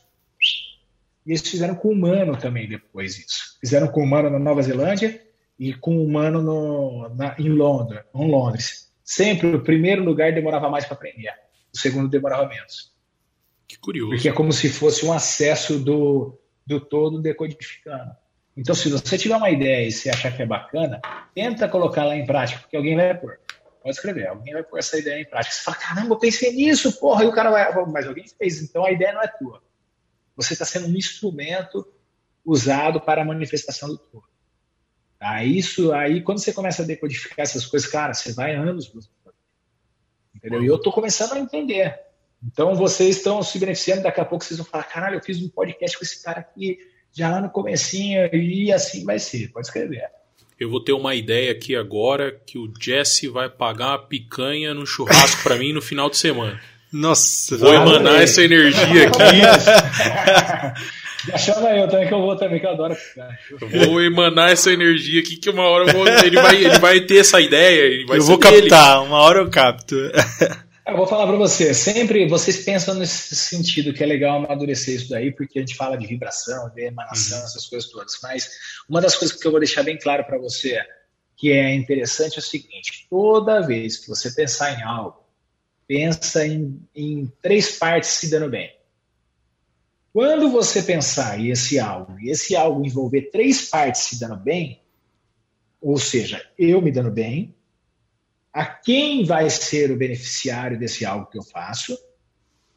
E 1.25 1.31
eles 1.31 1.41
fizeram 1.41 1.75
com 1.75 1.89
o 1.89 1.91
humano 1.91 2.37
também 2.37 2.69
depois 2.69 3.19
isso. 3.19 3.57
Fizeram 3.59 3.89
com 3.89 3.99
o 3.99 4.05
humano 4.05 4.29
na 4.29 4.39
Nova 4.39 4.61
Zelândia 4.61 5.21
e 5.59 5.73
com 5.73 5.97
o 5.97 6.05
humano 6.05 6.41
no, 6.41 7.09
na, 7.09 7.35
em 7.37 7.49
Londres, 7.49 8.05
em 8.15 8.31
Londres. 8.31 8.89
Sempre 9.03 9.53
o 9.53 9.61
primeiro 9.61 10.01
lugar 10.01 10.31
demorava 10.31 10.69
mais 10.69 10.85
para 10.85 10.95
aprender, 10.95 11.33
o 11.75 11.77
segundo 11.77 12.07
demorava 12.07 12.47
menos. 12.47 12.93
Que 13.67 13.77
curioso. 13.77 14.11
Porque 14.11 14.29
é 14.29 14.31
como 14.31 14.53
se 14.53 14.69
fosse 14.69 15.05
um 15.05 15.11
acesso 15.11 15.77
do, 15.77 16.39
do 16.65 16.79
todo 16.79 17.21
decodificando. 17.21 18.15
Então, 18.55 18.73
se 18.73 18.89
você 18.89 19.17
tiver 19.17 19.35
uma 19.35 19.49
ideia 19.49 19.85
e 19.85 19.91
você 19.91 20.09
achar 20.09 20.33
que 20.33 20.41
é 20.41 20.45
bacana, 20.45 21.01
tenta 21.35 21.67
colocar 21.67 22.05
lá 22.05 22.15
em 22.15 22.25
prática, 22.25 22.61
porque 22.61 22.77
alguém 22.77 22.95
vai 22.95 23.13
pôr. 23.13 23.42
Pode 23.83 23.97
escrever, 23.97 24.27
alguém 24.27 24.53
vai 24.53 24.63
pôr 24.63 24.79
essa 24.79 24.97
ideia 24.97 25.21
em 25.21 25.25
prática. 25.25 25.53
Você 25.53 25.61
fala, 25.61 25.75
caramba, 25.75 26.15
eu 26.15 26.19
pensei 26.19 26.53
nisso, 26.53 26.97
porra, 26.99 27.25
e 27.25 27.27
o 27.27 27.33
cara 27.33 27.51
vai. 27.51 27.85
Mas 27.87 28.07
alguém 28.07 28.25
fez, 28.25 28.61
então 28.61 28.85
a 28.85 28.91
ideia 28.91 29.11
não 29.11 29.21
é 29.21 29.27
tua. 29.27 29.61
Você 30.37 30.53
está 30.53 30.63
sendo 30.63 30.87
um 30.87 30.95
instrumento 30.95 31.85
usado 32.45 33.01
para 33.01 33.21
a 33.21 33.25
manifestação 33.25 33.89
do 33.89 33.97
todo. 33.97 34.23
Tá? 35.19 35.43
Isso 35.43 35.91
aí, 35.91 36.21
quando 36.21 36.39
você 36.39 36.53
começa 36.53 36.81
a 36.81 36.85
decodificar 36.85 37.43
essas 37.43 37.65
coisas, 37.65 37.89
cara, 37.89 38.13
você 38.13 38.31
vai 38.31 38.55
anos. 38.55 38.89
Entendeu? 40.33 40.63
E 40.63 40.67
eu 40.67 40.77
estou 40.77 40.93
começando 40.93 41.33
a 41.33 41.39
entender. 41.39 41.99
Então 42.41 42.75
vocês 42.75 43.17
estão 43.17 43.43
se 43.43 43.59
beneficiando, 43.59 44.03
daqui 44.03 44.21
a 44.21 44.25
pouco 44.25 44.45
vocês 44.45 44.57
vão 44.57 44.65
falar, 44.65 44.85
caralho, 44.85 45.17
eu 45.17 45.23
fiz 45.23 45.41
um 45.41 45.49
podcast 45.49 45.97
com 45.97 46.05
esse 46.05 46.23
cara 46.23 46.39
aqui 46.39 46.77
já 47.11 47.39
no 47.41 47.49
comecinho 47.49 48.33
e 48.33 48.71
assim 48.71 49.03
vai 49.03 49.19
ser. 49.19 49.51
Pode 49.51 49.67
escrever. 49.67 50.09
Eu 50.63 50.69
vou 50.69 50.79
ter 50.79 50.93
uma 50.93 51.13
ideia 51.13 51.51
aqui 51.51 51.75
agora 51.75 52.33
que 52.47 52.57
o 52.57 52.71
Jesse 52.79 53.27
vai 53.27 53.49
pagar 53.49 53.89
uma 53.89 53.99
picanha 53.99 54.73
no 54.73 54.85
churrasco 54.85 55.43
para 55.43 55.57
mim 55.57 55.73
no 55.73 55.81
final 55.81 56.09
de 56.09 56.15
semana. 56.15 56.57
Nossa, 56.89 57.57
vou 57.57 57.73
emanar 57.73 58.21
essa 58.21 58.41
energia 58.41 59.09
aqui. 59.11 59.41
Chama 61.37 61.69
eu 61.71 61.89
também, 61.89 62.07
que 62.07 62.13
eu 62.13 62.21
vou 62.21 62.37
também, 62.37 62.61
que 62.61 62.65
eu 62.65 62.69
adoro 62.69 62.95
picanha. 62.95 63.37
Vou 63.87 64.01
emanar 64.01 64.51
essa 64.51 64.71
energia 64.71 65.19
aqui, 65.19 65.35
que 65.35 65.49
uma 65.49 65.63
hora 65.63 65.89
eu 65.89 65.93
vou, 65.93 66.07
ele, 66.07 66.39
vai, 66.39 66.55
ele 66.55 66.79
vai 66.79 67.01
ter 67.01 67.17
essa 67.17 67.41
ideia. 67.41 68.05
eu 68.09 68.23
vou 68.23 68.37
captar, 68.37 69.03
uma 69.03 69.17
hora 69.17 69.39
eu 69.39 69.49
capto. 69.49 69.95
Eu 70.85 70.97
vou 70.97 71.07
falar 71.07 71.25
para 71.27 71.37
você, 71.37 71.73
sempre 71.73 72.27
vocês 72.27 72.65
pensam 72.65 72.93
nesse 72.95 73.33
sentido 73.37 73.93
que 73.93 74.03
é 74.03 74.05
legal 74.05 74.37
amadurecer 74.37 74.95
isso 74.95 75.09
daí, 75.09 75.31
porque 75.31 75.57
a 75.57 75.61
gente 75.61 75.75
fala 75.75 75.97
de 75.97 76.05
vibração, 76.05 76.69
de 76.71 76.87
emanação, 76.87 77.39
uhum. 77.39 77.45
essas 77.45 77.67
coisas 77.67 77.89
todas. 77.89 78.19
Mas 78.21 78.51
uma 78.89 78.99
das 78.99 79.15
coisas 79.15 79.37
que 79.37 79.47
eu 79.47 79.51
vou 79.51 79.61
deixar 79.61 79.83
bem 79.83 79.97
claro 79.97 80.25
para 80.25 80.37
você, 80.37 80.77
que 81.37 81.53
é 81.53 81.73
interessante, 81.73 82.35
é 82.35 82.39
o 82.39 82.43
seguinte: 82.43 83.07
toda 83.09 83.65
vez 83.65 83.97
que 83.97 84.09
você 84.09 84.29
pensar 84.31 84.77
em 84.77 84.83
algo, 84.83 85.23
pensa 85.87 86.45
em, 86.45 86.77
em 86.93 87.31
três 87.41 87.77
partes 87.77 88.09
se 88.09 88.29
dando 88.29 88.49
bem. 88.49 88.75
Quando 90.11 90.49
você 90.49 90.83
pensar 90.83 91.39
em 91.39 91.49
esse 91.49 91.79
algo, 91.79 92.19
e 92.19 92.29
esse 92.29 92.57
algo 92.57 92.85
envolver 92.85 93.29
três 93.31 93.69
partes 93.69 94.01
se 94.01 94.19
dando 94.19 94.35
bem, 94.35 94.81
ou 95.81 95.97
seja, 95.97 96.45
eu 96.57 96.81
me 96.81 96.91
dando 96.91 97.09
bem, 97.09 97.55
a 98.53 98.65
quem 98.65 99.25
vai 99.25 99.49
ser 99.49 99.91
o 99.91 99.97
beneficiário 99.97 100.77
desse 100.77 101.05
algo 101.05 101.25
que 101.25 101.39
eu 101.39 101.43
faço 101.43 101.97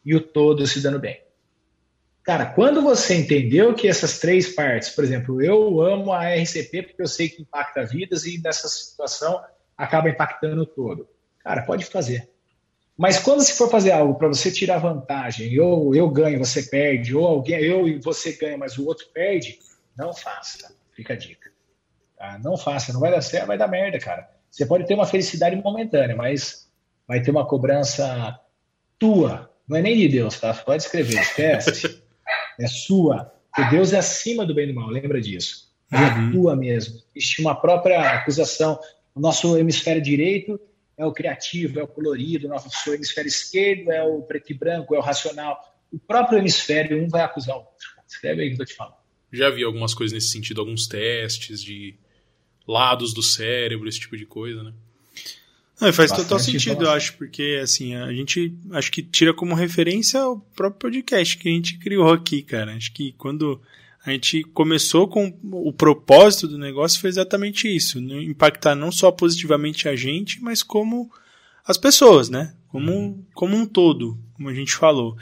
e 0.05 0.15
o 0.15 0.21
todo 0.21 0.67
se 0.67 0.81
dando 0.81 0.99
bem. 0.99 1.23
Cara, 2.23 2.47
quando 2.47 2.83
você 2.83 3.15
entendeu 3.15 3.75
que 3.75 3.87
essas 3.87 4.19
três 4.19 4.49
partes, 4.49 4.89
por 4.89 5.05
exemplo, 5.05 5.41
eu 5.41 5.81
amo 5.81 6.13
a 6.13 6.35
RCP 6.35 6.83
porque 6.83 7.03
eu 7.03 7.07
sei 7.07 7.29
que 7.29 7.43
impacta 7.43 7.85
vidas 7.85 8.25
e 8.25 8.41
nessa 8.41 8.69
situação 8.69 9.45
acaba 9.77 10.09
impactando 10.09 10.63
o 10.63 10.67
todo. 10.67 11.09
Cara, 11.39 11.63
pode 11.63 11.85
fazer. 11.85 12.29
Mas 12.97 13.19
quando 13.19 13.43
se 13.43 13.53
for 13.53 13.71
fazer 13.71 13.93
algo 13.93 14.15
para 14.15 14.27
você 14.27 14.51
tirar 14.51 14.79
vantagem, 14.79 15.61
ou 15.61 15.95
eu 15.95 16.09
ganho, 16.09 16.39
você 16.39 16.63
perde, 16.63 17.15
ou 17.15 17.27
alguém, 17.27 17.61
eu 17.61 17.87
e 17.87 17.99
você 17.99 18.33
ganha, 18.33 18.57
mas 18.57 18.79
o 18.79 18.87
outro 18.87 19.07
perde, 19.13 19.59
não 19.97 20.15
faça. 20.15 20.75
Fica 20.93 21.13
a 21.13 21.17
dica. 21.17 21.53
Tá? 22.17 22.41
Não 22.43 22.57
faça, 22.57 22.93
não 22.93 23.01
vai 23.01 23.11
dar 23.11 23.21
certo, 23.21 23.47
vai 23.47 23.59
dar 23.59 23.69
merda, 23.69 23.99
cara. 23.99 24.36
Você 24.57 24.65
pode 24.65 24.87
ter 24.87 24.95
uma 24.95 25.05
felicidade 25.05 25.55
momentânea, 25.55 26.17
mas 26.17 26.67
vai 27.07 27.21
ter 27.21 27.31
uma 27.31 27.47
cobrança 27.47 28.41
tua. 28.99 29.51
Não 29.69 29.77
é 29.77 29.83
nem 29.83 29.99
de 29.99 30.09
Deus, 30.09 30.41
tá? 30.41 30.55
Pode 30.55 30.83
escrever, 30.83 31.21
esquece. 31.21 32.03
é 32.59 32.67
sua. 32.67 33.31
Porque 33.55 33.71
Deus 33.71 33.93
é 33.93 33.99
acima 33.99 34.47
do 34.47 34.55
bem 34.55 34.65
e 34.65 34.73
do 34.73 34.75
mal, 34.75 34.89
lembra 34.89 35.21
disso. 35.21 35.71
É 35.93 35.99
uhum. 35.99 36.33
tua 36.33 36.57
mesmo. 36.57 36.99
Existe 37.15 37.43
uma 37.43 37.55
própria 37.55 38.01
acusação. 38.15 38.81
O 39.15 39.21
nosso 39.21 39.59
hemisfério 39.59 40.01
direito 40.01 40.59
é 40.97 41.05
o 41.05 41.13
criativo, 41.13 41.79
é 41.79 41.83
o 41.83 41.89
colorido, 41.89 42.47
o 42.47 42.51
nosso 42.51 42.95
hemisfério 42.95 43.29
esquerdo 43.29 43.93
é 43.93 44.03
o 44.05 44.23
preto 44.23 44.53
e 44.53 44.55
branco, 44.55 44.95
é 44.95 44.99
o 44.99 45.03
racional. 45.03 45.61
O 45.93 45.99
próprio 45.99 46.39
hemisfério, 46.39 47.05
um 47.05 47.09
vai 47.09 47.21
acusar 47.21 47.57
o 47.57 47.59
outro. 47.59 47.89
Escreve 48.09 48.41
aí 48.41 48.57
que 48.57 48.63
eu 48.63 48.65
te 48.65 48.75
falo. 48.75 48.95
Já 49.31 49.51
vi 49.51 49.63
algumas 49.63 49.93
coisas 49.93 50.15
nesse 50.15 50.29
sentido, 50.29 50.63
alguns 50.63 50.87
testes 50.87 51.63
de 51.63 51.99
lados 52.67 53.15
do 53.15 53.23
cérebro, 53.23 53.89
esse 53.89 54.01
tipo 54.01 54.17
de 54.17 54.27
coisa, 54.27 54.63
né? 54.63 54.73
Não, 55.81 55.93
faz 55.93 56.11
Bastante 56.11 56.29
total 56.29 56.39
sentido, 56.39 56.85
eu 56.85 56.91
acho, 56.91 57.15
porque 57.19 57.61
assim, 57.63 57.95
a 57.95 58.11
gente 58.13 58.55
acho 58.73 58.91
que 58.91 59.03
tira 59.03 59.35
como 59.35 59.55
referência 59.55 60.27
o 60.27 60.39
próprio 60.39 60.81
podcast 60.91 61.37
que 61.37 61.49
a 61.49 61.53
gente 61.53 61.79
criou 61.79 62.11
aqui, 62.11 62.41
cara. 62.43 62.75
Acho 62.75 62.93
que 62.93 63.13
quando 63.13 63.61
a 64.05 64.11
gente 64.11 64.43
começou 64.55 65.07
com 65.07 65.37
o 65.53 65.73
propósito 65.73 66.49
do 66.49 66.57
negócio 66.57 67.01
foi 67.01 67.11
exatamente 67.11 67.69
isso, 67.69 68.01
né? 68.01 68.23
impactar 68.23 68.75
não 68.75 68.91
só 68.91 69.11
positivamente 69.11 69.89
a 69.89 69.95
gente, 69.95 70.41
mas 70.41 70.63
como 70.63 71.11
as 71.67 71.77
pessoas, 71.77 72.31
né? 72.31 72.55
Como, 72.77 73.27
como 73.33 73.57
um 73.57 73.65
todo, 73.65 74.19
como 74.35 74.51
a 74.51 74.55
gente 74.55 74.75
falou. 74.75 75.17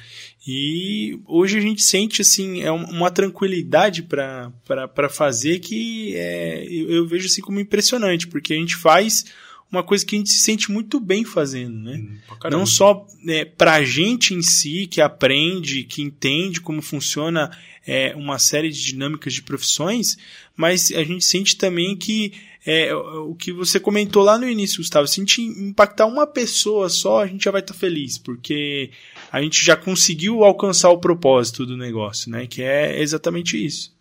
E 0.44 1.20
hoje 1.24 1.56
a 1.56 1.60
gente 1.60 1.84
sente 1.84 2.20
assim 2.20 2.62
é 2.62 2.72
uma 2.72 3.12
tranquilidade 3.12 4.02
para 4.02 5.08
fazer 5.08 5.60
que 5.60 6.16
é, 6.16 6.66
eu, 6.68 6.90
eu, 6.90 7.06
vejo 7.06 7.26
assim 7.26 7.40
como 7.40 7.60
impressionante, 7.60 8.26
porque 8.26 8.52
a 8.52 8.56
gente 8.56 8.74
faz 8.74 9.26
uma 9.70 9.84
coisa 9.84 10.04
que 10.04 10.16
a 10.16 10.18
gente 10.18 10.30
se 10.30 10.40
sente 10.40 10.70
muito 10.70 10.98
bem 10.98 11.24
fazendo, 11.24 11.78
né? 11.78 11.96
Hum, 11.96 12.18
Não 12.50 12.66
só 12.66 13.06
é, 13.28 13.44
para 13.44 13.74
a 13.74 13.84
gente 13.84 14.34
em 14.34 14.42
si 14.42 14.88
que 14.88 15.00
aprende, 15.00 15.84
que 15.84 16.02
entende 16.02 16.60
como 16.60 16.82
funciona 16.82 17.56
é, 17.86 18.14
uma 18.16 18.38
série 18.38 18.70
de 18.70 18.82
dinâmicas 18.82 19.32
de 19.32 19.42
profissões, 19.42 20.16
mas 20.56 20.92
a 20.92 21.02
gente 21.02 21.24
sente 21.24 21.56
também 21.56 21.96
que 21.96 22.32
é, 22.66 22.94
o 22.94 23.34
que 23.34 23.52
você 23.52 23.78
comentou 23.78 24.22
lá 24.22 24.38
no 24.38 24.48
início, 24.48 24.78
Gustavo, 24.78 25.06
se 25.06 25.20
a 25.20 25.22
gente 25.22 25.42
impactar 25.42 26.06
uma 26.06 26.26
pessoa 26.26 26.88
só, 26.88 27.22
a 27.22 27.26
gente 27.26 27.44
já 27.44 27.50
vai 27.50 27.60
estar 27.60 27.74
tá 27.74 27.78
feliz, 27.78 28.16
porque 28.16 28.90
a 29.30 29.42
gente 29.42 29.62
já 29.62 29.76
conseguiu 29.76 30.42
alcançar 30.44 30.88
o 30.90 30.98
propósito 30.98 31.66
do 31.66 31.76
negócio, 31.76 32.30
né? 32.30 32.46
Que 32.46 32.62
é 32.62 33.02
exatamente 33.02 33.62
isso. 33.62 33.92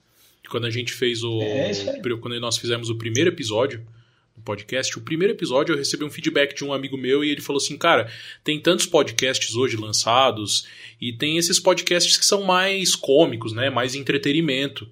Quando 0.49 0.65
a 0.65 0.69
gente 0.69 0.93
fez 0.93 1.23
o. 1.23 1.41
É 1.41 1.71
quando 2.21 2.39
nós 2.39 2.57
fizemos 2.57 2.89
o 2.89 2.95
primeiro 2.95 3.29
episódio 3.29 3.85
do 4.35 4.41
podcast, 4.43 4.97
o 4.97 5.01
primeiro 5.01 5.33
episódio 5.33 5.73
eu 5.73 5.77
recebi 5.77 6.03
um 6.03 6.09
feedback 6.09 6.55
de 6.55 6.63
um 6.63 6.71
amigo 6.71 6.97
meu 6.97 7.23
e 7.23 7.29
ele 7.29 7.41
falou 7.41 7.61
assim: 7.61 7.77
Cara, 7.77 8.09
tem 8.43 8.59
tantos 8.59 8.85
podcasts 8.85 9.55
hoje 9.55 9.75
lançados 9.75 10.67
e 11.01 11.11
tem 11.11 11.37
esses 11.37 11.59
podcasts 11.59 12.15
que 12.17 12.25
são 12.25 12.43
mais 12.43 12.95
cômicos, 12.95 13.51
né? 13.51 13.69
Mais 13.69 13.95
entretenimento. 13.95 14.87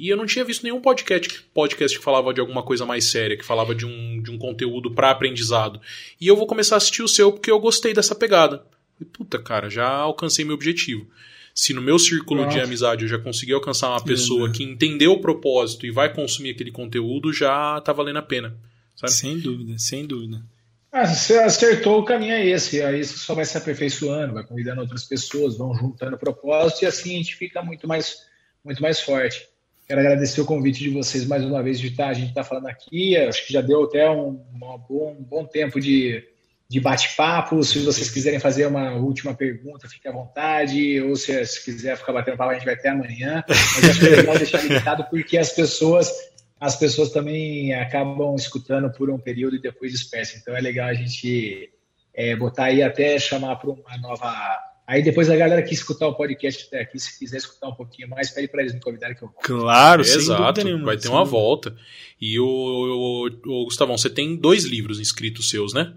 E 0.00 0.08
eu 0.08 0.16
não 0.16 0.24
tinha 0.24 0.42
visto 0.42 0.62
nenhum 0.62 0.80
podcast, 0.80 1.44
podcast 1.52 1.98
que 1.98 2.02
falava 2.02 2.32
de 2.32 2.40
alguma 2.40 2.62
coisa 2.62 2.86
mais 2.86 3.04
séria, 3.04 3.36
que 3.36 3.44
falava 3.44 3.74
de 3.74 3.84
um, 3.84 4.22
de 4.22 4.30
um 4.30 4.38
conteúdo 4.38 4.90
para 4.90 5.10
aprendizado. 5.10 5.78
E 6.18 6.26
eu 6.26 6.34
vou 6.34 6.46
começar 6.46 6.76
a 6.76 6.78
assistir 6.78 7.02
o 7.02 7.08
seu 7.08 7.30
porque 7.30 7.50
eu 7.50 7.60
gostei 7.60 7.92
dessa 7.92 8.14
pegada. 8.14 8.64
E, 8.98 9.04
puta, 9.04 9.38
cara, 9.38 9.68
já 9.68 9.86
alcancei 9.86 10.42
meu 10.42 10.54
objetivo. 10.54 11.06
Se 11.54 11.74
no 11.74 11.82
meu 11.82 11.98
círculo 11.98 12.44
Nossa. 12.44 12.56
de 12.56 12.64
amizade 12.64 13.02
eu 13.02 13.08
já 13.10 13.18
consegui 13.18 13.52
alcançar 13.52 13.90
uma 13.90 14.02
pessoa 14.02 14.48
é, 14.48 14.52
que 14.52 14.64
entendeu 14.64 15.12
o 15.12 15.20
propósito 15.20 15.84
e 15.84 15.90
vai 15.90 16.10
consumir 16.10 16.52
aquele 16.52 16.72
conteúdo, 16.72 17.30
já 17.30 17.78
tá 17.82 17.92
valendo 17.92 18.20
a 18.20 18.22
pena. 18.22 18.56
Sabe? 18.96 19.12
Sem 19.12 19.38
dúvida, 19.38 19.78
sem 19.78 20.06
dúvida. 20.06 20.42
Ah, 20.90 21.06
você 21.06 21.34
acertou 21.40 22.00
o 22.00 22.04
caminho 22.06 22.32
é 22.32 22.46
esse, 22.46 22.82
aí 22.82 23.04
você 23.04 23.18
só 23.18 23.34
vai 23.34 23.44
se 23.44 23.58
aperfeiçoando, 23.58 24.32
vai 24.32 24.44
convidando 24.44 24.80
outras 24.80 25.04
pessoas, 25.04 25.58
vão 25.58 25.74
juntando 25.74 26.16
propósito 26.16 26.84
e 26.84 26.86
assim 26.86 27.16
a 27.16 27.18
gente 27.18 27.36
fica 27.36 27.62
muito 27.62 27.86
mais, 27.86 28.22
muito 28.64 28.80
mais 28.80 28.98
forte. 28.98 29.50
Quero 29.90 30.02
agradecer 30.02 30.40
o 30.40 30.44
convite 30.44 30.84
de 30.84 30.90
vocês 30.90 31.26
mais 31.26 31.44
uma 31.44 31.60
vez 31.64 31.80
de 31.80 31.88
estar, 31.88 32.10
a 32.10 32.12
gente 32.12 32.28
está 32.28 32.44
falando 32.44 32.68
aqui. 32.68 33.16
Acho 33.16 33.44
que 33.44 33.52
já 33.52 33.60
deu 33.60 33.82
até 33.82 34.08
um, 34.08 34.40
bom, 34.52 35.16
um 35.18 35.24
bom 35.24 35.44
tempo 35.44 35.80
de, 35.80 36.22
de 36.68 36.78
bate-papo. 36.78 37.60
Se 37.64 37.80
vocês 37.80 38.08
quiserem 38.08 38.38
fazer 38.38 38.66
uma 38.66 38.92
última 38.92 39.34
pergunta, 39.34 39.88
fique 39.88 40.06
à 40.06 40.12
vontade. 40.12 41.00
Ou 41.00 41.16
se, 41.16 41.44
se 41.44 41.64
quiser 41.64 41.96
ficar 41.96 42.12
batendo 42.12 42.36
papo, 42.36 42.52
a 42.52 42.54
gente 42.54 42.66
vai 42.66 42.74
até 42.74 42.90
amanhã. 42.90 43.42
Mas 43.48 43.90
acho 43.90 43.98
que 43.98 44.06
é 44.06 44.10
legal 44.10 44.38
deixar 44.38 44.62
limitado 44.62 45.06
porque 45.10 45.36
as 45.36 45.50
pessoas 45.50 46.08
as 46.60 46.76
pessoas 46.76 47.10
também 47.10 47.74
acabam 47.74 48.36
escutando 48.36 48.92
por 48.92 49.10
um 49.10 49.18
período 49.18 49.56
e 49.56 49.60
depois 49.60 49.90
dispersam. 49.90 50.38
Então 50.40 50.56
é 50.56 50.60
legal 50.60 50.86
a 50.86 50.94
gente 50.94 51.68
é, 52.14 52.36
botar 52.36 52.66
aí 52.66 52.80
até 52.80 53.18
chamar 53.18 53.56
para 53.56 53.70
uma 53.70 53.98
nova. 53.98 54.69
Aí 54.90 55.04
depois 55.04 55.30
a 55.30 55.36
galera 55.36 55.62
que 55.62 55.72
escutar 55.72 56.08
o 56.08 56.16
podcast 56.16 56.66
até 56.66 56.80
aqui, 56.80 56.98
se 56.98 57.16
quiser 57.16 57.36
escutar 57.36 57.68
um 57.68 57.74
pouquinho 57.74 58.08
mais, 58.08 58.28
pede 58.28 58.48
para 58.48 58.62
eles 58.62 58.74
me 58.74 58.80
convidarem 58.80 59.14
que 59.14 59.22
eu 59.22 59.28
volto. 59.28 59.46
Claro, 59.46 60.02
exato. 60.02 60.64
Nenhuma, 60.64 60.86
vai 60.86 60.96
ter 60.96 61.06
uma 61.06 61.24
volta. 61.24 61.76
E 62.20 62.40
o, 62.40 62.44
o, 62.44 63.26
o, 63.26 63.64
Gustavão, 63.66 63.96
você 63.96 64.10
tem 64.10 64.34
dois 64.34 64.64
livros 64.64 64.98
inscritos 64.98 65.48
seus, 65.48 65.72
né? 65.72 65.94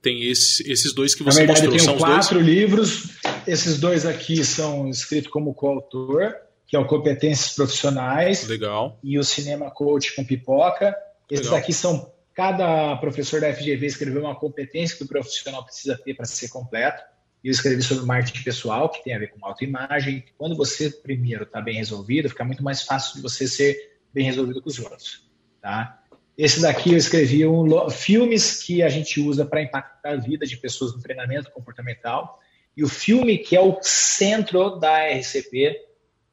Tem 0.00 0.24
esse, 0.24 0.72
esses 0.72 0.94
dois 0.94 1.14
que 1.14 1.22
você 1.22 1.40
Na 1.44 1.52
verdade, 1.52 1.68
mostrou. 1.68 1.96
Eu 1.96 1.98
tenho 1.98 2.14
quatro 2.14 2.40
livros. 2.40 3.18
Esses 3.46 3.78
dois 3.78 4.06
aqui 4.06 4.42
são 4.42 4.88
escritos 4.88 5.30
como 5.30 5.52
coautor 5.52 6.34
que 6.66 6.76
é 6.76 6.78
o 6.78 6.86
Competências 6.86 7.54
Profissionais. 7.54 8.46
Legal. 8.46 8.98
E 9.02 9.18
o 9.18 9.24
Cinema 9.24 9.70
Coach 9.70 10.16
com 10.16 10.24
Pipoca. 10.24 10.96
Esses 11.30 11.46
Legal. 11.46 11.58
aqui 11.58 11.74
são. 11.74 12.10
Cada 12.34 12.96
professor 12.96 13.38
da 13.38 13.52
FGV 13.52 13.84
escreveu 13.84 14.22
uma 14.22 14.34
competência 14.34 14.96
que 14.96 15.02
o 15.02 15.08
profissional 15.08 15.62
precisa 15.64 15.98
ter 15.98 16.14
para 16.14 16.24
ser 16.24 16.48
completo. 16.48 17.02
Eu 17.42 17.52
escrevi 17.52 17.82
sobre 17.82 18.04
marketing 18.04 18.42
pessoal, 18.42 18.88
que 18.88 19.02
tem 19.02 19.14
a 19.14 19.18
ver 19.18 19.28
com 19.28 19.44
autoimagem. 19.46 20.24
Quando 20.36 20.56
você, 20.56 20.90
primeiro, 20.90 21.44
está 21.44 21.60
bem 21.60 21.76
resolvido, 21.76 22.28
fica 22.28 22.44
muito 22.44 22.62
mais 22.62 22.82
fácil 22.82 23.16
de 23.16 23.22
você 23.22 23.46
ser 23.46 23.98
bem 24.12 24.24
resolvido 24.24 24.60
com 24.60 24.68
os 24.68 24.78
outros. 24.78 25.28
Tá? 25.60 26.02
Esse 26.36 26.60
daqui 26.60 26.92
eu 26.92 26.96
escrevi 26.96 27.46
um, 27.46 27.90
filmes 27.90 28.62
que 28.62 28.82
a 28.82 28.88
gente 28.88 29.20
usa 29.20 29.44
para 29.44 29.62
impactar 29.62 30.10
a 30.10 30.16
vida 30.16 30.46
de 30.46 30.56
pessoas 30.56 30.94
no 30.94 31.02
treinamento 31.02 31.50
comportamental. 31.50 32.38
E 32.76 32.84
o 32.84 32.88
filme 32.88 33.38
que 33.38 33.56
é 33.56 33.60
o 33.60 33.78
centro 33.82 34.78
da 34.78 35.08
RCP, 35.08 35.84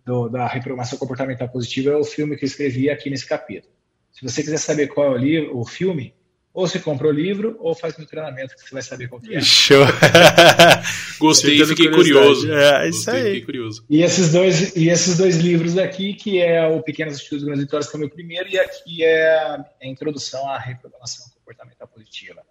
do, 0.06 0.30
da 0.30 0.48
reprogramação 0.48 0.98
comportamental 0.99 1.49
positiva 1.49 1.91
é 1.91 1.95
o 1.95 2.03
filme 2.03 2.38
que 2.38 2.45
eu 2.45 2.48
escrevi 2.48 2.90
aqui 2.90 3.10
nesse 3.10 3.26
capítulo. 3.26 3.73
Se 4.11 4.22
você 4.22 4.44
quiser 4.44 4.57
saber 4.57 4.88
qual 4.88 5.07
é 5.07 5.10
o, 5.10 5.18
livro, 5.18 5.57
o 5.57 5.65
filme, 5.65 6.14
ou 6.56 6.65
você 6.65 6.80
compra 6.80 7.10
o 7.10 7.11
livro 7.11 7.57
ou 7.60 7.76
faz 7.76 7.98
meu 7.98 8.07
treinamento 8.07 8.56
que 8.56 8.61
você 8.61 8.73
vai 8.73 8.82
saber 8.82 9.10
qual 9.10 9.19
que 9.19 9.36
é. 9.36 9.41
Show! 9.41 9.86
Gostei, 11.19 11.64
fiquei 11.65 11.91
curioso. 11.91 12.49
É, 12.49 12.88
isso 12.88 13.06
Gostei, 13.06 13.14
aí. 13.14 13.23
Fiquei 13.26 13.41
curioso. 13.41 13.86
E 13.90 14.02
esses, 14.02 14.32
dois, 14.32 14.73
e 14.73 14.88
esses 14.88 15.18
dois 15.18 15.36
livros 15.36 15.77
aqui, 15.77 16.14
que 16.14 16.41
é 16.41 16.65
o 16.65 16.82
Pequenas 16.82 17.18
Atitudes 17.18 17.44
Grandes 17.44 17.65
Vitórias, 17.65 17.90
que 17.90 17.95
é 17.95 17.98
o 17.98 17.99
meu 17.99 18.10
primeiro, 18.10 18.48
e 18.48 18.57
aqui 18.57 19.03
é 19.03 19.36
a 19.36 19.65
introdução 19.86 20.49
à 20.49 20.57
reprogramação 20.57 21.26
comportamental 21.36 21.90
positiva. 21.90 22.41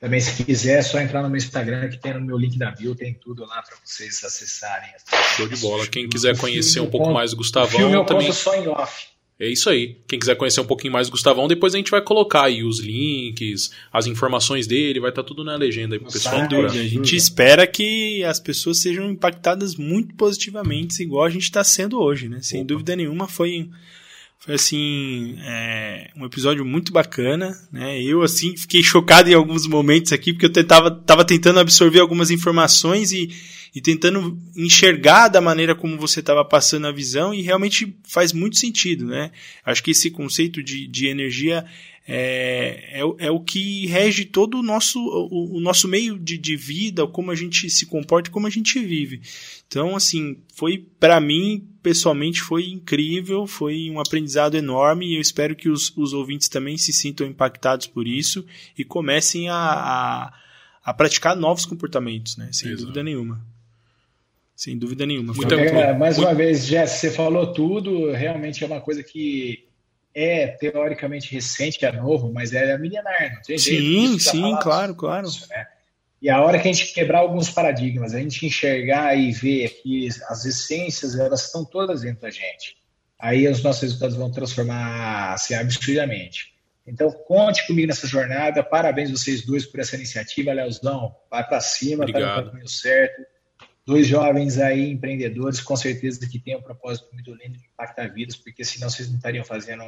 Também, 0.00 0.20
se 0.20 0.42
quiser, 0.42 0.78
é 0.78 0.82
só 0.82 0.98
entrar 0.98 1.22
no 1.22 1.28
meu 1.28 1.36
Instagram, 1.36 1.90
que 1.90 1.98
tem 1.98 2.14
no 2.14 2.20
meu 2.22 2.38
link 2.38 2.56
da 2.56 2.70
bio, 2.70 2.94
tem 2.94 3.12
tudo 3.12 3.44
lá 3.44 3.60
para 3.60 3.76
vocês 3.84 4.24
acessarem. 4.24 4.88
Show 5.36 5.46
de 5.46 5.56
bola. 5.56 5.86
Quem 5.86 6.08
quiser 6.08 6.38
conhecer 6.38 6.80
um 6.80 6.88
pouco 6.88 7.12
mais 7.12 7.32
do 7.32 7.36
Gustavão. 7.36 7.78
Filme 7.78 7.94
eu 7.94 8.04
também... 8.04 8.32
só 8.32 8.54
em 8.54 8.68
off. 8.68 9.17
É 9.40 9.48
isso 9.48 9.70
aí. 9.70 9.96
Quem 10.08 10.18
quiser 10.18 10.34
conhecer 10.34 10.60
um 10.60 10.66
pouquinho 10.66 10.92
mais 10.92 11.06
do 11.06 11.12
Gustavão, 11.12 11.46
depois 11.46 11.72
a 11.72 11.76
gente 11.76 11.92
vai 11.92 12.02
colocar 12.02 12.44
aí 12.44 12.64
os 12.64 12.80
links, 12.80 13.70
as 13.92 14.06
informações 14.06 14.66
dele, 14.66 14.98
vai 14.98 15.10
estar 15.10 15.22
tá 15.22 15.28
tudo 15.28 15.44
na 15.44 15.54
legenda 15.54 15.94
aí 15.94 16.00
pro 16.00 16.10
pessoal. 16.10 16.42
a 16.64 16.68
gente 16.68 17.14
espera 17.14 17.64
que 17.64 18.24
as 18.24 18.40
pessoas 18.40 18.78
sejam 18.78 19.08
impactadas 19.08 19.76
muito 19.76 20.12
positivamente, 20.16 21.00
igual 21.02 21.24
a 21.24 21.30
gente 21.30 21.44
está 21.44 21.62
sendo 21.62 22.00
hoje, 22.00 22.28
né? 22.28 22.40
Sem 22.42 22.62
Opa. 22.62 22.68
dúvida 22.68 22.96
nenhuma, 22.96 23.28
foi 23.28 23.68
foi 24.40 24.54
assim, 24.54 25.36
é, 25.40 26.10
um 26.16 26.24
episódio 26.24 26.64
muito 26.64 26.92
bacana, 26.92 27.56
né? 27.72 28.00
Eu 28.02 28.22
assim 28.22 28.56
fiquei 28.56 28.82
chocado 28.82 29.28
em 29.28 29.34
alguns 29.34 29.66
momentos 29.66 30.12
aqui 30.12 30.32
porque 30.32 30.46
eu 30.46 30.52
tentava 30.52 30.90
tava 30.90 31.24
tentando 31.24 31.60
absorver 31.60 32.00
algumas 32.00 32.30
informações 32.30 33.12
e, 33.12 33.30
e 33.78 33.80
tentando 33.80 34.36
enxergar 34.56 35.28
da 35.28 35.40
maneira 35.40 35.72
como 35.72 35.96
você 35.96 36.18
estava 36.18 36.44
passando 36.44 36.88
a 36.88 36.92
visão 36.92 37.32
e 37.32 37.42
realmente 37.42 37.96
faz 38.02 38.32
muito 38.32 38.58
sentido, 38.58 39.06
né? 39.06 39.30
Acho 39.64 39.84
que 39.84 39.92
esse 39.92 40.10
conceito 40.10 40.60
de, 40.64 40.88
de 40.88 41.06
energia 41.06 41.64
é, 42.04 42.98
é, 42.98 43.26
é, 43.26 43.30
o 43.30 43.38
que 43.38 43.86
rege 43.86 44.24
todo 44.24 44.58
o 44.58 44.62
nosso, 44.64 44.98
o, 44.98 45.58
o 45.58 45.60
nosso 45.60 45.86
meio 45.86 46.18
de, 46.18 46.36
de, 46.36 46.56
vida, 46.56 47.06
como 47.06 47.30
a 47.30 47.36
gente 47.36 47.70
se 47.70 47.86
comporta, 47.86 48.32
como 48.32 48.48
a 48.48 48.50
gente 48.50 48.80
vive. 48.80 49.20
Então, 49.68 49.94
assim, 49.94 50.38
foi 50.56 50.84
para 50.98 51.20
mim 51.20 51.64
pessoalmente 51.80 52.40
foi 52.40 52.68
incrível, 52.68 53.46
foi 53.46 53.88
um 53.90 54.00
aprendizado 54.00 54.56
enorme 54.56 55.06
e 55.06 55.14
eu 55.14 55.20
espero 55.20 55.54
que 55.54 55.68
os, 55.68 55.96
os 55.96 56.12
ouvintes 56.12 56.48
também 56.48 56.76
se 56.76 56.92
sintam 56.92 57.28
impactados 57.28 57.86
por 57.86 58.08
isso 58.08 58.44
e 58.76 58.84
comecem 58.84 59.48
a, 59.48 59.54
a, 59.54 60.34
a 60.82 60.92
praticar 60.92 61.36
novos 61.36 61.64
comportamentos, 61.64 62.36
né? 62.36 62.48
Sem 62.50 62.70
Exato. 62.70 62.86
dúvida 62.86 63.04
nenhuma. 63.04 63.46
Sem 64.58 64.76
dúvida 64.76 65.06
nenhuma. 65.06 65.32
Muito, 65.32 65.54
é, 65.54 65.96
mais 65.96 66.18
uma 66.18 66.34
vez, 66.34 66.66
Jess, 66.66 66.90
você 66.90 67.12
falou 67.12 67.52
tudo, 67.52 68.10
realmente 68.10 68.64
é 68.64 68.66
uma 68.66 68.80
coisa 68.80 69.04
que 69.04 69.68
é 70.12 70.48
teoricamente 70.48 71.32
recente, 71.32 71.84
é 71.84 71.92
novo, 71.92 72.32
mas 72.32 72.52
é 72.52 72.76
milenar, 72.76 73.34
não 73.36 73.42
tem 73.42 73.56
jeito. 73.56 73.80
Sim, 73.84 74.18
sim, 74.18 74.56
claro, 74.60 74.96
claro. 74.96 75.28
Isso, 75.28 75.46
né? 75.48 75.64
E 76.20 76.28
a 76.28 76.42
hora 76.42 76.58
que 76.58 76.68
a 76.68 76.72
gente 76.72 76.92
quebrar 76.92 77.20
alguns 77.20 77.48
paradigmas, 77.48 78.12
a 78.12 78.18
gente 78.18 78.44
enxergar 78.46 79.14
e 79.14 79.30
ver 79.30 79.80
que 79.80 80.08
as 80.28 80.44
essências, 80.44 81.16
elas 81.16 81.44
estão 81.44 81.64
todas 81.64 82.00
dentro 82.00 82.22
da 82.22 82.30
gente. 82.30 82.78
Aí 83.16 83.46
os 83.46 83.62
nossos 83.62 83.82
resultados 83.82 84.16
vão 84.16 84.32
transformar 84.32 85.34
assim, 85.34 85.54
absurdamente. 85.54 86.52
Então, 86.84 87.12
conte 87.12 87.64
comigo 87.64 87.86
nessa 87.86 88.08
jornada. 88.08 88.64
Parabéns 88.64 89.12
vocês 89.12 89.46
dois 89.46 89.64
por 89.64 89.78
essa 89.78 89.94
iniciativa, 89.94 90.52
Leozão. 90.52 91.14
Vai 91.30 91.46
para 91.46 91.60
cima, 91.60 92.04
está 92.04 92.18
no 92.18 92.50
caminho 92.50 92.68
certo. 92.68 93.37
Dois 93.88 94.06
jovens 94.06 94.58
aí, 94.58 94.90
empreendedores, 94.90 95.62
com 95.62 95.74
certeza 95.74 96.28
que 96.28 96.38
têm 96.38 96.54
um 96.54 96.60
propósito 96.60 97.08
muito 97.10 97.32
lindo 97.32 97.56
de 97.56 97.64
impactar 97.72 98.12
vidas, 98.12 98.36
porque 98.36 98.62
senão 98.62 98.90
vocês 98.90 99.08
não 99.08 99.16
estariam 99.16 99.42
fazendo 99.42 99.82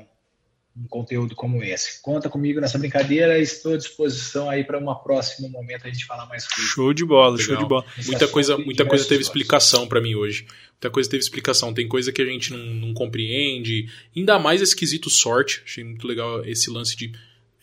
um 0.74 0.88
conteúdo 0.88 1.34
como 1.34 1.62
esse. 1.62 2.00
Conta 2.00 2.26
comigo 2.30 2.62
nessa 2.62 2.78
brincadeira 2.78 3.38
estou 3.38 3.74
à 3.74 3.76
disposição 3.76 4.48
aí 4.48 4.64
para 4.64 4.78
um 4.78 4.94
próximo 4.94 5.50
momento 5.50 5.86
a 5.86 5.90
gente 5.90 6.06
falar 6.06 6.24
mais 6.24 6.48
coisas. 6.48 6.70
Show 6.70 6.94
de 6.94 7.04
bola, 7.04 7.36
Legal. 7.36 7.46
show 7.46 7.56
de 7.58 7.68
bola. 7.68 7.84
muita 8.06 8.26
coisa, 8.26 8.56
muita 8.56 8.86
coisa 8.86 9.06
teve 9.06 9.20
explicação 9.20 9.86
para 9.86 10.00
mim 10.00 10.14
hoje. 10.14 10.46
Muita 10.70 10.88
coisa 10.88 11.10
teve 11.10 11.22
explicação. 11.22 11.74
Tem 11.74 11.86
coisa 11.86 12.10
que 12.10 12.22
a 12.22 12.24
gente 12.24 12.54
não, 12.54 12.58
não 12.58 12.94
compreende. 12.94 13.86
Ainda 14.16 14.38
mais 14.38 14.62
esse 14.62 14.74
quesito 14.74 15.10
sorte. 15.10 15.60
Achei 15.62 15.84
muito 15.84 16.06
legal 16.06 16.42
esse 16.46 16.70
lance 16.70 16.96
de 16.96 17.12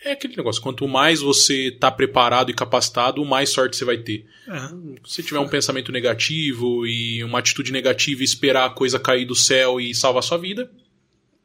é 0.08 0.14
aquele 0.14 0.36
negócio, 0.36 0.62
quanto 0.62 0.88
mais 0.88 1.22
você 1.22 1.68
está 1.68 1.92
preparado 1.92 2.50
e 2.50 2.54
capacitado, 2.54 3.24
mais 3.26 3.50
sorte 3.50 3.76
você 3.76 3.86
vai 3.86 3.98
ter. 3.98 4.26
É. 4.48 4.70
Se 5.06 5.24
tiver 5.24 5.40
um 5.40 5.48
pensamento 5.48 5.92
negativo 5.92 6.86
e 6.86 7.24
uma 7.24 7.40
atitude 7.40 7.72
negativa 7.72 8.22
e 8.22 8.26
esperar 8.26 8.66
a 8.66 8.70
coisa 8.70 9.00
cair 9.00 9.26
do 9.26 9.36
céu 9.36 9.80
e 9.80 9.94
salvar 9.94 10.24
sua 10.24 10.38
vida, 10.38 10.70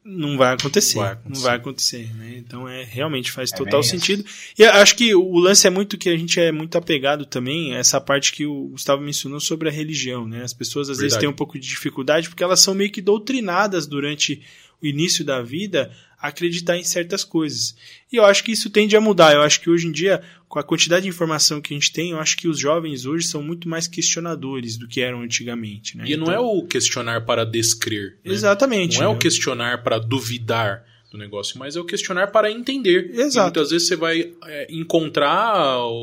não 0.03 0.37
vai 0.37 0.53
acontecer. 0.53 0.97
Não 0.97 1.03
vai 1.03 1.13
acontecer. 1.13 1.33
Não 1.33 1.41
vai 1.41 1.55
acontecer 1.55 2.13
né? 2.15 2.35
Então 2.37 2.67
é 2.67 2.83
realmente 2.83 3.31
faz 3.31 3.53
é 3.53 3.55
total 3.55 3.81
sentido. 3.81 4.25
E 4.57 4.63
acho 4.65 4.95
que 4.97 5.15
o 5.15 5.37
lance 5.37 5.65
é 5.65 5.69
muito 5.69 5.97
que 5.97 6.09
a 6.09 6.17
gente 6.17 6.39
é 6.39 6.51
muito 6.51 6.77
apegado 6.77 7.25
também, 7.25 7.73
essa 7.73 8.01
parte 8.01 8.33
que 8.33 8.45
o 8.45 8.69
Gustavo 8.69 9.01
mencionou 9.01 9.39
sobre 9.39 9.69
a 9.69 9.71
religião. 9.71 10.27
Né? 10.27 10.43
As 10.43 10.53
pessoas 10.53 10.89
às 10.89 10.97
Verdade. 10.97 11.03
vezes 11.03 11.19
têm 11.19 11.29
um 11.29 11.33
pouco 11.33 11.57
de 11.57 11.67
dificuldade 11.67 12.27
porque 12.27 12.43
elas 12.43 12.59
são 12.59 12.73
meio 12.73 12.91
que 12.91 13.01
doutrinadas 13.01 13.87
durante 13.87 14.41
o 14.81 14.85
início 14.85 15.23
da 15.23 15.41
vida 15.41 15.89
acreditar 16.23 16.77
em 16.77 16.85
certas 16.85 17.25
coisas. 17.25 17.75
E 18.09 18.15
eu 18.15 18.23
acho 18.23 18.45
que 18.45 18.53
isso 18.53 18.69
tende 18.69 18.95
a 18.95 19.01
mudar. 19.01 19.33
Eu 19.33 19.41
acho 19.41 19.59
que 19.59 19.69
hoje 19.69 19.87
em 19.87 19.91
dia, 19.91 20.21
com 20.47 20.57
a 20.57 20.63
quantidade 20.63 21.03
de 21.03 21.09
informação 21.09 21.59
que 21.59 21.73
a 21.73 21.77
gente 21.77 21.91
tem, 21.91 22.11
eu 22.11 22.19
acho 22.19 22.37
que 22.37 22.47
os 22.47 22.57
jovens 22.57 23.05
hoje 23.05 23.27
são 23.27 23.43
muito 23.43 23.67
mais 23.67 23.87
questionadores 23.87 24.77
do 24.77 24.87
que 24.87 25.01
eram 25.01 25.21
antigamente. 25.21 25.97
Né? 25.97 26.05
E 26.07 26.13
então... 26.13 26.27
não 26.27 26.33
é 26.33 26.39
o 26.39 26.65
questionar 26.65 27.25
para 27.25 27.45
descrer. 27.45 28.17
Né? 28.23 28.33
Exatamente. 28.33 28.99
Não 28.99 29.07
é 29.07 29.07
o 29.09 29.17
questionar 29.17 29.83
para 29.83 29.99
duvidar 29.99 30.85
do 31.11 31.17
negócio, 31.17 31.59
mas 31.59 31.75
é 31.75 31.79
o 31.81 31.83
questionar 31.83 32.27
para 32.27 32.49
entender. 32.49 33.11
Exato. 33.13 33.37
E 33.37 33.41
muitas 33.41 33.71
vezes 33.71 33.87
você 33.89 33.97
vai 33.97 34.31
é, 34.45 34.67
encontrar 34.73 35.57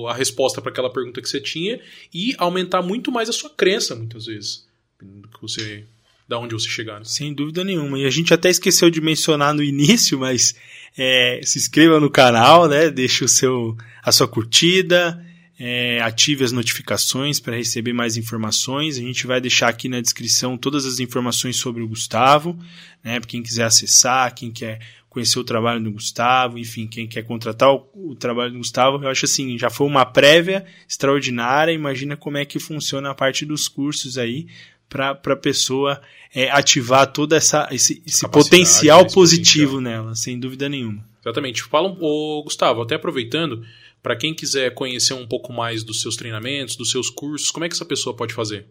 a 0.07 0.15
resposta 0.15 0.61
para 0.61 0.71
aquela 0.71 0.93
pergunta 0.93 1.23
que 1.23 1.29
você 1.29 1.41
tinha 1.41 1.81
e 2.13 2.35
aumentar 2.37 2.83
muito 2.83 3.11
mais 3.11 3.31
a 3.31 3.33
sua 3.33 3.49
crença, 3.49 3.97
muitas 3.97 4.27
vezes. 4.27 4.69
Que 4.99 5.41
você 5.41 5.85
da 6.31 6.39
onde 6.39 6.55
você 6.55 6.69
chegar. 6.69 7.01
Né? 7.01 7.05
Sem 7.05 7.35
dúvida 7.35 7.65
nenhuma. 7.65 7.99
E 7.99 8.07
a 8.07 8.11
gente 8.11 8.33
até 8.33 8.49
esqueceu 8.49 8.89
de 8.89 9.01
mencionar 9.01 9.53
no 9.53 9.65
início, 9.65 10.17
mas 10.17 10.55
é, 10.97 11.41
se 11.43 11.59
inscreva 11.59 11.99
no 11.99 12.09
canal, 12.09 12.69
né? 12.69 12.89
Deixe 12.89 13.25
o 13.25 13.29
seu, 13.29 13.77
a 14.01 14.13
sua 14.13 14.29
curtida, 14.29 15.27
é, 15.59 16.01
ative 16.01 16.45
as 16.45 16.53
notificações 16.53 17.41
para 17.41 17.57
receber 17.57 17.93
mais 17.93 18.17
informações. 18.17 18.97
A 18.97 19.01
gente 19.01 19.27
vai 19.27 19.41
deixar 19.41 19.69
aqui 19.69 19.89
na 19.89 20.01
descrição 20.01 20.57
todas 20.57 20.87
as 20.87 21.01
informações 21.01 21.57
sobre 21.57 21.83
o 21.83 21.89
Gustavo, 21.89 22.57
né? 23.03 23.19
Para 23.19 23.29
quem 23.29 23.43
quiser 23.43 23.65
acessar, 23.65 24.33
quem 24.33 24.53
quer 24.53 24.79
conhecer 25.09 25.41
o 25.41 25.45
trabalho 25.45 25.83
do 25.83 25.91
Gustavo, 25.91 26.57
enfim, 26.57 26.87
quem 26.87 27.09
quer 27.09 27.25
contratar 27.25 27.73
o, 27.73 27.89
o, 27.93 28.15
trabalho 28.15 28.53
do 28.53 28.59
Gustavo, 28.59 29.03
eu 29.03 29.09
acho 29.09 29.25
assim, 29.25 29.59
já 29.59 29.69
foi 29.69 29.89
uma 29.89 30.07
prévia 30.07 30.65
extraordinária, 30.89 31.73
imagina 31.73 32.17
como 32.17 32.39
é 32.39 32.45
que 32.45 32.61
funciona 32.61 33.11
a 33.11 33.15
parte 33.15 33.45
dos 33.45 33.67
cursos 33.67 34.17
aí, 34.17 34.47
para 34.91 35.13
a 35.13 35.37
pessoa 35.37 36.03
é, 36.35 36.51
ativar 36.51 37.13
todo 37.13 37.35
essa, 37.35 37.69
esse, 37.71 38.03
esse 38.07 38.29
potencial 38.29 39.07
positivo 39.07 39.81
nela, 39.81 40.17
sem 40.17 40.39
dúvida 40.39 40.69
nenhuma. 40.69 41.03
Exatamente. 41.21 41.63
Fala, 41.63 41.89
ô, 41.89 42.43
Gustavo, 42.43 42.83
até 42.83 42.97
aproveitando, 42.97 43.65
para 44.03 44.17
quem 44.17 44.35
quiser 44.35 44.75
conhecer 44.75 45.15
um 45.15 45.27
pouco 45.27 45.51
mais 45.53 45.85
dos 45.85 46.03
seus 46.03 46.17
treinamentos, 46.17 46.77
dos 46.77 46.91
seus 46.91 47.09
cursos, 47.09 47.51
como 47.51 47.65
é 47.65 47.69
que 47.69 47.75
essa 47.75 47.85
pessoa 47.85 48.17
pode 48.17 48.35
fazer? 48.35 48.67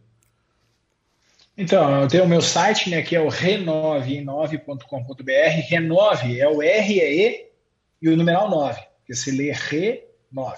Então, 1.57 2.01
eu 2.01 2.07
tenho 2.07 2.23
o 2.23 2.27
meu 2.27 2.41
site, 2.41 2.89
né, 2.89 3.01
que 3.01 3.15
é 3.15 3.21
o 3.21 3.27
renove9.com.br. 3.27 5.67
Renove 5.67 6.39
é 6.39 6.47
o 6.47 6.61
R, 6.61 6.99
é 6.99 7.13
E 7.13 7.49
e 8.01 8.09
o 8.09 8.15
numeral 8.15 8.49
9, 8.49 8.79
que 9.05 9.13
se 9.13 9.31
lê 9.31 9.51
Re9. 9.51 10.55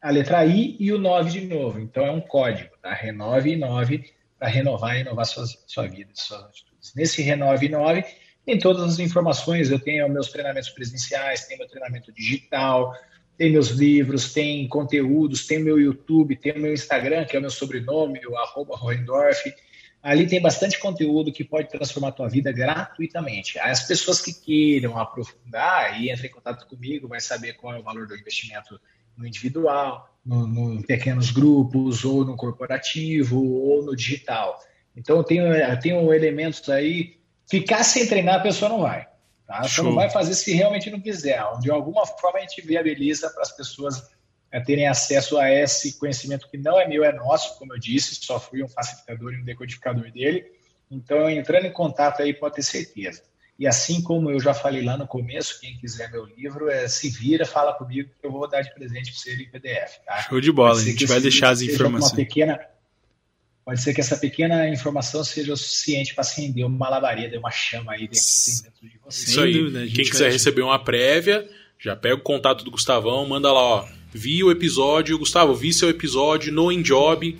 A 0.00 0.10
letra 0.10 0.44
I 0.44 0.76
e 0.80 0.92
o 0.92 0.98
9 0.98 1.30
de 1.30 1.46
novo. 1.46 1.78
Então, 1.78 2.04
é 2.04 2.10
um 2.10 2.20
código, 2.20 2.70
tá? 2.82 2.92
Renove 2.92 3.54
9 3.54 4.02
para 4.42 4.50
renovar 4.50 4.96
e 4.96 5.02
inovar 5.02 5.24
sua, 5.24 5.46
sua 5.68 5.86
vida, 5.86 6.10
suas 6.14 6.42
atitudes. 6.42 6.92
Nesse 6.96 7.22
Renove 7.22 7.68
9 7.68 8.04
tem 8.44 8.58
todas 8.58 8.82
as 8.82 8.98
informações. 8.98 9.70
Eu 9.70 9.78
tenho 9.78 10.08
meus 10.08 10.32
treinamentos 10.32 10.68
presenciais, 10.70 11.46
tem 11.46 11.56
meu 11.56 11.68
treinamento 11.68 12.12
digital, 12.12 12.92
tem 13.38 13.52
meus 13.52 13.68
livros, 13.68 14.32
tem 14.32 14.66
conteúdos, 14.66 15.46
tem 15.46 15.60
meu 15.60 15.78
YouTube, 15.78 16.34
tem 16.34 16.58
meu 16.58 16.72
Instagram, 16.72 17.24
que 17.24 17.36
é 17.36 17.38
o 17.38 17.42
meu 17.42 17.52
sobrenome, 17.52 18.18
o 18.26 18.36
arroba 18.36 18.76
Rohendorf 18.76 19.54
Ali 20.02 20.26
tem 20.26 20.42
bastante 20.42 20.80
conteúdo 20.80 21.30
que 21.30 21.44
pode 21.44 21.68
transformar 21.68 22.08
a 22.08 22.12
tua 22.12 22.28
vida 22.28 22.50
gratuitamente. 22.50 23.60
As 23.60 23.86
pessoas 23.86 24.20
que 24.20 24.34
queiram 24.34 24.98
aprofundar 24.98 26.02
e 26.02 26.10
entrem 26.10 26.28
em 26.28 26.34
contato 26.34 26.66
comigo, 26.66 27.06
vai 27.06 27.20
saber 27.20 27.52
qual 27.52 27.76
é 27.76 27.78
o 27.78 27.84
valor 27.84 28.08
do 28.08 28.16
investimento 28.16 28.80
no 29.16 29.24
individual, 29.24 30.11
no, 30.24 30.46
no, 30.46 30.74
em 30.74 30.82
pequenos 30.82 31.30
grupos, 31.30 32.04
ou 32.04 32.24
no 32.24 32.36
corporativo, 32.36 33.44
ou 33.44 33.84
no 33.84 33.96
digital. 33.96 34.58
Então, 34.96 35.16
eu 35.16 35.24
tenho 35.24 36.12
elementos 36.12 36.68
aí. 36.68 37.18
Ficar 37.48 37.82
sem 37.84 38.06
treinar, 38.06 38.36
a 38.36 38.42
pessoa 38.42 38.68
não 38.68 38.80
vai. 38.80 39.06
Tá? 39.46 39.62
Só 39.64 39.82
não 39.82 39.94
vai 39.94 40.08
fazer 40.08 40.34
se 40.34 40.52
realmente 40.52 40.90
não 40.90 41.00
quiser. 41.00 41.42
De 41.60 41.70
alguma 41.70 42.06
forma, 42.06 42.38
a 42.38 42.42
gente 42.42 42.62
viabiliza 42.62 43.28
para 43.30 43.42
as 43.42 43.52
pessoas 43.52 44.02
é, 44.50 44.60
terem 44.60 44.86
acesso 44.86 45.38
a 45.38 45.50
esse 45.50 45.98
conhecimento 45.98 46.48
que 46.48 46.56
não 46.56 46.78
é 46.80 46.86
meu, 46.86 47.04
é 47.04 47.12
nosso, 47.12 47.58
como 47.58 47.74
eu 47.74 47.78
disse, 47.78 48.14
só 48.14 48.38
fui 48.38 48.62
um 48.62 48.68
facilitador 48.68 49.32
e 49.32 49.38
um 49.38 49.44
decodificador 49.44 50.10
dele. 50.10 50.44
Então, 50.90 51.28
entrando 51.28 51.66
em 51.66 51.72
contato 51.72 52.22
aí, 52.22 52.34
pode 52.34 52.56
ter 52.56 52.62
certeza. 52.62 53.22
E 53.62 53.66
assim 53.68 54.02
como 54.02 54.28
eu 54.28 54.40
já 54.40 54.52
falei 54.52 54.82
lá 54.82 54.96
no 54.96 55.06
começo, 55.06 55.60
quem 55.60 55.76
quiser 55.76 56.10
meu 56.10 56.24
livro, 56.24 56.68
é, 56.68 56.88
se 56.88 57.08
vira, 57.08 57.46
fala 57.46 57.72
comigo 57.72 58.10
que 58.20 58.26
eu 58.26 58.32
vou 58.32 58.48
dar 58.50 58.60
de 58.60 58.74
presente 58.74 59.12
para 59.12 59.20
você 59.20 59.34
em 59.34 59.48
PDF. 59.48 59.98
Tá? 60.04 60.22
Show 60.22 60.40
de 60.40 60.50
bola, 60.50 60.80
a 60.80 60.82
gente 60.82 61.06
vai 61.06 61.20
deixar 61.20 61.50
as 61.50 61.62
informações. 61.62 62.10
Pequena, 62.10 62.58
pode 63.64 63.80
ser 63.80 63.94
que 63.94 64.00
essa 64.00 64.16
pequena 64.16 64.68
informação 64.68 65.22
seja 65.22 65.52
o 65.52 65.56
suficiente 65.56 66.12
para 66.12 66.22
acender 66.22 66.66
uma 66.66 66.88
labareda, 66.88 67.38
uma 67.38 67.52
chama 67.52 67.92
aí 67.92 68.08
dentro, 68.08 68.64
dentro 68.64 68.88
de 68.88 68.98
você. 68.98 69.30
Isso 69.30 69.40
aí. 69.40 69.52
Dúvida, 69.52 69.86
quem 69.86 70.04
quiser 70.06 70.32
receber 70.32 70.62
uma 70.62 70.82
prévia, 70.82 71.48
já 71.78 71.94
pega 71.94 72.16
o 72.16 72.20
contato 72.20 72.64
do 72.64 72.70
Gustavão, 72.72 73.24
manda 73.28 73.52
lá, 73.52 73.60
ó 73.60 73.88
vi 74.12 74.42
o 74.44 74.50
episódio, 74.50 75.18
Gustavo, 75.18 75.54
vi 75.54 75.72
seu 75.72 75.88
episódio 75.88 76.52
no 76.52 76.70
InJob, 76.70 77.38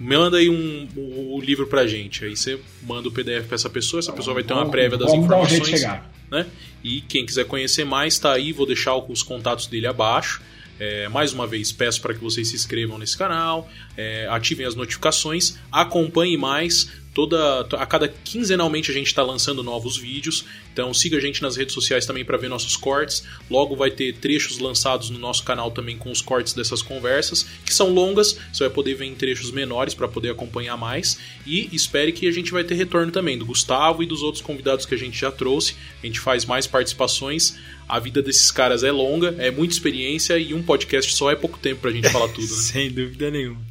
manda 0.00 0.38
aí 0.38 0.48
um, 0.48 0.88
um, 0.96 1.34
um 1.36 1.40
livro 1.40 1.66
pra 1.66 1.86
gente. 1.86 2.24
Aí 2.24 2.34
você 2.34 2.58
manda 2.82 3.08
o 3.08 3.12
PDF 3.12 3.46
pra 3.46 3.54
essa 3.54 3.68
pessoa, 3.68 4.00
essa 4.00 4.12
pessoa 4.12 4.32
vai 4.32 4.42
ter 4.42 4.54
uma 4.54 4.70
prévia 4.70 4.96
das 4.96 5.12
informações. 5.12 5.82
Né? 6.30 6.46
E 6.82 7.02
quem 7.02 7.26
quiser 7.26 7.44
conhecer 7.44 7.84
mais, 7.84 8.18
tá 8.18 8.32
aí, 8.32 8.52
vou 8.52 8.64
deixar 8.64 8.96
os 8.96 9.22
contatos 9.22 9.66
dele 9.66 9.86
abaixo. 9.86 10.40
É, 10.78 11.10
mais 11.10 11.34
uma 11.34 11.46
vez, 11.46 11.70
peço 11.70 12.00
para 12.00 12.14
que 12.14 12.20
vocês 12.20 12.48
se 12.48 12.56
inscrevam 12.56 12.96
nesse 12.96 13.14
canal, 13.14 13.70
é, 13.94 14.26
ativem 14.30 14.64
as 14.64 14.74
notificações, 14.74 15.58
acompanhem 15.70 16.38
mais. 16.38 16.90
Toda, 17.12 17.60
a 17.60 17.86
cada 17.86 18.06
quinzenalmente 18.06 18.90
a 18.90 18.94
gente 18.94 19.08
está 19.08 19.22
lançando 19.22 19.64
novos 19.64 19.96
vídeos, 19.96 20.44
então 20.72 20.94
siga 20.94 21.16
a 21.16 21.20
gente 21.20 21.42
nas 21.42 21.56
redes 21.56 21.74
sociais 21.74 22.06
também 22.06 22.24
para 22.24 22.36
ver 22.36 22.48
nossos 22.48 22.76
cortes. 22.76 23.24
Logo 23.50 23.74
vai 23.74 23.90
ter 23.90 24.14
trechos 24.14 24.58
lançados 24.58 25.10
no 25.10 25.18
nosso 25.18 25.42
canal 25.42 25.72
também 25.72 25.96
com 25.96 26.10
os 26.10 26.22
cortes 26.22 26.52
dessas 26.52 26.82
conversas, 26.82 27.46
que 27.64 27.74
são 27.74 27.90
longas, 27.90 28.38
você 28.52 28.64
vai 28.64 28.72
poder 28.72 28.94
ver 28.94 29.06
em 29.06 29.14
trechos 29.14 29.50
menores 29.50 29.92
para 29.92 30.06
poder 30.06 30.30
acompanhar 30.30 30.76
mais. 30.76 31.18
E 31.44 31.68
espere 31.72 32.12
que 32.12 32.28
a 32.28 32.32
gente 32.32 32.52
vai 32.52 32.62
ter 32.62 32.74
retorno 32.74 33.10
também 33.10 33.36
do 33.36 33.44
Gustavo 33.44 34.02
e 34.02 34.06
dos 34.06 34.22
outros 34.22 34.42
convidados 34.42 34.86
que 34.86 34.94
a 34.94 34.98
gente 34.98 35.18
já 35.18 35.32
trouxe. 35.32 35.74
A 36.02 36.06
gente 36.06 36.20
faz 36.20 36.44
mais 36.44 36.66
participações. 36.66 37.56
A 37.88 37.98
vida 37.98 38.22
desses 38.22 38.52
caras 38.52 38.84
é 38.84 38.92
longa, 38.92 39.34
é 39.36 39.50
muita 39.50 39.74
experiência 39.74 40.38
e 40.38 40.54
um 40.54 40.62
podcast 40.62 41.12
só 41.12 41.28
é 41.28 41.34
pouco 41.34 41.58
tempo 41.58 41.80
para 41.80 41.90
a 41.90 41.92
gente 41.92 42.08
falar 42.08 42.28
tudo. 42.28 42.46
Né? 42.46 42.54
Sem 42.62 42.88
dúvida 42.88 43.32
nenhuma. 43.32 43.69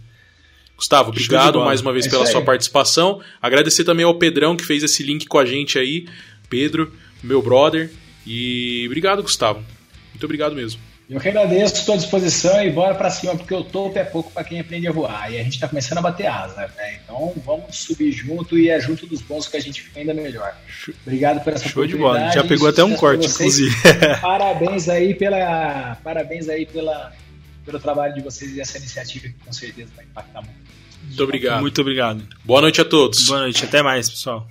Gustavo, 0.80 1.10
obrigado 1.10 1.60
mais 1.60 1.81
uma 1.81 1.91
vez 1.91 2.07
é 2.07 2.10
pela 2.10 2.26
sua 2.26 2.41
participação. 2.41 3.19
Agradecer 3.41 3.84
também 3.84 4.06
ao 4.06 4.15
Pedrão 4.15 4.56
que 4.56 4.64
fez 4.64 4.81
esse 4.81 5.03
link 5.03 5.27
com 5.27 5.38
a 5.38 5.45
gente 5.45 5.77
aí. 5.77 6.07
Pedro, 6.49 6.93
meu 7.22 7.41
brother. 7.41 7.91
E 8.26 8.85
obrigado, 8.85 9.22
Gustavo. 9.22 9.61
Muito 10.14 10.23
obrigado 10.23 10.56
mesmo. 10.56 10.80
Eu 11.10 11.19
que 11.19 11.27
agradeço, 11.27 11.73
estou 11.73 11.95
à 11.95 11.97
disposição 11.97 12.64
e 12.64 12.69
bora 12.72 12.95
para 12.95 13.10
cima, 13.10 13.35
porque 13.35 13.53
o 13.53 13.64
topo 13.64 13.99
é 13.99 14.06
pouco 14.06 14.31
para 14.31 14.43
quem 14.45 14.61
aprende 14.61 14.88
a 14.88 14.91
voar. 14.91 15.30
E 15.30 15.38
a 15.38 15.43
gente 15.43 15.56
está 15.56 15.68
começando 15.68 15.97
a 15.97 16.01
bater 16.01 16.27
asa, 16.27 16.72
né? 16.77 16.99
Então 17.03 17.34
vamos 17.45 17.76
subir 17.76 18.14
junto 18.14 18.57
e 18.57 18.69
é 18.69 18.80
junto 18.80 19.06
dos 19.06 19.22
bons 19.22 19.49
que 19.49 19.57
a 19.57 19.60
gente 19.60 19.81
fica 19.81 19.99
ainda 19.99 20.14
melhor. 20.14 20.56
Obrigado 21.06 21.43
por 21.43 21.51
essa 21.51 21.68
Show 21.68 21.85
de 21.85 21.97
bola. 21.97 22.31
Já 22.31 22.45
pegou 22.45 22.69
até 22.69 22.85
um 22.85 22.95
corte, 22.95 23.27
inclusive. 23.27 23.76
parabéns 24.22 24.88
aí 24.88 25.14
pela. 25.14 25.97
Parabéns 26.01 26.47
aí 26.47 26.65
pela 26.65 27.11
pelo 27.70 27.80
trabalho 27.80 28.14
de 28.16 28.22
vocês 28.22 28.56
e 28.56 28.60
essa 28.60 28.78
iniciativa 28.78 29.28
que 29.28 29.46
com 29.46 29.54
certeza 29.54 29.91
vai 29.96 30.06
impactar 30.06 30.41
muito. 30.41 30.58
Muito 31.04 31.24
obrigado. 31.24 31.62
Muito 31.62 31.82
obrigado. 31.82 32.28
Boa 32.44 32.62
noite 32.62 32.82
a 32.82 32.86
todos. 32.86 33.26
Boa 33.26 33.41
noite, 33.41 33.64
até 33.64 33.82
mais, 33.82 34.10
pessoal. 34.10 34.48